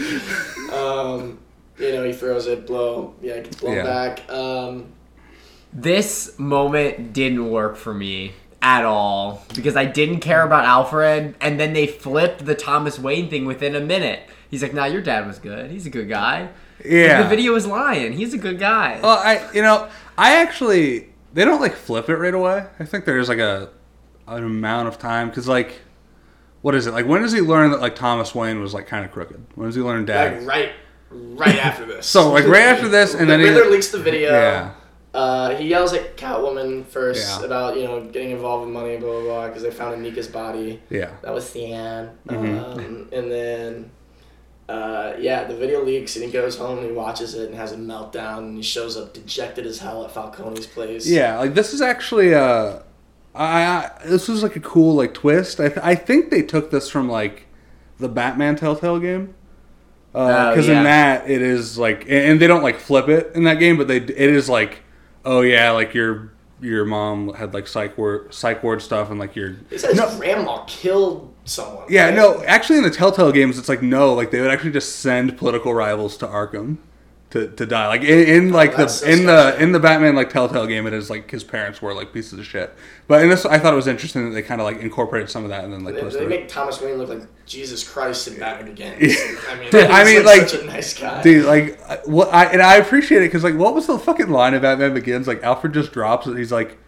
Um, 0.74 1.38
you 1.78 1.92
know, 1.92 2.04
he 2.04 2.12
throws 2.12 2.46
it, 2.46 2.66
blow, 2.66 3.14
yeah, 3.20 3.34
it 3.34 3.44
gets 3.44 3.56
blown 3.56 3.76
Yeah. 3.76 3.82
back. 3.84 4.30
Um, 4.30 4.86
This 5.72 6.38
moment 6.38 7.12
didn't 7.12 7.50
work 7.50 7.76
for 7.76 7.92
me 7.92 8.32
at 8.62 8.84
all 8.84 9.44
because 9.54 9.76
I 9.76 9.84
didn't 9.84 10.20
care 10.20 10.42
about 10.44 10.64
Alfred, 10.64 11.34
and 11.40 11.58
then 11.58 11.72
they 11.72 11.86
flipped 11.86 12.44
the 12.46 12.54
Thomas 12.54 12.98
Wayne 12.98 13.28
thing 13.28 13.44
within 13.44 13.74
a 13.74 13.80
minute. 13.80 14.22
He's 14.54 14.62
like, 14.62 14.72
"Nah, 14.72 14.84
your 14.84 15.02
dad 15.02 15.26
was 15.26 15.38
good. 15.40 15.70
He's 15.70 15.84
a 15.84 15.90
good 15.90 16.08
guy." 16.08 16.48
Yeah. 16.84 17.22
The 17.22 17.28
video 17.28 17.52
was 17.52 17.66
lying. 17.66 18.12
He's 18.12 18.34
a 18.34 18.38
good 18.38 18.58
guy. 18.60 19.00
Well, 19.02 19.18
I 19.18 19.50
you 19.52 19.62
know 19.62 19.88
I 20.16 20.36
actually 20.36 21.08
they 21.32 21.44
don't 21.44 21.60
like 21.60 21.74
flip 21.74 22.08
it 22.08 22.16
right 22.16 22.32
away. 22.34 22.66
I 22.78 22.84
think 22.84 23.04
there's 23.04 23.28
like 23.28 23.38
a 23.40 23.70
an 24.28 24.44
amount 24.44 24.86
of 24.88 24.98
time 24.98 25.28
because 25.28 25.48
like 25.48 25.80
what 26.62 26.74
is 26.76 26.86
it 26.86 26.92
like 26.94 27.06
when 27.06 27.20
does 27.22 27.32
he 27.32 27.40
learn 27.40 27.72
that 27.72 27.80
like 27.80 27.96
Thomas 27.96 28.34
Wayne 28.34 28.60
was 28.60 28.72
like 28.74 28.86
kind 28.86 29.04
of 29.04 29.10
crooked? 29.10 29.44
When 29.56 29.66
does 29.66 29.74
he 29.74 29.82
learn 29.82 30.04
dad? 30.04 30.44
like 30.44 30.46
right, 30.48 30.72
right 31.10 31.58
after 31.58 31.84
this. 31.84 32.06
So, 32.14 32.30
like, 32.30 32.46
right 32.46 32.62
after 32.62 32.88
this, 32.88 33.12
and 33.14 33.22
the 33.28 33.36
then 33.36 33.40
he- 33.40 33.46
Riddler 33.48 33.70
leaks 33.70 33.88
the 33.88 33.98
video. 33.98 34.30
Yeah. 34.32 34.72
Uh, 35.12 35.54
he 35.54 35.68
yells 35.68 35.92
at 35.92 36.16
Catwoman 36.16 36.84
first 36.86 37.40
Yeah. 37.40 37.46
about 37.46 37.76
you 37.76 37.84
know 37.84 38.00
getting 38.06 38.30
involved 38.32 38.64
with 38.66 38.74
money, 38.74 38.96
blah 38.96 39.10
blah 39.12 39.22
blah, 39.22 39.46
because 39.46 39.62
they 39.62 39.70
found 39.70 40.04
Anika's 40.04 40.26
body. 40.26 40.82
Yeah. 40.90 41.10
That 41.22 41.32
was 41.32 41.48
Cyan. 41.48 42.10
Mm-hmm. 42.28 42.58
Um, 42.80 43.08
and 43.12 43.30
then, 43.30 43.90
uh, 44.68 45.14
yeah, 45.18 45.44
the 45.44 45.54
video 45.54 45.84
leaks 45.84 46.16
and 46.16 46.24
he 46.24 46.30
goes 46.30 46.56
home 46.56 46.78
and 46.78 46.86
he 46.86 46.92
watches 46.92 47.34
it 47.34 47.48
and 47.48 47.54
has 47.54 47.72
a 47.72 47.76
meltdown 47.76 48.38
and 48.38 48.56
he 48.56 48.62
shows 48.62 48.96
up 48.96 49.12
dejected 49.12 49.66
as 49.66 49.78
hell 49.78 50.04
at 50.04 50.10
Falcone's 50.10 50.66
place. 50.66 51.06
Yeah, 51.06 51.38
like 51.38 51.54
this 51.54 51.74
is 51.74 51.82
actually 51.82 52.34
uh 52.34 52.78
I, 53.34 53.64
I 53.64 53.90
this 54.06 54.28
was 54.28 54.42
like 54.42 54.56
a 54.56 54.60
cool 54.60 54.94
like 54.94 55.12
twist. 55.12 55.60
I, 55.60 55.68
th- 55.68 55.80
I 55.82 55.94
think 55.94 56.30
they 56.30 56.42
took 56.42 56.70
this 56.70 56.88
from 56.88 57.08
like 57.08 57.46
the 57.98 58.08
Batman 58.08 58.56
Telltale 58.56 59.00
game. 59.00 59.34
Because 60.12 60.68
Oh, 60.68 60.72
yeah. 60.72 60.78
in 60.78 60.84
that 60.84 61.28
it 61.28 61.42
is 61.42 61.76
like, 61.76 62.04
and 62.08 62.40
they 62.40 62.46
don't 62.46 62.62
like 62.62 62.78
flip 62.78 63.08
it 63.08 63.32
in 63.34 63.44
that 63.44 63.58
game, 63.58 63.76
but 63.76 63.88
they 63.88 63.96
it 63.96 64.10
is 64.18 64.48
like, 64.48 64.82
oh 65.24 65.40
yeah, 65.40 65.72
like 65.72 65.92
your 65.92 66.32
your 66.60 66.84
mom 66.84 67.34
had 67.34 67.52
like 67.52 67.66
psych 67.66 67.98
ward 67.98 68.32
psych 68.32 68.62
ward 68.62 68.80
stuff, 68.80 69.10
and 69.10 69.18
like 69.18 69.34
your 69.34 69.56
He 69.68 69.76
says 69.76 69.96
no, 69.96 70.16
grandma 70.16 70.62
killed 70.68 71.33
someone. 71.44 71.84
yeah, 71.88 72.06
right? 72.06 72.14
no, 72.14 72.42
actually 72.44 72.78
in 72.78 72.84
the 72.84 72.90
Telltale 72.90 73.32
games, 73.32 73.58
it's 73.58 73.68
like 73.68 73.82
no, 73.82 74.12
like 74.14 74.30
they 74.30 74.40
would 74.40 74.50
actually 74.50 74.72
just 74.72 74.96
send 75.00 75.36
political 75.38 75.74
rivals 75.74 76.16
to 76.18 76.26
Arkham 76.26 76.78
to, 77.30 77.48
to 77.48 77.66
die. 77.66 77.88
Like 77.88 78.02
in, 78.02 78.28
in 78.28 78.52
like 78.52 78.76
the 78.76 78.84
Oh, 78.84 78.86
so 78.86 79.06
in 79.06 79.26
the 79.26 79.60
in 79.60 79.72
the 79.72 79.80
Batman 79.80 80.14
like 80.14 80.30
Telltale 80.30 80.66
game, 80.66 80.86
it 80.86 80.92
is 80.92 81.10
like 81.10 81.30
his 81.30 81.42
parents 81.42 81.82
were 81.82 81.92
like 81.92 82.12
pieces 82.12 82.38
of 82.38 82.46
shit. 82.46 82.72
But 83.08 83.22
in 83.22 83.28
this, 83.28 83.44
I 83.44 83.58
thought 83.58 83.72
it 83.72 83.76
was 83.76 83.88
interesting 83.88 84.24
that 84.28 84.34
they 84.34 84.42
kind 84.42 84.60
of 84.60 84.64
like 84.66 84.78
incorporated 84.80 85.28
some 85.28 85.42
of 85.42 85.50
that 85.50 85.64
and 85.64 85.72
then 85.72 85.84
like 85.84 85.96
They, 85.96 86.02
they 86.02 86.24
it. 86.24 86.28
make 86.28 86.48
Thomas 86.48 86.80
Wayne 86.80 86.96
look 86.96 87.08
like 87.08 87.22
Jesus 87.44 87.86
Christ 87.86 88.28
in 88.28 88.38
Batman 88.38 88.70
Begins. 88.74 89.16
I 89.48 89.56
mean, 89.58 89.68
I 89.74 90.04
mean, 90.04 90.24
like, 90.24 90.40
like- 90.42 90.48
such 90.48 90.62
a 90.62 90.66
nice 90.66 90.98
guy. 90.98 91.22
Dude, 91.22 91.44
like, 91.44 91.78
what 92.06 92.32
I 92.32 92.44
and 92.46 92.62
I 92.62 92.76
appreciate 92.76 93.18
it 93.22 93.26
because 93.28 93.42
like, 93.44 93.56
what 93.56 93.74
was 93.74 93.86
the 93.88 93.98
fucking 93.98 94.30
line 94.30 94.54
of 94.54 94.62
Batman 94.62 94.94
Begins? 94.94 95.26
Like, 95.26 95.42
Alfred 95.42 95.74
just 95.74 95.92
drops 95.92 96.26
it. 96.28 96.36
He's 96.38 96.52
like, 96.52 96.78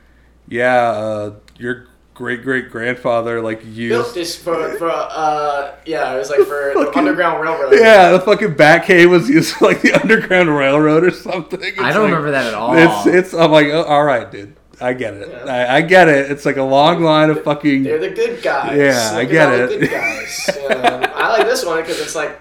"Yeah, 0.48 0.76
uh, 0.90 1.34
your 1.58 1.88
great 2.16 2.42
great 2.42 2.70
grandfather 2.70 3.40
like 3.40 3.60
Built 3.60 3.74
used." 3.74 4.14
this 4.14 4.36
for, 4.36 4.76
for 4.78 4.90
uh, 4.90 5.76
yeah, 5.84 6.14
it 6.14 6.18
was 6.18 6.30
like 6.30 6.40
for 6.40 6.72
the 6.74 6.84
Fucking- 6.86 6.98
Underground 6.98 7.40
Railroad. 7.42 7.74
Yeah, 7.78 8.10
the 8.12 8.20
fucking 8.20 8.54
Batcave 8.54 9.08
was 9.10 9.28
used 9.28 9.54
for 9.54 9.66
like 9.66 9.82
the 9.82 9.92
Underground 10.02 10.48
Railroad 10.56 11.04
or 11.04 11.10
something. 11.10 11.60
It's 11.62 11.78
I 11.78 11.92
don't 11.92 12.02
like- 12.04 12.10
remember 12.10 12.30
that 12.32 12.46
at 12.46 12.54
all. 12.54 12.74
It's 12.76 13.06
it's. 13.06 13.34
I'm 13.34 13.50
like, 13.52 13.66
oh, 13.68 13.84
all 13.84 14.04
right, 14.04 14.30
dude. 14.30 14.56
I 14.78 14.92
get 14.92 15.14
it. 15.14 15.28
Yeah. 15.30 15.44
I, 15.50 15.76
I 15.76 15.80
get 15.80 16.08
it. 16.08 16.30
It's 16.30 16.44
like 16.44 16.58
a 16.58 16.62
long 16.62 17.02
line 17.02 17.30
of 17.30 17.42
fucking. 17.44 17.82
They're 17.84 17.98
the 17.98 18.10
good 18.10 18.42
guys. 18.42 18.76
Yeah, 18.76 19.10
I 19.14 19.22
Look 19.22 19.28
at 19.28 19.32
get 19.32 19.52
it. 19.72 19.80
Good 19.80 19.90
guys. 19.90 20.50
Um, 20.66 21.04
I 21.14 21.28
like 21.38 21.46
this 21.46 21.64
one 21.64 21.80
because 21.80 21.98
it's 22.00 22.14
like, 22.14 22.38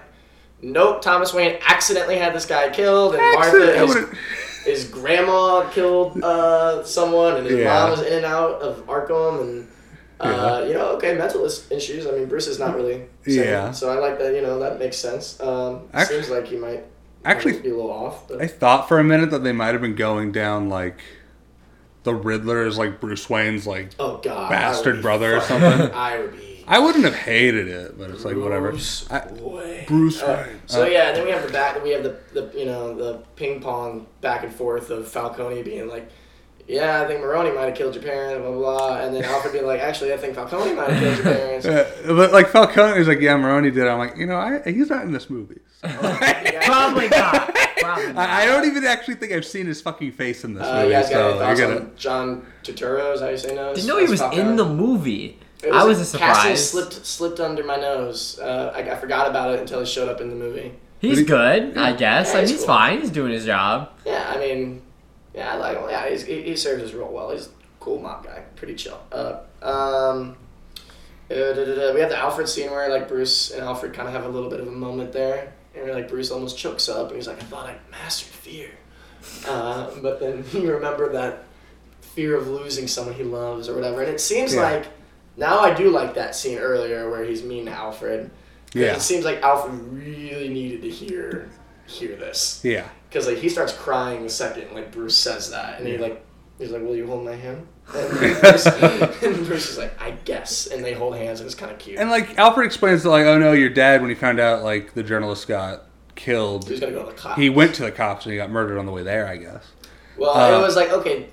nope, 0.60 1.00
Thomas 1.00 1.32
Wayne 1.32 1.58
accidentally 1.66 2.18
had 2.18 2.34
this 2.34 2.44
guy 2.44 2.68
killed, 2.70 3.14
and 3.14 3.22
Accident- 3.22 3.76
Martha, 3.78 3.86
would've- 3.86 4.18
his, 4.66 4.84
grandma 4.88 5.68
killed 5.70 6.22
uh, 6.22 6.84
someone, 6.84 7.36
and 7.36 7.46
his 7.46 7.58
Yeah. 7.60 7.72
mom 7.72 7.90
was 7.90 8.02
in 8.02 8.12
and 8.12 8.24
out 8.26 8.60
of 8.60 8.86
Arkham, 8.86 9.40
and 9.40 9.68
uh, 10.20 10.64
you 10.66 10.74
know, 10.74 10.88
okay, 10.96 11.16
mentalist 11.16 11.70
issues. 11.70 12.06
I 12.06 12.10
mean, 12.12 12.26
Bruce 12.26 12.46
is 12.46 12.58
not 12.58 12.74
really. 12.76 13.04
Sane, 13.24 13.44
Yeah. 13.44 13.70
So 13.70 13.90
I 13.90 13.98
like 13.98 14.18
that. 14.18 14.34
You 14.34 14.42
know, 14.42 14.58
that 14.58 14.78
makes 14.78 14.96
sense. 14.96 15.40
Um, 15.40 15.88
seems 16.06 16.28
like 16.30 16.46
he 16.46 16.56
might 16.56 16.84
Actually, 17.24 17.60
be 17.60 17.70
a 17.70 17.74
little 17.76 17.90
off. 17.90 18.28
But 18.28 18.40
I 18.40 18.46
thought 18.46 18.88
for 18.88 18.98
a 18.98 19.04
minute 19.04 19.30
that 19.32 19.42
they 19.44 19.52
might 19.52 19.72
have 19.72 19.80
been 19.80 19.96
going 19.96 20.32
down 20.32 20.68
like 20.68 21.00
the 22.04 22.14
Riddler 22.14 22.66
is 22.66 22.78
like 22.78 23.00
Bruce 23.00 23.28
Wayne's 23.28 23.66
like. 23.66 23.90
oh 23.98 24.18
god, 24.18 24.48
bastard 24.50 25.02
brother 25.02 25.36
or 25.36 25.40
something. 25.40 25.90
I 25.94 26.18
would 26.20 26.32
be. 26.36 26.55
I 26.68 26.78
wouldn't 26.78 27.04
have 27.04 27.14
hated 27.14 27.68
it, 27.68 27.96
but 27.98 28.10
it's 28.10 28.24
like 28.24 28.36
whatever. 28.36 28.70
Bruce 28.70 29.06
I- 29.10 29.26
Wayne. 29.40 29.86
Bruce 29.86 30.22
Uh, 30.22 30.44
Wayne. 30.48 30.60
so 30.66 30.82
Uh, 30.82 30.86
yeah, 30.86 31.12
then 31.12 31.24
we 31.24 31.30
have 31.30 31.46
the 31.46 31.52
back. 31.52 31.82
We 31.82 31.90
have 31.90 32.02
the, 32.02 32.16
the 32.32 32.50
you 32.58 32.64
know 32.66 32.94
the 32.94 33.18
ping 33.36 33.60
pong 33.60 34.06
back 34.20 34.42
and 34.44 34.52
forth 34.52 34.90
of 34.90 35.06
Falcone 35.08 35.62
being 35.62 35.88
like, 35.88 36.08
"Yeah, 36.66 37.02
I 37.02 37.06
think 37.06 37.20
Maroni 37.20 37.52
might 37.52 37.66
have 37.66 37.74
killed 37.76 37.94
your 37.94 38.02
parents," 38.02 38.40
blah 38.42 38.50
blah, 38.50 38.78
blah. 38.88 38.98
and 39.00 39.14
then 39.14 39.24
Alfred 39.32 39.52
being 39.52 39.66
like, 39.66 39.80
"Actually, 39.80 40.12
I 40.12 40.16
think 40.16 40.34
Falcone 40.34 40.74
might 40.74 40.90
have 40.90 41.00
killed 41.00 41.16
your 41.24 41.34
parents." 41.36 41.66
Uh, 42.06 42.14
but 42.14 42.32
like 42.32 42.48
Falcone 42.48 42.98
is 43.00 43.08
like, 43.08 43.20
yeah, 43.20 43.36
Maroni 43.36 43.70
did. 43.70 43.86
I'm 43.86 43.98
like, 43.98 44.16
you 44.16 44.26
know, 44.26 44.36
I, 44.36 44.60
he's 44.70 44.90
not 44.90 45.04
in 45.04 45.12
this 45.12 45.28
movie. 45.30 45.60
So. 45.82 45.88
Probably 46.64 47.08
not. 47.08 47.54
Probably 47.78 48.12
not. 48.12 48.28
I, 48.28 48.42
I 48.42 48.46
don't 48.46 48.64
even 48.66 48.84
actually 48.84 49.14
think 49.16 49.32
I've 49.32 49.44
seen 49.44 49.66
his 49.66 49.80
fucking 49.80 50.12
face 50.12 50.44
in 50.44 50.54
this 50.54 50.64
Uh, 50.66 50.74
movie. 50.76 50.86
you 50.88 50.92
guys 50.92 51.10
got 51.10 51.38
so 51.38 51.46
you're 51.64 51.74
gonna. 51.74 51.90
John 51.96 52.46
Turturro? 52.64 53.14
Is 53.14 53.20
how 53.20 53.28
you 53.28 53.36
say 53.38 53.54
no? 53.54 53.74
Didn't 53.74 53.86
know 53.88 53.98
he 53.98 54.06
was 54.06 54.20
in 54.20 54.56
the 54.56 54.64
movie. 54.64 55.38
It 55.62 55.72
I 55.72 55.84
was 55.84 55.98
a 56.14 56.18
casting 56.18 56.42
surprise. 56.56 56.70
slipped 56.70 57.06
slipped 57.06 57.40
under 57.40 57.64
my 57.64 57.76
nose. 57.76 58.38
Uh, 58.38 58.72
I, 58.74 58.80
I 58.90 58.96
forgot 58.96 59.28
about 59.28 59.54
it 59.54 59.60
until 59.60 59.80
he 59.80 59.86
showed 59.86 60.08
up 60.08 60.20
in 60.20 60.28
the 60.28 60.36
movie. 60.36 60.72
He's 60.98 61.22
good, 61.22 61.76
I 61.76 61.92
guess. 61.92 62.28
Yeah, 62.28 62.32
I 62.32 62.34
mean, 62.36 62.42
he's 62.42 62.50
he's 62.50 62.58
cool. 62.60 62.66
fine. 62.66 63.00
He's 63.00 63.10
doing 63.10 63.32
his 63.32 63.44
job. 63.44 63.90
Yeah, 64.04 64.32
I 64.34 64.38
mean, 64.38 64.82
yeah, 65.34 65.52
I 65.54 65.56
like 65.56 65.78
him. 65.78 65.88
Yeah, 65.90 66.08
he's, 66.08 66.24
he, 66.24 66.42
he 66.42 66.56
serves 66.56 66.82
his 66.82 66.94
role 66.94 67.12
well. 67.12 67.30
He's 67.30 67.46
a 67.46 67.50
cool 67.80 68.00
mob 68.00 68.24
guy, 68.24 68.42
pretty 68.56 68.74
chill. 68.74 68.98
Uh, 69.12 69.40
um, 69.62 70.36
uh, 71.30 71.34
da, 71.34 71.52
da, 71.54 71.64
da. 71.74 71.94
we 71.94 72.00
have 72.00 72.08
the 72.10 72.16
Alfred 72.18 72.48
scene 72.48 72.70
where 72.70 72.88
like 72.90 73.08
Bruce 73.08 73.50
and 73.50 73.62
Alfred 73.62 73.92
kind 73.92 74.08
of 74.08 74.14
have 74.14 74.24
a 74.24 74.28
little 74.28 74.48
bit 74.50 74.60
of 74.60 74.68
a 74.68 74.72
moment 74.72 75.12
there, 75.12 75.52
and 75.74 75.90
like 75.90 76.08
Bruce 76.08 76.30
almost 76.30 76.56
chokes 76.58 76.88
up, 76.88 77.08
and 77.08 77.16
he's 77.16 77.26
like, 77.28 77.38
"I 77.40 77.44
thought 77.46 77.66
I 77.66 77.76
mastered 77.90 78.28
fear," 78.28 78.70
uh, 79.46 79.90
but 80.02 80.20
then 80.20 80.44
you 80.52 80.70
remember 80.72 81.12
that 81.12 81.44
fear 82.00 82.36
of 82.36 82.48
losing 82.48 82.86
someone 82.88 83.14
he 83.14 83.22
loves 83.22 83.68
or 83.68 83.74
whatever, 83.74 84.00
and 84.02 84.10
it 84.10 84.20
seems 84.20 84.54
Yeah. 84.54 84.62
like 84.62 84.86
now 85.36 85.60
I 85.60 85.74
do 85.74 85.90
like 85.90 86.14
that 86.14 86.34
scene 86.34 86.58
earlier 86.58 87.10
where 87.10 87.24
he's 87.24 87.42
mean 87.42 87.66
to 87.66 87.70
Alfred. 87.72 88.30
Yeah. 88.74 88.94
It 88.94 89.00
seems 89.02 89.24
like 89.24 89.42
Alfred 89.42 89.74
really 89.92 90.48
needed 90.48 90.82
to 90.82 90.90
hear 90.90 91.48
hear 91.86 92.16
this 92.16 92.60
Yeah. 92.64 92.88
because 93.08 93.26
like 93.28 93.38
he 93.38 93.48
starts 93.48 93.72
crying 93.72 94.22
the 94.24 94.28
second 94.28 94.74
like 94.74 94.90
Bruce 94.92 95.16
says 95.16 95.50
that, 95.50 95.78
and 95.78 95.86
he 95.86 95.96
like 95.98 96.24
he's 96.58 96.70
like, 96.70 96.82
"Will 96.82 96.96
you 96.96 97.06
hold 97.06 97.24
my 97.24 97.34
hand?" 97.36 97.66
And 97.94 98.10
Bruce, 98.10 98.66
and 98.66 99.46
Bruce 99.46 99.70
is 99.70 99.78
like, 99.78 100.00
"I 100.02 100.10
guess," 100.24 100.66
and 100.66 100.84
they 100.84 100.92
hold 100.94 101.14
hands, 101.16 101.38
and 101.40 101.46
it's 101.46 101.54
kind 101.54 101.70
of 101.70 101.78
cute. 101.78 101.98
And 102.00 102.10
like 102.10 102.36
Alfred 102.36 102.66
explains 102.66 103.02
to 103.02 103.10
like, 103.10 103.24
oh 103.26 103.38
no, 103.38 103.52
your 103.52 103.70
dad 103.70 104.00
when 104.00 104.10
he 104.10 104.16
found 104.16 104.40
out 104.40 104.64
like 104.64 104.94
the 104.94 105.04
journalist 105.04 105.46
got 105.46 105.84
killed, 106.16 106.68
He's 106.68 106.80
gonna 106.80 106.90
go 106.92 107.04
to 107.04 107.10
the 107.12 107.16
cops. 107.16 107.40
he 107.40 107.48
went 107.48 107.74
to 107.76 107.82
the 107.82 107.92
cops 107.92 108.24
and 108.26 108.32
he 108.32 108.38
got 108.38 108.50
murdered 108.50 108.78
on 108.78 108.86
the 108.86 108.92
way 108.92 109.04
there. 109.04 109.28
I 109.28 109.36
guess. 109.36 109.64
well, 110.18 110.36
uh, 110.36 110.58
it 110.58 110.62
was 110.62 110.74
like 110.74 110.90
okay. 110.90 111.28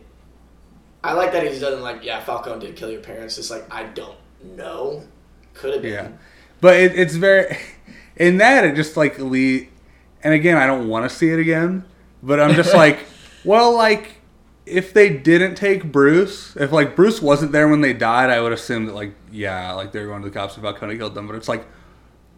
I 1.04 1.14
like 1.14 1.34
that 1.34 1.44
he 1.44 1.60
doesn't 1.60 1.82
like, 1.82 2.04
yeah, 2.04 2.22
Falcone 2.22 2.66
did 2.66 2.76
kill 2.76 2.90
your 2.90 3.02
parents. 3.02 3.38
It's 3.38 3.52
like 3.52 3.72
I 3.72 3.84
don't 3.84 4.18
know, 4.44 5.04
could 5.54 5.74
have 5.74 5.82
been. 5.82 5.94
Yeah. 5.94 6.12
But 6.62 6.80
it, 6.80 6.98
it's 6.98 7.16
very 7.16 7.58
in 8.16 8.38
that 8.38 8.64
it 8.64 8.76
just 8.76 8.96
like 8.96 9.20
le 9.20 9.62
and 10.24 10.34
again 10.34 10.58
I 10.58 10.66
don't 10.66 10.88
want 10.88 11.10
to 11.10 11.16
see 11.16 11.30
it 11.30 11.40
again, 11.40 11.86
but 12.22 12.40
I'm 12.40 12.56
just 12.56 12.74
like, 12.76 13.00
well, 13.44 13.76
like 13.76 14.22
if 14.66 14.94
they 14.94 15.10
didn't 15.10 15.56
take 15.56 15.92
Bruce, 15.92 16.56
if 16.56 16.72
like 16.72 16.96
Bruce 16.96 17.22
wasn't 17.22 17.52
there 17.52 17.68
when 17.68 17.82
they 17.82 17.94
died, 17.94 18.30
I 18.30 18.40
would 18.40 18.54
assume 18.54 18.86
that 18.86 18.96
like 18.96 19.14
yeah, 19.32 19.74
like 19.74 19.92
they're 19.92 20.08
going 20.08 20.22
to 20.22 20.30
the 20.30 20.34
cops 20.34 20.56
and 20.56 20.64
Falcone 20.64 20.98
killed 20.98 21.16
them. 21.16 21.28
But 21.28 21.36
it's 21.36 21.50
like 21.50 21.66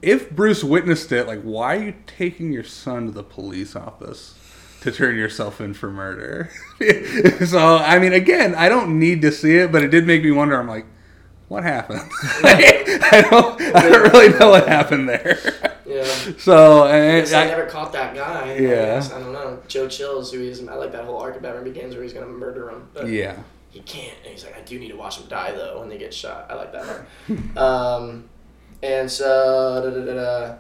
if 0.02 0.32
Bruce 0.32 0.64
witnessed 0.64 1.12
it, 1.12 1.28
like 1.28 1.42
why 1.44 1.78
are 1.78 1.84
you 1.84 1.94
taking 2.08 2.52
your 2.52 2.64
son 2.64 3.06
to 3.06 3.12
the 3.12 3.24
police 3.24 3.76
office? 3.76 4.34
To 4.86 4.92
turn 4.92 5.16
yourself 5.16 5.62
in 5.62 5.74
for 5.74 5.90
murder. 5.90 6.52
so 7.48 7.78
I 7.78 7.98
mean, 7.98 8.14
again, 8.14 8.54
I 8.54 8.70
don't 8.70 9.00
need 9.00 9.24
to 9.24 9.32
see 9.32 9.56
it, 9.58 9.72
but 9.72 9.84
it 9.84 9.88
did 9.90 10.06
make 10.06 10.24
me 10.24 10.30
wonder. 10.30 10.60
I'm 10.60 10.68
like, 10.68 10.86
what 11.48 11.64
happened? 11.64 12.02
I 12.44 13.26
don't. 13.28 13.60
I 13.60 13.90
don't 13.90 14.14
really 14.14 14.38
know 14.38 14.52
what 14.52 14.68
happened 14.68 15.10
there. 15.10 15.40
Yeah. 15.88 16.04
So 16.38 16.84
I 16.84 16.98
I 16.98 17.20
I, 17.22 17.48
never 17.48 17.66
caught 17.66 17.94
that 17.94 18.14
guy. 18.14 18.52
I, 18.52 18.58
Yeah. 18.58 18.68
guess. 18.68 19.12
I 19.12 19.20
don't 19.20 19.34
know. 19.34 19.60
Joe 19.68 19.88
Chills, 19.88 20.32
who 20.32 20.42
is, 20.42 20.68
I 20.68 20.76
like 20.76 20.92
that 20.92 21.06
whole 21.06 21.18
arc 21.18 21.36
of 21.36 21.42
Batman 21.42 21.64
Begins 21.64 21.96
where 21.96 22.04
he's 22.04 22.14
gonna 22.14 22.28
murder 22.28 22.70
him. 22.70 22.88
But 22.94 23.08
yeah, 23.08 23.40
he 23.72 23.80
can't. 23.80 24.18
And 24.24 24.34
he's 24.34 24.44
like, 24.46 24.56
I 24.56 24.62
do 24.62 24.78
need 24.78 24.90
to 24.90 24.98
watch 24.98 25.18
him 25.20 25.28
die 25.30 25.52
though 25.52 25.80
when 25.80 25.90
they 25.90 25.98
get 25.98 26.14
shot. 26.14 26.46
I 26.50 26.54
like 26.54 26.72
that 26.74 26.86
part. 26.86 27.58
um, 27.58 28.26
and 28.84 29.10
so, 29.10 29.82
da, 29.84 29.90
da, 29.90 30.14
da. 30.14 30.56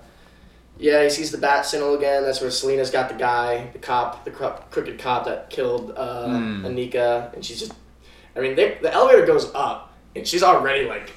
Yeah, 0.78 1.03
he 1.03 1.09
sees 1.09 1.32
the 1.32 1.38
bat 1.38 1.65
signal 1.65 1.95
again. 1.95 2.23
That's 2.23 2.41
where 2.41 2.51
Selina's 2.51 2.91
got 2.91 3.07
the 3.09 3.15
guy, 3.15 3.69
the 3.71 3.80
cop, 3.80 4.26
the 4.26 4.32
cro- 4.32 4.59
crooked 4.71 4.99
cop 4.99 5.26
that 5.26 5.49
killed 5.49 5.93
uh, 5.95 6.28
Hmm. 6.28 6.65
Anika, 6.65 7.34
and 7.34 7.43
she's 7.45 7.59
just. 7.59 7.73
I 8.36 8.41
mean, 8.41 8.55
they, 8.55 8.78
the 8.82 8.91
elevator 8.93 9.26
goes 9.26 9.49
up, 9.55 9.93
and 10.15 10.28
she's 10.28 10.43
already 10.43 10.86
like 10.88 11.11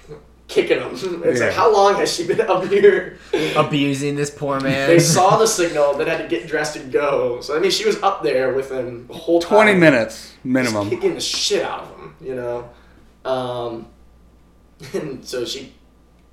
kicking 0.47 0.79
him. 0.79 0.93
It's 1.25 1.41
Yeah. 1.41 1.47
like, 1.47 1.55
how 1.55 1.73
long 1.73 1.97
has 1.97 2.15
she 2.15 2.25
been 2.27 2.41
up 2.41 2.65
here? 2.67 3.19
Abusing 3.57 4.15
this 4.15 4.31
poor 4.31 4.61
man. 4.61 4.89
They 4.89 5.01
saw 5.01 5.37
the 5.39 5.47
signal, 5.61 5.95
then 5.95 6.07
had 6.07 6.19
to 6.23 6.29
get 6.29 6.47
dressed 6.47 6.77
and 6.77 6.93
go. 6.93 7.41
So 7.41 7.57
I 7.57 7.59
mean, 7.59 7.73
she 7.73 7.85
was 7.85 8.01
up 8.03 8.23
there 8.23 8.55
with 8.55 8.71
him 8.71 9.09
the 9.09 9.15
whole 9.15 9.41
time. 9.41 9.51
twenty 9.57 9.75
minutes 9.75 10.31
just 10.35 10.45
minimum. 10.45 10.89
kicking 10.89 11.15
the 11.15 11.21
shit 11.21 11.65
out 11.65 11.81
of 11.83 11.89
him, 11.99 12.15
you 12.21 12.37
know. 12.37 12.71
Um, 13.25 13.89
and 14.95 15.25
so 15.25 15.45
she 15.45 15.73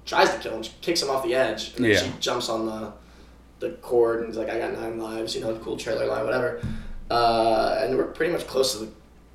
tries 0.06 0.30
to 0.30 0.38
kill 0.40 0.54
him. 0.58 0.62
She 0.64 0.72
kicks 0.82 1.02
him 1.02 1.10
off 1.10 1.24
the 1.24 1.34
edge, 1.34 1.74
and 1.76 1.84
then 1.86 1.92
Yeah. 1.92 1.98
she 2.04 2.12
jumps 2.20 2.48
on 2.50 2.68
the 2.68 2.94
the 3.60 3.72
cord 3.82 4.22
and 4.22 4.30
is 4.30 4.38
like, 4.38 4.50
"I 4.50 4.58
got 4.60 4.74
nine 4.74 5.00
lives," 5.00 5.36
you 5.36 5.42
know, 5.42 5.54
the 5.54 5.60
cool 5.60 5.78
trailer 5.78 6.06
line, 6.08 6.26
whatever. 6.26 6.62
Uh, 7.10 7.78
and 7.82 7.98
we're 7.98 8.06
pretty 8.06 8.34
much 8.34 8.48
close 8.48 8.74
to 8.74 8.86
the 8.86 8.92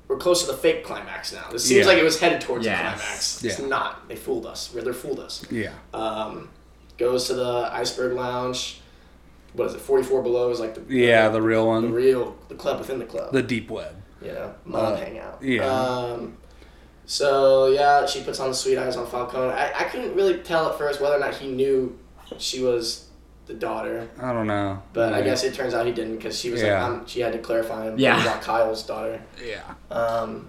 we're 0.07 0.17
close 0.17 0.41
to 0.45 0.51
the 0.51 0.57
fake 0.57 0.83
climax 0.83 1.31
now. 1.31 1.45
It 1.53 1.59
seems 1.59 1.85
Yeah. 1.85 1.85
like 1.85 1.97
it 1.97 2.03
was 2.03 2.19
headed 2.19 2.41
towards 2.41 2.65
Yes. 2.65 2.77
the 2.77 2.83
climax. 2.83 3.43
It's 3.45 3.59
Yeah. 3.59 3.65
not. 3.67 4.09
They 4.09 4.17
fooled 4.17 4.45
us. 4.45 4.73
Riddler 4.73 4.91
fooled 4.91 5.21
us. 5.21 5.41
Yeah, 5.49 5.71
Um, 5.93 6.49
goes 6.97 7.27
to 7.27 7.33
the 7.33 7.69
iceberg 7.71 8.11
lounge. 8.13 8.81
What 9.53 9.67
is 9.69 9.73
it? 9.73 9.79
Forty 9.79 10.03
four 10.03 10.21
below 10.21 10.49
is 10.51 10.59
like 10.59 10.75
the 10.75 10.93
yeah, 10.93 11.29
the 11.29 11.41
real 11.41 11.65
one. 11.65 11.83
the 11.83 11.87
real 11.95 12.35
the 12.49 12.55
club 12.55 12.79
within 12.79 12.99
the 12.99 13.05
club 13.05 13.31
the 13.31 13.41
deep 13.41 13.69
web. 13.71 13.95
you 14.21 14.33
know, 14.33 14.53
mom 14.65 14.93
Uh, 14.93 14.95
hangout. 14.97 15.37
yeah. 15.41 15.65
Um, 15.65 16.35
so 17.05 17.67
yeah, 17.67 18.05
she 18.05 18.21
puts 18.21 18.39
on 18.41 18.49
the 18.49 18.55
sweet 18.55 18.77
eyes 18.77 18.97
on 18.97 19.07
Falcone. 19.07 19.51
I, 19.53 19.71
I 19.79 19.83
couldn't 19.85 20.13
really 20.15 20.37
tell 20.39 20.67
at 20.69 20.77
first 20.77 20.99
whether 21.01 21.15
or 21.15 21.19
not 21.19 21.35
he 21.35 21.47
knew 21.47 21.97
she 22.37 22.61
was 22.61 23.05
the 23.51 23.59
daughter, 23.59 24.07
I 24.21 24.31
don't 24.33 24.47
know, 24.47 24.81
but 24.93 25.13
I 25.13 25.21
guess 25.21 25.43
it 25.43 25.53
turns 25.53 25.73
out 25.73 25.85
he 25.85 25.91
didn't 25.91 26.15
because 26.17 26.39
she 26.39 26.51
was 26.51 26.61
Yeah. 26.61 26.81
like, 26.87 26.91
um, 26.99 27.05
she 27.07 27.19
had 27.19 27.33
to 27.33 27.39
clarify 27.39 27.85
him. 27.87 27.95
Yeah. 27.99 28.21
about 28.21 28.41
Kyle's 28.41 28.83
daughter. 28.83 29.21
yeah, 29.45 29.61
Um, 29.95 30.47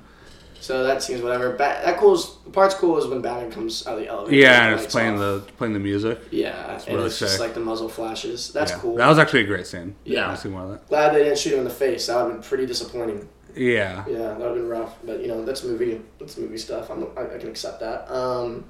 so 0.60 0.84
that 0.84 1.02
seems 1.02 1.20
whatever. 1.20 1.50
Ba- 1.50 1.80
that 1.84 1.98
cool's 1.98 2.38
the 2.44 2.50
part's 2.50 2.74
cool 2.76 2.96
is 2.98 3.06
when 3.06 3.20
Batman 3.20 3.50
comes 3.50 3.84
out 3.86 3.94
of 3.94 4.00
the 4.00 4.08
elevator. 4.08 4.36
yeah, 4.36 4.62
and 4.66 4.72
lights 4.72 4.84
it's 4.84 4.92
playing 4.92 5.14
off. 5.14 5.46
the 5.46 5.52
playing 5.58 5.72
the 5.74 5.80
music. 5.80 6.20
yeah, 6.30 6.74
and 6.78 6.86
really 6.94 7.06
it's 7.06 7.18
just 7.18 7.40
like 7.40 7.54
the 7.54 7.60
muzzle 7.60 7.88
flashes. 7.88 8.52
That's 8.52 8.70
Yeah. 8.72 8.78
cool. 8.78 8.94
That 8.96 9.08
was 9.08 9.18
actually 9.18 9.40
a 9.40 9.46
great 9.46 9.66
scene. 9.66 9.96
Yeah. 10.04 10.22
I 10.22 10.26
want 10.28 10.36
to 10.38 10.42
see 10.44 10.48
more 10.48 10.62
of 10.62 10.70
that. 10.70 10.88
Glad 10.88 11.14
they 11.14 11.24
didn't 11.24 11.38
shoot 11.38 11.54
him 11.54 11.58
in 11.60 11.64
the 11.64 11.70
face. 11.70 12.06
That 12.06 12.14
would 12.16 12.22
have 12.32 12.32
been 12.40 12.42
pretty 12.48 12.66
disappointing. 12.66 13.28
Yeah, 13.56 14.04
Yeah, 14.08 14.18
that 14.18 14.38
would 14.38 14.46
have 14.46 14.54
been 14.54 14.68
rough, 14.68 14.94
but 15.04 15.20
you 15.20 15.26
know 15.28 15.44
that's 15.44 15.64
movie. 15.64 16.00
That's 16.20 16.38
movie 16.38 16.56
stuff. 16.58 16.88
I'm, 16.90 17.06
I, 17.16 17.34
I 17.34 17.38
can 17.38 17.48
accept 17.48 17.80
that. 17.80 18.08
Um, 18.10 18.64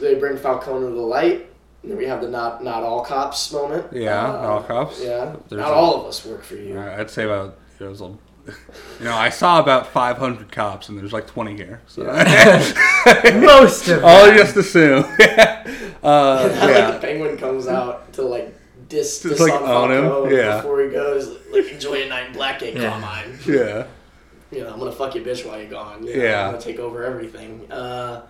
they 0.00 0.14
bring 0.14 0.36
Falcone 0.36 0.86
to 0.86 0.94
the 0.94 1.00
light, 1.00 1.46
and 1.88 1.92
then 1.92 1.96
we 1.98 2.04
have 2.04 2.20
the 2.20 2.28
not 2.28 2.62
not 2.62 2.82
all 2.82 3.02
cops 3.02 3.50
moment. 3.50 3.86
Yeah, 3.92 4.22
Uh, 4.28 4.32
not 4.32 4.44
all 4.44 4.62
cops. 4.62 5.00
Yeah, 5.02 5.34
There's 5.48 5.58
not 5.60 5.70
a- 5.70 5.74
all 5.74 6.00
of 6.02 6.06
us 6.06 6.22
work 6.26 6.42
for 6.44 6.56
you. 6.56 6.78
I'd 6.78 7.08
say 7.10 7.24
about 7.24 7.56
it 7.80 7.84
was 7.84 8.00
a, 8.02 8.04
you 8.46 9.04
know 9.04 9.14
I 9.14 9.30
saw 9.30 9.58
about 9.60 9.86
500 9.86 10.52
cops 10.52 10.88
and 10.90 10.98
there's 10.98 11.12
like 11.14 11.26
20 11.26 11.56
here. 11.56 11.80
So 11.86 12.02
Most 13.34 13.88
of 13.88 14.04
I'll 14.04 14.26
them. 14.26 14.36
just 14.36 14.56
assume. 14.56 15.04
uh, 15.24 16.04
I 16.04 16.66
like 16.82 16.94
the 16.94 16.98
penguin 17.00 17.36
comes 17.38 17.66
out 17.68 18.12
to 18.14 18.22
like 18.22 18.54
diss, 18.88 19.22
Just, 19.22 19.38
diss 19.38 19.40
like, 19.40 19.52
on 19.62 19.90
him, 19.92 20.30
yeah. 20.36 20.56
before 20.56 20.82
he 20.82 20.90
goes. 20.90 21.36
Like 21.50 21.70
enjoy 21.72 22.02
a 22.02 22.08
night 22.08 22.26
in 22.28 22.34
Blackgate, 22.34 22.74
Yeah. 22.74 22.90
Carmine. 22.90 23.38
yeah, 23.46 23.86
you 24.50 24.60
know, 24.64 24.72
I'm 24.72 24.78
gonna 24.78 24.92
fuck 24.92 25.14
your 25.14 25.24
bitch 25.24 25.46
while 25.46 25.58
you're 25.58 25.70
gone. 25.70 26.04
You 26.06 26.16
know, 26.16 26.22
Yeah. 26.22 26.44
I'm 26.46 26.52
gonna 26.52 26.62
take 26.62 26.78
over 26.78 27.04
everything. 27.04 27.70
Uh, 27.72 28.22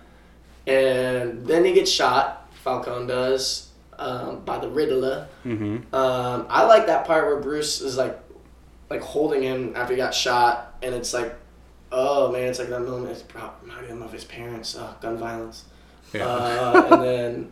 and 0.67 1.45
then 1.47 1.65
he 1.65 1.73
gets 1.73 1.89
shot. 1.91 2.38
Falcone 2.63 3.07
does 3.07 3.69
um, 3.97 4.41
by 4.45 4.57
the 4.59 4.69
Riddler. 4.69 5.27
hmm 5.43 5.77
Um, 5.93 6.45
I 6.49 6.65
like 6.65 6.87
that 6.87 7.05
part 7.05 7.25
where 7.25 7.39
Bruce 7.39 7.81
is 7.81 7.97
like, 7.97 8.17
like 8.89 9.01
holding 9.01 9.41
him 9.43 9.73
after 9.75 9.93
he 9.93 9.97
got 9.97 10.13
shot, 10.13 10.77
and 10.81 10.93
it's 10.95 11.13
like, 11.13 11.35
oh 11.91 12.31
man, 12.31 12.47
it's 12.49 12.59
like 12.59 12.69
that 12.69 12.81
moment. 12.81 13.11
It's 13.11 13.23
reminding 13.61 13.89
him 13.91 14.01
of 14.01 14.11
his 14.11 14.23
parents. 14.23 14.75
Oh, 14.79 14.95
gun 15.01 15.17
violence. 15.17 15.65
yeah, 16.13 16.25
Uh, 16.25 16.87
and 16.91 17.03
then, 17.03 17.51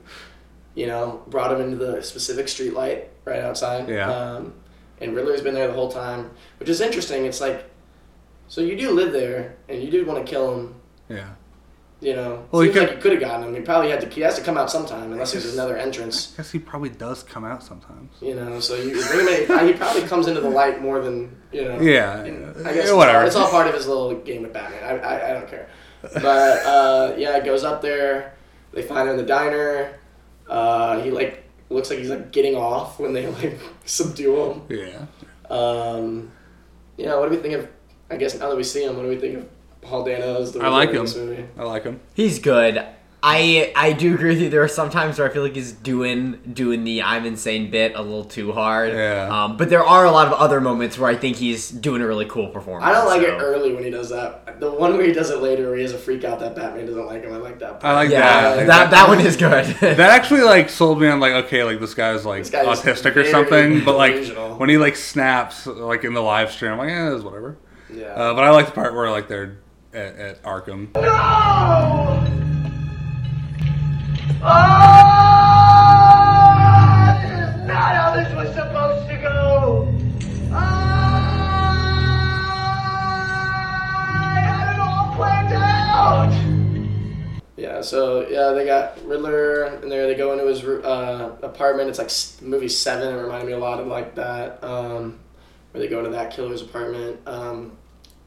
you 0.76 0.88
know, 0.88 1.24
brought 1.28 1.51
him 1.51 1.62
into 1.62 1.76
the 1.78 2.01
specific 2.03 2.47
street 2.47 2.74
light 2.74 3.10
right 3.26 3.39
outside. 3.41 3.89
Yeah. 3.89 4.10
Um, 4.12 4.53
and 4.99 5.16
Riddler's 5.16 5.41
been 5.41 5.53
there 5.53 5.68
the 5.68 5.74
whole 5.74 5.91
time, 5.91 6.32
which 6.60 6.70
is 6.70 6.82
interesting. 6.82 7.26
It's 7.26 7.39
like, 7.41 7.70
so 8.47 8.62
you 8.62 8.78
do 8.78 8.91
live 8.91 9.12
there, 9.12 9.55
and 9.70 9.82
you 9.84 9.91
do 9.91 10.05
want 10.05 10.26
to 10.26 10.30
kill 10.30 10.53
him. 10.58 10.76
yeah. 11.10 11.30
You 11.99 12.15
know, 12.15 12.45
Well, 12.51 12.61
he 12.61 12.67
seems 12.67 12.77
like 12.77 12.87
could- 12.89 12.95
you 12.97 13.01
could 13.01 13.11
have 13.13 13.21
gotten 13.21 13.47
him. 13.47 13.55
He 13.55 13.61
probably 13.61 13.89
had 13.89 14.01
to. 14.01 14.07
He 14.07 14.21
has 14.21 14.35
to 14.35 14.43
come 14.43 14.55
out 14.55 14.69
sometime, 14.69 15.11
unless 15.11 15.31
there's 15.31 15.51
another 15.53 15.75
entrance. 15.77 16.33
I 16.35 16.37
guess 16.37 16.51
he 16.51 16.59
probably 16.59 16.89
does 16.89 17.23
come 17.23 17.43
out 17.43 17.63
sometimes. 17.63 18.11
You 18.21 18.35
know, 18.35 18.59
so 18.59 18.75
you 18.75 18.91
bring 19.07 19.21
him 19.21 19.49
in, 19.49 19.67
he 19.67 19.73
probably 19.73 20.03
comes 20.03 20.27
into 20.27 20.39
the 20.41 20.49
light 20.49 20.79
more 20.79 20.99
than 21.01 21.35
you 21.51 21.63
know. 21.63 21.79
Yeah, 21.81 22.21
I 22.65 22.73
guess 22.73 22.91
whatever. 22.91 23.25
It's 23.25 23.35
all, 23.35 23.45
it's 23.45 23.45
all 23.45 23.49
part 23.49 23.65
of 23.67 23.73
his 23.73 23.87
little 23.87 24.13
game 24.15 24.43
with 24.43 24.53
Batman. 24.53 24.83
I, 24.83 24.97
I, 24.99 25.29
I 25.29 25.33
don't 25.33 25.49
care. 25.49 25.69
But 26.03 26.65
uh, 26.65 27.15
yeah, 27.17 27.35
it 27.37 27.45
goes 27.45 27.63
up 27.63 27.81
there. 27.81 28.35
They 28.73 28.83
find 28.83 29.07
him 29.09 29.13
in 29.15 29.17
the 29.17 29.23
diner. 29.25 29.97
Uh, 30.47 30.99
he 31.01 31.09
like 31.09 31.45
looks 31.71 31.89
like 31.89 31.97
he's 31.97 32.11
like 32.11 32.31
getting 32.31 32.55
off 32.55 32.99
when 32.99 33.11
they 33.13 33.25
like 33.25 33.57
subdue 33.85 34.35
him. 34.51 34.61
Yeah. 34.69 35.05
Um, 35.49 36.31
yeah, 36.95 37.15
what 37.17 37.29
do 37.31 37.35
we 37.35 37.41
think 37.41 37.55
of? 37.55 37.67
I 38.11 38.17
guess 38.17 38.37
now 38.39 38.49
that 38.49 38.55
we 38.55 38.63
see 38.63 38.83
him, 38.83 38.95
what 38.97 39.01
do 39.03 39.09
we 39.09 39.17
think 39.17 39.37
of 39.37 39.47
Paul 39.88 40.03
Dano 40.03 40.41
as 40.41 40.51
the 40.53 40.61
I 40.61 40.67
like 40.69 40.91
him. 40.91 41.03
movie? 41.05 41.45
I 41.57 41.63
like 41.63 41.83
him. 41.83 41.99
He's 42.13 42.39
good. 42.39 42.85
I 43.23 43.73
I 43.75 43.93
do 43.93 44.13
agree 44.13 44.29
with 44.29 44.39
you. 44.41 44.49
There 44.49 44.61
are 44.61 44.67
some 44.67 44.91
times 44.91 45.17
where 45.17 45.27
I 45.27 45.33
feel 45.33 45.41
like 45.41 45.55
he's 45.55 45.71
doing 45.71 46.39
doing 46.53 46.83
the 46.83 47.01
I'm 47.01 47.25
insane 47.25 47.71
bit 47.71 47.95
a 47.95 48.01
little 48.01 48.23
too 48.23 48.51
hard. 48.51 48.93
Yeah. 48.93 49.27
Um, 49.45 49.57
but 49.57 49.71
there 49.71 49.83
are 49.83 50.05
a 50.05 50.11
lot 50.11 50.27
of 50.27 50.33
other 50.33 50.61
moments 50.61 50.99
where 50.99 51.09
I 51.09 51.15
think 51.15 51.35
he's 51.38 51.69
doing 51.71 52.03
a 52.03 52.07
really 52.07 52.25
cool 52.27 52.49
performance. 52.49 52.85
I 52.88 52.91
don't 52.93 53.07
like 53.07 53.23
so- 53.23 53.35
it 53.35 53.41
early 53.41 53.73
when 53.73 53.83
he 53.83 53.89
does 53.89 54.09
that. 54.09 54.59
The 54.59 54.69
one 54.71 54.95
where 54.97 55.05
he 55.05 55.13
does 55.13 55.31
it 55.31 55.41
later, 55.41 55.67
where 55.67 55.75
he 55.77 55.81
has 55.81 55.93
a 55.93 55.97
freak 55.97 56.23
out 56.25 56.39
that 56.41 56.55
Batman 56.55 56.85
doesn't 56.85 57.05
like 57.07 57.23
him. 57.23 57.33
I 57.33 57.38
like 57.38 57.57
that. 57.59 57.79
Part. 57.79 57.83
I 57.85 57.93
like 57.95 58.09
Yeah, 58.11 58.55
that. 58.55 58.67
that 58.67 58.91
that 58.91 59.07
one 59.07 59.19
is 59.19 59.35
good. 59.35 59.65
That 59.81 59.99
actually 60.11 60.41
like 60.41 60.69
sold 60.69 61.01
me 61.01 61.07
on 61.07 61.19
like 61.19 61.45
okay 61.45 61.63
like 61.63 61.79
this 61.79 61.95
guy's 61.95 62.23
like 62.23 62.43
This 62.43 62.51
guy's 62.51 62.79
autistic 62.79 63.15
or 63.15 63.25
something 63.25 63.83
but 63.83 63.97
like 63.97 64.27
when 64.59 64.69
he 64.69 64.77
like 64.77 64.95
snaps 64.95 65.65
like 65.65 66.03
in 66.03 66.13
the 66.13 66.21
live 66.21 66.51
stream 66.51 66.73
I'm 66.73 66.77
like 66.77 66.89
yeah 66.89 67.15
it's 67.15 67.23
whatever 67.23 67.57
yeah. 67.91 68.05
uh, 68.13 68.33
but 68.35 68.43
I 68.43 68.51
like 68.51 68.67
the 68.67 68.71
part 68.73 68.93
where 68.93 69.09
like 69.09 69.27
they're 69.27 69.57
at, 69.93 70.15
at 70.15 70.41
Arkham 70.43 70.93
No! 70.95 72.23
Oh! 74.43 74.47
This 77.21 77.31
is 77.31 77.55
not 77.65 77.95
how 77.95 78.13
this 78.15 78.31
was 78.35 78.53
supposed 78.53 79.07
to 79.09 79.15
go! 79.17 79.88
I 80.51 80.53
had 84.39 84.73
it 84.75 84.79
all 84.79 85.15
planned 85.15 85.53
out! 85.53 86.31
Yeah, 87.55 87.81
so 87.81 88.27
yeah, 88.27 88.51
they 88.51 88.65
got 88.65 89.03
Riddler, 89.05 89.65
in 89.81 89.89
there 89.89 90.05
they 90.07 90.13
go 90.15 90.31
into 90.33 90.45
his 90.45 90.63
uh, 90.63 91.35
apartment. 91.41 91.89
It's 91.89 91.97
like 91.97 92.11
movie 92.47 92.69
Seven. 92.69 93.15
It 93.15 93.21
reminded 93.21 93.47
me 93.47 93.53
a 93.53 93.57
lot 93.57 93.79
of 93.79 93.88
like 93.88 94.13
that, 94.15 94.63
um, 94.63 95.17
where 95.71 95.81
they 95.81 95.88
go 95.88 95.97
into 95.99 96.11
that 96.11 96.31
killer's 96.33 96.61
apartment. 96.61 97.19
Um, 97.25 97.71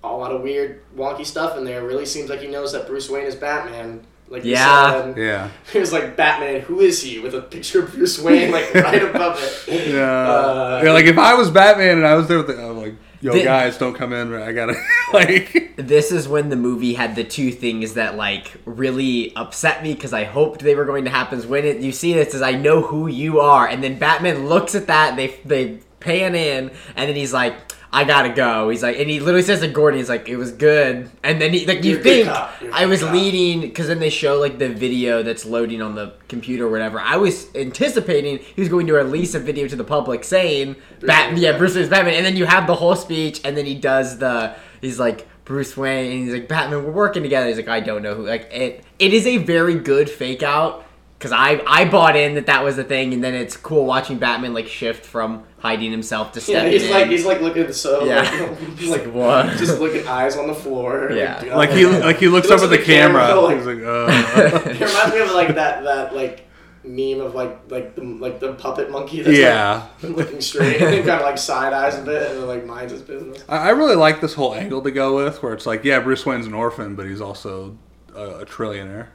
a 0.02 0.08
lot 0.08 0.32
of 0.32 0.42
weird, 0.42 0.80
wonky 0.96 1.26
stuff 1.26 1.56
in 1.58 1.64
there. 1.64 1.84
Really 1.84 2.06
seems 2.06 2.30
like 2.30 2.40
he 2.40 2.48
knows 2.48 2.72
that 2.72 2.86
Bruce 2.86 3.08
Wayne 3.10 3.26
is 3.26 3.34
Batman. 3.34 4.06
Like 4.28 4.44
you 4.44 4.52
Yeah. 4.52 4.92
said. 5.12 5.16
yeah 5.18 5.48
he 5.72 5.78
was 5.80 5.92
like 5.92 6.16
Batman. 6.16 6.60
Who 6.62 6.80
is 6.80 7.02
he? 7.02 7.18
With 7.18 7.34
a 7.34 7.42
picture 7.42 7.82
of 7.84 7.92
Bruce 7.92 8.18
Wayne 8.20 8.50
like 8.52 8.72
right 8.74 9.02
above 9.02 9.38
it. 9.68 9.88
yeah 9.92 10.00
Uh, 10.30 10.80
yeah 10.84 10.92
like 10.92 11.06
if 11.06 11.18
I 11.18 11.34
was 11.34 11.50
Batman 11.50 11.98
and 11.98 12.06
I 12.06 12.14
was 12.14 12.28
there 12.28 12.38
with 12.38 12.46
the, 12.46 12.62
I'm 12.64 12.78
like 12.78 12.94
yo 13.20 13.32
The- 13.32 13.42
guys 13.42 13.76
don't 13.76 13.92
come 13.94 14.12
in 14.12 14.32
I 14.32 14.52
gotta 14.52 14.74
like 15.12 15.72
this 15.76 16.12
is 16.12 16.28
when 16.28 16.48
the 16.48 16.54
movie 16.56 16.94
had 16.94 17.16
the 17.16 17.24
two 17.24 17.50
things 17.50 17.94
that 17.94 18.16
like 18.16 18.52
really 18.64 19.34
upset 19.34 19.82
me 19.82 19.94
because 19.94 20.12
I 20.12 20.22
hoped 20.24 20.60
they 20.60 20.76
were 20.76 20.84
going 20.84 21.04
to 21.06 21.10
happen. 21.10 21.38
Is 21.40 21.46
when 21.46 21.64
it, 21.64 21.78
you 21.80 21.90
see 21.90 22.12
this, 22.14 22.32
is 22.32 22.40
I 22.40 22.52
know 22.52 22.82
who 22.82 23.08
you 23.08 23.40
are, 23.40 23.66
and 23.66 23.82
then 23.82 23.98
Batman 23.98 24.46
looks 24.48 24.74
at 24.76 24.86
that, 24.86 25.16
they 25.16 25.38
they 25.44 25.80
pan 25.98 26.34
in, 26.36 26.70
and 26.96 27.08
then 27.08 27.16
he's 27.16 27.32
like. 27.32 27.54
I 27.92 28.04
gotta 28.04 28.28
go. 28.28 28.68
He's 28.68 28.82
like, 28.82 28.98
and 28.98 29.10
he 29.10 29.18
literally 29.18 29.42
says 29.42 29.60
to 29.60 29.68
Gordon, 29.68 29.98
he's 29.98 30.08
like, 30.08 30.28
it 30.28 30.36
was 30.36 30.52
good. 30.52 31.10
And 31.24 31.40
then 31.40 31.52
he, 31.52 31.66
like, 31.66 31.82
you 31.82 31.92
You're 31.92 32.00
a 32.00 32.02
think 32.02 32.28
cop. 32.28 32.60
You're 32.60 32.70
a 32.70 32.74
I 32.74 32.86
was 32.86 33.00
cop. 33.00 33.12
leading, 33.12 33.62
because 33.62 33.88
then 33.88 33.98
they 33.98 34.10
show 34.10 34.38
like 34.38 34.58
the 34.58 34.68
video 34.68 35.24
that's 35.24 35.44
loading 35.44 35.82
on 35.82 35.96
the 35.96 36.14
computer 36.28 36.66
or 36.66 36.70
whatever. 36.70 37.00
I 37.00 37.16
was 37.16 37.52
anticipating 37.56 38.38
he 38.38 38.60
was 38.60 38.68
going 38.68 38.86
to 38.86 38.94
release 38.94 39.34
a 39.34 39.40
video 39.40 39.66
to 39.66 39.74
the 39.74 39.84
public 39.84 40.22
saying, 40.22 40.76
Bat, 41.00 41.36
yeah. 41.38 41.58
Bruce 41.58 41.74
Wayne's 41.74 41.88
Batman. 41.88 42.14
And 42.14 42.24
then 42.24 42.36
you 42.36 42.46
have 42.46 42.66
the 42.68 42.76
whole 42.76 42.94
speech, 42.94 43.40
and 43.44 43.56
then 43.56 43.66
he 43.66 43.74
does 43.74 44.18
the, 44.18 44.54
he's 44.80 45.00
like, 45.00 45.26
Bruce 45.44 45.76
Wayne, 45.76 46.12
and 46.12 46.24
he's 46.24 46.32
like, 46.32 46.46
Batman, 46.46 46.84
we're 46.84 46.92
working 46.92 47.24
together. 47.24 47.48
He's 47.48 47.56
like, 47.56 47.66
I 47.66 47.80
don't 47.80 48.02
know 48.02 48.14
who. 48.14 48.24
Like, 48.24 48.48
it, 48.52 48.84
it 49.00 49.12
is 49.12 49.26
a 49.26 49.38
very 49.38 49.74
good 49.74 50.08
fake 50.08 50.44
out. 50.44 50.84
Cause 51.20 51.32
I 51.32 51.60
I 51.66 51.84
bought 51.84 52.16
in 52.16 52.34
that 52.36 52.46
that 52.46 52.64
was 52.64 52.76
the 52.76 52.84
thing, 52.84 53.12
and 53.12 53.22
then 53.22 53.34
it's 53.34 53.54
cool 53.54 53.84
watching 53.84 54.18
Batman 54.18 54.54
like 54.54 54.66
shift 54.68 55.04
from 55.04 55.44
hiding 55.58 55.90
himself 55.90 56.32
to 56.32 56.38
Yeah, 56.40 56.44
stepping 56.44 56.72
he's 56.72 56.84
in. 56.84 56.90
like 56.90 57.06
he's 57.08 57.26
like 57.26 57.40
looking 57.42 57.70
so 57.74 58.04
Yeah. 58.06 58.20
like, 58.22 58.58
He's 58.78 58.88
like 58.94 59.04
like, 59.04 59.14
what? 59.14 59.56
just 59.58 59.78
looking 59.80 60.08
eyes 60.08 60.38
on 60.38 60.46
the 60.46 60.54
floor. 60.54 61.12
Yeah. 61.12 61.36
like, 61.42 61.52
like 61.54 61.70
he 61.72 61.84
like 61.86 62.16
he 62.16 62.28
looks 62.28 62.48
He 62.48 62.54
up 62.54 62.60
looks 62.60 62.62
at 62.64 62.70
the 62.70 62.76
at 62.76 62.80
the 62.80 62.84
camera, 62.86 63.20
camera, 63.26 63.40
like- 63.42 63.56
he's 63.58 63.66
like 63.66 63.76
uh 63.84 64.70
It 64.70 64.80
reminds 64.80 65.14
me 65.14 65.20
of 65.20 65.30
like 65.32 65.54
that 65.56 65.84
that 65.84 66.14
like 66.14 66.46
meme 66.84 67.20
of 67.20 67.34
like 67.34 67.70
like 67.70 67.94
the 67.96 68.02
like 68.02 68.40
the 68.40 68.54
puppet 68.54 68.90
monkey 68.90 69.20
that's 69.20 69.36
yeah 69.36 69.88
like, 70.02 70.16
looking 70.16 70.40
straight 70.40 70.80
and 70.80 70.96
kind 71.04 71.20
of 71.20 71.26
like 71.26 71.36
side 71.36 71.74
eyes 71.74 71.98
a 71.98 72.02
bit 72.02 72.30
and 72.30 72.40
then 72.40 72.46
like 72.48 72.64
minds 72.64 72.92
his 72.92 73.02
business. 73.02 73.44
I 73.46 73.56
I 73.58 73.68
really 73.72 73.94
like 73.96 74.22
this 74.22 74.32
whole 74.32 74.54
angle 74.54 74.80
to 74.80 74.90
go 74.90 75.16
with, 75.16 75.42
where 75.42 75.52
it's 75.52 75.66
like, 75.66 75.84
yeah, 75.84 76.00
Bruce 76.00 76.24
Wayne's 76.24 76.46
an 76.46 76.54
orphan, 76.54 76.94
but 76.94 77.04
he's 77.04 77.20
also 77.20 77.76
a, 78.16 78.22
a 78.40 78.46
trillionaire. 78.46 79.08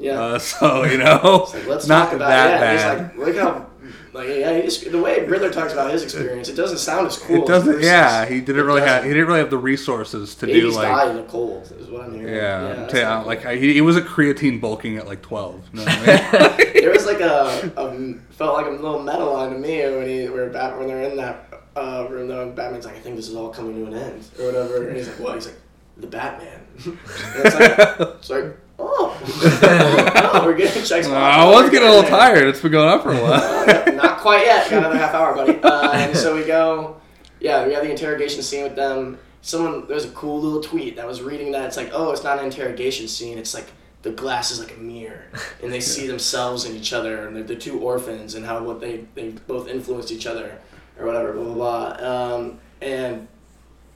Yeah. 0.00 0.20
Uh, 0.20 0.38
so 0.38 0.84
you 0.84 0.98
know, 0.98 1.42
It's 1.44 1.54
like, 1.54 1.66
let's 1.66 1.86
not 1.86 2.14
about 2.14 2.28
that 2.28 2.50
yeah. 2.50 2.60
bad. 2.60 3.10
He's 3.12 3.18
like, 3.18 3.26
look 3.26 3.36
how 3.36 3.66
like 4.12 4.28
yeah, 4.28 4.60
the 4.90 5.00
way 5.00 5.24
Riddler 5.24 5.52
talks 5.52 5.72
about 5.72 5.92
his 5.92 6.02
experience, 6.02 6.48
it 6.48 6.56
doesn't 6.56 6.78
sound 6.78 7.06
as 7.06 7.16
cool. 7.16 7.36
it 7.36 7.46
doesn't. 7.46 7.80
Yeah, 7.80 8.26
he 8.26 8.40
didn't 8.40 8.66
really 8.66 8.80
have. 8.80 9.04
He 9.04 9.10
didn't 9.10 9.26
really 9.26 9.38
have 9.38 9.50
the 9.50 9.58
resources 9.58 10.34
to 10.36 10.46
do 10.46 10.70
like. 10.72 10.88
die 10.88 11.10
in 11.10 11.16
the 11.16 11.22
cold, 11.24 11.72
is 11.78 11.88
what 11.88 12.02
I'm 12.02 12.14
hearing. 12.14 12.34
Yeah, 12.34 12.74
that's 12.74 12.92
to- 12.92 13.02
not 13.02 13.12
uh, 13.12 13.18
cool. 13.18 13.26
like 13.28 13.46
I, 13.46 13.56
he, 13.56 13.74
he 13.74 13.80
was 13.80 13.96
a 13.96 14.02
creatine 14.02 14.60
bulking 14.60 14.96
at 14.96 15.06
like 15.06 15.22
twelve. 15.22 15.62
You 15.72 15.80
know 15.80 15.84
what 15.84 16.08
I 16.08 16.56
mean? 16.56 16.72
there 16.80 16.90
was 16.90 17.06
like 17.06 17.20
a, 17.20 17.72
a 17.76 18.14
felt 18.34 18.56
like 18.56 18.66
a 18.66 18.70
little 18.70 19.02
metal 19.02 19.32
line 19.32 19.52
to 19.52 19.58
me 19.58 19.82
when 19.82 20.08
he 20.08 20.28
where 20.28 20.50
Bat 20.50 20.78
when 20.78 20.88
they're 20.88 21.02
in 21.02 21.16
that 21.16 21.62
uh, 21.76 22.06
room 22.10 22.26
though 22.26 22.42
and 22.42 22.56
Batman's 22.56 22.86
like 22.86 22.96
I 22.96 23.00
think 23.00 23.14
this 23.14 23.28
is 23.28 23.36
all 23.36 23.50
coming 23.50 23.76
to 23.76 23.86
an 23.86 23.94
end 23.94 24.24
or 24.40 24.46
whatever 24.46 24.88
and 24.88 24.96
he's 24.96 25.08
like 25.08 25.20
what 25.20 25.34
he's 25.36 25.46
like 25.46 25.60
the 25.98 26.06
Batman 26.06 26.66
it's 26.78 27.54
like 27.54 28.00
it's 28.18 28.30
like 28.30 28.56
oh. 28.80 30.16
Oh 30.32 30.44
we're 30.44 30.54
getting 30.54 30.84
checks. 30.84 31.08
Uh, 31.08 31.14
I 31.14 31.44
was 31.50 31.70
getting 31.70 31.88
a 31.88 31.90
little 31.90 32.08
tired. 32.08 32.46
It's 32.46 32.60
been 32.60 32.70
going 32.70 32.88
on 32.88 33.02
for 33.02 33.12
a 33.12 33.20
while. 33.20 33.94
not 33.96 34.18
quite 34.18 34.44
yet. 34.44 34.70
Got 34.70 34.78
another 34.78 34.96
half 34.96 35.12
hour 35.12 35.34
buddy. 35.34 35.58
Uh, 35.60 35.90
and 35.94 36.16
so 36.16 36.36
we 36.36 36.44
go 36.44 37.00
yeah 37.40 37.66
we 37.66 37.72
have 37.72 37.82
the 37.82 37.90
interrogation 37.90 38.42
scene 38.42 38.62
with 38.62 38.76
them. 38.76 39.18
Someone 39.42 39.88
there's 39.88 40.04
a 40.04 40.10
cool 40.10 40.40
little 40.40 40.60
tweet 40.60 40.96
that 40.96 41.06
was 41.06 41.20
reading 41.20 41.50
that. 41.52 41.64
It's 41.64 41.76
like 41.76 41.90
oh 41.92 42.12
it's 42.12 42.22
not 42.22 42.38
an 42.38 42.44
interrogation 42.44 43.08
scene. 43.08 43.38
It's 43.38 43.54
like 43.54 43.66
the 44.02 44.10
glass 44.12 44.50
is 44.50 44.60
like 44.60 44.76
a 44.76 44.80
mirror 44.80 45.24
and 45.62 45.72
they 45.72 45.80
see 45.80 46.06
themselves 46.06 46.64
in 46.64 46.74
each 46.74 46.92
other 46.92 47.26
and 47.26 47.36
they're, 47.36 47.42
they're 47.42 47.56
two 47.56 47.80
orphans 47.80 48.34
and 48.34 48.46
how 48.46 48.62
what 48.62 48.80
they 48.80 49.04
they 49.14 49.30
both 49.48 49.68
influenced 49.68 50.12
each 50.12 50.26
other 50.26 50.58
or 50.98 51.06
whatever 51.06 51.32
blah 51.32 51.44
blah 51.44 51.96
blah. 51.96 52.34
Um, 52.36 52.60
and 52.80 53.26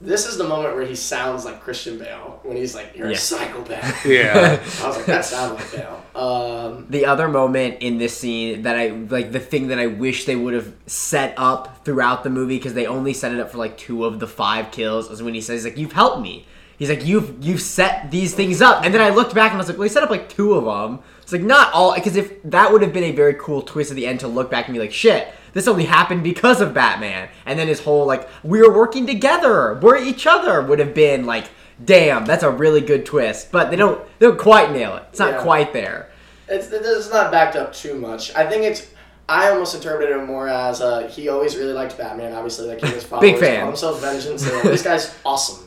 this 0.01 0.25
is 0.27 0.37
the 0.37 0.43
moment 0.43 0.75
where 0.75 0.85
he 0.85 0.95
sounds 0.95 1.45
like 1.45 1.61
Christian 1.61 1.97
Bale 1.97 2.39
when 2.43 2.57
he's 2.57 2.75
like 2.75 2.95
you're 2.95 3.07
Yeah. 3.07 3.13
a 3.15 3.17
psychopath 3.17 4.05
yeah, 4.07 4.59
I 4.83 4.87
was 4.87 4.97
like 4.97 5.05
that 5.05 5.25
sounded 5.25 5.55
like 5.55 5.71
Bale 5.71 6.01
um, 6.21 6.85
the 6.89 7.05
other 7.05 7.27
moment 7.27 7.77
in 7.81 7.97
this 7.97 8.17
scene 8.17 8.63
that 8.63 8.75
I 8.77 8.87
like 8.89 9.31
the 9.31 9.39
thing 9.39 9.67
that 9.69 9.79
I 9.79 9.87
wish 9.87 10.25
they 10.25 10.35
would 10.35 10.53
have 10.53 10.73
set 10.85 11.33
up 11.37 11.83
throughout 11.85 12.23
the 12.23 12.29
movie 12.29 12.57
because 12.57 12.73
they 12.73 12.85
only 12.87 13.13
set 13.13 13.31
it 13.33 13.39
up 13.39 13.51
for 13.51 13.57
like 13.57 13.77
two 13.77 14.05
of 14.05 14.19
the 14.19 14.27
five 14.27 14.71
kills 14.71 15.09
is 15.09 15.21
when 15.23 15.33
he 15.33 15.41
says 15.41 15.63
like 15.65 15.77
you've 15.77 15.93
helped 15.93 16.21
me. 16.21 16.45
He's 16.77 16.89
like 16.89 17.05
you've 17.05 17.37
you've 17.43 17.61
set 17.61 18.11
these 18.11 18.35
things 18.35 18.61
up, 18.61 18.83
and 18.83 18.93
then 18.93 18.99
I 19.01 19.07
looked 19.09 19.33
back 19.33 19.51
and 19.51 19.57
I 19.57 19.61
was 19.61 19.69
like, 19.69 19.77
well, 19.77 19.83
he 19.87 19.89
set 19.89 20.03
up 20.03 20.09
like 20.09 20.27
two 20.27 20.55
of 20.55 20.65
them. 20.65 20.99
It's 21.21 21.31
like 21.31 21.41
not 21.41 21.71
all 21.73 21.95
because 21.95 22.17
if 22.17 22.33
that 22.43 22.69
would 22.73 22.81
have 22.81 22.91
been 22.91 23.05
a 23.05 23.11
very 23.11 23.33
cool 23.35 23.61
twist 23.61 23.91
at 23.91 23.95
the 23.95 24.05
end 24.05 24.19
to 24.19 24.27
look 24.27 24.51
back 24.51 24.67
and 24.67 24.73
be 24.75 24.79
like, 24.79 24.91
shit, 24.91 25.33
this 25.55 25.67
only 25.67 25.85
happened 25.85 26.23
because 26.23 26.61
of 26.61 26.75
Batman, 26.75 27.29
and 27.47 27.57
then 27.57 27.67
his 27.67 27.79
whole 27.79 28.05
like 28.05 28.29
we 28.43 28.61
were 28.61 28.71
working 28.71 29.07
together, 29.07 29.79
we're 29.81 29.97
each 29.97 30.27
other 30.27 30.61
would 30.61 30.77
have 30.77 30.93
been 30.93 31.25
like, 31.25 31.45
damn, 31.83 32.25
that's 32.25 32.43
a 32.43 32.51
really 32.51 32.81
good 32.81 33.07
twist. 33.07 33.51
But 33.51 33.71
they 33.71 33.75
don't 33.75 33.99
they 34.19 34.27
don't 34.27 34.37
quite 34.37 34.71
nail 34.71 34.95
it. 34.97 35.03
It's 35.09 35.17
not 35.19 35.31
Yeah. 35.33 35.41
quite 35.41 35.73
there. 35.73 36.11
It's 36.47 36.67
it's 36.71 37.09
not 37.09 37.31
backed 37.31 37.55
up 37.55 37.73
too 37.73 37.95
much. 37.95 38.35
I 38.35 38.45
think 38.47 38.61
it's. 38.63 38.91
I 39.27 39.49
almost 39.49 39.73
interpreted 39.73 40.15
it 40.15 40.23
more 40.27 40.47
as 40.47 40.81
uh, 40.81 41.07
he 41.07 41.29
always 41.29 41.55
really 41.57 41.73
liked 41.73 41.97
Batman. 41.97 42.33
Obviously, 42.33 42.67
like 42.67 42.83
he 42.83 42.93
was 42.93 43.03
followers, 43.09 43.31
Big 43.31 43.39
fan. 43.39 43.55
called 43.61 43.69
himself 43.69 43.99
Vengeance. 44.01 44.43
this 44.61 44.83
guy's 44.89 45.15
awesome, 45.25 45.65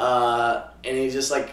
uh, 0.00 0.68
and 0.82 0.96
he's 0.96 1.12
just 1.12 1.30
like 1.30 1.50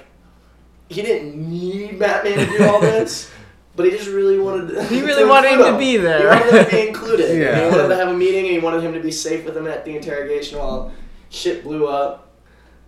he 0.89 1.01
didn't 1.01 1.35
need 1.35 1.99
Batman 1.99 2.37
to 2.37 2.57
do 2.57 2.65
all 2.65 2.79
this, 2.79 3.29
but 3.75 3.85
he 3.85 3.91
just 3.91 4.07
really 4.09 4.37
wanted. 4.39 4.69
To, 4.75 4.83
He 4.85 5.01
really 5.01 5.25
wanted 5.25 5.51
him 5.51 5.59
to 5.73 5.77
be 5.77 5.97
there. 5.97 6.19
He 6.19 6.25
wanted 6.41 6.53
him 6.53 6.65
to 6.65 6.71
be 6.71 6.87
included. 6.87 7.37
Yeah. 7.41 7.65
He 7.65 7.69
wanted 7.75 7.87
to 7.89 7.95
have 7.95 8.07
a 8.09 8.13
meeting, 8.13 8.45
and 8.45 8.53
he 8.53 8.59
wanted 8.59 8.83
him 8.83 8.93
to 8.93 8.99
be 8.99 9.11
safe 9.11 9.45
with 9.45 9.55
him 9.57 9.67
at 9.67 9.83
the 9.85 9.95
interrogation 9.95 10.59
while 10.59 10.91
shit 11.29 11.63
blew 11.63 11.87
up. 11.87 12.19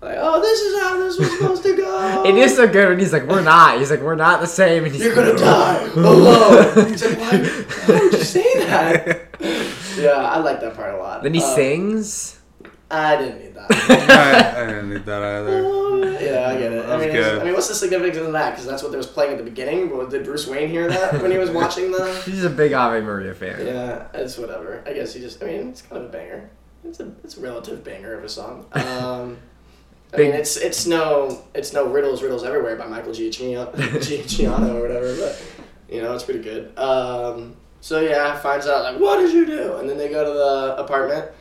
Like, 0.02 0.18
oh, 0.20 0.40
this 0.42 0.60
is 0.62 0.80
how 0.82 0.98
this 1.00 1.18
was 1.18 1.32
supposed 1.32 1.64
to 1.64 1.76
go. 1.76 2.24
It 2.28 2.36
is 2.36 2.56
so 2.56 2.68
good 2.68 2.90
when 2.90 3.00
he's 3.00 3.14
like, 3.14 3.24
"We're 3.28 3.42
not." 3.42 3.80
He's 3.80 3.90
like, 3.90 4.02
"We're 4.02 4.16
not 4.16 4.40
the 4.42 4.46
same." 4.48 4.84
And 4.84 4.94
he's 4.94 5.04
You're 5.04 5.16
gonna 5.16 5.36
die 5.38 5.82
alone. 5.96 6.90
He's 6.90 7.04
like, 7.06 7.18
why, 7.18 7.32
why 7.88 8.00
would 8.02 8.14
you 8.14 8.20
say 8.24 8.44
that? 8.66 9.28
yeah, 9.98 10.12
I 10.12 10.40
like 10.40 10.60
that 10.62 10.76
part 10.76 10.94
a 10.94 10.98
lot. 10.98 11.24
Then 11.24 11.34
he 11.34 11.42
Uh, 11.42 11.56
sings. 11.56 12.35
I 12.92 13.18
didn't 13.18 13.40
need 13.40 13.54
that. 13.56 13.72
I, 13.72 14.62
I 14.64 14.66
didn't 14.68 14.90
need 14.90 15.06
that 15.06 15.22
either. 15.24 15.62
yeah, 16.24 16.50
I 16.50 16.58
get 16.58 16.72
it. 16.72 16.86
I 16.86 16.98
mean. 16.98 17.42
I 17.42 17.44
mean, 17.44 17.54
what's 17.54 17.68
the 17.68 17.74
significance 17.74 18.18
of 18.18 18.34
that? 18.34 18.52
Because 18.52 18.66
that's 18.66 18.84
what 18.84 18.92
they 18.92 18.98
was 18.98 19.08
playing 19.08 19.32
at 19.32 19.38
the 19.38 19.44
beginning. 19.44 19.90
But 19.90 20.10
did 20.12 20.24
Bruce 20.24 20.48
Wayne 20.48 20.70
hear 20.70 20.88
that 20.88 21.22
when 21.22 21.32
he 21.32 21.38
was 21.38 21.50
watching 21.52 21.92
the? 21.92 22.14
He's 22.26 22.44
a 22.44 22.50
big 22.50 22.74
Ave 22.74 23.02
Maria 23.02 23.34
fan. 23.34 23.66
Yeah, 23.66 24.08
it's 24.14 24.38
whatever. 24.38 24.84
I 24.86 24.94
guess 24.94 25.14
he 25.14 25.20
just. 25.20 25.42
I 25.42 25.48
mean, 25.48 25.70
it's 25.70 25.82
kind 25.82 26.02
of 26.02 26.10
a 26.10 26.12
banger. 26.12 26.50
It's 26.84 27.00
a 27.00 27.12
it's 27.24 27.38
a 27.38 27.42
relative 27.42 27.84
banger 27.84 28.14
of 28.14 28.24
a 28.24 28.30
song. 28.30 28.66
Um, 28.74 29.40
I 30.14 30.18
mean, 30.18 30.32
it's 30.32 30.56
it's 30.56 30.86
no 30.86 31.44
it's 31.54 31.74
no 31.74 31.88
riddles 31.88 32.22
riddles 32.22 32.44
everywhere 32.44 32.76
by 32.76 32.86
Michael 32.88 33.12
Giacchino, 33.12 33.74
Giacchino 33.74 34.76
or 34.76 34.82
whatever, 34.82 35.16
but 35.16 35.44
you 35.90 36.02
know 36.02 36.14
it's 36.14 36.24
pretty 36.24 36.42
good. 36.42 36.78
Um, 36.78 37.56
so 37.82 38.00
yeah, 38.00 38.38
finds 38.40 38.68
out 38.68 38.84
like 38.84 39.00
what 39.00 39.18
did 39.18 39.34
you 39.34 39.46
do, 39.46 39.78
and 39.78 39.90
then 39.90 39.98
they 39.98 40.10
go 40.10 40.24
to 40.24 40.32
the 40.32 40.84
apartment. 40.84 41.32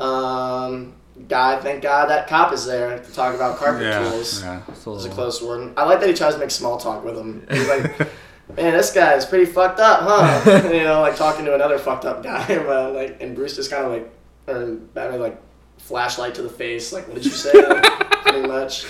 Um, 0.00 0.94
guy, 1.28 1.60
thank 1.60 1.82
God 1.82 2.08
that 2.08 2.26
cop 2.28 2.52
is 2.52 2.64
there 2.66 2.98
to 2.98 3.12
talk 3.12 3.34
about 3.34 3.58
carpet 3.58 3.82
Yeah, 3.82 4.08
tools. 4.10 4.42
yeah. 4.42 4.62
It's 4.68 4.86
a 4.86 4.90
It 4.90 4.92
was 4.94 5.04
a 5.06 5.10
close 5.10 5.42
one. 5.42 5.74
I 5.76 5.84
like 5.84 6.00
that 6.00 6.08
he 6.08 6.14
tries 6.14 6.34
to 6.34 6.40
make 6.40 6.50
small 6.50 6.78
talk 6.78 7.04
with 7.04 7.16
him. 7.18 7.46
He's 7.50 7.68
like, 7.68 7.98
man, 8.56 8.72
this 8.76 8.92
guy 8.92 9.14
is 9.14 9.24
pretty 9.26 9.44
fucked 9.46 9.78
up, 9.80 10.00
huh? 10.02 10.68
you 10.72 10.82
know, 10.84 11.00
like 11.02 11.16
talking 11.16 11.44
to 11.44 11.54
another 11.54 11.78
fucked 11.78 12.04
up 12.06 12.22
guy, 12.22 12.46
but 12.64 12.94
like, 12.94 13.20
and 13.20 13.34
Bruce 13.36 13.56
just 13.56 13.70
kind 13.70 13.84
of 13.84 13.92
like, 13.92 14.10
or 14.48 14.74
Batman 14.76 15.20
like, 15.20 15.40
flashlight 15.78 16.34
to 16.36 16.42
the 16.42 16.48
face, 16.50 16.92
like, 16.92 17.06
what 17.08 17.16
did 17.16 17.24
you 17.26 17.30
say? 17.30 17.52
Like, 17.52 17.82
pretty 18.22 18.46
much. 18.48 18.86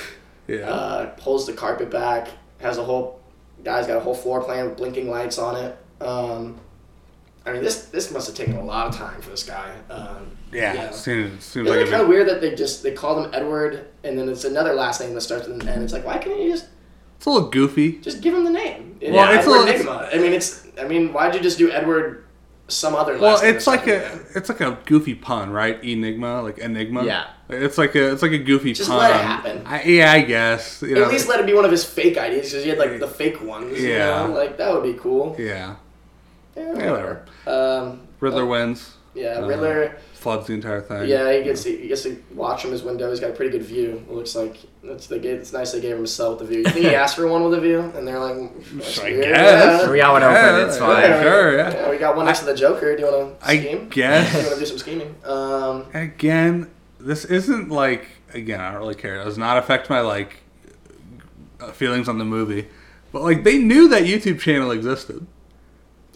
Yeah. 0.49 0.69
Uh, 0.71 1.07
pulls 1.17 1.47
the 1.47 1.53
carpet 1.53 1.91
back, 1.91 2.29
has 2.59 2.77
a 2.79 2.85
whole, 2.85 3.21
guy's 3.65 3.87
got 3.87 3.97
a 3.97 4.01
whole 4.01 4.15
floor 4.15 4.43
plan 4.43 4.67
with 4.69 4.77
blinking 4.77 5.09
lights 5.09 5.39
on 5.39 5.57
it. 5.57 5.77
Um, 6.01 6.59
I 7.47 7.53
mean, 7.53 7.63
this 7.63 7.87
this 7.87 8.11
must 8.13 8.27
have 8.27 8.37
taken 8.37 8.57
a 8.57 8.65
lot 8.65 8.87
of 8.89 8.97
time 8.97 9.21
for 9.23 9.31
this 9.31 9.43
guy. 9.45 9.73
Um, 9.89 10.31
yeah. 10.53 10.89
It 10.89 10.95
seems, 10.95 11.43
seems 11.45 11.67
Isn't 11.67 11.67
like 11.67 11.81
it 11.81 11.89
it- 11.89 11.91
kind 11.91 12.03
of 12.03 12.09
weird 12.09 12.29
that 12.29 12.41
they 12.41 12.55
just 12.55 12.83
they 12.83 12.93
call 12.93 13.21
them 13.23 13.31
Edward 13.33 13.87
and 14.05 14.19
then 14.19 14.29
it's 14.29 14.45
another 14.45 14.75
last 14.75 15.01
name 15.01 15.15
that 15.15 15.21
starts 15.23 15.49
with 15.49 15.61
an 15.63 15.69
N? 15.69 15.83
It's 15.83 15.93
like 15.93 16.05
why 16.05 16.19
can't 16.19 16.39
you 16.41 16.51
just 16.53 16.67
it's 17.17 17.27
a 17.27 17.31
little 17.31 17.49
goofy. 17.49 17.99
just 17.99 18.21
give 18.23 18.35
him 18.35 18.45
the 18.45 18.51
name? 18.51 18.99
Well, 19.03 19.13
yeah, 19.13 19.39
it's 19.39 19.47
a 19.47 19.51
little- 19.51 19.67
Nygma. 19.67 20.15
I 20.15 20.19
mean, 20.19 20.33
it's 20.33 20.67
I 20.81 20.85
mean, 20.87 21.13
why'd 21.13 21.35
you 21.35 21.41
just 21.41 21.59
do 21.59 21.71
Edward 21.71 22.25
some 22.69 22.95
other 22.95 23.15
Well, 23.19 23.33
last 23.33 23.43
name? 23.43 23.55
it's 23.57 23.67
like 23.67 23.87
a 23.87 23.91
man? 23.99 24.21
it's 24.35 24.49
like 24.49 24.61
a 24.61 24.79
goofy 24.85 25.15
pun, 25.15 25.51
right? 25.51 25.83
Enigma, 25.83 26.43
like 26.43 26.59
enigma. 26.59 27.05
Yeah. 27.05 27.27
It's 27.49 27.79
like 27.79 27.95
a 27.95 28.13
it's 28.13 28.23
like 28.23 28.33
a 28.33 28.39
goofy 28.39 28.73
Just 28.75 28.89
pun. 28.91 28.99
let 28.99 29.11
it 29.11 29.25
happen. 29.25 29.63
I, 29.67 29.83
yeah, 29.83 30.13
I 30.13 30.21
guess. 30.21 30.83
You 30.83 30.95
know, 30.95 31.05
At 31.05 31.11
least 31.11 31.29
let 31.29 31.41
it 31.41 31.47
be 31.47 31.53
one 31.55 31.65
of 31.65 31.71
his 31.71 31.85
fake 31.85 32.17
ideas 32.17 32.51
because 32.51 32.63
he 32.65 32.69
had 32.71 32.79
like 32.79 33.01
the 33.01 33.09
fake 33.09 33.43
ones. 33.43 33.81
Yeah. 33.81 34.23
You 34.23 34.29
know? 34.29 34.35
Like 34.39 34.57
that 34.59 34.73
would 34.73 34.83
be 34.85 34.95
cool. 34.99 35.35
yeah. 35.39 35.77
Yeah, 36.57 36.63
Yeah, 36.77 36.91
whatever. 36.91 37.25
Um, 37.47 38.01
Riddler 38.21 38.47
wins. 38.47 38.97
yeah, 39.15 39.39
Uh, 39.39 39.47
Riddler. 39.47 39.97
Floods 40.15 40.49
the 40.49 40.53
entire 40.53 40.83
thing. 40.83 41.09
Yeah, 41.09 41.33
he 41.33 41.43
gets 41.43 41.63
to, 41.65 41.75
he 41.75 41.89
gets 41.89 42.03
to 42.03 42.23
watch 42.35 42.61
from 42.61 42.73
his 42.73 42.83
window. 42.83 43.09
He's 43.09 43.21
got 43.21 43.31
a 43.31 43.33
pretty 43.33 43.51
good 43.53 43.63
view. 43.63 44.05
It 44.07 44.13
looks 44.13 44.37
like 44.37 44.59
it's 44.83 45.07
they 45.07 45.19
gave, 45.19 45.39
it's 45.39 45.51
nice 45.55 45.73
they 45.73 45.81
gave 45.81 45.97
him 45.97 46.05
a 46.05 46.07
cell 46.07 46.33
with 46.35 46.43
a 46.43 46.45
view. 46.45 46.59
You 46.59 46.65
think 46.65 46.85
he 46.85 46.95
asked 46.95 47.17
for 47.17 47.27
one 47.27 47.43
with 47.43 47.55
a 47.55 47.61
view, 47.61 47.81
and 47.81 48.07
they're 48.07 48.19
like, 48.19 48.37
that's 48.75 48.99
I 49.01 49.05
weird. 49.05 49.25
guess. 49.35 49.89
We 49.89 49.97
got 49.97 50.13
one 50.13 50.23
open, 50.23 50.35
Yeah, 50.35 50.67
it's 50.67 50.79
yeah, 50.79 50.87
fine. 50.87 51.23
Sure, 51.23 51.57
yeah. 51.57 51.73
Yeah, 51.73 51.91
we 51.91 51.97
got 51.97 52.17
one 52.17 52.27
next 52.27 52.41
to 52.41 52.45
the 52.45 52.55
Joker. 52.55 52.95
Do 52.97 53.03
you 53.03 53.11
want 53.11 53.41
to 53.41 53.47
I 53.49 53.59
scheme? 53.59 53.89
guess. 53.89 54.31
Do 54.33 54.39
you 54.41 54.45
want 54.45 54.55
to 54.57 54.61
do 54.61 54.67
some 54.67 54.79
scheming? 54.79 55.15
Um, 55.25 55.87
Again, 55.95 56.71
this 56.99 57.25
isn't 57.25 57.71
like 57.71 58.07
again. 58.35 58.61
I 58.61 58.73
don't 58.73 58.81
really 58.81 58.95
care. 58.97 59.19
It 59.23 59.25
does 59.25 59.39
not 59.39 59.57
affect 59.57 59.89
my 59.89 60.01
like 60.03 60.37
uh, 61.61 61.73
feelings 61.73 62.11
on 62.11 62.19
the 62.19 62.27
movie. 62.27 62.69
But 63.11 63.23
like 63.23 63.43
they 63.45 63.57
knew 63.57 63.89
that 63.89 64.03
YouTube 64.03 64.39
channel 64.41 64.71
existed. 64.71 65.27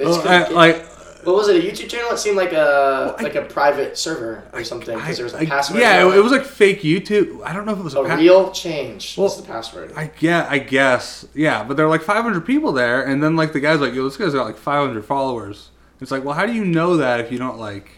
Oh, 0.01 0.21
I- 0.27 0.49
like 0.51 0.87
what 1.25 1.37
was 1.37 1.49
it? 1.49 1.65
A 1.65 1.67
YouTube 1.67 1.89
channel? 1.89 2.11
It 2.11 2.19
seemed 2.19 2.37
like 2.37 2.53
a 2.53 3.15
I- 3.19 3.23
like 3.23 3.35
a 3.35 3.43
private 3.43 3.97
server 3.97 4.45
or 4.53 4.63
something 4.63 4.95
because 4.99 5.17
there 5.17 5.25
was 5.25 5.33
a 5.35 5.39
I- 5.39 5.47
password. 5.47 5.81
Yeah, 5.81 6.07
it, 6.07 6.17
it 6.19 6.21
was 6.23 6.33
like 6.33 6.45
fake 6.45 6.83
YouTube. 6.83 7.41
I 7.45 7.53
don't 7.55 7.65
know 7.65 7.73
if 7.73 7.79
it 7.79 7.83
was 7.85 7.95
a, 7.95 8.03
a 8.03 8.09
pa- 8.09 8.15
real 8.17 8.53
change. 8.53 9.17
Well, 9.17 9.25
was 9.25 9.41
the 9.41 9.47
password. 9.47 9.93
I 9.97 10.11
yeah, 10.21 10.47
I 10.51 10.59
guess. 10.59 11.27
Yeah, 11.35 11.65
but 11.65 11.77
there 11.77 11.87
were 11.87 11.91
like 11.91 12.03
500 12.03 12.43
people 12.43 12.73
there, 12.73 13.03
and 13.05 13.23
then 13.23 13.37
like 13.37 13.53
the 13.55 13.61
guy's 13.61 13.81
like, 13.81 13.95
"Yo, 13.95 14.05
this 14.05 14.17
guy's 14.19 14.35
got 14.35 14.45
like 14.47 14.59
500 14.59 15.03
followers." 15.05 15.71
It's 16.01 16.11
like, 16.11 16.25
well, 16.25 16.35
how 16.35 16.45
do 16.45 16.53
you 16.53 16.65
know 16.65 16.99
that 16.99 17.21
if 17.21 17.33
you 17.33 17.39
don't 17.39 17.59
like, 17.59 17.89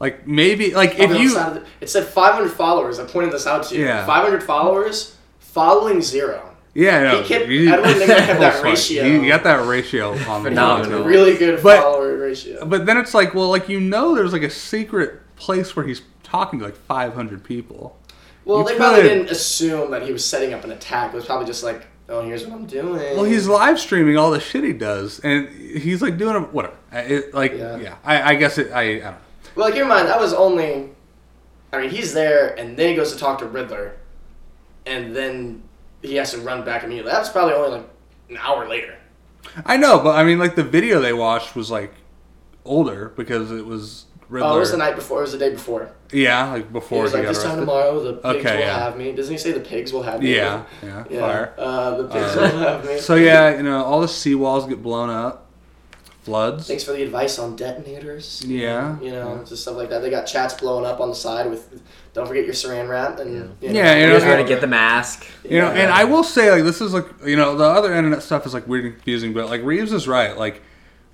like 0.00 0.26
maybe 0.26 0.74
like 0.74 0.98
if 0.98 1.16
you 1.16 1.34
the- 1.34 1.64
it 1.80 1.88
said 1.88 2.04
500 2.04 2.50
followers. 2.50 2.98
I 2.98 3.04
pointed 3.06 3.32
this 3.32 3.46
out 3.46 3.62
to 3.68 3.76
you. 3.76 3.84
Yeah. 3.84 4.04
500 4.06 4.42
followers, 4.42 5.16
following 5.38 6.02
zero. 6.02 6.53
Yeah, 6.74 7.02
no, 7.04 7.22
He 7.22 7.28
kept- 7.28 7.48
you- 7.48 7.72
Edward 7.72 7.86
Nygma 7.88 8.06
kept 8.26 8.40
that 8.40 8.52
Smart. 8.60 8.64
ratio. 8.64 9.04
You 9.04 9.28
got 9.28 9.44
that 9.44 9.64
ratio 9.66 10.10
on 10.28 10.42
the 10.42 10.50
Phenomenal. 10.50 11.00
line. 11.00 11.08
Really 11.08 11.36
good 11.36 11.62
But- 11.62 11.80
follower 11.80 12.16
ratio. 12.18 12.64
But 12.64 12.84
then 12.86 12.96
it's 12.96 13.14
like, 13.14 13.32
well, 13.34 13.48
like 13.48 13.68
you 13.68 13.80
know, 13.80 14.14
there's 14.14 14.32
like 14.32 14.42
a 14.42 14.50
secret 14.50 15.20
place 15.36 15.76
where 15.76 15.86
he's 15.86 16.02
talking 16.24 16.58
to 16.58 16.64
like 16.64 16.76
500 16.76 17.44
people. 17.44 17.96
Well, 18.44 18.58
You 18.60 18.64
they 18.68 18.76
probably 18.76 19.02
could- 19.02 19.08
didn't 19.08 19.30
assume 19.30 19.90
that 19.92 20.02
he 20.02 20.12
was 20.12 20.24
setting 20.24 20.52
up 20.52 20.64
an 20.64 20.72
attack. 20.72 21.12
It 21.12 21.16
was 21.16 21.24
probably 21.26 21.46
just 21.46 21.62
like, 21.62 21.86
oh, 22.08 22.22
here's 22.22 22.44
what 22.44 22.54
I'm 22.56 22.66
doing. 22.66 22.96
Well, 23.16 23.24
he's 23.24 23.46
live 23.46 23.78
streaming 23.78 24.16
all 24.18 24.30
the 24.32 24.40
shit 24.40 24.64
he 24.64 24.72
does, 24.72 25.20
and 25.20 25.48
he's 25.48 26.02
like 26.02 26.18
doing 26.18 26.34
a 26.36 26.40
whatever. 26.40 26.74
I- 26.92 26.98
It, 27.00 27.34
like, 27.34 27.52
Yeah. 27.56 27.76
yeah, 27.78 27.94
I, 28.04 28.32
I 28.32 28.34
guess 28.34 28.58
it. 28.58 28.72
I, 28.72 28.82
I 28.82 28.92
don't 28.98 29.02
know. 29.04 29.16
Well, 29.54 29.70
keep 29.70 29.82
in 29.82 29.88
mind 29.88 30.08
that 30.08 30.18
was 30.20 30.34
only. 30.34 30.90
I 31.72 31.80
mean, 31.80 31.90
he's 31.90 32.12
there, 32.14 32.58
and 32.58 32.76
then 32.76 32.88
he 32.90 32.94
goes 32.96 33.12
to 33.12 33.18
talk 33.18 33.38
to 33.38 33.46
Riddler, 33.46 33.92
and 34.86 35.14
then 35.14 35.62
he 36.04 36.16
has 36.16 36.32
to 36.32 36.38
run 36.38 36.64
back 36.64 36.84
immediately. 36.84 37.10
That 37.10 37.20
was 37.20 37.30
probably 37.30 37.54
only 37.54 37.78
like 37.78 37.88
an 38.30 38.36
hour 38.38 38.68
later. 38.68 38.96
I 39.64 39.76
know, 39.76 39.98
but 40.00 40.16
I 40.16 40.24
mean, 40.24 40.38
like 40.38 40.54
the 40.56 40.62
video 40.64 41.00
they 41.00 41.12
watched 41.12 41.54
was 41.56 41.70
like 41.70 41.92
older 42.64 43.10
because 43.16 43.50
it 43.50 43.64
was 43.66 44.06
Riddler. 44.28 44.48
Oh, 44.50 44.56
it 44.56 44.60
was 44.60 44.70
the 44.70 44.78
night 44.78 44.96
before. 44.96 45.18
It 45.18 45.22
was 45.22 45.32
the 45.32 45.38
day 45.38 45.50
before. 45.50 45.90
Yeah, 46.10 46.50
like 46.52 46.66
He 46.66 46.72
before 46.72 47.02
was 47.02 47.12
he, 47.12 47.18
like, 47.18 47.28
this 47.28 47.42
time 47.42 47.58
tomorrow, 47.60 48.02
the 48.02 48.14
pigs 48.14 48.24
Okay, 48.46 48.54
will 48.56 48.60
yeah. 48.62 48.78
have 48.78 48.96
me. 48.96 49.12
Doesn't 49.12 49.32
he 49.32 49.38
say 49.38 49.52
the 49.52 49.60
pigs 49.60 49.92
will 49.92 50.02
have 50.02 50.20
me? 50.20 50.34
Yeah, 50.34 50.64
yeah, 50.82 51.04
Yeah. 51.10 51.20
fire. 51.20 51.54
Uh, 51.58 51.96
the 51.98 52.04
pigs 52.08 52.36
Uh, 52.36 52.40
will 52.52 52.58
have 52.60 52.84
me. 52.86 52.98
So 52.98 53.14
yeah, 53.16 53.56
you 53.56 53.62
know, 53.62 53.84
all 53.84 54.00
the 54.00 54.06
seawalls 54.06 54.68
get 54.68 54.82
blown 54.82 55.10
up, 55.10 55.43
floods. 56.24 56.66
Thanks 56.66 56.82
for 56.84 56.92
the 56.92 57.02
advice 57.02 57.38
on 57.38 57.56
detonators. 57.56 58.42
Yeah, 58.46 58.98
You 59.00 59.10
know, 59.10 59.36
yeah. 59.36 59.44
just 59.44 59.62
stuff 59.62 59.76
like 59.76 59.90
that. 59.90 60.00
They 60.02 60.10
got 60.10 60.24
chats 60.24 60.54
blowing 60.54 60.84
up 60.84 61.00
on 61.00 61.08
the 61.10 61.14
side 61.14 61.48
with, 61.50 61.80
don't 62.12 62.26
forget 62.26 62.44
your 62.44 62.54
saran 62.54 62.88
wrap 62.88 63.18
and 63.18 63.32
you 63.32 63.38
know, 63.40 63.50
Yeah, 63.60 63.94
you 63.96 64.02
You 64.06 64.06
know, 64.08 64.20
gotta 64.20 64.44
get 64.44 64.60
the 64.60 64.66
mask. 64.66 65.26
You 65.44 65.58
know, 65.60 65.68
and 65.68 65.90
I 65.92 66.04
will 66.04 66.24
say, 66.24 66.50
like, 66.50 66.64
this 66.64 66.80
is 66.80 66.92
like, 66.94 67.06
you 67.24 67.36
know, 67.36 67.56
the 67.56 67.64
other 67.64 67.94
internet 67.94 68.22
stuff 68.22 68.46
is 68.46 68.54
like 68.54 68.66
weird 68.66 68.84
and 68.86 68.94
confusing, 68.94 69.32
but 69.34 69.48
like 69.48 69.62
Reeves 69.62 69.92
is 69.92 70.08
right. 70.08 70.36
Like, 70.36 70.62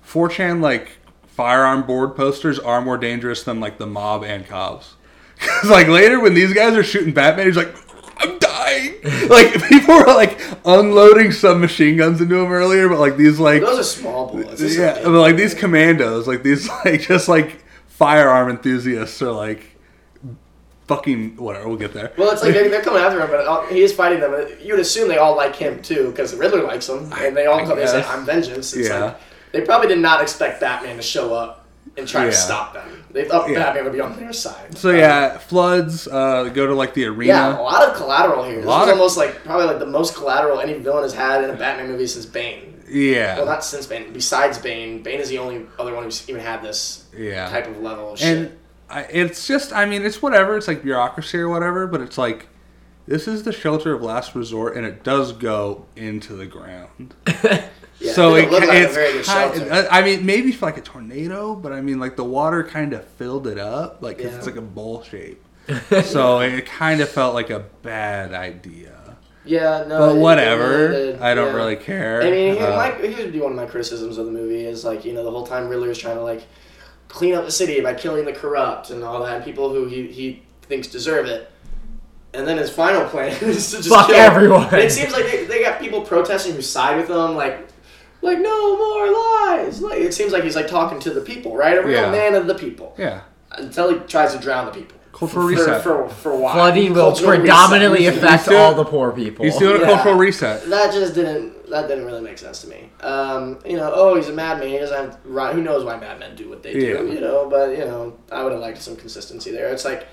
4chan, 0.05 0.61
like, 0.61 0.93
firearm 1.27 1.83
board 1.83 2.15
posters 2.15 2.59
are 2.59 2.81
more 2.81 2.97
dangerous 2.97 3.43
than 3.43 3.59
like 3.59 3.77
the 3.77 3.87
mob 3.87 4.23
and 4.23 4.45
cops. 4.47 4.95
Because 5.41 5.69
like 5.71 5.87
later 5.87 6.19
when 6.19 6.35
these 6.35 6.53
guys 6.53 6.75
are 6.75 6.83
shooting 6.83 7.13
Batman, 7.13 7.47
he's 7.47 7.57
like, 7.57 7.73
I'm 8.17 8.37
dying. 8.37 8.50
like 9.29 9.67
people 9.69 9.95
were 9.95 10.05
like 10.05 10.39
unloading 10.65 11.31
some 11.31 11.61
machine 11.61 11.97
guns 11.97 12.21
into 12.21 12.35
him 12.35 12.51
earlier, 12.51 12.89
but 12.89 12.99
like 12.99 13.17
these 13.17 13.39
like 13.39 13.61
Those 13.61 13.79
are 13.79 13.83
small 13.83 14.27
bullets. 14.27 14.61
Yeah, 14.61 15.01
but 15.03 15.11
like 15.11 15.35
these 15.35 15.53
commandos, 15.53 16.27
like 16.27 16.43
these 16.43 16.69
like 16.85 17.01
just 17.01 17.27
like 17.27 17.63
firearm 17.87 18.49
enthusiasts 18.49 19.21
are 19.21 19.31
like 19.31 19.77
fucking 20.87 21.37
whatever. 21.37 21.67
We'll 21.67 21.77
get 21.77 21.93
there. 21.93 22.11
Well, 22.17 22.31
it's 22.31 22.43
like 22.43 22.53
they're, 22.53 22.81
coming 22.81 23.01
after 23.01 23.21
him, 23.21 23.29
but 23.29 23.47
uh, 23.47 23.65
he 23.67 23.81
is 23.81 23.93
fighting 23.93 24.19
them. 24.19 24.47
You 24.61 24.73
would 24.73 24.81
assume 24.81 25.07
they 25.07 25.17
all 25.17 25.35
like 25.37 25.55
him 25.55 25.81
too, 25.81 26.11
because 26.11 26.31
the 26.31 26.37
Riddler 26.37 26.63
likes 26.63 26.89
him, 26.89 27.11
and 27.13 27.35
they 27.35 27.45
all 27.45 27.65
come. 27.65 27.77
They 27.77 27.87
say. 27.87 28.03
"I'm 28.03 28.25
vengeance." 28.25 28.73
It's 28.73 28.89
Yeah. 28.89 29.05
like 29.05 29.17
they 29.51 29.61
probably 29.61 29.87
did 29.87 29.99
not 29.99 30.21
expect 30.21 30.59
Batman 30.61 30.97
to 30.97 31.01
show 31.01 31.33
up 31.33 31.60
and 31.97 32.07
try 32.07 32.23
Yeah. 32.25 32.29
to 32.31 32.35
stop 32.35 32.73
them. 32.73 33.03
They 33.11 33.25
thought 33.25 33.49
Yeah. 33.49 33.55
Batman 33.59 33.83
would 33.85 33.93
be 33.93 33.99
on 33.99 34.17
their 34.17 34.31
side. 34.33 34.77
So 34.77 34.91
yeah, 34.91 35.37
floods 35.37 36.07
uh, 36.07 36.45
go 36.53 36.65
to 36.67 36.73
like 36.73 36.93
the 36.93 37.05
arena. 37.05 37.33
Yeah, 37.33 37.59
a 37.59 37.61
lot 37.61 37.87
of 37.87 37.95
collateral 37.95 38.43
here. 38.45 38.57
This 38.57 38.65
lot 38.65 38.87
of- 38.87 38.93
almost 38.95 39.17
like 39.17 39.43
probably 39.43 39.65
like 39.67 39.79
the 39.79 39.85
most 39.85 40.15
collateral 40.15 40.59
any 40.59 40.73
villain 40.75 41.03
has 41.03 41.13
had 41.13 41.43
in 41.43 41.49
a 41.49 41.55
Batman 41.55 41.87
movie 41.89 42.07
since 42.07 42.25
Bane. 42.25 42.83
Yeah. 42.89 43.37
Well, 43.37 43.45
not 43.45 43.63
since 43.63 43.85
Bane. 43.85 44.11
Besides 44.13 44.57
Bane, 44.57 45.01
Bane 45.03 45.19
is 45.19 45.29
the 45.29 45.37
only 45.39 45.65
other 45.79 45.93
one 45.93 46.03
who's 46.03 46.27
even 46.29 46.41
had 46.41 46.61
this 46.61 47.05
yeah. 47.17 47.49
type 47.49 47.67
of 47.67 47.81
level 47.81 48.13
of 48.13 48.19
shit. 48.19 48.37
and 48.37 48.57
I, 48.89 49.03
it's 49.03 49.47
just, 49.47 49.71
I 49.71 49.85
mean, 49.85 50.03
it's 50.05 50.21
whatever. 50.21 50.57
It's 50.57 50.67
like 50.67 50.83
bureaucracy 50.83 51.37
or 51.37 51.47
whatever, 51.47 51.87
but 51.87 52.01
it's 52.01 52.17
like 52.17 52.47
this 53.07 53.27
is 53.27 53.43
the 53.43 53.51
shelter 53.53 53.93
of 53.93 54.01
last 54.01 54.35
resort, 54.35 54.75
and 54.75 54.85
it 54.85 55.03
does 55.03 55.31
go 55.33 55.85
into 55.95 56.33
the 56.33 56.45
ground. 56.45 57.13
yeah, 58.01 58.13
so 58.13 58.35
it 58.35 58.45
it, 58.45 58.49
didn't 58.49 58.51
look 58.51 58.61
ca- 58.63 58.67
like 58.67 58.77
a 58.77 58.83
it's 58.83 58.93
very 58.93 59.11
good 59.13 59.25
kind, 59.25 59.55
shelter. 59.57 59.87
I 59.91 60.01
mean, 60.01 60.25
maybe 60.25 60.51
for 60.51 60.65
like 60.65 60.77
a 60.77 60.81
tornado, 60.81 61.55
but 61.55 61.71
I 61.71 61.81
mean, 61.81 61.99
like 61.99 62.15
the 62.15 62.23
water 62.25 62.63
kind 62.63 62.93
of 62.93 63.05
filled 63.05 63.47
it 63.47 63.57
up, 63.57 64.01
like 64.01 64.17
'cause 64.17 64.31
Yeah. 64.31 64.37
it's 64.37 64.45
like 64.45 64.55
a 64.57 64.61
bowl 64.61 65.03
shape. 65.03 65.43
so 66.03 66.39
it 66.39 66.65
kind 66.65 67.01
of 67.01 67.09
felt 67.09 67.33
like 67.33 67.49
a 67.49 67.59
bad 67.83 68.33
idea. 68.33 69.17
yeah, 69.45 69.85
no. 69.87 69.99
But 69.99 70.09
it- 70.11 70.17
it 70.17 70.21
whatever, 70.21 70.87
did, 70.89 71.21
I 71.21 71.33
don't 71.33 71.47
yeah. 71.51 71.55
really 71.55 71.75
care. 71.75 72.21
I 72.23 72.31
mean, 72.31 72.55
here, 72.55 72.65
Uh, 72.65 72.75
my, 72.75 73.07
here 73.07 73.23
would 73.25 73.33
be 73.33 73.39
one 73.39 73.51
of 73.51 73.57
my 73.57 73.65
criticisms 73.65 74.17
of 74.17 74.25
the 74.25 74.31
movie 74.31 74.65
is 74.65 74.83
like 74.83 75.05
you 75.05 75.13
know 75.13 75.23
the 75.23 75.31
whole 75.31 75.45
time 75.47 75.67
Riddler 75.69 75.89
is 75.91 75.97
trying 75.97 76.15
to 76.17 76.23
like 76.23 76.43
clean 77.07 77.35
up 77.35 77.45
the 77.45 77.51
city 77.51 77.81
by 77.81 77.93
killing 77.93 78.25
the 78.25 78.33
corrupt 78.33 78.89
and 78.89 79.03
all 79.03 79.23
that, 79.23 79.35
and 79.35 79.45
people 79.45 79.69
who 79.73 79.85
he, 79.85 80.07
he 80.07 80.43
thinks 80.63 80.87
deserve 80.87 81.25
it. 81.27 81.49
And 82.33 82.47
then 82.47 82.57
his 82.57 82.69
final 82.69 83.03
plan 83.09 83.31
is 83.43 83.69
to 83.71 83.77
just 83.77 83.89
Fuck 83.89 84.07
kill 84.07 84.15
everyone. 84.15 84.63
And 84.73 84.75
it 84.83 84.91
seems 84.91 85.11
like 85.11 85.25
they, 85.25 85.43
they 85.45 85.61
got 85.61 85.81
people 85.81 85.99
protesting 86.01 86.53
who 86.55 86.61
side 86.61 86.95
with 86.95 87.09
him, 87.09 87.35
like 87.35 87.67
like 88.21 88.39
no 88.39 88.77
more 88.77 89.11
lies. 89.11 89.81
Like 89.81 89.99
it 89.99 90.13
seems 90.13 90.31
like 90.31 90.43
he's 90.43 90.55
like 90.55 90.67
talking 90.67 90.99
to 91.01 91.09
the 91.11 91.21
people, 91.21 91.55
right? 91.55 91.77
A 91.77 91.81
real 91.81 92.01
Yeah. 92.01 92.11
man 92.11 92.35
of 92.35 92.47
the 92.47 92.55
people. 92.55 92.95
yeah, 92.97 93.21
Until 93.51 93.93
he 93.93 93.99
tries 94.07 94.33
to 94.33 94.39
drown 94.39 94.65
the 94.65 94.71
people. 94.71 94.97
cultural 95.13 95.43
For, 95.43 95.49
reset. 95.49 95.83
for, 95.83 96.07
for 96.09 96.35
why? 96.35 96.53
Flooding 96.53 96.93
will 96.93 97.07
Cultural 97.11 97.31
reset. 97.31 97.41
predominantly 97.41 98.07
affect 98.07 98.45
doing- 98.45 98.57
all 98.57 98.73
the 98.73 98.85
poor 98.85 99.11
people. 99.11 99.43
He's 99.45 99.57
doing 99.57 99.77
a 99.77 99.79
Yeah. 99.85 99.93
cultural 99.93 100.15
reset. 100.15 100.69
that 100.69 100.93
just 100.93 101.13
didn't 101.15 101.69
that 101.69 101.87
didn't 101.87 102.05
really 102.05 102.19
make 102.21 102.37
sense 102.37 102.59
to 102.61 102.67
me. 102.67 102.89
Um, 103.01 103.57
you 103.65 103.77
know, 103.77 103.89
oh, 103.95 104.15
he's 104.15 104.27
a 104.27 104.33
madman. 104.33 104.67
He 104.67 104.77
doesn't 104.77 104.95
have 104.97 105.17
right. 105.25 105.53
Who 105.55 105.61
knows 105.61 105.83
why 105.85 105.97
madmen 105.97 106.35
do 106.35 106.49
what 106.49 106.63
they 106.63 106.73
do? 106.73 107.09
You 107.13 107.21
know, 107.21 107.47
but 107.49 107.71
you 107.77 107.85
know, 107.85 108.13
I 108.31 108.43
would 108.43 108.51
have 108.51 108.59
liked 108.61 108.81
some 108.81 108.95
consistency 108.97 109.51
there. 109.51 109.69
It's 109.69 109.85
like 109.85 110.05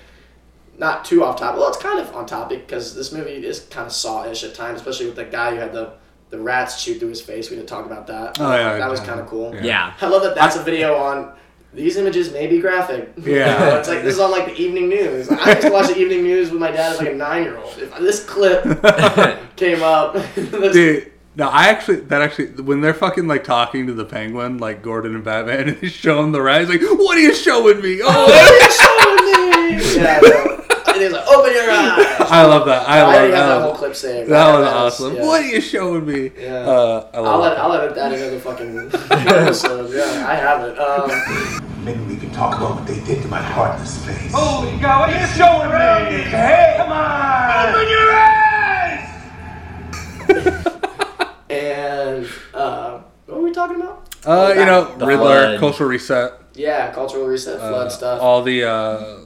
not 0.77 1.03
too 1.03 1.23
off 1.23 1.37
topic. 1.37 1.59
Well, 1.59 1.67
it's 1.69 1.77
kind 1.77 1.99
of 1.99 2.15
on 2.15 2.25
topic 2.25 2.65
because 2.65 2.95
this 2.95 3.11
movie 3.11 3.45
is 3.45 3.59
kind 3.69 3.85
of 3.85 3.91
saw-ish 3.91 4.45
at 4.45 4.55
times, 4.55 4.79
especially 4.79 5.07
with 5.07 5.15
the 5.17 5.25
guy 5.25 5.51
who 5.51 5.57
had 5.57 5.73
the 5.73 5.91
the 6.29 6.39
rats 6.39 6.79
shoot 6.79 6.99
through 6.99 7.09
his 7.09 7.21
face. 7.21 7.49
We 7.49 7.55
didn't 7.55 7.69
talk 7.69 7.85
about 7.85 8.07
that. 8.07 8.39
Oh, 8.39 8.51
yeah, 8.51 8.77
that 8.77 8.89
was 8.89 8.99
kind 8.99 9.19
of 9.19 9.27
cool. 9.27 9.53
Yeah. 9.55 9.63
yeah. 9.63 9.93
I 10.01 10.07
love 10.07 10.23
that. 10.23 10.35
That's 10.35 10.55
a 10.55 10.63
video 10.63 10.95
on. 10.95 11.33
These 11.71 11.97
images 11.97 12.31
may 12.33 12.47
be 12.47 12.59
graphic. 12.59 13.13
Yeah. 13.23 13.77
it's 13.77 13.87
like 13.87 14.01
this 14.01 14.15
is 14.15 14.19
on 14.19 14.31
like 14.31 14.45
the 14.47 14.55
evening 14.59 14.89
news. 14.89 15.29
I 15.29 15.49
used 15.51 15.61
to 15.61 15.69
watch 15.71 15.87
the 15.87 15.97
evening 15.99 16.23
news 16.23 16.49
with 16.49 16.59
my 16.59 16.71
dad 16.71 16.93
as 16.93 16.97
like 16.99 17.09
a 17.09 17.13
nine-year-old. 17.13 17.77
If 17.77 17.95
this 17.99 18.25
clip 18.25 18.63
came 19.55 19.83
up, 19.83 20.13
this, 20.35 20.73
Dude, 20.73 21.11
No, 21.35 21.47
I 21.47 21.67
actually 21.67 21.97
that 22.01 22.21
actually 22.23 22.63
when 22.63 22.81
they're 22.81 22.93
fucking 22.95 23.27
like 23.27 23.43
talking 23.43 23.85
to 23.85 23.93
the 23.93 24.05
penguin, 24.05 24.57
like 24.57 24.81
Gordon 24.81 25.13
and 25.13 25.23
Batman, 25.23 25.69
and 25.69 25.77
he's 25.77 25.91
showing 25.91 26.31
the 26.31 26.41
rise, 26.41 26.69
like, 26.69 26.81
what 26.81 27.17
are 27.17 27.21
you 27.21 27.35
showing 27.35 27.81
me? 27.81 27.99
Oh, 28.03 28.25
what 28.25 28.51
are 28.51 29.69
you 29.69 29.79
showing 29.81 29.95
me?" 29.95 29.95
yeah, 30.01 30.19
no. 30.23 30.58
And 30.99 31.07
he's 31.07 31.13
like, 31.13 31.27
open 31.27 31.53
your 31.53 31.63
eyes. 31.71 32.05
I 32.31 32.43
love 32.45 32.65
that. 32.65 32.87
I 32.87 32.99
I 32.99 33.01
love 33.03 33.13
already 33.15 33.33
have 33.33 33.47
that 33.47 33.55
that. 33.57 33.61
whole 33.63 33.73
clip 33.75 33.95
saved. 33.95 34.29
That 34.29 34.53
was 34.59 34.67
awesome. 34.67 35.15
yeah. 35.15 35.25
What 35.25 35.41
are 35.41 35.47
you 35.47 35.61
showing 35.61 36.05
me? 36.05 36.31
Yeah. 36.37 36.55
Uh, 36.57 37.09
I 37.13 37.17
I'll 37.17 37.23
love 37.23 37.39
let 37.41 37.49
that. 37.55 37.59
I'll 37.59 37.69
let 37.69 37.95
that 37.95 38.11
another 38.13 38.39
fucking 38.39 38.77
episode. 39.27 39.91
Yeah, 39.93 40.27
I 40.27 40.35
have 40.35 40.63
it. 40.63 40.77
Um, 40.77 41.65
Maybe 41.85 42.03
we 42.03 42.17
can 42.17 42.29
talk 42.31 42.57
about 42.57 42.75
what 42.75 42.85
they 42.85 42.99
did 43.05 43.21
to 43.21 43.27
my 43.29 43.41
heartless 43.41 44.05
face. 44.05 44.31
Holy 44.33 44.77
God, 44.79 45.07
what 45.07 45.15
are 45.15 45.21
you 45.21 45.27
showing 45.27 45.69
me? 45.69 46.23
Hey, 46.29 46.73
come 46.77 46.91
on! 46.91 47.69
Open 47.69 47.89
your 47.89 48.11
eyes! 48.11 49.05
and 51.49 52.27
uh, 52.53 52.99
what 53.25 53.37
were 53.37 53.43
we 53.43 53.51
talking 53.51 53.77
about? 53.77 54.13
Uh, 54.25 54.53
you 54.57 54.65
know, 54.65 54.93
The 54.97 55.05
Riddler, 55.05 55.25
flood. 55.25 55.59
cultural 55.59 55.89
reset, 55.89 56.33
Yeah, 56.53 56.91
cultural 56.91 57.25
reset, 57.25 57.57
flood 57.59 57.87
uh, 57.87 57.89
stuff. 57.89 58.21
all 58.21 58.43
the 58.43 58.65
uh, 58.65 59.19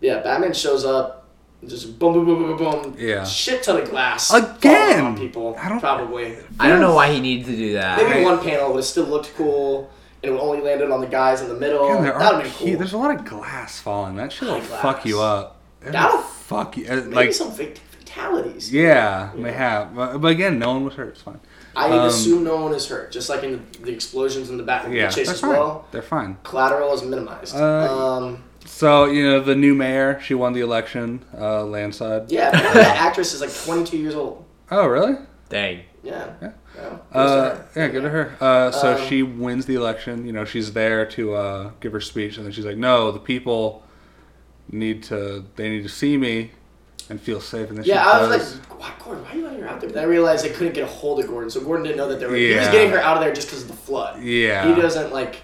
yeah, 0.00 0.20
Batman 0.22 0.52
shows 0.52 0.84
up, 0.84 1.26
just 1.66 1.98
boom, 1.98 2.12
boom, 2.14 2.24
boom, 2.24 2.38
boom, 2.42 2.56
boom, 2.56 2.82
boom. 2.82 2.96
Yeah. 2.98 3.24
shit 3.24 3.62
ton 3.64 3.80
of 3.80 3.90
glass 3.90 4.32
Again! 4.32 4.90
falling 4.98 5.06
on 5.06 5.18
people. 5.18 5.56
I 5.60 5.68
don't- 5.68 5.80
probably. 5.80 6.36
I 6.60 6.68
don't 6.68 6.80
know 6.80 6.94
why 6.94 7.12
he 7.12 7.20
needed 7.20 7.46
to 7.46 7.56
do 7.56 7.72
that. 7.74 7.98
Maybe 8.02 8.24
one 8.24 8.38
panel 8.40 8.68
would 8.70 8.76
have 8.78 8.84
still 8.84 9.04
looked 9.06 9.32
cool, 9.36 9.90
and 10.22 10.30
it 10.30 10.32
would 10.32 10.40
only 10.40 10.60
landed 10.60 10.90
on 10.90 11.00
the 11.00 11.06
guys 11.08 11.40
in 11.40 11.48
the 11.48 11.54
middle. 11.54 11.88
Man, 11.88 12.02
there 12.04 12.18
That 12.18 12.34
would 12.34 12.44
are 12.44 12.48
have 12.48 12.56
cool. 12.58 12.76
there's 12.76 12.92
a 12.92 12.98
lot 12.98 13.14
of 13.14 13.24
glass 13.24 13.80
falling. 13.80 14.16
That 14.16 14.32
shit 14.32 14.48
will 14.48 14.54
Lot 14.58 14.64
fuck 14.82 15.04
you 15.04 15.20
up. 15.20 15.56
It'll 15.80 15.92
That'll- 15.92 16.18
fuck 16.20 16.76
you. 16.76 16.84
Maybe 16.84 17.14
Like, 17.14 17.32
some 17.32 17.50
fatalities. 17.52 18.72
yeah, 18.72 19.30
may 19.34 19.52
have, 19.52 19.94
but, 19.94 20.18
but 20.18 20.28
again, 20.28 20.58
no 20.58 20.72
one 20.72 20.84
was 20.84 20.94
hurt. 20.94 21.08
It's 21.08 21.22
fine. 21.22 21.40
I 21.76 21.86
Um, 21.90 22.08
assume 22.08 22.42
no 22.42 22.56
one 22.62 22.74
is 22.74 22.88
hurt, 22.88 23.12
just 23.12 23.28
like 23.28 23.44
in 23.44 23.64
the, 23.72 23.78
the 23.84 23.92
explosions 23.92 24.50
in 24.50 24.56
the 24.56 24.62
Batman 24.64 24.92
Yeah, 24.96 25.08
chase 25.10 25.28
as 25.30 25.40
fine. 25.40 25.50
well. 25.50 25.84
They're 25.92 26.02
fine. 26.02 26.36
Collateral 26.42 26.92
is 26.94 27.02
minimized. 27.04 27.54
Uh, 27.54 28.16
um, 28.16 28.42
So 28.68 29.06
you 29.06 29.24
know, 29.24 29.40
the 29.40 29.54
new 29.56 29.74
mayor, 29.74 30.20
she 30.22 30.34
won 30.34 30.52
the 30.52 30.60
election, 30.60 31.24
uh, 31.36 31.64
landslide. 31.64 32.30
yeah, 32.30 32.48
apparently 32.48 32.82
that 32.82 32.96
actress 32.96 33.32
is 33.34 33.40
like 33.40 33.52
22 33.64 33.96
years 33.96 34.14
old. 34.14 34.44
Oh, 34.70 34.86
really? 34.86 35.16
Dang. 35.48 35.80
Yeah. 36.02 36.34
Yeah. 36.40 36.52
Yeah. 36.76 36.98
Uh, 37.12 37.58
yeah, 37.74 37.88
good 37.88 38.02
to 38.02 38.08
her. 38.10 38.36
Uh, 38.40 38.70
so 38.70 38.94
Um, 38.96 39.08
she 39.08 39.22
wins 39.22 39.66
the 39.66 39.74
election. 39.74 40.24
You 40.26 40.32
know, 40.32 40.44
she's 40.44 40.72
there 40.74 41.04
to 41.06 41.34
uh, 41.34 41.70
give 41.80 41.92
her 41.92 42.00
speech, 42.00 42.36
and 42.36 42.44
then 42.46 42.52
she's 42.52 42.64
like, 42.66 42.76
"No, 42.76 43.10
the 43.10 43.18
people 43.18 43.82
need 44.70 45.02
to. 45.04 45.44
They 45.56 45.70
need 45.70 45.82
to 45.82 45.88
see 45.88 46.16
me 46.16 46.52
and 47.10 47.20
feel 47.20 47.40
safe." 47.40 47.68
And 47.70 47.78
then 47.78 47.84
Yeah, 47.84 48.02
she 48.04 48.08
I 48.08 48.20
was 48.20 48.38
does. 48.38 48.54
like, 48.60 48.80
why, 48.80 48.92
Gordon, 49.02 49.24
why 49.24 49.30
are 49.32 49.36
you 49.36 49.44
letting 49.44 49.60
her 49.60 49.68
out 49.68 49.80
there? 49.80 49.88
But 49.88 49.94
then 49.94 50.04
I 50.04 50.06
realized 50.06 50.44
they 50.44 50.50
couldn't 50.50 50.74
get 50.74 50.84
a 50.84 50.86
hold 50.86 51.18
of 51.18 51.26
Gordon, 51.26 51.50
so 51.50 51.60
Gordon 51.60 51.84
didn't 51.84 51.96
know 51.98 52.08
that 52.08 52.20
they 52.20 52.26
were. 52.26 52.36
He 52.36 52.54
was 52.54 52.68
getting 52.68 52.90
her 52.90 53.00
out 53.00 53.16
of 53.16 53.22
there 53.24 53.32
just 53.34 53.48
because 53.48 53.62
of 53.62 53.68
the 53.68 53.74
flood. 53.76 54.22
Yeah. 54.22 54.72
He 54.72 54.80
doesn't 54.80 55.12
like. 55.12 55.36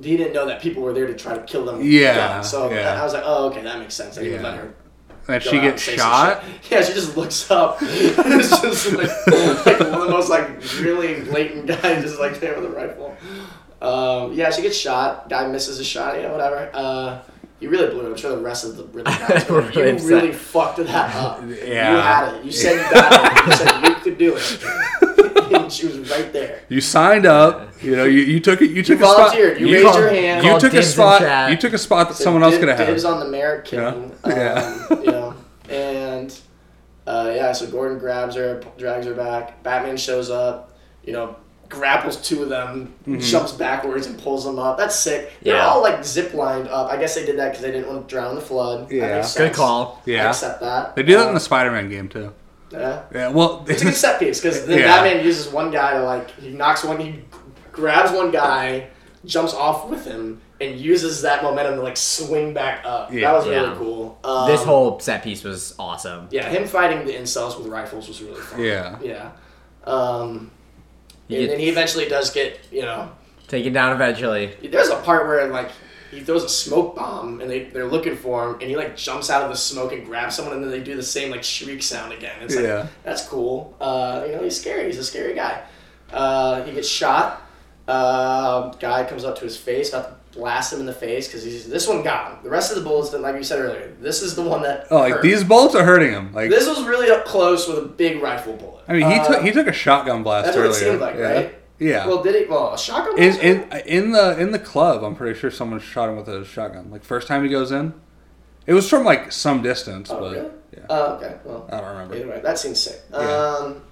He 0.00 0.16
didn't 0.16 0.32
know 0.34 0.46
that 0.46 0.60
people 0.60 0.82
were 0.82 0.92
there 0.92 1.06
to 1.06 1.14
try 1.14 1.34
to 1.36 1.42
kill 1.44 1.64
them. 1.64 1.80
Yeah. 1.82 2.40
So 2.42 2.70
yeah. 2.70 3.00
I 3.00 3.04
was 3.04 3.14
like, 3.14 3.22
oh, 3.24 3.46
okay, 3.50 3.62
that 3.62 3.78
makes 3.78 3.94
sense. 3.94 4.18
I 4.18 4.22
didn't 4.22 4.42
Yeah. 4.42 4.48
let 4.50 4.58
her. 4.58 4.74
and 5.28 5.42
she 5.42 5.52
gets 5.52 5.64
and 5.66 5.80
say 5.80 5.96
some 5.96 6.10
shot. 6.10 6.44
Yeah, 6.70 6.82
she 6.82 6.92
just 6.92 7.16
looks 7.16 7.50
up. 7.50 7.78
it's 7.80 8.60
just 8.60 8.92
like, 8.92 9.66
like 9.66 9.80
one 9.80 9.92
of 9.94 10.00
the 10.02 10.10
most 10.10 10.28
like 10.30 10.48
really 10.80 11.22
blatant 11.22 11.66
guys, 11.66 12.02
just 12.02 12.20
like 12.20 12.38
there 12.40 12.54
with 12.60 12.64
a 12.70 12.74
rifle. 12.74 13.16
Um, 13.80 14.32
yeah, 14.34 14.50
she 14.50 14.62
gets 14.62 14.76
shot. 14.76 15.28
Guy 15.28 15.46
misses 15.48 15.80
a 15.80 15.84
shot. 15.84 16.20
Yeah, 16.20 16.30
whatever. 16.32 16.70
Uh, 16.72 17.22
you 17.60 17.70
really 17.70 17.88
blew 17.88 18.06
it. 18.06 18.10
I'm 18.10 18.16
sure 18.16 18.36
the 18.36 18.42
rest 18.42 18.64
of 18.64 18.76
the 18.76 18.84
really 18.84 19.04
guys 19.28 19.48
were. 19.48 19.70
You 19.72 19.96
really 20.06 20.32
fucked 20.32 20.76
that 20.78 21.14
up. 21.16 21.40
Yeah. 21.46 21.92
You 21.92 21.96
had 21.98 22.34
it. 22.34 22.44
You 22.44 22.52
said 22.52 22.74
you 22.74 22.94
got 22.94 23.12
it. 23.32 23.46
You 23.46 23.56
said 23.56 23.88
you 23.88 23.94
could 23.96 24.18
do 24.18 24.36
it. 24.36 24.62
and 25.66 25.72
she 25.72 25.86
was 25.86 26.10
right 26.10 26.32
there. 26.32 26.62
You 26.68 26.80
signed 26.80 27.26
up. 27.26 27.70
You 27.82 27.94
know, 27.96 28.04
you, 28.04 28.22
you 28.22 28.40
took 28.40 28.62
it. 28.62 28.70
You 28.70 28.82
took 28.82 29.00
a 29.00 29.04
spot. 29.04 29.16
volunteered. 29.16 29.60
You 29.60 29.66
raised 29.72 29.94
your 29.98 30.08
hand. 30.08 30.44
You 30.44 30.58
took 30.58 30.72
a 30.74 30.82
spot. 30.82 31.50
You 31.50 31.56
took 31.56 31.72
a 31.74 31.78
spot 31.78 32.08
that 32.08 32.14
So 32.16 32.24
someone 32.24 32.42
else 32.42 32.54
dib- 32.54 32.60
could 32.60 32.68
have. 32.70 32.86
Dibs 32.86 33.04
on 33.04 33.20
the 33.20 33.28
mayor 33.28 33.60
killing. 33.62 34.12
Yeah. 34.26 34.86
Um, 34.90 35.04
you 35.04 35.10
know, 35.10 35.34
and 35.68 36.40
uh, 37.06 37.32
yeah, 37.34 37.52
so 37.52 37.66
Gordon 37.66 37.98
grabs 37.98 38.34
her, 38.36 38.62
drags 38.78 39.06
her 39.06 39.14
back. 39.14 39.62
Batman 39.62 39.96
shows 39.96 40.30
up. 40.30 40.76
You 41.04 41.12
know, 41.12 41.36
grapples 41.68 42.16
two 42.20 42.42
of 42.42 42.48
them, 42.48 42.92
Mm-hmm. 43.06 43.20
jumps 43.20 43.52
backwards 43.52 44.06
and 44.06 44.18
pulls 44.18 44.44
them 44.44 44.58
up. 44.58 44.76
That's 44.78 44.98
sick. 44.98 45.32
They're 45.42 45.60
all 45.60 45.82
like 45.82 46.04
zip 46.04 46.34
lined 46.34 46.68
up. 46.68 46.90
I 46.90 46.96
guess 46.96 47.14
they 47.14 47.24
did 47.26 47.38
that 47.38 47.48
because 47.50 47.62
they 47.62 47.70
didn't 47.72 47.88
want 47.88 48.08
to 48.08 48.12
drown 48.14 48.34
the 48.34 48.40
flood. 48.40 48.90
Yeah. 48.90 49.16
Good 49.20 49.24
sense. 49.26 49.56
call. 49.56 50.02
I 50.06 50.10
Yeah. 50.10 50.28
accept 50.30 50.60
that. 50.60 50.96
They 50.96 51.02
do 51.02 51.16
that 51.16 51.26
Uh, 51.26 51.28
in 51.28 51.34
the 51.34 51.40
Spider-Man 51.40 51.88
game 51.88 52.08
too. 52.08 52.32
Yeah. 52.70 53.02
Yeah. 53.14 53.28
Well, 53.28 53.64
It's 53.68 53.82
a 53.82 53.86
good 53.86 53.94
set 53.94 54.18
piece 54.18 54.40
because 54.40 54.66
then 54.66 54.78
Yeah. 54.80 54.86
Batman 55.02 55.24
uses 55.24 55.48
one 55.52 55.70
guy 55.70 55.92
to 55.94 56.02
like 56.04 56.30
he 56.32 56.50
knocks 56.50 56.82
one, 56.84 56.98
he 57.00 57.20
grabs 57.72 58.10
one 58.12 58.30
guy, 58.30 58.88
jumps 59.24 59.54
off 59.54 59.88
with 59.88 60.04
him, 60.04 60.40
and 60.60 60.78
uses 60.78 61.22
that 61.22 61.42
momentum 61.42 61.76
to 61.76 61.82
like 61.82 61.96
swing 61.96 62.54
back 62.54 62.84
up. 62.84 63.12
Yeah. 63.12 63.20
That 63.30 63.32
was 63.36 63.46
Yeah. 63.46 63.52
really 63.62 63.76
cool. 63.76 64.18
Um, 64.24 64.48
This 64.50 64.62
whole 64.64 64.98
set 65.00 65.22
piece 65.22 65.44
was 65.44 65.74
awesome. 65.78 66.28
yeah, 66.30 66.48
him 66.48 66.66
fighting 66.66 67.06
the 67.06 67.12
incels 67.12 67.58
with 67.58 67.68
rifles 67.68 68.08
was 68.08 68.20
really 68.22 68.40
fun. 68.40 68.60
Yeah. 68.62 68.98
yeah. 69.02 69.30
Um, 69.84 70.50
You 71.28 71.40
and 71.40 71.50
then 71.50 71.58
he 71.58 71.68
eventually 71.68 72.08
does 72.08 72.30
get 72.30 72.58
you 72.72 72.82
know. 72.82 73.10
taken 73.48 73.72
down 73.72 73.92
eventually. 73.92 74.56
There's 74.62 74.88
a 74.88 74.96
part 74.96 75.26
where 75.28 75.46
like 75.48 75.70
he 76.16 76.24
throws 76.24 76.42
a 76.44 76.48
smoke 76.48 76.96
bomb 76.96 77.40
and 77.40 77.48
they 77.50 77.64
they're 77.64 77.86
looking 77.86 78.16
for 78.16 78.46
him 78.48 78.54
and 78.60 78.62
he 78.70 78.76
like 78.76 78.96
jumps 78.96 79.30
out 79.30 79.42
of 79.42 79.50
the 79.50 79.56
smoke 79.56 79.92
and 79.92 80.04
grabs 80.06 80.34
someone 80.36 80.54
and 80.54 80.62
then 80.64 80.70
they 80.70 80.80
do 80.82 80.96
the 80.96 81.02
same 81.02 81.30
like 81.30 81.44
shriek 81.44 81.82
sound 81.82 82.12
again. 82.12 82.36
It's 82.42 82.54
like 82.56 82.64
Yeah. 82.64 82.86
that's 83.04 83.26
cool. 83.26 83.76
Uh, 83.80 84.24
you 84.26 84.32
know 84.34 84.42
he's 84.42 84.58
scary. 84.60 84.86
He's 84.86 84.98
a 84.98 85.04
scary 85.04 85.34
guy. 85.34 85.62
Uh, 86.12 86.62
he 86.64 86.72
gets 86.72 86.88
shot. 86.88 87.42
Uh, 87.88 88.70
guy 88.80 89.04
comes 89.04 89.24
up 89.24 89.36
to 89.38 89.44
his 89.44 89.56
face, 89.56 89.90
about 89.90 90.32
to 90.32 90.38
blast 90.38 90.72
him 90.72 90.80
in 90.80 90.86
the 90.86 90.92
face 90.92 91.28
because 91.28 91.44
he's 91.44 91.68
this 91.68 91.86
one 91.88 92.02
got 92.02 92.32
him. 92.32 92.38
The 92.42 92.50
rest 92.50 92.72
of 92.72 92.78
the 92.78 92.82
bullets, 92.84 93.10
that, 93.10 93.20
like 93.20 93.36
you 93.36 93.44
said 93.44 93.60
earlier, 93.60 93.94
this 94.00 94.22
is 94.22 94.34
the 94.34 94.42
one 94.42 94.62
that. 94.62 94.86
oh, 94.90 94.98
like 94.98 95.14
hurt. 95.14 95.22
these 95.22 95.44
bullets 95.44 95.74
are 95.76 95.84
hurting 95.84 96.10
him. 96.10 96.32
Like 96.32 96.50
This 96.50 96.66
was 96.68 96.84
really 96.84 97.10
up 97.10 97.24
close 97.24 97.68
with 97.68 97.78
a 97.78 97.82
big 97.86 98.20
rifle 98.22 98.54
bullet. 98.54 98.84
I 98.88 98.92
mean, 98.94 99.08
he 99.10 99.18
Uh, 99.18 99.24
took 99.34 99.42
he 99.42 99.52
took 99.52 99.66
a 99.68 99.72
shotgun 99.72 100.22
blast 100.24 100.46
That's 100.46 100.56
what 100.56 100.64
earlier. 100.66 100.76
it 100.76 100.80
seemed 100.80 101.00
like, 101.00 101.14
yeah. 101.16 101.32
right? 101.32 101.54
Yeah. 101.78 102.06
Well, 102.06 102.22
did 102.22 102.34
he? 102.34 102.44
Well, 102.48 102.72
a 102.72 102.78
shotgun. 102.78 103.18
in, 103.18 103.34
in 103.40 103.72
in 103.86 104.10
the 104.12 104.38
in 104.40 104.50
the 104.52 104.58
club, 104.58 105.02
I'm 105.04 105.14
pretty 105.14 105.38
sure 105.38 105.50
someone 105.50 105.78
shot 105.80 106.08
him 106.08 106.16
with 106.16 106.28
a 106.28 106.44
shotgun. 106.44 106.90
Like 106.90 107.04
first 107.04 107.28
time 107.28 107.42
he 107.44 107.50
goes 107.50 107.70
in, 107.70 107.92
it 108.66 108.72
was 108.74 108.88
from 108.88 109.04
like 109.04 109.30
some 109.32 109.60
distance, 109.62 110.10
Oh, 110.10 110.18
but 110.20 110.32
really? 110.32 110.50
yeah, 110.72 110.86
Oh, 110.88 111.14
okay. 111.16 111.36
Well, 111.44 111.68
I 111.70 111.80
don't 111.80 111.90
remember. 111.90 112.14
Anyway, 112.14 112.40
that 112.42 112.58
seems 112.58 112.80
sick. 112.80 113.00
Yeah. 113.12 113.18
Um, 113.18 113.82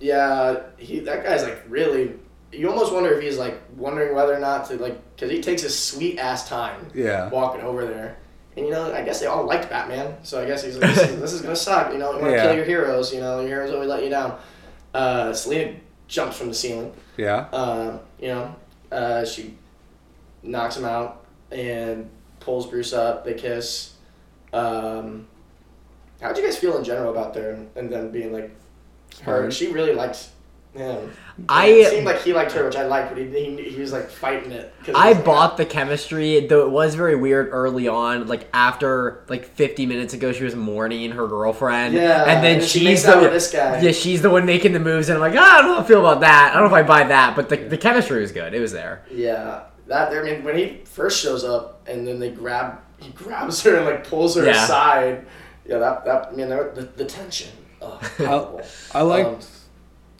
yeah, 0.00 0.60
he 0.78 1.00
that 1.00 1.24
guy's 1.24 1.42
like 1.42 1.62
really. 1.68 2.14
You 2.52 2.70
almost 2.70 2.92
wonder 2.92 3.12
if 3.12 3.20
he's 3.22 3.36
like 3.36 3.60
wondering 3.76 4.14
whether 4.14 4.32
or 4.32 4.38
not 4.38 4.66
to 4.68 4.76
like 4.76 4.96
because 5.16 5.30
he 5.30 5.40
takes 5.42 5.62
his 5.62 5.76
sweet 5.78 6.18
ass 6.18 6.48
time 6.48 6.88
Yeah. 6.94 7.28
walking 7.30 7.62
over 7.62 7.84
there, 7.84 8.16
and 8.56 8.64
you 8.64 8.70
know 8.72 8.92
I 8.94 9.02
guess 9.02 9.18
they 9.20 9.26
all 9.26 9.44
liked 9.44 9.68
Batman, 9.70 10.16
so 10.22 10.40
I 10.40 10.46
guess 10.46 10.62
he's 10.64 10.78
like 10.78 10.94
this 10.94 11.10
is, 11.10 11.20
this 11.20 11.32
is 11.32 11.40
gonna 11.42 11.56
suck. 11.56 11.92
You 11.92 11.98
know, 11.98 12.12
you 12.12 12.18
want 12.20 12.30
to 12.30 12.36
Yeah. 12.36 12.46
kill 12.46 12.54
your 12.56 12.64
heroes. 12.64 13.12
You 13.12 13.20
know, 13.20 13.40
your 13.40 13.48
heroes 13.48 13.72
always 13.72 13.88
let 13.88 14.02
you 14.04 14.08
down. 14.10 14.38
Uh, 14.94 15.32
Selina 15.32 15.74
jumps 16.08 16.36
from 16.36 16.48
the 16.48 16.54
ceiling. 16.54 16.92
Yeah. 17.16 17.48
Uh, 17.52 17.98
you 18.20 18.28
know, 18.28 18.56
uh, 18.92 19.24
she 19.24 19.56
knocks 20.42 20.76
him 20.76 20.84
out 20.84 21.24
and 21.50 22.10
pulls 22.40 22.66
Bruce 22.66 22.92
up. 22.92 23.24
They 23.24 23.34
kiss. 23.34 23.94
Um, 24.52 25.26
how'd 26.20 26.36
you 26.36 26.44
guys 26.44 26.56
feel 26.56 26.76
in 26.76 26.84
general 26.84 27.10
about 27.10 27.34
their 27.34 27.66
and 27.74 27.90
them 27.90 28.10
being 28.10 28.32
like 28.32 28.50
her? 29.22 29.42
Her. 29.42 29.50
She 29.50 29.68
really 29.72 29.94
liked 29.94 30.28
him. 30.74 31.10
I- 31.48 31.66
it 31.66 31.90
seemed 31.90 32.04
like 32.06 32.20
he 32.22 32.32
liked 32.32 32.52
her, 32.52 32.64
which 32.64 32.76
I 32.76 32.84
liked, 32.86 33.08
but 33.10 33.18
he 33.18 33.26
he, 33.28 33.70
he 33.70 33.80
was 33.80 33.92
like 33.92 34.08
fighting 34.10 34.52
it. 34.52 34.72
'cause 34.84 34.94
I 34.94 35.04
he 35.04 35.08
was 35.10 35.16
like, 35.16 35.24
bought 35.24 35.56
the 35.56 35.64
chemistry, 35.66 36.46
though 36.46 36.66
it 36.66 36.70
was 36.70 36.94
very 36.94 37.16
weird 37.16 37.48
early 37.52 37.88
on. 37.88 38.26
Like 38.26 38.48
after 38.52 39.24
like 39.28 39.44
50 39.46 39.86
minutes 39.86 40.14
ago, 40.14 40.32
she 40.32 40.44
was 40.44 40.54
mourning 40.54 41.12
her 41.12 41.26
girlfriend. 41.26 41.94
Yeah, 41.94 42.24
and 42.24 42.44
then 42.44 42.56
and 42.60 42.64
she's 42.64 42.84
makes 42.84 43.02
the 43.02 43.14
out 43.16 43.22
with 43.22 43.32
this 43.32 43.50
guy. 43.52 43.80
Yeah, 43.80 43.92
she's 43.92 44.22
the 44.22 44.30
one 44.30 44.46
making 44.46 44.72
the 44.72 44.80
moves, 44.80 45.08
and 45.08 45.16
I'm 45.16 45.20
like, 45.32 45.38
"Ah, 45.40 45.58
I 45.58 45.62
don't 45.62 45.70
know 45.70 45.74
how 45.76 45.80
I 45.82 45.86
feel 45.86 46.00
about 46.00 46.20
that. 46.20 46.50
I 46.54 46.60
don't 46.60 46.70
know 46.70 46.76
if 46.76 46.84
I 46.84 46.86
buy 46.86 47.04
that, 47.08 47.34
but 47.36 47.48
the, 47.48 47.56
the 47.56 47.78
chemistry 47.78 48.20
was 48.20 48.32
good. 48.32 48.54
It 48.54 48.60
was 48.60 48.72
there. 48.72 49.04
Yeah, 49.10 49.62
that 49.88 50.12
I 50.12 50.22
mean 50.22 50.44
when 50.44 50.56
he 50.56 50.80
first 50.84 51.20
shows 51.22 51.44
up 51.44 51.82
and 51.88 52.06
then 52.06 52.18
they 52.18 52.30
grab 52.30 52.78
he 52.98 53.10
grabs 53.10 53.62
her 53.64 53.76
and 53.76 53.86
like 53.86 54.08
pulls 54.08 54.36
her 54.36 54.44
Yeah. 54.44 54.64
aside. 54.64 55.26
Yeah, 55.66 55.78
that 55.78 56.04
that 56.04 56.28
I 56.28 56.32
mean 56.32 56.48
the, 56.48 56.88
the 56.96 57.04
tension. 57.04 57.50
Oh, 57.82 57.98
palpable. 58.18 58.62
I 58.94 59.02
like. 59.02 59.26
Um, 59.26 59.38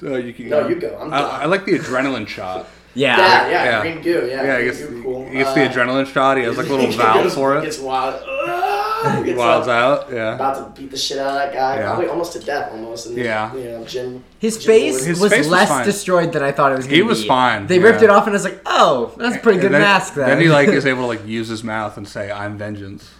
uh, 0.03 0.16
you 0.16 0.32
can, 0.34 0.49
No, 0.49 0.66
you 0.68 0.76
go. 0.76 0.99
I'm 1.01 1.12
I. 1.12 1.18
I 1.42 1.45
like 1.47 1.64
the 1.64 1.78
adrenaline 1.78 2.26
shot. 2.28 2.66
Yeah. 2.97 3.16
Yeah, 3.16 3.49
yeah, 3.51 3.64
Yeah. 3.64 3.80
green 3.80 4.03
goo. 4.03 4.28
Yeah, 4.30 4.42
Yeah, 4.45 4.59
he 4.61 4.70
green 4.70 4.92
gets, 4.92 5.03
cool. 5.03 5.26
he 5.28 5.38
gets 5.38 5.53
the 5.55 5.64
Uh, 5.64 5.68
adrenaline 5.72 6.07
shot. 6.07 6.36
He 6.36 6.45
has 6.45 6.57
like 6.57 6.68
a 6.68 6.72
little 6.72 6.92
valve 6.97 7.24
goes- 7.24 7.34
for 7.34 7.59
it. 7.59 7.62
Gets 7.64 7.80
wild. 7.80 8.14
Gets 9.26 9.36
Wilds 9.36 9.66
up, 9.68 10.05
out. 10.05 10.12
Yeah. 10.12 10.34
About 10.36 10.76
to 10.76 10.80
beat 10.80 10.92
the 10.92 10.97
shit 10.97 11.18
out 11.18 11.26
of 11.26 11.34
that 11.34 11.53
guy, 11.53 11.76
Yeah. 11.78 11.86
probably 11.88 12.07
almost 12.07 12.32
to 12.34 12.38
death, 12.38 12.70
almost. 12.70 13.07
And, 13.09 13.16
Yeah. 13.18 13.53
You 13.55 13.64
know, 13.64 13.84
Jim. 13.84 14.22
His 14.38 14.59
Jim 14.59 14.66
face 14.72 15.05
His 15.05 15.18
was 15.20 15.32
face 15.32 15.38
was 15.40 15.49
less 15.49 15.68
fine. 15.70 15.84
destroyed 15.84 16.32
than 16.32 16.45
I 16.45 16.53
thought 16.53 16.70
it 16.70 16.76
was 16.76 16.86
going 16.86 16.95
He 16.95 17.01
to 17.01 17.05
be. 17.05 17.09
was 17.09 17.24
fine, 17.26 17.66
They 17.66 17.80
ripped 17.80 18.03
it 18.03 18.11
off, 18.11 18.26
and 18.28 18.30
I 18.34 18.36
was 18.36 18.45
like, 18.45 18.61
"Oh, 18.64 19.12
that's 19.18 19.36
a 19.36 19.40
pretty 19.40 19.59
good 19.59 19.72
then, 19.72 19.80
mask." 19.82 20.14
Then, 20.14 20.28
Then 20.28 20.40
he 20.40 20.49
like 20.49 20.68
is 20.68 20.86
able 20.86 21.01
to 21.03 21.07
like 21.09 21.26
use 21.26 21.49
his 21.49 21.64
mouth 21.64 21.97
and 21.97 22.07
say, 22.09 22.30
"I'm 22.30 22.57
vengeance." 22.57 23.11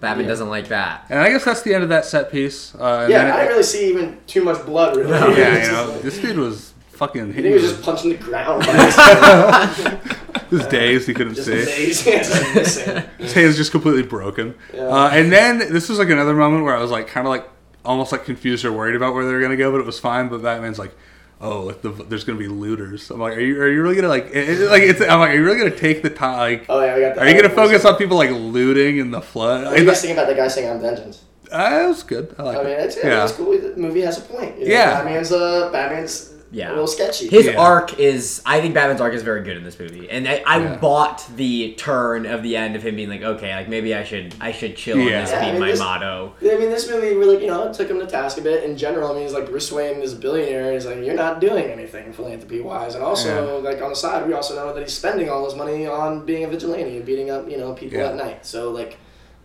Batman 0.00 0.24
Yeah. 0.24 0.30
doesn't 0.30 0.48
like 0.48 0.68
that. 0.68 1.04
And 1.10 1.18
I 1.20 1.28
guess 1.30 1.44
that's 1.44 1.62
the 1.62 1.74
end 1.74 1.82
of 1.82 1.88
that 1.90 2.04
set 2.06 2.30
piece. 2.32 2.74
Uh, 2.74 3.06
Yeah, 3.10 3.24
then 3.24 3.32
I 3.32 3.36
didn't 3.38 3.48
really 3.50 3.62
see 3.62 3.90
even 3.90 4.18
too 4.26 4.42
much 4.42 4.64
blood. 4.64 4.96
Really. 4.96 5.10
No. 5.10 5.28
yeah, 5.28 5.66
you 5.66 5.72
know, 5.72 5.92
like- 5.92 6.02
this 6.08 6.18
dude 6.18 6.38
was 6.38 6.72
fucking 6.90 7.30
I 7.30 7.40
he 7.40 7.50
was 7.50 7.62
just 7.62 7.82
punching 7.82 8.10
the 8.10 8.16
ground. 8.16 8.64
by 8.66 9.66
his- 9.66 10.60
his 10.60 10.66
days 10.68 11.06
he 11.06 11.14
couldn't 11.14 11.34
just 11.34 11.46
see. 11.46 11.52
amazing. 11.62 13.02
His 13.18 13.32
hand's 13.32 13.56
just 13.56 13.70
completely 13.70 14.02
broken. 14.02 14.54
Yeah. 14.74 14.82
Uh, 14.88 15.08
and 15.10 15.30
then 15.32 15.58
this 15.58 15.88
was 15.88 15.98
like 15.98 16.08
another 16.10 16.34
moment 16.34 16.64
where 16.64 16.76
I 16.76 16.80
was 16.80 16.90
like 16.90 17.06
kind 17.08 17.26
of 17.26 17.30
like 17.30 17.48
almost 17.84 18.12
like 18.12 18.24
confused 18.24 18.64
or 18.64 18.72
worried 18.72 18.94
about 18.96 19.14
where 19.14 19.24
they 19.24 19.32
were 19.32 19.40
gonna 19.40 19.56
go, 19.56 19.70
but 19.70 19.80
it 19.80 19.86
was 19.86 19.98
fine. 19.98 20.28
But 20.28 20.42
Batman's 20.42 20.78
like, 20.78 20.94
oh, 21.40 21.62
like 21.62 21.82
the, 21.82 21.90
there's 21.90 22.24
gonna 22.24 22.38
be 22.38 22.48
looters. 22.48 23.10
I'm 23.10 23.20
like, 23.20 23.36
are 23.36 23.40
you 23.40 23.60
are 23.60 23.68
you 23.68 23.82
really 23.82 23.94
gonna 23.96 24.08
like 24.08 24.30
it, 24.32 24.70
like 24.70 24.82
it's 24.82 25.00
I'm 25.00 25.20
like, 25.20 25.30
are 25.30 25.34
you 25.34 25.44
really 25.44 25.58
gonna 25.58 25.76
take 25.76 26.02
the 26.02 26.10
time? 26.10 26.38
Like, 26.38 26.66
Oh 26.68 26.80
yeah, 26.84 26.94
we 26.94 27.00
got. 27.00 27.14
The 27.14 27.20
are 27.22 27.28
you 27.28 27.34
gonna 27.34 27.54
focus 27.54 27.84
on 27.84 27.96
people 27.96 28.16
like 28.16 28.30
looting 28.30 28.98
in 28.98 29.10
the 29.10 29.20
flood? 29.20 29.64
What 29.66 29.76
do 29.76 29.82
you 29.82 29.88
guys 29.88 30.00
think 30.02 30.12
about 30.14 30.28
the 30.28 30.34
guy 30.34 30.48
saying 30.48 30.70
"I'm 30.70 30.80
vengeance"? 30.80 31.24
uh, 31.52 31.80
it 31.84 31.88
was 31.88 32.02
good. 32.04 32.34
I 32.38 32.42
like 32.42 32.58
I 32.58 32.62
mean, 32.62 32.72
it. 32.72 32.80
it's, 32.80 32.96
yeah. 32.96 33.24
it's 33.24 33.32
cool. 33.32 33.50
The 33.58 33.74
movie 33.76 34.02
has 34.02 34.18
a 34.18 34.20
point. 34.22 34.58
You 34.58 34.66
know, 34.66 34.70
Yeah. 34.72 34.94
Batman's 35.02 35.32
uh, 35.32 35.68
Batman's 35.72 36.32
Yeah. 36.52 36.70
a 36.70 36.72
little 36.72 36.86
sketchy. 36.88 37.28
His 37.28 37.46
Yeah. 37.46 37.60
arc 37.60 37.98
is, 38.00 38.42
I 38.44 38.60
think 38.60 38.74
Batman's 38.74 39.00
arc 39.00 39.14
is 39.14 39.22
very 39.22 39.42
good 39.42 39.56
in 39.56 39.62
this 39.62 39.78
movie, 39.78 40.10
and 40.10 40.26
I, 40.26 40.42
I 40.44 40.58
Yeah. 40.58 40.76
bought 40.78 41.24
the 41.36 41.74
turn 41.74 42.26
of 42.26 42.42
the 42.42 42.56
end 42.56 42.74
of 42.74 42.82
him 42.82 42.96
being 42.96 43.08
like, 43.08 43.22
okay, 43.22 43.54
like 43.54 43.68
maybe 43.68 43.94
I 43.94 44.02
should, 44.02 44.34
I 44.40 44.50
should 44.50 44.76
chill 44.76 44.96
Yeah. 44.98 45.18
on 45.18 45.22
this 45.24 45.30
Yeah, 45.30 45.40
I 45.46 45.52
mean, 45.52 45.60
my 45.60 45.70
this- 45.70 45.78
motto. 45.78 46.32
I 46.42 46.56
mean, 46.56 46.70
this 46.70 46.90
movie 46.90 47.14
really, 47.14 47.40
you 47.42 47.46
know, 47.46 47.72
took 47.72 47.88
him 47.88 48.00
to 48.00 48.06
task 48.06 48.36
a 48.38 48.40
bit. 48.40 48.64
In 48.64 48.76
general, 48.76 49.10
I 49.10 49.14
mean, 49.14 49.22
he's 49.22 49.32
like 49.32 49.46
Bruce 49.46 49.70
Wayne 49.70 50.00
is 50.02 50.12
a 50.14 50.16
billionaire. 50.16 50.64
And 50.64 50.74
he's 50.74 50.86
like, 50.86 50.96
you're 51.04 51.14
not 51.14 51.40
doing 51.40 51.66
anything 51.66 52.12
philanthropy 52.12 52.60
wise, 52.60 52.94
and 52.96 53.04
also 53.04 53.60
like 53.60 53.80
on 53.80 53.90
the 53.90 53.96
side, 53.96 54.26
we 54.26 54.34
also 54.34 54.56
know 54.56 54.74
that 54.74 54.80
he's 54.80 54.92
spending 54.92 55.30
all 55.30 55.44
his 55.44 55.54
money 55.54 55.86
on 55.86 56.26
being 56.26 56.42
a 56.44 56.48
vigilante 56.48 56.96
and 56.96 57.04
beating 57.06 57.30
up, 57.30 57.48
you 57.48 57.58
know, 57.58 57.72
people 57.74 57.98
Yeah. 57.98 58.08
at 58.08 58.16
night. 58.16 58.44
So 58.44 58.70
like, 58.70 58.96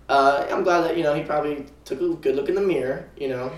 uh, 0.09 0.45
I'm 0.51 0.63
glad 0.63 0.81
that 0.81 0.97
you 0.97 1.03
know 1.03 1.13
he 1.13 1.21
probably 1.23 1.65
took 1.83 2.01
a 2.01 2.07
good 2.15 2.35
look 2.35 2.49
in 2.49 2.55
the 2.55 2.61
mirror, 2.61 3.05
you 3.17 3.27
know, 3.27 3.51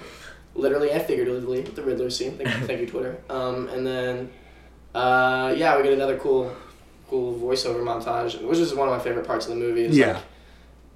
literally 0.57 0.91
and 0.91 1.01
figuratively 1.03 1.61
with 1.61 1.75
the 1.75 1.83
Riddler 1.83 2.09
scene. 2.09 2.37
Thank, 2.37 2.49
thank 2.65 2.81
you, 2.81 2.87
Twitter. 2.87 3.17
Um, 3.29 3.69
and 3.69 3.85
then, 3.87 4.29
uh, 4.95 5.53
yeah, 5.55 5.77
we 5.77 5.83
get 5.83 5.93
another 5.93 6.17
cool, 6.17 6.53
cool 7.09 7.37
voiceover 7.39 7.81
montage, 7.83 8.41
which 8.41 8.57
is 8.57 8.73
one 8.73 8.89
of 8.89 8.97
my 8.97 9.01
favorite 9.03 9.25
parts 9.27 9.45
of 9.45 9.51
the 9.53 9.59
movie. 9.59 9.85
Is 9.85 9.97
Yeah. 9.97 10.13
Like, 10.13 10.23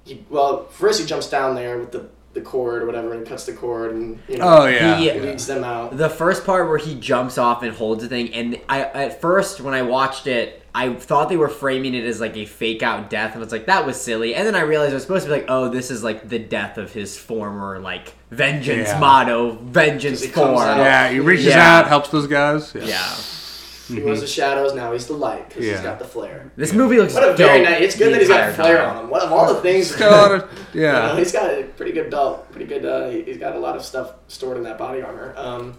he 0.04 0.24
well 0.28 0.64
first 0.66 1.00
he 1.00 1.06
jumps 1.06 1.30
down 1.30 1.54
there 1.54 1.78
with 1.78 1.92
the 1.92 2.08
the 2.34 2.40
cord 2.40 2.82
or 2.82 2.86
whatever 2.86 3.12
and 3.12 3.24
cuts 3.26 3.46
the 3.46 3.52
cord 3.52 3.94
and 3.94 4.18
you 4.26 4.36
know 4.38 4.62
Oh 4.62 4.66
yeah. 4.66 4.96
He- 4.96 5.06
yeah. 5.06 5.12
leads 5.14 5.46
them 5.46 5.62
out. 5.62 5.96
The 5.96 6.10
first 6.10 6.44
part 6.44 6.66
where 6.68 6.78
he 6.78 6.96
jumps 6.96 7.38
off 7.38 7.62
and 7.62 7.72
holds 7.72 8.02
the 8.02 8.08
thing, 8.08 8.34
and 8.34 8.58
I 8.68 8.80
at 8.80 9.20
first 9.20 9.60
when 9.60 9.74
I 9.74 9.82
watched 9.82 10.26
it, 10.26 10.61
I 10.74 10.94
thought 10.94 11.28
they 11.28 11.36
were 11.36 11.48
framing 11.50 11.94
it 11.94 12.04
as 12.06 12.18
like 12.20 12.36
a 12.36 12.46
fake 12.46 12.82
out 12.82 13.10
death, 13.10 13.32
and 13.34 13.42
I 13.42 13.44
was 13.44 13.52
like, 13.52 13.66
that 13.66 13.84
was 13.84 14.00
silly. 14.00 14.34
And 14.34 14.46
then 14.46 14.54
I 14.54 14.62
realized 14.62 14.92
it 14.92 14.94
was 14.94 15.02
supposed 15.02 15.24
to 15.26 15.30
be 15.30 15.36
like, 15.40 15.46
oh, 15.48 15.68
this 15.68 15.90
is 15.90 16.02
like 16.02 16.28
the 16.28 16.38
death 16.38 16.78
of 16.78 16.92
his 16.92 17.16
former 17.18 17.78
like 17.78 18.14
vengeance 18.30 18.88
Yeah. 18.88 18.98
motto, 18.98 19.52
vengeance 19.62 20.22
He 20.22 20.28
for. 20.28 20.42
Yeah, 20.64 21.10
he 21.10 21.20
reaches 21.20 21.46
Yeah. 21.46 21.80
out, 21.80 21.88
helps 21.88 22.08
those 22.08 22.26
guys. 22.26 22.72
Yeah. 22.74 22.84
Yeah, 22.86 23.96
He 23.96 24.00
was 24.00 24.20
the 24.22 24.26
shadows, 24.26 24.72
now 24.74 24.92
he's 24.92 25.06
the 25.08 25.12
light 25.12 25.48
because 25.50 25.64
he's 25.64 25.80
got 25.80 25.98
the 25.98 26.06
flare. 26.06 26.50
this 26.56 26.72
movie 26.72 26.96
looks 26.98 27.12
What 27.12 27.28
a 27.28 27.34
very 27.34 27.62
nice. 27.62 27.82
It's 27.82 27.96
good 27.98 28.06
the 28.08 28.12
that 28.12 28.20
he's 28.20 28.28
got 28.28 28.48
entire 28.48 28.52
flare 28.54 28.82
on 28.86 29.04
him. 29.04 29.10
What 29.10 29.22
of 29.22 29.32
all 29.32 29.52
the 29.52 29.60
things? 29.60 29.88
He's 29.90 29.96
got 29.98 30.12
a 30.12 30.16
lot 30.16 30.42
of- 30.44 30.58
You 30.74 30.82
know, 30.82 30.86
yeah. 30.92 31.16
he's 31.16 31.32
got 31.32 31.50
a 31.50 31.64
pretty 31.76 31.92
good 31.92 32.08
belt, 32.10 32.50
pretty 32.50 32.66
good. 32.66 32.86
Uh, 32.86 33.10
he- 33.10 33.22
he's 33.24 33.36
got 33.36 33.54
a 33.54 33.58
lot 33.58 33.76
of 33.76 33.84
stuff 33.84 34.12
stored 34.28 34.56
in 34.56 34.62
that 34.62 34.78
body 34.78 35.02
armor. 35.02 35.34
Um, 35.36 35.78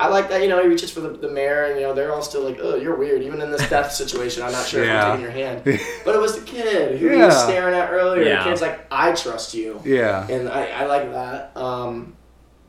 I 0.00 0.08
like 0.08 0.28
that. 0.30 0.42
You 0.42 0.48
know, 0.48 0.60
he 0.60 0.68
reaches 0.68 0.90
for 0.90 1.00
the, 1.00 1.10
the 1.10 1.30
mayor, 1.30 1.64
and 1.66 1.76
you 1.80 1.82
know 1.86 1.94
they're 1.94 2.12
all 2.12 2.20
still 2.22 2.42
like, 2.42 2.58
"Oh, 2.60 2.74
you're 2.76 2.96
weird." 2.96 3.22
Even 3.22 3.40
in 3.40 3.50
this 3.52 3.68
death 3.70 3.92
situation, 3.92 4.42
I'm 4.42 4.50
not 4.52 4.66
sure 4.66 4.82
if 4.82 4.88
Yeah. 4.88 5.04
I'm 5.12 5.18
taking 5.18 5.22
your 5.22 5.30
hand. 5.30 5.62
But 6.04 6.14
it 6.16 6.20
was 6.20 6.34
the 6.38 6.44
kid 6.44 6.98
who 6.98 7.08
he 7.08 7.16
Yeah. 7.16 7.26
was 7.26 7.42
staring 7.44 7.74
at 7.74 7.90
earlier. 7.90 8.22
Yeah. 8.24 8.42
The 8.42 8.50
kid's 8.50 8.60
like, 8.60 8.86
"I 8.90 9.12
trust 9.12 9.54
you," 9.54 9.80
Yeah. 9.84 10.26
and 10.28 10.48
I, 10.48 10.66
I 10.82 10.86
like 10.86 11.10
that. 11.12 11.56
Um, 11.56 12.16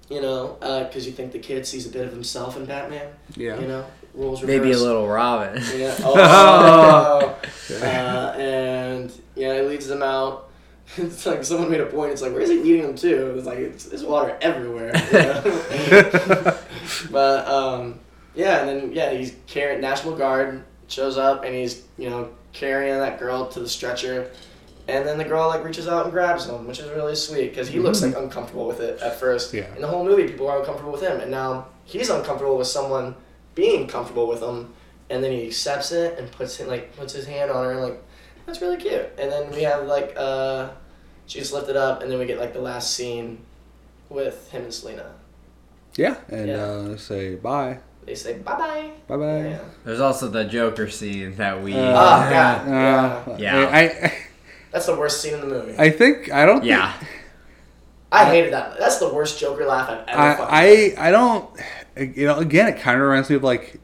you 0.09 0.21
know, 0.21 0.57
because 0.59 1.07
you 1.07 1.13
think 1.13 1.31
the 1.31 1.39
kid 1.39 1.65
sees 1.65 1.87
a 1.87 1.89
bit 1.89 2.05
of 2.05 2.11
himself 2.11 2.57
in 2.57 2.65
Batman. 2.65 3.07
Yeah. 3.35 3.59
You 3.59 3.67
know, 3.67 3.85
rules 4.13 4.43
Maybe 4.43 4.71
a 4.71 4.77
little 4.77 5.07
Robin. 5.07 5.59
Yeah. 5.75 5.95
Oh. 6.03 7.35
uh, 7.81 8.35
and 8.37 9.11
yeah, 9.35 9.53
it 9.53 9.67
leads 9.67 9.87
them 9.87 10.03
out. 10.03 10.49
It's 10.97 11.25
like 11.25 11.43
someone 11.43 11.71
made 11.71 11.81
a 11.81 11.87
point. 11.87 12.11
It's 12.11 12.21
like, 12.21 12.33
where's 12.33 12.49
he 12.49 12.59
leading 12.59 12.83
them 12.83 12.95
to? 12.95 13.37
It's 13.37 13.47
like 13.47 13.57
it's, 13.57 13.85
there's 13.85 14.03
water 14.03 14.37
everywhere. 14.41 14.91
you 15.11 15.13
know? 15.13 16.57
but 17.11 17.47
um, 17.47 17.99
yeah, 18.35 18.59
and 18.59 18.69
then 18.69 18.91
yeah, 18.93 19.11
he's 19.11 19.35
carrying 19.47 19.81
National 19.81 20.15
Guard 20.15 20.63
shows 20.87 21.17
up 21.17 21.43
and 21.43 21.55
he's 21.55 21.83
you 21.97 22.09
know 22.09 22.29
carrying 22.53 22.97
that 22.99 23.19
girl 23.19 23.47
to 23.47 23.59
the 23.59 23.69
stretcher. 23.69 24.31
And 24.87 25.07
then 25.07 25.17
the 25.17 25.23
girl 25.23 25.47
like 25.47 25.63
reaches 25.63 25.87
out 25.87 26.03
and 26.03 26.13
grabs 26.13 26.45
him, 26.45 26.67
which 26.67 26.79
is 26.79 26.89
really 26.91 27.15
sweet 27.15 27.49
because 27.49 27.67
he 27.67 27.79
looks 27.79 28.03
like 28.03 28.15
uncomfortable 28.15 28.67
with 28.67 28.79
it 28.79 28.99
at 29.01 29.19
first. 29.19 29.51
Yeah. 29.51 29.73
In 29.75 29.81
the 29.81 29.87
whole 29.87 30.05
movie, 30.05 30.27
people 30.27 30.47
are 30.47 30.59
uncomfortable 30.59 30.91
with 30.91 31.01
him, 31.01 31.19
and 31.19 31.31
now 31.31 31.67
he's 31.85 32.09
uncomfortable 32.09 32.57
with 32.57 32.67
someone 32.67 33.15
being 33.55 33.87
comfortable 33.87 34.27
with 34.27 34.41
him, 34.41 34.73
and 35.09 35.23
then 35.23 35.31
he 35.31 35.47
accepts 35.47 35.91
it 35.91 36.19
and 36.19 36.31
puts 36.31 36.59
it 36.59 36.67
like 36.67 36.95
puts 36.95 37.13
his 37.13 37.25
hand 37.25 37.49
on 37.49 37.65
her, 37.65 37.71
and 37.71 37.81
like 37.81 38.03
that's 38.45 38.61
really 38.61 38.77
cute. 38.77 39.07
And 39.17 39.31
then 39.31 39.51
we 39.51 39.63
have 39.63 39.85
like 39.87 40.13
uh, 40.17 40.69
she's 41.25 41.51
lifted 41.53 41.75
up, 41.75 42.01
and 42.01 42.11
then 42.11 42.19
we 42.19 42.25
get 42.25 42.39
like 42.39 42.53
the 42.53 42.61
last 42.61 42.93
scene 42.95 43.39
with 44.09 44.49
him 44.51 44.63
and 44.63 44.73
Selina. 44.73 45.13
Yeah. 45.95 46.15
And 46.29 46.47
Yeah. 46.47 46.55
Uh, 46.63 46.97
say 46.97 47.35
bye. 47.35 47.79
They 48.05 48.15
say 48.15 48.37
bye 48.37 48.55
bye. 48.55 48.91
Bye 49.07 49.17
bye. 49.17 49.47
Yeah. 49.49 49.59
There's 49.83 49.99
also 49.99 50.27
the 50.27 50.43
Joker 50.45 50.89
scene 50.89 51.35
that 51.37 51.61
we. 51.63 51.73
Uh, 51.73 51.79
Oh 51.89 52.29
god. 52.29 52.67
Uh, 52.67 53.35
yeah. 53.37 53.59
Yeah. 53.61 53.67
I, 53.67 53.79
I 54.07 54.17
That's 54.71 54.85
the 54.85 54.95
worst 54.95 55.21
scene 55.21 55.33
in 55.33 55.39
the 55.41 55.47
movie. 55.47 55.75
I 55.77 55.89
think 55.89 56.31
I 56.31 56.45
don't. 56.45 56.63
yeah. 56.63 56.93
Think, 56.93 57.11
I 58.11 58.25
hated 58.25 58.53
that. 58.53 58.77
That's 58.79 58.97
the 58.99 59.11
worst 59.13 59.39
Joker 59.39 59.65
laugh 59.65 59.89
I've 59.89 60.07
ever. 60.07 60.37
fucking 60.37 60.55
I, 60.55 60.93
I 60.97 61.07
I 61.07 61.11
don't. 61.11 61.49
You 61.97 62.27
know, 62.27 62.37
again, 62.37 62.67
it 62.67 62.79
kind 62.79 62.99
of 63.01 63.07
reminds 63.07 63.29
me 63.29 63.37
of 63.37 63.43
like 63.43 63.79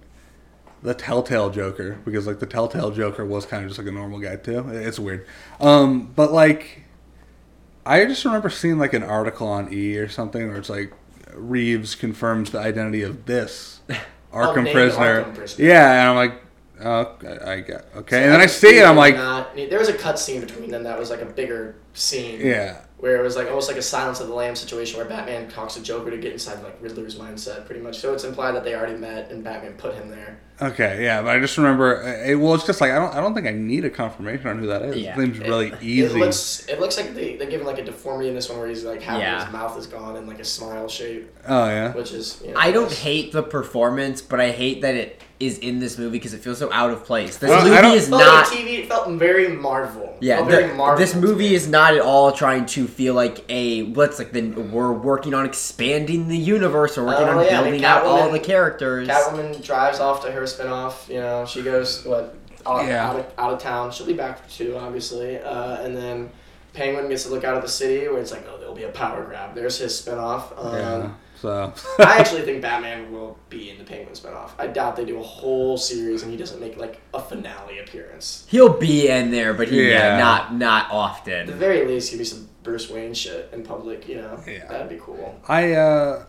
the 0.83 0.93
Telltale 0.93 1.49
Joker 1.49 1.99
because 2.05 2.27
like 2.27 2.39
the 2.39 2.45
Telltale 2.45 2.91
Joker 2.91 3.25
was 3.25 3.45
kind 3.45 3.63
of 3.63 3.69
just 3.69 3.79
like 3.79 3.87
a 3.87 3.91
normal 3.91 4.19
guy 4.19 4.35
too. 4.35 4.67
It's 4.69 4.99
weird. 4.99 5.25
Um, 5.59 6.11
but 6.15 6.31
like, 6.31 6.83
I 7.85 8.05
just 8.05 8.25
remember 8.25 8.49
seeing 8.49 8.77
like 8.77 8.93
an 8.93 9.03
article 9.03 9.47
on 9.47 9.71
E 9.73 9.97
or 9.97 10.09
something 10.09 10.47
where 10.47 10.57
it's 10.57 10.69
like 10.69 10.93
Reeves 11.33 11.95
confirms 11.95 12.51
the 12.51 12.59
identity 12.59 13.03
of 13.03 13.25
this 13.25 13.81
Arkham 14.33 14.71
prisoner. 14.71 15.23
Arkham 15.23 15.35
prisoner. 15.35 15.65
Yeah, 15.65 16.01
and 16.01 16.09
I'm 16.09 16.15
like, 16.15 16.41
oh, 16.83 17.15
I, 17.45 17.51
I 17.53 17.59
get 17.61 17.85
okay. 17.95 18.23
And 18.23 18.31
then 18.31 18.41
I 18.41 18.45
see 18.47 18.77
it, 18.79 18.83
I'm 18.85 18.95
like, 18.97 19.15
Not, 19.15 19.55
there 19.55 19.79
was 19.79 19.89
a 19.89 19.93
cut 19.93 20.19
scene 20.19 20.41
between 20.41 20.69
them 20.71 20.83
that 20.83 20.97
was 20.99 21.09
like 21.09 21.21
a 21.21 21.25
bigger 21.25 21.75
scene. 21.93 22.39
yeah. 22.41 22.81
Where 22.97 23.15
it 23.19 23.23
was 23.23 23.35
like 23.35 23.47
almost 23.47 23.67
like 23.67 23.77
a 23.77 23.81
Silence 23.81 24.19
of 24.19 24.27
the 24.27 24.33
Lamb 24.35 24.55
situation 24.55 24.97
where 24.99 25.07
Batman 25.07 25.49
talks 25.49 25.73
to 25.73 25.81
Joker 25.81 26.11
to 26.11 26.17
get 26.17 26.33
inside 26.33 26.61
like 26.63 26.77
Riddler's 26.79 27.15
mindset, 27.17 27.65
pretty 27.65 27.81
much. 27.81 27.97
So 27.97 28.13
it's 28.13 28.23
implied 28.23 28.51
that 28.51 28.63
they 28.63 28.75
already 28.75 28.95
met 28.95 29.31
and 29.31 29.43
Batman 29.43 29.73
put 29.73 29.95
him 29.95 30.07
there. 30.11 30.39
Okay, 30.61 31.03
yeah, 31.03 31.23
but 31.23 31.35
I 31.35 31.39
just 31.39 31.57
remember. 31.57 32.03
uh, 32.03 32.29
It, 32.29 32.35
well, 32.35 32.53
it's 32.53 32.67
just 32.67 32.79
like 32.79 32.91
I 32.91 32.99
don't. 32.99 33.11
I 33.15 33.19
don't 33.19 33.33
think 33.33 33.47
I 33.47 33.53
need 33.53 33.85
a 33.85 33.89
confirmation 33.89 34.45
on 34.49 34.59
who 34.59 34.67
that 34.67 34.83
is. 34.83 34.97
Yeah. 34.97 35.13
It 35.13 35.17
seems 35.19 35.39
really 35.39 35.73
easy. 35.81 36.15
It 36.15 36.19
looks, 36.19 36.67
it 36.69 36.79
looks 36.79 36.95
like 36.97 37.15
they, 37.15 37.37
they 37.37 37.47
give 37.47 37.61
him 37.61 37.65
like 37.65 37.79
a 37.79 37.83
deformity 37.83 38.29
in 38.29 38.35
this 38.35 38.47
one 38.49 38.59
where 38.59 38.67
he's 38.67 38.83
like 38.83 39.01
half 39.01 39.19
Yeah. 39.19 39.45
his 39.45 39.51
mouth 39.51 39.75
is 39.79 39.87
gone 39.87 40.15
and 40.17 40.27
like 40.27 40.39
a 40.39 40.45
smile 40.45 40.87
shape, 40.87 41.33
oh 41.47 41.65
yeah. 41.65 41.93
which 41.93 42.11
is. 42.11 42.39
You 42.45 42.53
know, 42.53 42.59
I 42.59 42.71
don't 42.71 42.83
nice. 42.83 42.99
hate 42.99 43.31
the 43.31 43.41
performance, 43.41 44.21
but 44.21 44.39
I 44.39 44.51
hate 44.51 44.81
that 44.83 44.93
it 44.93 45.19
is 45.41 45.57
in 45.57 45.79
this 45.79 45.97
movie 45.97 46.17
because 46.17 46.33
it 46.33 46.41
feels 46.41 46.59
so 46.59 46.71
out 46.71 46.91
of 46.91 47.03
place. 47.03 47.37
This 47.37 47.49
Well, 47.49 47.63
movie 47.67 47.81
don't- 47.81 47.95
is 47.97 48.09
not. 48.09 48.19
like 48.19 48.47
TV. 48.47 48.79
It 48.83 48.87
felt 48.87 49.09
very 49.09 49.47
Marvel. 49.49 50.15
Yeah, 50.19 50.37
felt 50.37 50.49
very 50.49 50.67
the- 50.67 50.73
Marvel 50.75 50.97
this 51.03 51.15
movie 51.15 51.55
is 51.55 51.67
not 51.67 51.95
at 51.95 52.01
all 52.01 52.31
trying 52.31 52.65
to 52.67 52.87
feel 52.87 53.13
like 53.13 53.43
a 53.49 53.83
let's 53.93 54.19
like 54.19 54.31
the 54.33 54.41
we're 54.49 54.91
working 54.91 55.33
on 55.33 55.45
expanding 55.45 56.27
the 56.27 56.37
universe 56.37 56.97
or 56.97 57.05
working 57.05 57.27
Oh, 57.27 57.39
on 57.39 57.45
yeah, 57.45 57.61
building 57.61 57.83
out 57.83 58.05
all 58.05 58.29
the 58.29 58.39
characters. 58.39 59.07
Catwoman 59.07 59.63
drives 59.63 59.99
off 59.99 60.23
to 60.25 60.31
her 60.31 60.43
spinoff. 60.43 61.09
You 61.09 61.19
know, 61.21 61.45
she 61.45 61.61
goes 61.63 62.05
what 62.05 62.35
out, 62.65 62.85
Yeah. 62.85 63.09
out, 63.09 63.15
of, 63.15 63.25
out 63.39 63.53
of 63.53 63.59
town. 63.59 63.91
She'll 63.91 64.05
be 64.05 64.13
back 64.13 64.43
for 64.43 64.49
two, 64.51 64.77
obviously. 64.77 65.39
Uh, 65.39 65.77
and 65.81 65.97
then 65.97 66.29
Penguin 66.73 67.09
gets 67.09 67.23
to 67.23 67.29
look 67.29 67.43
out 67.43 67.55
at 67.55 67.63
the 67.63 67.67
city, 67.67 68.07
where 68.07 68.19
it's 68.19 68.31
like, 68.31 68.45
oh, 68.47 68.57
there'll 68.59 68.75
be 68.75 68.83
a 68.83 68.89
power 68.89 69.23
grab. 69.25 69.55
There's 69.55 69.77
his 69.79 69.99
spinoff. 69.99 70.43
Um, 70.63 70.75
Yeah. 70.75 71.09
So. 71.41 71.73
I 71.99 72.17
actually 72.19 72.43
think 72.43 72.61
Batman 72.61 73.11
will 73.11 73.37
be 73.49 73.71
in 73.71 73.79
the 73.79 73.83
Penguin 73.83 74.13
spinoff. 74.13 74.51
I 74.59 74.67
doubt 74.67 74.95
they 74.95 75.05
do 75.05 75.19
a 75.19 75.23
whole 75.23 75.75
series 75.75 76.21
and 76.21 76.31
he 76.31 76.37
doesn't 76.37 76.59
make 76.61 76.77
like 76.77 77.01
a 77.15 77.21
finale 77.21 77.79
appearance. 77.79 78.45
He'll 78.47 78.77
be 78.77 79.07
in 79.09 79.31
there, 79.31 79.55
but 79.55 79.67
he, 79.67 79.89
yeah. 79.89 80.13
Yeah. 80.13 80.17
not 80.19 80.53
not 80.53 80.91
often. 80.91 81.33
At 81.33 81.47
the 81.47 81.53
very 81.53 81.85
least, 81.87 82.11
give 82.11 82.19
me 82.19 82.25
some 82.25 82.47
Bruce 82.61 82.89
Wayne 82.91 83.13
shit 83.15 83.49
in 83.53 83.63
public. 83.63 84.07
You 84.07 84.17
know, 84.17 84.43
Yeah. 84.47 84.67
that'd 84.67 84.89
be 84.89 84.99
cool. 85.01 85.39
I 85.47 85.73
uh, 85.73 86.25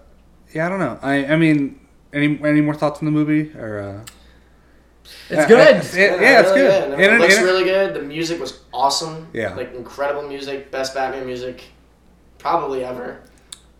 yeah, 0.54 0.66
I 0.66 0.68
don't 0.70 0.78
know. 0.80 0.98
I 1.02 1.26
I 1.26 1.36
mean, 1.36 1.86
any 2.14 2.40
any 2.42 2.62
more 2.62 2.74
thoughts 2.74 3.00
on 3.00 3.04
the 3.04 3.12
movie 3.12 3.52
or? 3.54 3.80
Uh, 3.80 4.04
It's 5.28 5.42
uh, 5.44 5.48
good. 5.48 5.76
uh, 5.76 5.80
it- 5.80 6.20
yeah, 6.22 6.40
it's 6.40 6.50
really 6.52 6.68
good. 6.70 6.90
No, 6.90 6.98
it 7.04 7.12
it- 7.12 7.20
looks 7.20 7.38
really 7.42 7.64
good. 7.64 7.92
The 7.94 8.00
music 8.02 8.40
was 8.40 8.60
awesome. 8.72 9.28
Yeah. 9.34 9.54
Like 9.54 9.74
incredible 9.74 10.22
music, 10.26 10.70
best 10.70 10.94
Batman 10.94 11.26
music, 11.26 11.64
probably 12.38 12.82
ever. 12.84 13.20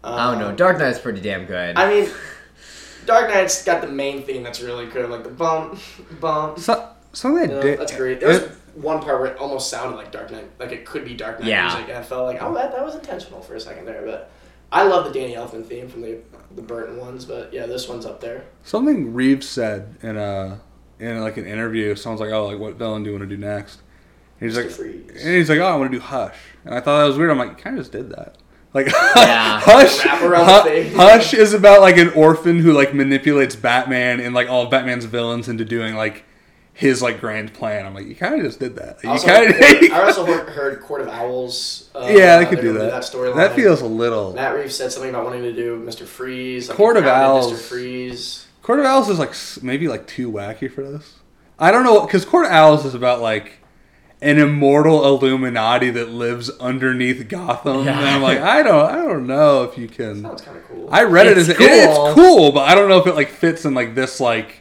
I 0.05 0.31
don't 0.31 0.41
know. 0.41 0.49
Um, 0.49 0.57
Dark 0.57 0.79
Knight's 0.79 0.99
pretty 0.99 1.21
damn 1.21 1.47
good. 1.47 1.77
I 1.77 1.89
mean, 1.89 2.11
Dark 3.07 3.31
Knight's 3.31 3.65
got 3.65 3.81
the 3.81 3.89
main 3.89 4.23
theme 4.25 4.43
that's 4.43 4.61
really 4.61 4.87
good, 4.87 5.09
like 5.11 5.23
the 5.25 5.31
bump, 5.31 5.79
bump. 6.21 6.59
So, 6.59 6.89
something 7.13 7.43
You 7.51 7.57
know, 7.57 7.63
did. 7.63 7.79
that's 7.81 7.95
great. 7.97 8.21
There 8.21 8.29
was 8.29 8.43
one 8.75 9.01
part 9.01 9.21
where 9.21 9.31
it 9.31 9.39
almost 9.39 9.69
sounded 9.71 9.97
like 9.97 10.11
Dark 10.13 10.31
Knight, 10.31 10.49
like 10.59 10.73
it 10.73 10.85
could 10.85 11.05
be 11.05 11.15
Dark 11.15 11.41
Knight 11.41 11.49
Yeah. 11.49 11.69
music, 11.69 11.89
and 11.89 11.99
I 11.99 12.03
felt 12.03 12.27
like, 12.27 12.43
oh, 12.43 12.55
that, 12.55 12.73
that 12.73 12.85
was 12.85 12.95
intentional 12.95 13.41
for 13.43 13.55
a 13.55 13.61
second 13.61 13.85
there. 13.87 14.03
But 14.05 14.31
I 14.71 14.85
love 14.85 15.05
the 15.05 15.13
Danny 15.19 15.35
Elfman 15.35 15.65
theme 15.67 15.89
from 15.89 16.03
the 16.03 16.19
the 16.55 16.63
Burton 16.63 16.99
ones, 16.99 17.25
but 17.25 17.53
yeah, 17.53 17.65
this 17.67 17.89
one's 17.89 18.05
up 18.05 18.21
there. 18.21 18.45
Something 18.65 19.15
Reeves 19.15 19.49
said 19.49 19.95
in 20.03 20.17
a 20.19 20.61
in 20.99 21.21
like 21.21 21.37
an 21.39 21.47
interview. 21.47 21.95
Someone's 21.95 22.21
like, 22.21 22.31
"Oh, 22.31 22.47
like 22.47 22.59
what 22.59 22.75
villain 22.75 23.03
do 23.05 23.11
you 23.11 23.17
want 23.19 23.29
to 23.29 23.37
do 23.37 23.41
next?" 23.41 23.81
And 24.41 24.51
he's 24.51 24.59
Mr. 24.59 24.65
like, 24.65 24.71
Freeze. 24.73 25.25
and 25.25 25.35
he's 25.35 25.49
like, 25.49 25.59
"Oh, 25.61 25.67
I 25.67 25.77
want 25.77 25.91
to 25.93 25.99
do 25.99 26.03
Hush." 26.03 26.37
And 26.65 26.75
I 26.75 26.81
thought 26.81 27.01
that 27.01 27.07
was 27.09 27.17
weird. 27.17 27.31
I'm 27.31 27.39
like, 27.39 27.51
you 27.51 27.55
kind 27.57 27.77
of 27.79 27.83
just 27.85 27.93
did 27.93 28.11
that. 28.11 28.37
Like, 28.75 28.87
Yeah. 28.87 29.61
Hush, 29.64 30.05
Wrap 30.05 30.23
around 30.23 30.47
Hu- 30.47 30.70
the 30.70 30.83
thing. 30.85 30.95
Hush 30.97 31.35
is 31.35 31.53
about 31.55 31.81
like 31.81 31.97
an 31.99 32.09
orphan 32.11 32.59
who 32.59 32.73
like 32.73 32.95
manipulates 32.95 33.55
Batman 33.57 34.20
and 34.20 34.35
like 34.35 34.49
all 34.49 34.62
of 34.62 34.70
Batman's 34.70 35.05
villains 35.05 35.49
into 35.49 35.64
doing 35.64 35.95
like 35.95 36.25
his 36.75 37.03
like 37.03 37.20
grand 37.20 37.53
plan. 37.53 37.85
I'm 37.85 37.93
like, 37.95 38.07
you 38.07 38.14
kind 38.16 38.35
of 38.35 38.41
just 38.41 38.59
did 38.59 38.77
that. 38.77 38.99
I 39.05 39.07
You 39.07 39.09
also, 39.11 39.27
kind 39.27 39.53
heard, 39.55 39.91
I 39.93 40.03
also 40.07 40.25
heard, 40.25 40.49
heard 40.49 40.81
Court 40.81 41.03
of 41.03 41.09
Owls. 41.09 41.91
Uh, 41.95 42.09
Yeah, 42.11 42.39
they 42.39 42.47
could 42.47 42.62
do 42.62 42.73
that. 42.73 42.91
That 42.91 43.03
storyline. 43.03 43.37
That 43.37 43.55
feels 43.55 43.83
a 43.83 43.87
little. 43.87 44.33
Matt 44.33 44.55
Reeves 44.55 44.75
said 44.75 44.91
something 44.91 45.11
about 45.11 45.25
wanting 45.25 45.43
to 45.43 45.53
do 45.53 45.79
Mr. 45.85 46.07
Freeze. 46.07 46.68
Like 46.68 46.77
Court 46.79 46.97
of 46.97 47.05
Owls. 47.07 47.53
Mr. 47.53 47.57
Freeze. 47.59 48.47
Court 48.62 48.79
of 48.79 48.87
Owls 48.87 49.11
is 49.11 49.18
like 49.18 49.35
maybe 49.62 49.87
like 49.89 50.07
too 50.07 50.31
wacky 50.33 50.73
for 50.73 50.83
this. 50.83 51.16
I 51.59 51.70
don't 51.73 51.85
know 51.85 52.01
because 52.07 52.25
Court 52.25 52.47
of 52.47 52.53
Owls 52.53 52.87
is 52.87 52.95
about 52.95 53.20
like 53.20 53.59
an 54.23 54.39
immortal 54.39 55.05
Illuminati 55.05 55.91
that 55.91 56.09
lives 56.11 56.49
underneath 56.49 57.29
Gotham, 57.29 57.85
Yeah. 57.85 57.99
and 57.99 58.09
I'm 58.09 58.23
like, 58.23 58.39
I 58.39 58.62
don't, 58.62 58.87
I 58.91 58.95
don't 58.97 59.27
know 59.27 59.64
if 59.64 59.77
you 59.77 59.89
can. 59.89 60.23
Sounds 60.23 60.43
kind 60.43 60.57
of 60.57 60.64
cool. 60.68 60.89
I 60.91 61.03
read 61.03 61.27
it 61.27 61.37
as 61.37 61.49
cool. 61.49 61.66
It, 61.66 61.91
it's 61.91 62.14
cool, 62.14 62.53
but 62.53 62.68
I 62.68 62.75
don't 62.75 62.89
know 62.89 62.99
if 62.99 63.07
it 63.07 63.14
like 63.14 63.29
fits 63.29 63.64
in 63.64 63.75
like 63.75 63.95
this 63.95 64.20
like. 64.20 64.61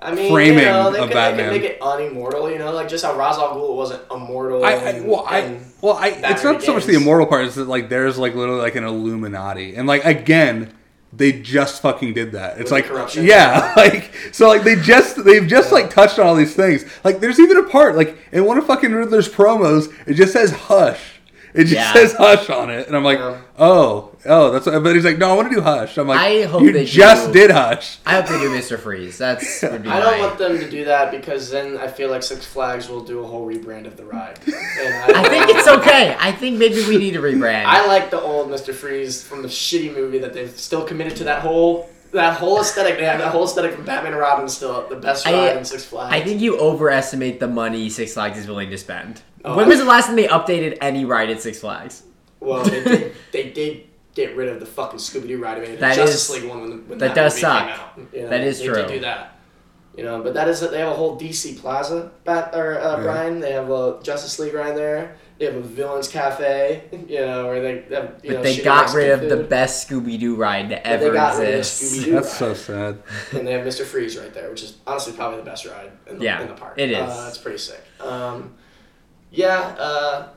I 0.00 0.12
mean, 0.14 0.32
framing 0.32 0.58
you 0.58 0.64
know, 0.64 0.90
they 0.90 0.98
of 0.98 1.08
could, 1.08 1.14
Batman. 1.14 1.50
They 1.50 1.60
could 1.60 1.62
make 1.62 1.70
it 1.72 1.80
unimmortal, 1.80 2.52
you 2.52 2.58
know, 2.58 2.72
like 2.72 2.88
just 2.88 3.04
how 3.04 3.16
Ra's 3.16 3.38
al 3.38 3.54
Ghul 3.54 3.76
wasn't 3.76 4.02
immortal. 4.10 4.64
I, 4.64 4.72
I 4.72 5.00
well, 5.00 5.24
I 5.26 5.60
well, 5.80 5.94
I. 5.94 6.08
It's 6.08 6.42
not 6.42 6.60
so 6.60 6.74
much 6.74 6.86
the 6.86 6.94
immortal 6.94 7.26
part; 7.26 7.46
it's 7.46 7.54
that 7.54 7.68
like 7.68 7.88
there's 7.88 8.18
like 8.18 8.34
literally 8.34 8.60
like 8.60 8.74
an 8.74 8.82
Illuminati, 8.84 9.76
and 9.76 9.86
like 9.86 10.04
again, 10.04 10.74
they 11.12 11.32
just 11.32 11.82
fucking 11.82 12.14
did 12.14 12.32
that. 12.32 12.58
It's 12.58 12.70
the 12.70 12.76
like 12.76 12.86
corruption. 12.86 13.26
yeah, 13.26 13.72
like 13.76 14.12
so 14.32 14.48
like 14.48 14.62
they 14.62 14.76
just 14.76 15.22
they've 15.24 15.46
just 15.46 15.70
like 15.72 15.90
touched 15.90 16.18
on 16.18 16.26
all 16.26 16.34
these 16.34 16.54
things. 16.54 16.84
Like 17.04 17.20
there's 17.20 17.38
even 17.40 17.58
a 17.58 17.64
part 17.64 17.96
like 17.96 18.16
in 18.32 18.44
one 18.44 18.56
of 18.58 18.66
fucking 18.66 18.92
Riddler's 18.92 19.28
promos, 19.28 19.92
it 20.06 20.14
just 20.14 20.32
says 20.32 20.50
hush. 20.52 21.00
It 21.54 21.64
just 21.64 21.74
Yeah. 21.74 21.92
says 21.92 22.14
hush 22.14 22.48
on 22.48 22.70
it, 22.70 22.86
and 22.86 22.96
I'm 22.96 23.04
like, 23.04 23.18
Yeah. 23.18 23.40
oh, 23.58 24.11
oh, 24.26 24.50
that's. 24.52 24.66
What, 24.66 24.82
but 24.82 24.94
he's 24.94 25.04
like, 25.04 25.18
no, 25.18 25.30
I 25.30 25.36
want 25.36 25.48
to 25.50 25.54
do 25.54 25.60
hush. 25.60 25.96
I'm 25.98 26.06
like, 26.08 26.18
I 26.20 26.42
hope 26.42 26.62
you 26.62 26.72
they 26.72 26.84
just 26.84 27.28
do. 27.28 27.32
did 27.32 27.50
hush. 27.50 27.98
I 28.06 28.16
hope 28.20 28.26
they 28.26 28.38
do 28.38 28.50
Mr. 28.50 28.78
Freeze. 28.78 29.18
That's 29.18 29.62
would 29.62 29.82
be 29.82 29.88
I 29.88 30.00
don't 30.00 30.18
my- 30.18 30.26
want 30.26 30.38
them 30.38 30.58
to 30.58 30.70
do 30.70 30.84
that 30.86 31.10
because 31.10 31.50
then 31.50 31.76
I 31.78 31.88
feel 31.88 32.10
like 32.10 32.22
Six 32.22 32.44
Flags 32.46 32.88
will 32.88 33.02
do 33.04 33.20
a 33.20 33.26
whole 33.26 33.46
rebrand 33.46 33.86
of 33.86 33.96
the 33.96 34.04
ride. 34.04 34.38
And 34.82 35.16
I 35.16 35.28
think 35.28 35.46
it's 35.56 35.68
okay. 35.68 36.16
I 36.18 36.32
think 36.32 36.58
maybe 36.58 36.76
we 36.88 36.96
need 36.98 37.12
to 37.12 37.20
rebrand. 37.20 37.64
I 37.66 37.86
like 37.86 38.10
the 38.10 38.20
old 38.20 38.48
Mr. 38.48 38.72
Freeze 38.74 39.22
from 39.22 39.42
the 39.42 39.48
shitty 39.48 39.94
movie 39.94 40.18
that 40.18 40.32
they've 40.32 40.50
still 40.58 40.84
committed 40.84 41.16
to 41.18 41.24
that 41.24 41.42
whole 41.42 41.88
that 42.12 42.36
whole 42.38 42.60
aesthetic. 42.60 42.98
They 42.98 43.04
have 43.04 43.18
that 43.20 43.32
whole 43.32 43.44
aesthetic 43.44 43.74
from 43.74 43.84
Batman 43.84 44.12
and 44.12 44.20
Robin 44.20 44.44
is 44.46 44.54
still 44.56 44.86
the 44.88 44.96
best 44.96 45.26
I- 45.26 45.32
ride 45.32 45.56
in 45.58 45.64
Six 45.64 45.84
Flags. 45.84 46.12
I 46.14 46.20
think 46.22 46.40
you 46.40 46.58
overestimate 46.58 47.38
the 47.40 47.48
money 47.48 47.88
Six 47.90 48.14
Flags 48.14 48.38
is 48.38 48.46
willing 48.46 48.70
to 48.70 48.78
spend. 48.78 49.22
Oh, 49.44 49.56
when 49.56 49.64
I- 49.66 49.68
was 49.68 49.78
the 49.78 49.84
last 49.84 50.06
time 50.06 50.16
they 50.16 50.26
updated 50.28 50.78
any 50.80 51.04
ride 51.04 51.30
at 51.30 51.40
Six 51.40 51.60
Flags? 51.60 52.02
Well, 52.40 52.64
they 52.64 52.82
did, 52.82 53.14
they 53.30 53.50
did 53.50 53.84
get 54.14 54.36
rid 54.36 54.48
of 54.48 54.60
the 54.60 54.66
fucking 54.66 54.98
Scooby 54.98 55.28
Doo 55.28 55.42
ride. 55.42 55.58
I 55.58 55.60
mean, 55.62 55.70
the 55.72 55.76
That 55.78 55.96
Justice 55.96 56.28
is- 56.30 56.42
League 56.42 56.50
one 56.50 56.60
when, 56.62 56.88
when 56.88 56.98
that 56.98 57.14
that, 57.14 57.14
does 57.14 57.32
movie 57.34 57.40
suck. 57.40 57.60
Came 57.62 57.70
out. 57.70 58.14
You 58.14 58.22
know, 58.22 58.28
That 58.28 58.40
is 58.42 58.58
they 58.58 58.66
true. 58.66 58.74
Did 58.76 58.88
do 58.88 59.00
that. 59.00 59.28
You 59.96 60.04
know, 60.04 60.22
but 60.22 60.32
that 60.34 60.48
is 60.48 60.60
they 60.60 60.78
have 60.78 60.88
a 60.88 60.94
whole 60.94 61.18
DC 61.20 61.58
Plaza, 61.60 62.10
Bat 62.24 62.54
or 62.54 62.78
uh, 62.80 62.96
Yeah. 62.96 63.02
Brian. 63.02 63.40
They 63.40 63.52
have 63.52 63.68
a 63.70 63.98
Justice 64.02 64.38
League 64.38 64.54
right 64.54 64.74
there. 64.74 65.16
They 65.38 65.44
have 65.46 65.56
a 65.56 65.60
Villains 65.60 66.08
Cafe. 66.08 66.84
You 67.08 67.20
know, 67.20 67.46
where 67.46 67.60
they 67.60 67.94
have 67.94 68.14
you 68.22 68.30
But 68.30 68.36
know. 68.38 68.42
they 68.42 68.60
got 68.62 68.94
rid 68.94 69.08
Mexican 69.08 69.32
of 69.32 69.38
the 69.38 69.44
best 69.44 69.86
Scooby 69.90 70.18
Doo 70.18 70.34
ride 70.34 70.70
to 70.70 70.76
But 70.76 70.86
ever 70.86 71.04
they 71.10 71.12
got 71.14 71.38
rid 71.38 71.48
of 71.52 71.58
exist. 71.58 71.92
Scooby-Doo. 72.06 72.12
That's 72.12 72.32
so 72.38 72.54
sad. 72.54 73.02
and 73.32 73.46
they 73.46 73.52
have 73.52 73.66
Mr. 73.66 73.84
Freeze 73.84 74.16
right 74.16 74.32
there, 74.32 74.48
which 74.48 74.62
is 74.62 74.78
honestly 74.86 75.12
probably 75.12 75.38
the 75.40 75.44
best 75.44 75.66
ride 75.66 75.90
in 76.06 76.18
the, 76.18 76.24
Yeah, 76.24 76.40
in 76.40 76.48
the 76.48 76.54
park. 76.54 76.74
it 76.78 76.90
is. 76.90 76.96
Uh, 76.96 77.26
it's 77.28 77.36
pretty 77.38 77.58
sick. 77.58 77.82
Um, 78.00 78.54
yeah, 79.30 79.58
uh, 79.78 80.28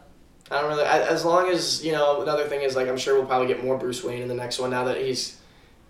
I 0.51 0.61
don't 0.61 0.69
really. 0.69 0.83
I, 0.83 0.99
as 1.07 1.25
long 1.25 1.49
as 1.49 1.83
you 1.83 1.91
know, 1.91 2.21
another 2.21 2.47
thing 2.47 2.61
is 2.61 2.75
like 2.75 2.87
I'm 2.87 2.97
sure 2.97 3.15
we'll 3.15 3.25
probably 3.25 3.47
get 3.47 3.63
more 3.63 3.77
Bruce 3.77 4.03
Wayne 4.03 4.21
in 4.21 4.27
the 4.27 4.35
next 4.35 4.59
one 4.59 4.69
now 4.69 4.83
that 4.85 4.97
he's 4.97 5.39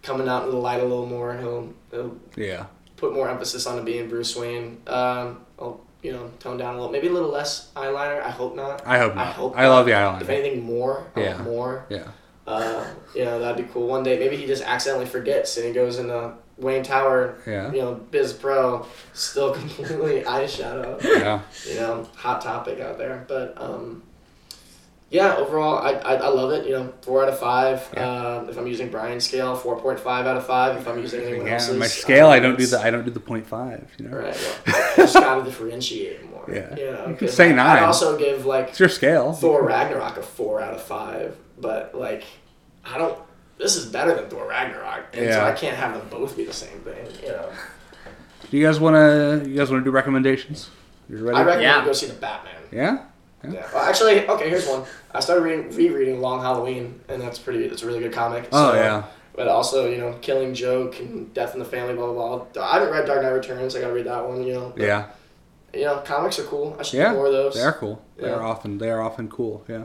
coming 0.02 0.28
out 0.28 0.44
into 0.44 0.52
the 0.56 0.62
light 0.62 0.80
a 0.82 0.86
little 0.86 1.06
more. 1.08 1.36
He'll, 1.38 1.74
he'll 1.92 2.18
Yeah. 2.38 2.68
put 2.96 3.14
more 3.14 3.28
emphasis 3.30 3.66
on 3.68 3.78
him 3.80 3.86
being 3.86 4.08
Bruce 4.08 4.36
Wayne. 4.36 4.82
Um, 4.88 5.46
I'll 5.60 5.82
you 6.04 6.12
know 6.14 6.32
tone 6.40 6.58
down 6.58 6.76
a 6.76 6.78
little, 6.78 6.92
maybe 6.92 7.08
a 7.08 7.12
little 7.12 7.32
less 7.32 7.72
eyeliner. 7.76 8.22
I 8.24 8.30
hope 8.30 8.56
not. 8.56 8.86
I 8.86 8.98
hope 9.00 9.16
not. 9.16 9.28
I 9.28 9.32
hope 9.32 9.58
I 9.58 9.68
love 9.68 9.86
the 9.88 9.92
eyeliner. 9.94 10.22
If 10.22 10.30
anything, 10.30 10.64
more. 10.64 11.08
I 11.16 11.22
Yeah. 11.22 11.38
more. 11.40 11.86
Yeah. 11.90 12.08
Uh, 12.48 12.86
you 13.16 13.26
know, 13.26 13.40
that'd 13.40 13.58
be 13.66 13.72
cool. 13.74 13.88
One 13.88 14.04
day, 14.04 14.20
maybe 14.20 14.38
he 14.38 14.46
just 14.46 14.64
accidentally 14.64 15.08
forgets 15.08 15.58
and 15.58 15.66
he 15.66 15.74
goes 15.74 15.98
into 15.98 16.34
Wayne 16.58 16.84
Tower, 16.84 17.40
Yeah. 17.48 17.72
you 17.72 17.82
know, 17.82 17.96
Biz 17.96 18.34
Pro, 18.34 18.86
still 19.14 19.52
completely 19.56 20.22
eyeshadow. 20.22 21.02
Yeah. 21.04 21.42
You 21.68 21.80
know, 21.80 22.08
hot 22.16 22.42
topic 22.42 22.80
out 22.80 23.00
there. 23.00 23.26
But 23.28 23.56
um, 23.58 24.04
yeah, 25.12 25.36
overall, 25.36 25.78
I, 25.78 25.92
I, 25.92 26.14
I 26.16 26.28
love 26.30 26.52
it. 26.52 26.66
You 26.66 26.74
know, 26.74 26.94
four 27.02 27.24
out 27.24 27.30
of 27.30 27.40
five. 27.40 27.80
Um, 27.98 28.50
if 28.50 28.58
I'm 28.58 28.68
using 28.68 28.90
Brian's 28.90 29.24
scale, 29.26 29.56
four 29.56 29.80
point 29.80 30.00
five 30.00 30.26
out 30.26 30.36
of 30.38 30.46
five. 30.46 30.76
If 30.78 30.88
I'm 30.88 31.00
using 31.00 31.22
anyone 31.24 31.46
Yeah, 31.48 31.54
else's, 31.54 31.78
my 31.78 31.88
scale, 31.88 32.28
I 32.28 32.38
um, 32.38 32.44
don't 32.44 32.58
do 32.58 32.66
the 32.66 32.80
I 32.80 32.90
don't 32.90 33.06
do 33.06 33.12
the 33.12 33.20
point 33.20 33.46
five. 33.46 33.90
You 33.98 34.08
know, 34.10 34.18
Right. 34.18 34.36
Well, 34.66 34.76
I 34.76 34.94
just 34.98 35.14
gotta 35.14 35.44
differentiate 35.44 36.30
more. 36.30 36.44
Yeah. 36.52 36.76
You 36.76 36.86
know, 36.92 37.08
You 37.08 37.16
could 37.16 37.28
'cause 37.30 37.34
say 37.36 37.50
nine. 37.54 37.78
I'd 37.78 37.84
also 37.84 38.18
give 38.18 38.46
like 38.46 38.70
it's 38.70 38.80
your 38.80 38.90
scale. 38.90 39.34
Thor 39.34 39.64
Ragnarok 39.64 40.18
a 40.18 40.22
four 40.24 40.60
out 40.62 40.74
of 40.74 40.82
five, 40.82 41.36
but 41.60 41.94
like 41.96 42.24
I 42.84 42.98
don't. 42.98 43.18
This 43.58 43.78
is 43.78 43.86
better 43.86 44.14
than 44.14 44.28
Thor 44.30 44.48
Ragnarok, 44.50 45.06
and 45.14 45.32
so 45.34 45.46
I 45.46 45.54
can't 45.54 45.78
have 45.78 45.94
them 45.94 46.06
both 46.10 46.36
be 46.36 46.44
the 46.44 46.52
same 46.54 46.80
thing. 46.80 47.06
You 47.24 47.30
know, 47.30 47.50
Do 48.52 48.58
you 48.58 48.66
guys 48.66 48.80
want 48.82 48.96
to? 48.96 49.48
You 49.50 49.56
guys 49.56 49.72
want 49.72 49.82
to 49.82 49.86
do 49.86 49.92
recommendations? 49.92 50.70
You 51.10 51.18
ready? 51.18 51.38
I 51.38 51.44
recommend 51.44 51.62
Yeah. 51.62 51.80
you 51.80 51.86
go 51.86 51.94
see 51.94 52.08
the 52.08 52.14
Batman. 52.16 52.54
yeah. 52.72 53.06
Yeah. 53.54 53.68
Well, 53.74 53.84
actually, 53.84 54.28
okay. 54.28 54.50
Here's 54.50 54.68
one. 54.68 54.84
I 55.12 55.20
started 55.20 55.42
reading, 55.44 55.76
rereading 55.76 56.22
Long 56.22 56.42
Halloween, 56.42 57.00
and 57.08 57.22
that's 57.22 57.40
pretty. 57.40 57.66
It's 57.66 57.84
a 57.84 57.88
really 57.88 58.00
good 58.00 58.14
comic. 58.14 58.48
Oh 58.52 58.74
yeah. 58.74 59.04
But 59.36 59.48
also, 59.50 59.90
you 59.90 59.98
know, 59.98 60.14
Killing 60.22 60.54
Joke 60.54 61.00
and 61.00 61.34
Death 61.34 61.54
in 61.54 61.60
the 61.60 61.66
Family, 61.66 61.94
blah 61.94 62.12
blah 62.12 62.38
blah. 62.46 62.64
I 62.64 62.74
haven't 62.80 62.92
read 62.94 63.06
Dark 63.06 63.22
Knight 63.22 63.30
Returns. 63.30 63.76
I 63.76 63.82
gotta 63.82 63.94
read 63.94 64.06
that 64.06 64.28
one. 64.28 64.44
You 64.44 64.54
know. 64.54 64.74
But, 64.76 64.84
Yeah. 64.86 65.06
You 65.74 65.84
know, 65.86 65.98
comics 66.06 66.40
are 66.40 66.44
cool. 66.44 66.76
I 66.80 66.84
should 66.84 66.98
Yeah. 67.00 67.10
do 67.10 67.16
more 67.16 67.26
of 67.28 67.34
those. 67.34 67.56
They 67.56 67.62
are 67.62 67.74
cool. 67.74 68.02
They 68.18 68.30
are 68.30 68.42
often 68.42 68.78
they 68.78 68.90
are 68.90 69.02
often 69.02 69.28
cool. 69.28 69.66
Yeah. 69.68 69.84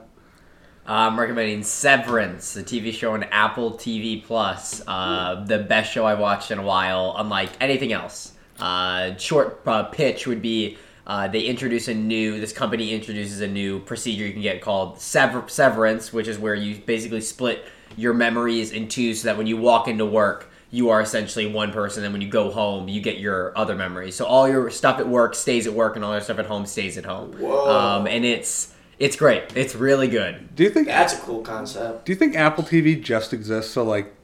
I'm 0.86 1.18
recommending 1.20 1.62
Severance, 1.62 2.54
the 2.54 2.62
TV 2.62 2.92
show 2.92 3.12
on 3.12 3.22
Apple 3.24 3.72
TV 3.72 4.24
Plus. 4.24 4.82
Uh, 4.86 5.44
the 5.44 5.58
best 5.58 5.92
show 5.92 6.04
I've 6.06 6.18
watched 6.18 6.50
in 6.50 6.58
a 6.58 6.62
while, 6.62 7.14
unlike 7.16 7.50
anything 7.60 7.92
else. 7.92 8.32
Uh, 8.58 9.16
short 9.16 9.60
uh, 9.66 9.84
pitch 9.84 10.26
would 10.26 10.42
be 10.42 10.78
uh, 11.06 11.28
they 11.28 11.42
introduce 11.42 11.88
a 11.88 11.94
new. 11.94 12.40
This 12.40 12.52
company 12.52 12.92
introduces 12.92 13.40
a 13.40 13.48
new 13.48 13.80
procedure 13.80 14.26
you 14.26 14.32
can 14.32 14.42
get 14.42 14.60
called 14.60 15.00
sever- 15.00 15.48
severance, 15.48 16.12
which 16.12 16.28
is 16.28 16.38
where 16.38 16.54
you 16.54 16.76
basically 16.84 17.20
split 17.20 17.64
your 17.96 18.14
memories 18.14 18.72
in 18.72 18.88
two, 18.88 19.14
so 19.14 19.26
that 19.26 19.36
when 19.36 19.46
you 19.46 19.56
walk 19.56 19.88
into 19.88 20.06
work, 20.06 20.50
you 20.70 20.90
are 20.90 21.00
essentially 21.00 21.52
one 21.52 21.72
person. 21.72 22.04
And 22.04 22.12
when 22.12 22.22
you 22.22 22.28
go 22.28 22.50
home, 22.50 22.88
you 22.88 23.00
get 23.00 23.18
your 23.18 23.56
other 23.58 23.74
memories. 23.74 24.14
So 24.14 24.24
all 24.26 24.48
your 24.48 24.70
stuff 24.70 25.00
at 25.00 25.08
work 25.08 25.34
stays 25.34 25.66
at 25.66 25.72
work, 25.72 25.96
and 25.96 26.04
all 26.04 26.12
your 26.12 26.20
stuff 26.20 26.38
at 26.38 26.46
home 26.46 26.66
stays 26.66 26.96
at 26.96 27.04
home. 27.04 27.32
Whoa. 27.32 27.68
Um, 27.68 28.06
and 28.06 28.24
it's 28.24 28.72
it's 28.98 29.16
great. 29.16 29.44
It's 29.56 29.74
really 29.74 30.08
good. 30.08 30.54
Do 30.54 30.62
you 30.62 30.70
think? 30.70 30.86
That's 30.86 31.14
a 31.14 31.18
cool 31.18 31.40
concept. 31.40 32.04
Do 32.04 32.12
you 32.12 32.16
think 32.16 32.36
Apple 32.36 32.62
TV 32.62 33.02
just 33.02 33.32
exists 33.32 33.72
so 33.72 33.82
like 33.82 34.14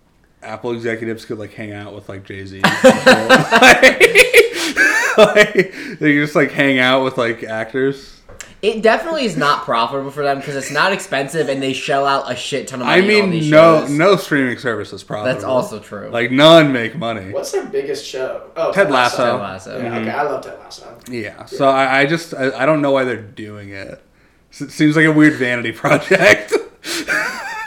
Apple 0.47 0.73
executives 0.73 1.25
could 1.25 1.39
like 1.39 1.53
hang 1.53 1.73
out 1.73 1.95
with 1.95 2.09
like 2.09 2.25
Jay 2.25 2.45
Z? 2.45 2.61
like, 5.19 5.75
they 5.99 6.13
just 6.15 6.35
like 6.35 6.51
hang 6.53 6.79
out 6.79 7.05
with 7.05 7.19
like 7.19 7.43
actors. 7.43 8.17
It 8.63 8.83
definitely 8.83 9.27
is 9.27 9.37
not 9.37 9.65
profitable 9.65 10.11
for 10.11 10.23
them 10.23 10.39
because 10.39 10.57
it's 10.57 10.71
not 10.73 10.93
expensive 10.93 11.49
and 11.49 11.63
they 11.63 11.73
shell 11.73 12.07
out 12.07 12.31
a 12.31 12.35
shit 12.35 12.67
ton 12.69 12.81
of 12.81 12.87
money. 12.87 13.17
I 13.17 13.21
on 13.21 13.31
these 13.31 13.43
mean, 13.43 13.51
no, 13.51 13.81
shows. 13.81 13.91
no 13.91 14.17
streaming 14.17 14.59
service 14.59 14.93
is 14.93 15.05
profitable. 15.05 15.35
That's 15.35 15.45
also 15.45 15.79
true. 15.79 16.09
Like 16.09 16.31
none 16.31 16.73
make 16.73 16.97
money. 16.97 17.33
What's 17.33 17.53
their 17.53 17.67
biggest 17.67 18.05
show? 18.07 18.51
Oh, 18.57 18.73
Ted 18.73 18.91
Lasso. 18.91 19.33
Ted 19.33 19.41
Lasso. 19.41 19.83
Yeah, 19.83 19.99
okay, 19.99 20.11
I 20.11 20.23
love 20.23 20.43
Ted 20.43 20.59
Lasso. 20.59 20.99
Yeah. 21.09 21.45
So 21.45 21.69
I, 21.69 22.01
I 22.01 22.07
just 22.07 22.35
I, 22.35 22.63
I 22.63 22.67
don't 22.67 22.81
know 22.81 22.93
why 22.93 23.05
they're 23.05 23.21
doing 23.21 23.71
it. 23.71 24.03
It 24.59 24.71
seems 24.71 24.97
like 24.97 25.05
a 25.05 25.13
weird 25.13 25.35
vanity 25.35 25.73
project. 25.73 26.53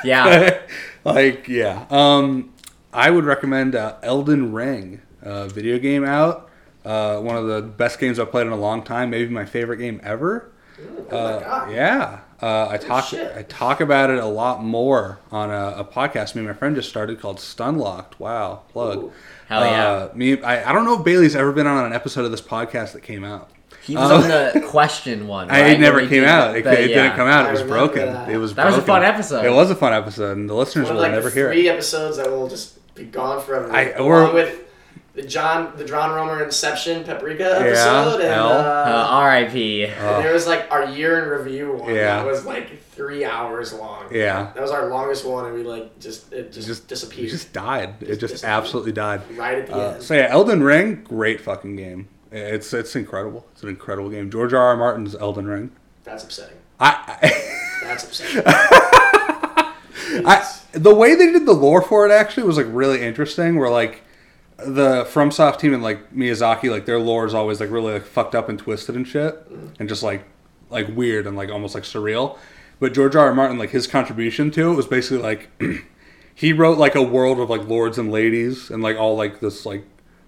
Yeah, 0.03 0.59
like 1.03 1.47
yeah. 1.47 1.85
Um, 1.89 2.51
I 2.93 3.09
would 3.11 3.25
recommend 3.25 3.75
uh, 3.75 3.95
Elden 4.01 4.51
Ring, 4.53 5.01
uh, 5.23 5.47
video 5.47 5.77
game 5.79 6.03
out. 6.03 6.49
Uh, 6.85 7.19
one 7.19 7.35
of 7.35 7.45
the 7.47 7.61
best 7.61 7.99
games 7.99 8.19
I've 8.19 8.31
played 8.31 8.47
in 8.47 8.53
a 8.53 8.57
long 8.57 8.83
time. 8.83 9.09
Maybe 9.09 9.29
my 9.29 9.45
favorite 9.45 9.77
game 9.77 9.99
ever. 10.03 10.51
Oh 10.79 10.83
my 11.11 11.17
Uh, 11.17 11.39
god. 11.41 11.71
yeah. 11.71 12.19
Uh, 12.41 12.67
I 12.69 12.77
talk 12.77 13.05
shit. 13.05 13.35
I 13.35 13.43
talk 13.43 13.81
about 13.81 14.09
it 14.09 14.17
a 14.17 14.25
lot 14.25 14.63
more 14.63 15.19
on 15.29 15.51
a, 15.51 15.75
a 15.79 15.83
podcast 15.83 16.35
me 16.35 16.39
and 16.39 16.47
my 16.47 16.53
friend 16.53 16.73
just 16.73 16.87
started 16.89 17.19
called 17.19 17.37
Stunlocked. 17.37 18.17
Wow, 18.17 18.61
plug. 18.69 18.97
Ooh. 18.97 19.11
Hell 19.49 19.65
yeah. 19.65 19.87
Uh, 19.91 20.11
me, 20.15 20.41
I, 20.41 20.69
I 20.69 20.73
don't 20.73 20.85
know 20.85 20.97
if 20.97 21.03
Bailey's 21.03 21.35
ever 21.35 21.51
been 21.51 21.67
on 21.67 21.83
an 21.85 21.91
episode 21.91 22.23
of 22.23 22.31
this 22.31 22.41
podcast 22.41 22.93
that 22.93 23.01
came 23.03 23.25
out. 23.25 23.49
He 23.89 23.95
was 23.95 24.11
Um, 24.11 24.21
on 24.23 24.27
the 24.29 24.63
question 24.67 25.27
one. 25.27 25.49
I, 25.51 25.61
right? 25.61 25.71
it 25.71 25.79
never 25.79 25.99
came 26.01 26.09
did 26.09 26.25
out. 26.25 26.55
It, 26.55 26.65
it 26.65 26.89
yeah. 26.91 27.03
didn't 27.03 27.15
come 27.15 27.27
out. 27.27 27.47
It 27.49 27.51
was 27.51 27.63
broken. 27.63 28.05
that. 28.13 28.29
It 28.29 28.37
was. 28.37 28.53
That 28.55 28.65
was 28.67 28.77
a 28.77 28.81
fun 28.81 29.03
episode. 29.03 29.43
It 29.45 29.51
was 29.51 29.69
a 29.71 29.75
fun 29.75 29.93
episode, 29.93 30.37
and 30.37 30.49
the 30.49 30.53
listeners 30.53 30.85
One 30.85 30.91
of 30.91 30.95
will 30.97 31.03
like 31.03 31.11
never 31.13 31.29
the 31.29 31.35
hear 31.35 31.51
three 31.51 31.67
it. 31.67 31.71
episodes 31.71 32.17
that 32.17 32.29
will 32.29 32.47
just 32.47 32.77
be 32.95 33.03
gone 33.05 33.41
forever. 33.43 33.71
I- 33.71 33.91
along 33.91 34.09
we're- 34.09 34.33
with 34.33 34.59
the 35.15 35.23
John, 35.23 35.73
the 35.75 35.83
John 35.85 36.11
Romer 36.15 36.43
Inception 36.43 37.03
Paprika 37.03 37.43
Yeah, 37.43 37.65
episode, 37.65 38.21
and 38.21 38.29
L. 38.31 38.47
Uh, 38.47 38.51
uh, 38.53 39.07
R.I.P. 39.09 39.85
and 39.85 40.23
there 40.23 40.31
was 40.33 40.47
like 40.47 40.67
our 40.71 40.85
year 40.85 41.21
in 41.23 41.27
review 41.29 41.73
one 41.73 41.93
Yeah. 41.93 42.17
that 42.17 42.25
was 42.25 42.45
like 42.45 42.81
three 42.91 43.25
hours 43.25 43.73
long. 43.73 44.05
Yeah. 44.11 44.51
that 44.53 44.61
was 44.61 44.71
our 44.71 44.87
longest 44.87 45.25
one, 45.25 45.45
and 45.45 45.55
we 45.55 45.63
like 45.63 45.99
just 45.99 46.31
it 46.31 46.53
just, 46.53 46.67
Just 46.67 46.87
disappeared 46.87 47.27
It 47.27 47.31
just 47.31 47.51
died. 47.51 47.95
It 48.01 48.17
just 48.17 48.43
absolutely 48.45 48.91
died. 48.93 49.21
right 49.35 49.57
at 49.57 49.67
the 49.67 49.75
Uh, 49.75 49.91
end. 49.95 50.03
so 50.03 50.13
yeah, 50.13 50.27
Elden 50.29 50.61
Ring, 50.63 51.01
great 51.03 51.41
fucking 51.41 51.75
game. 51.75 52.07
It's 52.31 52.73
it's 52.73 52.95
incredible. 52.95 53.47
It's 53.53 53.63
an 53.63 53.69
incredible 53.69 54.09
game. 54.09 54.29
George 54.29 54.53
R. 54.53 54.61
R. 54.61 54.77
Martin's 54.77 55.15
Elden 55.15 55.47
Ring. 55.47 55.71
That's 56.03 56.23
upsetting. 56.23 56.57
I, 56.79 57.33
That's 57.83 58.03
upsetting. 58.03 58.43
I 60.25 60.47
the 60.71 60.93
way 60.93 61.15
they 61.15 61.31
did 61.31 61.45
the 61.45 61.53
lore 61.53 61.81
for 61.81 62.05
it 62.05 62.11
actually 62.11 62.43
was 62.43 62.57
like 62.57 62.67
really 62.69 63.01
interesting. 63.01 63.57
Where 63.57 63.69
like 63.69 64.03
the 64.57 65.05
FromSoft 65.05 65.59
team 65.59 65.73
and 65.73 65.81
like 65.81 66.13
Miyazaki, 66.13 66.69
like 66.69 66.85
their 66.85 66.99
lore 66.99 67.25
is 67.25 67.33
always 67.33 67.59
like 67.59 67.71
really 67.71 67.93
like 67.93 68.05
fucked 68.05 68.35
up 68.35 68.49
and 68.49 68.59
twisted 68.59 68.95
and 68.95 69.07
shit, 69.07 69.35
mm-hmm. 69.51 69.67
and 69.79 69.89
just 69.89 70.03
like 70.03 70.23
like 70.69 70.87
weird 70.95 71.25
and 71.25 71.35
like 71.35 71.49
almost 71.49 71.75
like 71.75 71.83
surreal. 71.83 72.37
But 72.79 72.93
George 72.93 73.15
R. 73.15 73.27
R. 73.27 73.33
Martin, 73.33 73.57
like 73.57 73.71
his 73.71 73.87
contribution 73.87 74.51
to 74.51 74.71
it 74.71 74.75
was 74.75 74.87
basically 74.87 75.23
like 75.23 75.49
he 76.35 76.53
wrote 76.53 76.77
like 76.77 76.95
a 76.95 77.03
world 77.03 77.39
of 77.39 77.49
like 77.49 77.67
lords 77.67 77.97
and 77.97 78.11
ladies 78.11 78.69
and 78.69 78.81
like 78.81 78.97
all 78.97 79.17
like 79.17 79.39
this 79.39 79.65
like 79.65 79.83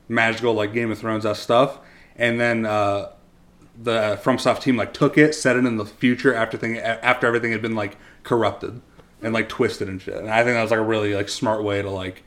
magical 0.10 0.54
like 0.54 0.74
Game 0.74 0.92
of 0.92 1.00
Thrones 1.00 1.26
stuff, 1.40 1.80
and 2.22 2.40
then 2.40 2.66
uh, 2.66 3.10
the 3.82 4.20
FromSoft 4.24 4.62
team 4.62 4.78
like 4.78 4.94
took 4.94 5.18
it, 5.18 5.34
set 5.36 5.56
it 5.56 5.66
in 5.66 5.78
the 5.78 5.86
future 5.86 6.34
after 6.34 6.58
thing 6.58 6.78
after 6.78 7.26
everything 7.28 7.52
had 7.52 7.62
been 7.62 7.76
like 7.76 7.98
corrupted 8.24 8.80
and 9.22 9.34
like 9.34 9.50
twisted 9.50 9.90
and 9.90 10.02
shit. 10.02 10.16
And 10.16 10.30
I 10.30 10.44
think 10.44 10.56
that 10.56 10.62
was 10.62 10.72
like 10.72 10.80
a 10.80 10.84
really 10.84 11.14
like 11.16 11.30
smart 11.30 11.64
way 11.64 11.82
to 11.82 11.90
like 11.90 12.24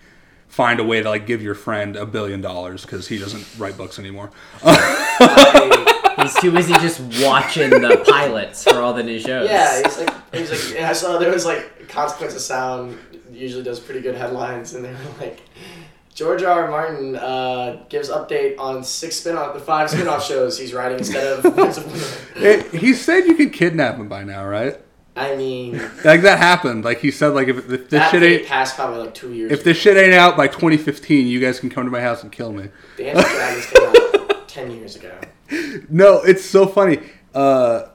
find 0.49 0.79
a 0.81 0.85
way 0.85 1.03
to 1.03 1.09
like 1.09 1.27
give 1.27 1.43
your 1.43 1.55
friend 1.55 1.97
a 1.97 2.07
billion 2.07 2.41
dollars 2.41 2.83
because 2.83 3.09
he 3.09 3.19
doesn't 3.19 3.47
write 3.59 3.77
books 3.77 3.99
anymore. 3.99 4.31
I- 4.63 5.91
He's 6.17 6.35
too 6.41 6.53
busy 6.53 6.73
just 6.75 7.01
watching 7.25 7.71
the 7.71 8.03
pilots 8.09 8.63
for 8.65 8.77
all 8.81 8.95
the 8.95 9.03
new 9.03 9.19
shows. 9.19 9.49
yeah, 9.51 9.83
he's 9.83 9.99
like, 9.99 10.35
he's 10.35 10.51
like, 10.51 10.79
yeah, 10.79 10.89
I 10.89 10.93
saw 10.93 11.19
there 11.19 11.33
was 11.33 11.45
like 11.45 11.89
Consequence 11.89 12.35
of 12.35 12.41
Sound 12.41 12.97
usually 13.33 13.65
does 13.65 13.81
pretty 13.81 14.01
good 14.01 14.15
headlines, 14.15 14.75
and 14.75 14.85
they 14.85 14.91
were 14.93 14.99
like. 15.21 15.41
George 16.15 16.43
R. 16.45 16.63
R. 16.65 16.71
Martin 16.71 17.17
uh, 17.17 17.83
gives 17.89 18.09
update 18.09 18.57
on 18.59 18.85
six 18.85 19.17
spin-off, 19.17 19.53
the 19.53 19.61
five 19.61 19.91
spin-off 19.91 20.25
shows 20.29 20.57
he's 20.57 20.73
writing 20.73 20.99
instead 20.99 21.45
of 21.45 21.57
Winds 21.57 21.77
of 21.77 21.87
Winter. 21.87 22.49
It, 22.49 22.73
he 22.81 22.95
said 22.95 23.27
you 23.27 23.35
could 23.35 23.53
kidnap 23.53 23.97
him 23.97 24.09
by 24.09 24.23
now, 24.23 24.47
right? 24.47 24.81
I 25.17 25.37
mean, 25.37 25.79
Like 26.05 26.23
that 26.23 26.39
happened. 26.39 26.85
Like 26.85 26.99
he 27.01 27.11
said, 27.11 27.29
like 27.29 27.49
if, 27.49 27.59
if 27.59 27.67
this 27.69 27.91
that 27.91 28.11
shit 28.11 28.23
ain't 28.23 28.47
passed 28.47 28.75
probably 28.77 28.99
like 28.99 29.15
two 29.15 29.33
years. 29.33 29.53
if 29.53 29.63
this 29.63 29.77
shit 29.77 29.97
ain't 29.97 30.15
out 30.15 30.37
by 30.37 30.49
2015, 30.49 31.27
you 31.27 31.41
guys 31.41 31.61
can 31.61 31.71
come 31.71 31.85
to 31.85 31.91
my 31.91 32.01
house 32.01 32.23
and 32.23 32.33
kill 32.33 32.53
me. 32.53 32.69
Dance 32.97 33.21
Dragons 33.23 33.67
came 33.67 33.89
out 34.31 34.49
ten 34.49 34.71
years 34.73 34.97
ago. 34.97 35.17
No, 35.89 36.21
it's 36.23 36.45
so 36.45 36.67
funny. 36.67 36.99
Uh, 37.33 37.89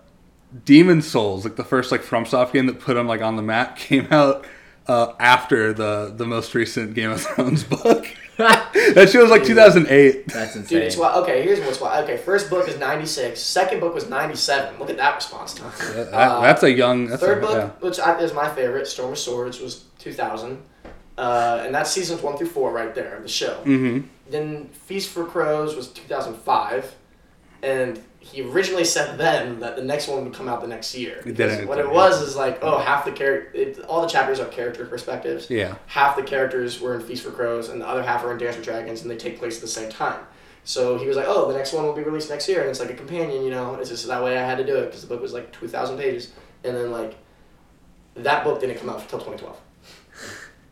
Demon 0.66 1.02
Souls, 1.02 1.44
like 1.44 1.58
the 1.58 1.64
first 1.64 1.92
like 1.92 2.02
FromSoft 2.02 2.54
game 2.54 2.68
that 2.68 2.80
put 2.80 2.96
him 2.96 3.08
like 3.08 3.22
on 3.22 3.36
the 3.36 3.42
map, 3.42 3.78
came 3.78 4.08
out 4.12 4.46
uh, 4.90 5.14
after 5.20 5.72
the 5.72 6.12
the 6.16 6.26
most 6.26 6.56
recent 6.56 6.96
Game 6.96 7.12
of 7.12 7.22
Thrones 7.22 7.64
book. 7.64 8.08
that 8.38 9.10
shit 9.12 9.22
was 9.22 9.30
like 9.30 9.44
2008. 9.44 10.28
That's 10.28 10.56
insane. 10.56 10.80
Dude, 10.80 10.88
it's 10.88 10.96
wild. 10.96 11.24
Okay, 11.24 11.44
here's 11.44 11.60
what's 11.60 11.80
wild. 11.80 12.06
Okay, 12.06 12.18
first 12.18 12.50
book 12.50 12.68
is 12.70 12.80
96. 12.80 13.40
Second 13.40 13.82
book 13.82 13.94
was 13.94 14.10
97. 14.10 14.80
Look 14.80 14.90
at 14.90 14.96
that 14.98 15.16
response 15.16 15.54
time. 15.54 15.72
That- 15.78 16.14
Uh, 16.14 16.42
that's 16.42 16.64
a 16.64 16.72
young. 16.72 17.08
That's 17.08 17.22
Third 17.22 17.40
a, 17.40 17.42
book, 17.42 17.56
yeah. 17.58 17.70
which 17.86 18.00
I, 18.00 18.18
is 18.20 18.34
my 18.34 18.50
favorite, 18.50 18.88
Storm 18.88 19.12
of 19.12 19.20
Swords, 19.20 19.60
was 19.60 19.84
2000. 20.00 20.64
Uh, 21.18 21.64
and 21.66 21.76
that's 21.76 21.92
seasons 21.92 22.22
one 22.22 22.38
through 22.38 22.48
four 22.48 22.72
right 22.72 22.96
there, 22.96 23.18
of 23.18 23.24
the 23.24 23.30
show. 23.30 23.60
Mm-hmm. 23.66 24.08
Then 24.30 24.70
Feast 24.70 25.10
for 25.10 25.26
Crows 25.26 25.76
was 25.76 25.90
2005. 25.90 26.96
And 27.62 28.02
he 28.20 28.42
originally 28.42 28.84
said 28.84 29.18
then 29.18 29.60
that 29.62 29.76
the 29.76 29.84
next 29.84 30.08
one 30.08 30.24
would 30.24 30.34
come 30.34 30.48
out 30.48 30.62
the 30.62 30.68
next 30.68 30.94
year. 30.96 31.24
It 31.26 31.36
didn't. 31.36 31.68
what 31.68 31.80
it 31.80 31.90
was 31.90 32.22
is 32.22 32.36
like, 32.36 32.60
oh, 32.62 32.78
half 32.78 33.06
the 33.06 33.12
character, 33.12 33.82
all 33.84 34.02
the 34.02 34.08
chapters 34.08 34.40
are 34.40 34.46
character 34.48 34.86
perspectives. 34.86 35.50
Yeah. 35.50 35.76
half 35.88 36.16
the 36.16 36.24
characters 36.24 36.82
were 36.82 36.96
in 36.96 37.02
Feast 37.02 37.24
for 37.24 37.32
Crows 37.32 37.70
and 37.70 37.82
the 37.82 37.88
other 37.88 38.04
half 38.04 38.24
are 38.24 38.32
in 38.32 38.38
Dance 38.38 38.58
with 38.58 38.66
Dragons 38.66 39.02
and 39.02 39.10
they 39.10 39.18
take 39.18 39.40
place 39.40 39.56
at 39.56 39.62
the 39.62 39.68
same 39.68 39.90
time. 39.90 40.20
So 40.66 40.98
he 40.98 41.08
was 41.08 41.16
like, 41.16 41.26
oh, 41.28 41.48
the 41.48 41.58
next 41.58 41.74
one 41.74 41.86
will 41.86 41.94
be 41.94 42.04
released 42.04 42.30
next 42.30 42.50
year 42.50 42.62
and 42.62 42.70
it's 42.70 42.80
like 42.80 42.92
a 42.92 42.96
companion, 42.96 43.44
you 43.44 43.52
know. 43.52 43.76
It's 43.76 43.90
just 43.90 44.06
that 44.08 44.24
way 44.24 44.38
I 44.38 44.46
had 44.46 44.58
to 44.58 44.66
do 44.66 44.76
it 44.78 44.88
because 44.88 45.02
the 45.02 45.08
book 45.08 45.22
was 45.22 45.34
like 45.34 45.52
2,000 45.54 45.98
pages. 45.98 46.32
And 46.64 46.76
then 46.76 46.92
like 46.92 47.16
that 48.16 48.44
book 48.44 48.60
didn't 48.60 48.78
come 48.78 48.90
out 48.90 49.02
until 49.02 49.20
2012. 49.20 49.58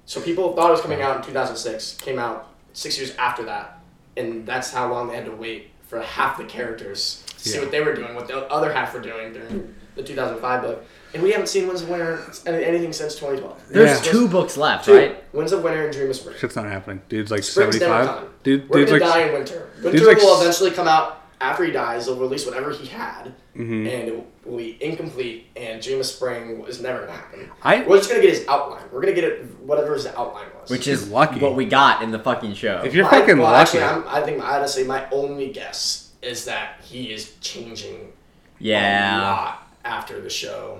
So 0.05 0.21
people 0.21 0.55
thought 0.55 0.69
it 0.69 0.71
was 0.71 0.81
coming 0.81 1.01
out 1.01 1.17
in 1.17 1.23
2006, 1.23 1.95
came 1.95 2.19
out 2.19 2.53
six 2.73 2.97
years 2.97 3.15
after 3.17 3.43
that, 3.43 3.81
and 4.15 4.45
that's 4.45 4.71
how 4.71 4.89
long 4.89 5.09
they 5.09 5.15
had 5.15 5.25
to 5.25 5.31
wait 5.31 5.71
for 5.81 6.01
half 6.01 6.37
the 6.37 6.45
characters 6.45 7.23
see 7.47 7.55
Yeah. 7.57 7.63
what 7.63 7.71
they 7.71 7.81
were 7.81 7.93
doing, 7.93 8.13
what 8.15 8.27
the 8.27 8.37
other 8.51 8.71
half 8.71 8.93
were 8.93 8.99
doing 8.99 9.33
during 9.33 9.73
the 9.95 10.03
2005 10.03 10.61
book. 10.61 10.83
And 11.13 11.23
we 11.23 11.31
haven't 11.31 11.47
seen 11.47 11.65
Winds 11.67 11.81
of 11.81 11.89
Winter 11.89 12.19
any- 12.45 12.63
anything 12.63 12.93
since 12.93 13.15
2012. 13.15 13.57
There's 13.69 14.05
Yeah. 14.05 14.11
two 14.11 14.27
books 14.27 14.57
left, 14.57 14.85
Two. 14.85 14.95
right? 14.95 15.23
Winds 15.33 15.51
of 15.53 15.63
Winter 15.63 15.83
and 15.85 15.93
Dream 15.93 16.09
of 16.09 16.15
Spring. 16.15 16.35
Shit's 16.37 16.55
not 16.55 16.65
happening. 16.65 17.01
Dude's 17.09 17.31
like 17.31 17.43
Spring's 17.43 17.77
75. 17.79 18.07
coming. 18.07 18.29
Dude, 18.43 18.69
We're 18.69 18.79
dude's 18.79 18.91
gonna 18.91 19.03
like. 19.05 19.13
die 19.13 19.21
in 19.27 19.33
winter. 19.33 19.67
Winter 19.81 19.91
dude's 19.97 20.07
like 20.07 20.17
will 20.17 20.39
eventually 20.41 20.71
come 20.71 20.87
out 20.87 21.21
after 21.39 21.63
he 21.63 21.71
dies. 21.71 22.05
They'll 22.05 22.15
release 22.17 22.45
whatever 22.45 22.71
he 22.71 22.87
had, 22.87 23.33
Mhm. 23.57 23.79
and 23.87 24.07
it 24.09 24.23
will 24.45 24.57
be 24.57 24.77
incomplete. 24.81 25.47
And 25.55 25.81
Dream 25.81 25.99
of 25.99 26.05
Spring 26.05 26.63
is 26.67 26.81
never 26.81 26.99
gonna 27.01 27.13
happen. 27.13 27.49
I- 27.63 27.83
We're 27.87 27.97
just 27.97 28.09
gonna 28.09 28.21
get 28.21 28.31
his 28.35 28.45
outline. 28.47 28.83
We're 28.91 29.01
gonna 29.01 29.13
get 29.13 29.23
it 29.23 29.45
whatever 29.61 29.93
his 29.93 30.05
outline 30.07 30.45
was. 30.61 30.69
Which 30.69 30.87
is 30.87 31.09
lucky. 31.09 31.39
what 31.39 31.55
we 31.55 31.65
got 31.65 32.01
in 32.03 32.11
the 32.11 32.19
fucking 32.19 32.53
show. 32.55 32.81
If 32.83 32.93
you're 32.93 33.05
My- 33.05 33.11
fucking 33.11 33.37
well, 33.37 33.51
lucky. 33.51 33.79
Actually, 33.79 33.83
I'm, 33.83 34.03
I 34.07 34.21
think 34.21 34.43
honestly, 34.43 34.83
my 34.83 35.03
only 35.11 35.47
guess 35.47 36.06
is 36.21 36.45
that 36.45 36.81
he 36.83 37.11
is 37.11 37.35
changing 37.41 37.95
a 38.59 38.63
yeah. 38.63 39.21
lot 39.21 39.67
after 39.85 40.19
the 40.19 40.29
show, 40.29 40.79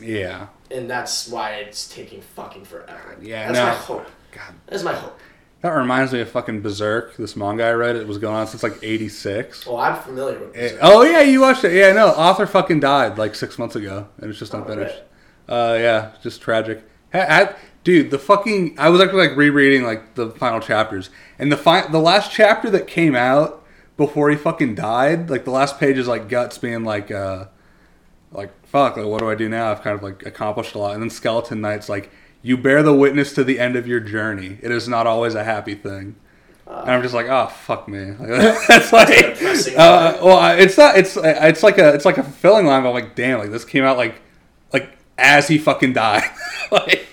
yeah. 0.00 0.48
and 0.70 0.88
that's 0.88 1.28
why 1.28 1.52
it's 1.54 1.88
taking 1.92 2.20
fucking 2.20 2.64
forever. 2.64 3.16
Yeah, 3.20 3.50
that's 3.50 3.58
no. 3.58 3.64
my 3.66 3.74
hope. 3.74 4.10
God. 4.32 4.54
That's 4.66 4.82
my 4.82 4.94
hope. 4.94 5.18
That 5.60 5.70
reminds 5.70 6.12
me 6.12 6.20
of 6.20 6.30
fucking 6.30 6.60
Berserk. 6.62 7.16
This 7.16 7.34
manga 7.34 7.64
I 7.64 7.72
read. 7.72 7.96
It 7.96 8.06
was 8.06 8.18
going 8.18 8.36
on 8.36 8.46
since 8.46 8.62
like 8.62 8.78
'86. 8.82 9.66
Oh, 9.66 9.76
I'm 9.76 9.96
familiar 10.00 10.38
with 10.38 10.54
this. 10.54 10.78
oh 10.80 11.02
yeah, 11.02 11.22
you 11.22 11.40
watched 11.40 11.64
it. 11.64 11.72
Yeah, 11.72 11.92
no. 11.92 12.08
Author 12.08 12.46
fucking 12.46 12.78
died 12.80 13.18
like 13.18 13.34
six 13.34 13.58
months 13.58 13.74
ago, 13.74 14.06
and 14.18 14.30
it's 14.30 14.38
just 14.38 14.54
Oh, 14.54 14.58
unfinished. 14.58 15.02
Uh, 15.48 15.76
yeah, 15.80 16.12
just 16.22 16.40
tragic. 16.42 16.84
Ha- 17.12 17.26
ha- 17.28 17.56
dude, 17.82 18.10
the 18.12 18.18
fucking. 18.20 18.76
I 18.78 18.88
was 18.88 19.00
actually 19.00 19.26
like 19.26 19.36
rereading 19.36 19.82
like 19.82 20.14
the 20.14 20.30
final 20.30 20.60
chapters, 20.60 21.10
and 21.40 21.50
the 21.50 21.56
fi- 21.56 21.88
the 21.88 21.98
last 21.98 22.30
chapter 22.30 22.70
that 22.70 22.86
came 22.86 23.16
out 23.16 23.64
before 23.98 24.30
he 24.30 24.36
fucking 24.36 24.76
died, 24.76 25.28
like 25.28 25.44
the 25.44 25.50
last 25.50 25.78
page 25.78 25.98
is 25.98 26.08
like 26.08 26.28
Guts 26.30 26.56
being 26.56 26.84
like, 26.84 27.10
uh, 27.10 27.46
like 28.32 28.50
fuck, 28.66 28.96
like 28.96 29.04
what 29.04 29.18
do 29.18 29.28
I 29.28 29.34
do 29.34 29.48
now? 29.50 29.70
I've 29.70 29.82
kind 29.82 29.94
of 29.94 30.02
like 30.02 30.24
accomplished 30.24 30.74
a 30.74 30.78
lot, 30.78 30.94
and 30.94 31.02
then 31.02 31.10
Skeleton 31.10 31.60
Knight's 31.60 31.90
like, 31.90 32.10
you 32.40 32.56
bear 32.56 32.82
the 32.82 32.94
witness 32.94 33.34
to 33.34 33.44
the 33.44 33.58
end 33.58 33.76
of 33.76 33.86
your 33.86 34.00
journey. 34.00 34.58
It 34.62 34.70
is 34.70 34.88
not 34.88 35.06
always 35.06 35.34
a 35.34 35.42
happy 35.44 35.74
thing. 35.74 36.14
and 36.66 36.90
I'm 36.90 37.02
just 37.02 37.12
like, 37.12 37.26
oh 37.28 37.48
fuck 37.48 37.88
me. 37.88 38.12
Like, 38.20 38.66
that's 38.68 38.92
like, 38.92 39.76
uh, 39.76 40.18
well, 40.22 40.58
it's 40.58 40.78
not. 40.78 40.96
It's 40.96 41.16
it's 41.16 41.62
like 41.64 41.78
a 41.78 41.92
it's 41.92 42.04
like 42.04 42.18
a 42.18 42.22
fulfilling 42.22 42.66
line. 42.66 42.84
But 42.84 42.90
I'm 42.90 42.94
like, 42.94 43.16
damn, 43.16 43.40
like 43.40 43.50
this 43.50 43.64
came 43.64 43.82
out 43.82 43.96
like 43.96 44.22
like 44.72 44.90
as 45.18 45.48
he 45.48 45.58
fucking 45.58 45.92
died. 45.92 46.30
like, 46.70 47.04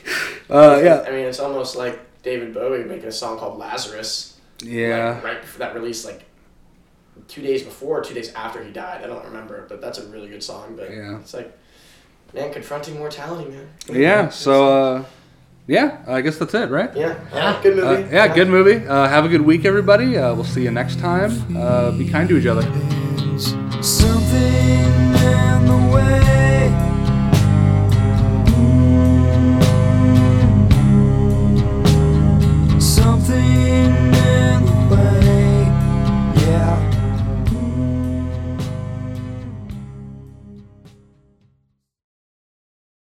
uh, 0.51 0.79
yeah, 0.83 1.03
I 1.07 1.09
mean, 1.09 1.25
it's 1.25 1.39
almost 1.39 1.75
like 1.75 1.99
David 2.21 2.53
Bowie 2.53 2.83
making 2.83 3.07
a 3.07 3.11
song 3.11 3.39
called 3.39 3.57
Lazarus. 3.57 4.39
yeah. 4.61 5.13
Like, 5.15 5.23
right 5.23 5.41
before 5.41 5.59
that 5.59 5.73
release, 5.73 6.05
like 6.05 6.25
two 7.27 7.41
days 7.41 7.63
before, 7.63 7.99
or 7.99 8.03
two 8.03 8.13
days 8.13 8.31
after 8.33 8.63
he 8.63 8.71
died. 8.71 9.03
I 9.03 9.07
don't 9.07 9.25
remember, 9.25 9.65
but 9.67 9.81
that's 9.81 9.97
a 9.99 10.05
really 10.07 10.29
good 10.29 10.43
song. 10.43 10.75
But 10.75 10.91
Yeah. 10.91 11.17
it's 11.19 11.33
like, 11.33 11.57
man, 12.33 12.51
confronting 12.53 12.97
mortality, 12.97 13.49
man. 13.49 13.67
Yeah. 13.89 14.29
So, 14.29 14.69
uh, 14.95 15.03
yeah, 15.67 15.97
I 16.07 16.21
guess 16.21 16.37
that's 16.37 16.53
it, 16.53 16.69
right? 16.69 16.91
Yeah. 16.95 17.15
Yeah. 17.33 17.59
Good 17.63 17.79
Uh, 17.79 17.85
movie. 17.97 18.13
yeah, 18.15 18.27
good 18.33 18.49
movie. 18.49 18.87
Uh, 18.87 19.07
have 19.07 19.25
a 19.25 19.27
good 19.29 19.41
week, 19.41 19.65
everybody. 19.65 20.17
Uh, 20.17 20.33
we'll 20.35 20.43
see 20.43 20.63
you 20.63 20.71
next 20.71 20.99
time. 20.99 21.31
Uh, 21.57 21.91
be 21.91 22.07
kind 22.07 22.29
to 22.29 22.37
each 22.37 22.45
other. 22.45 22.63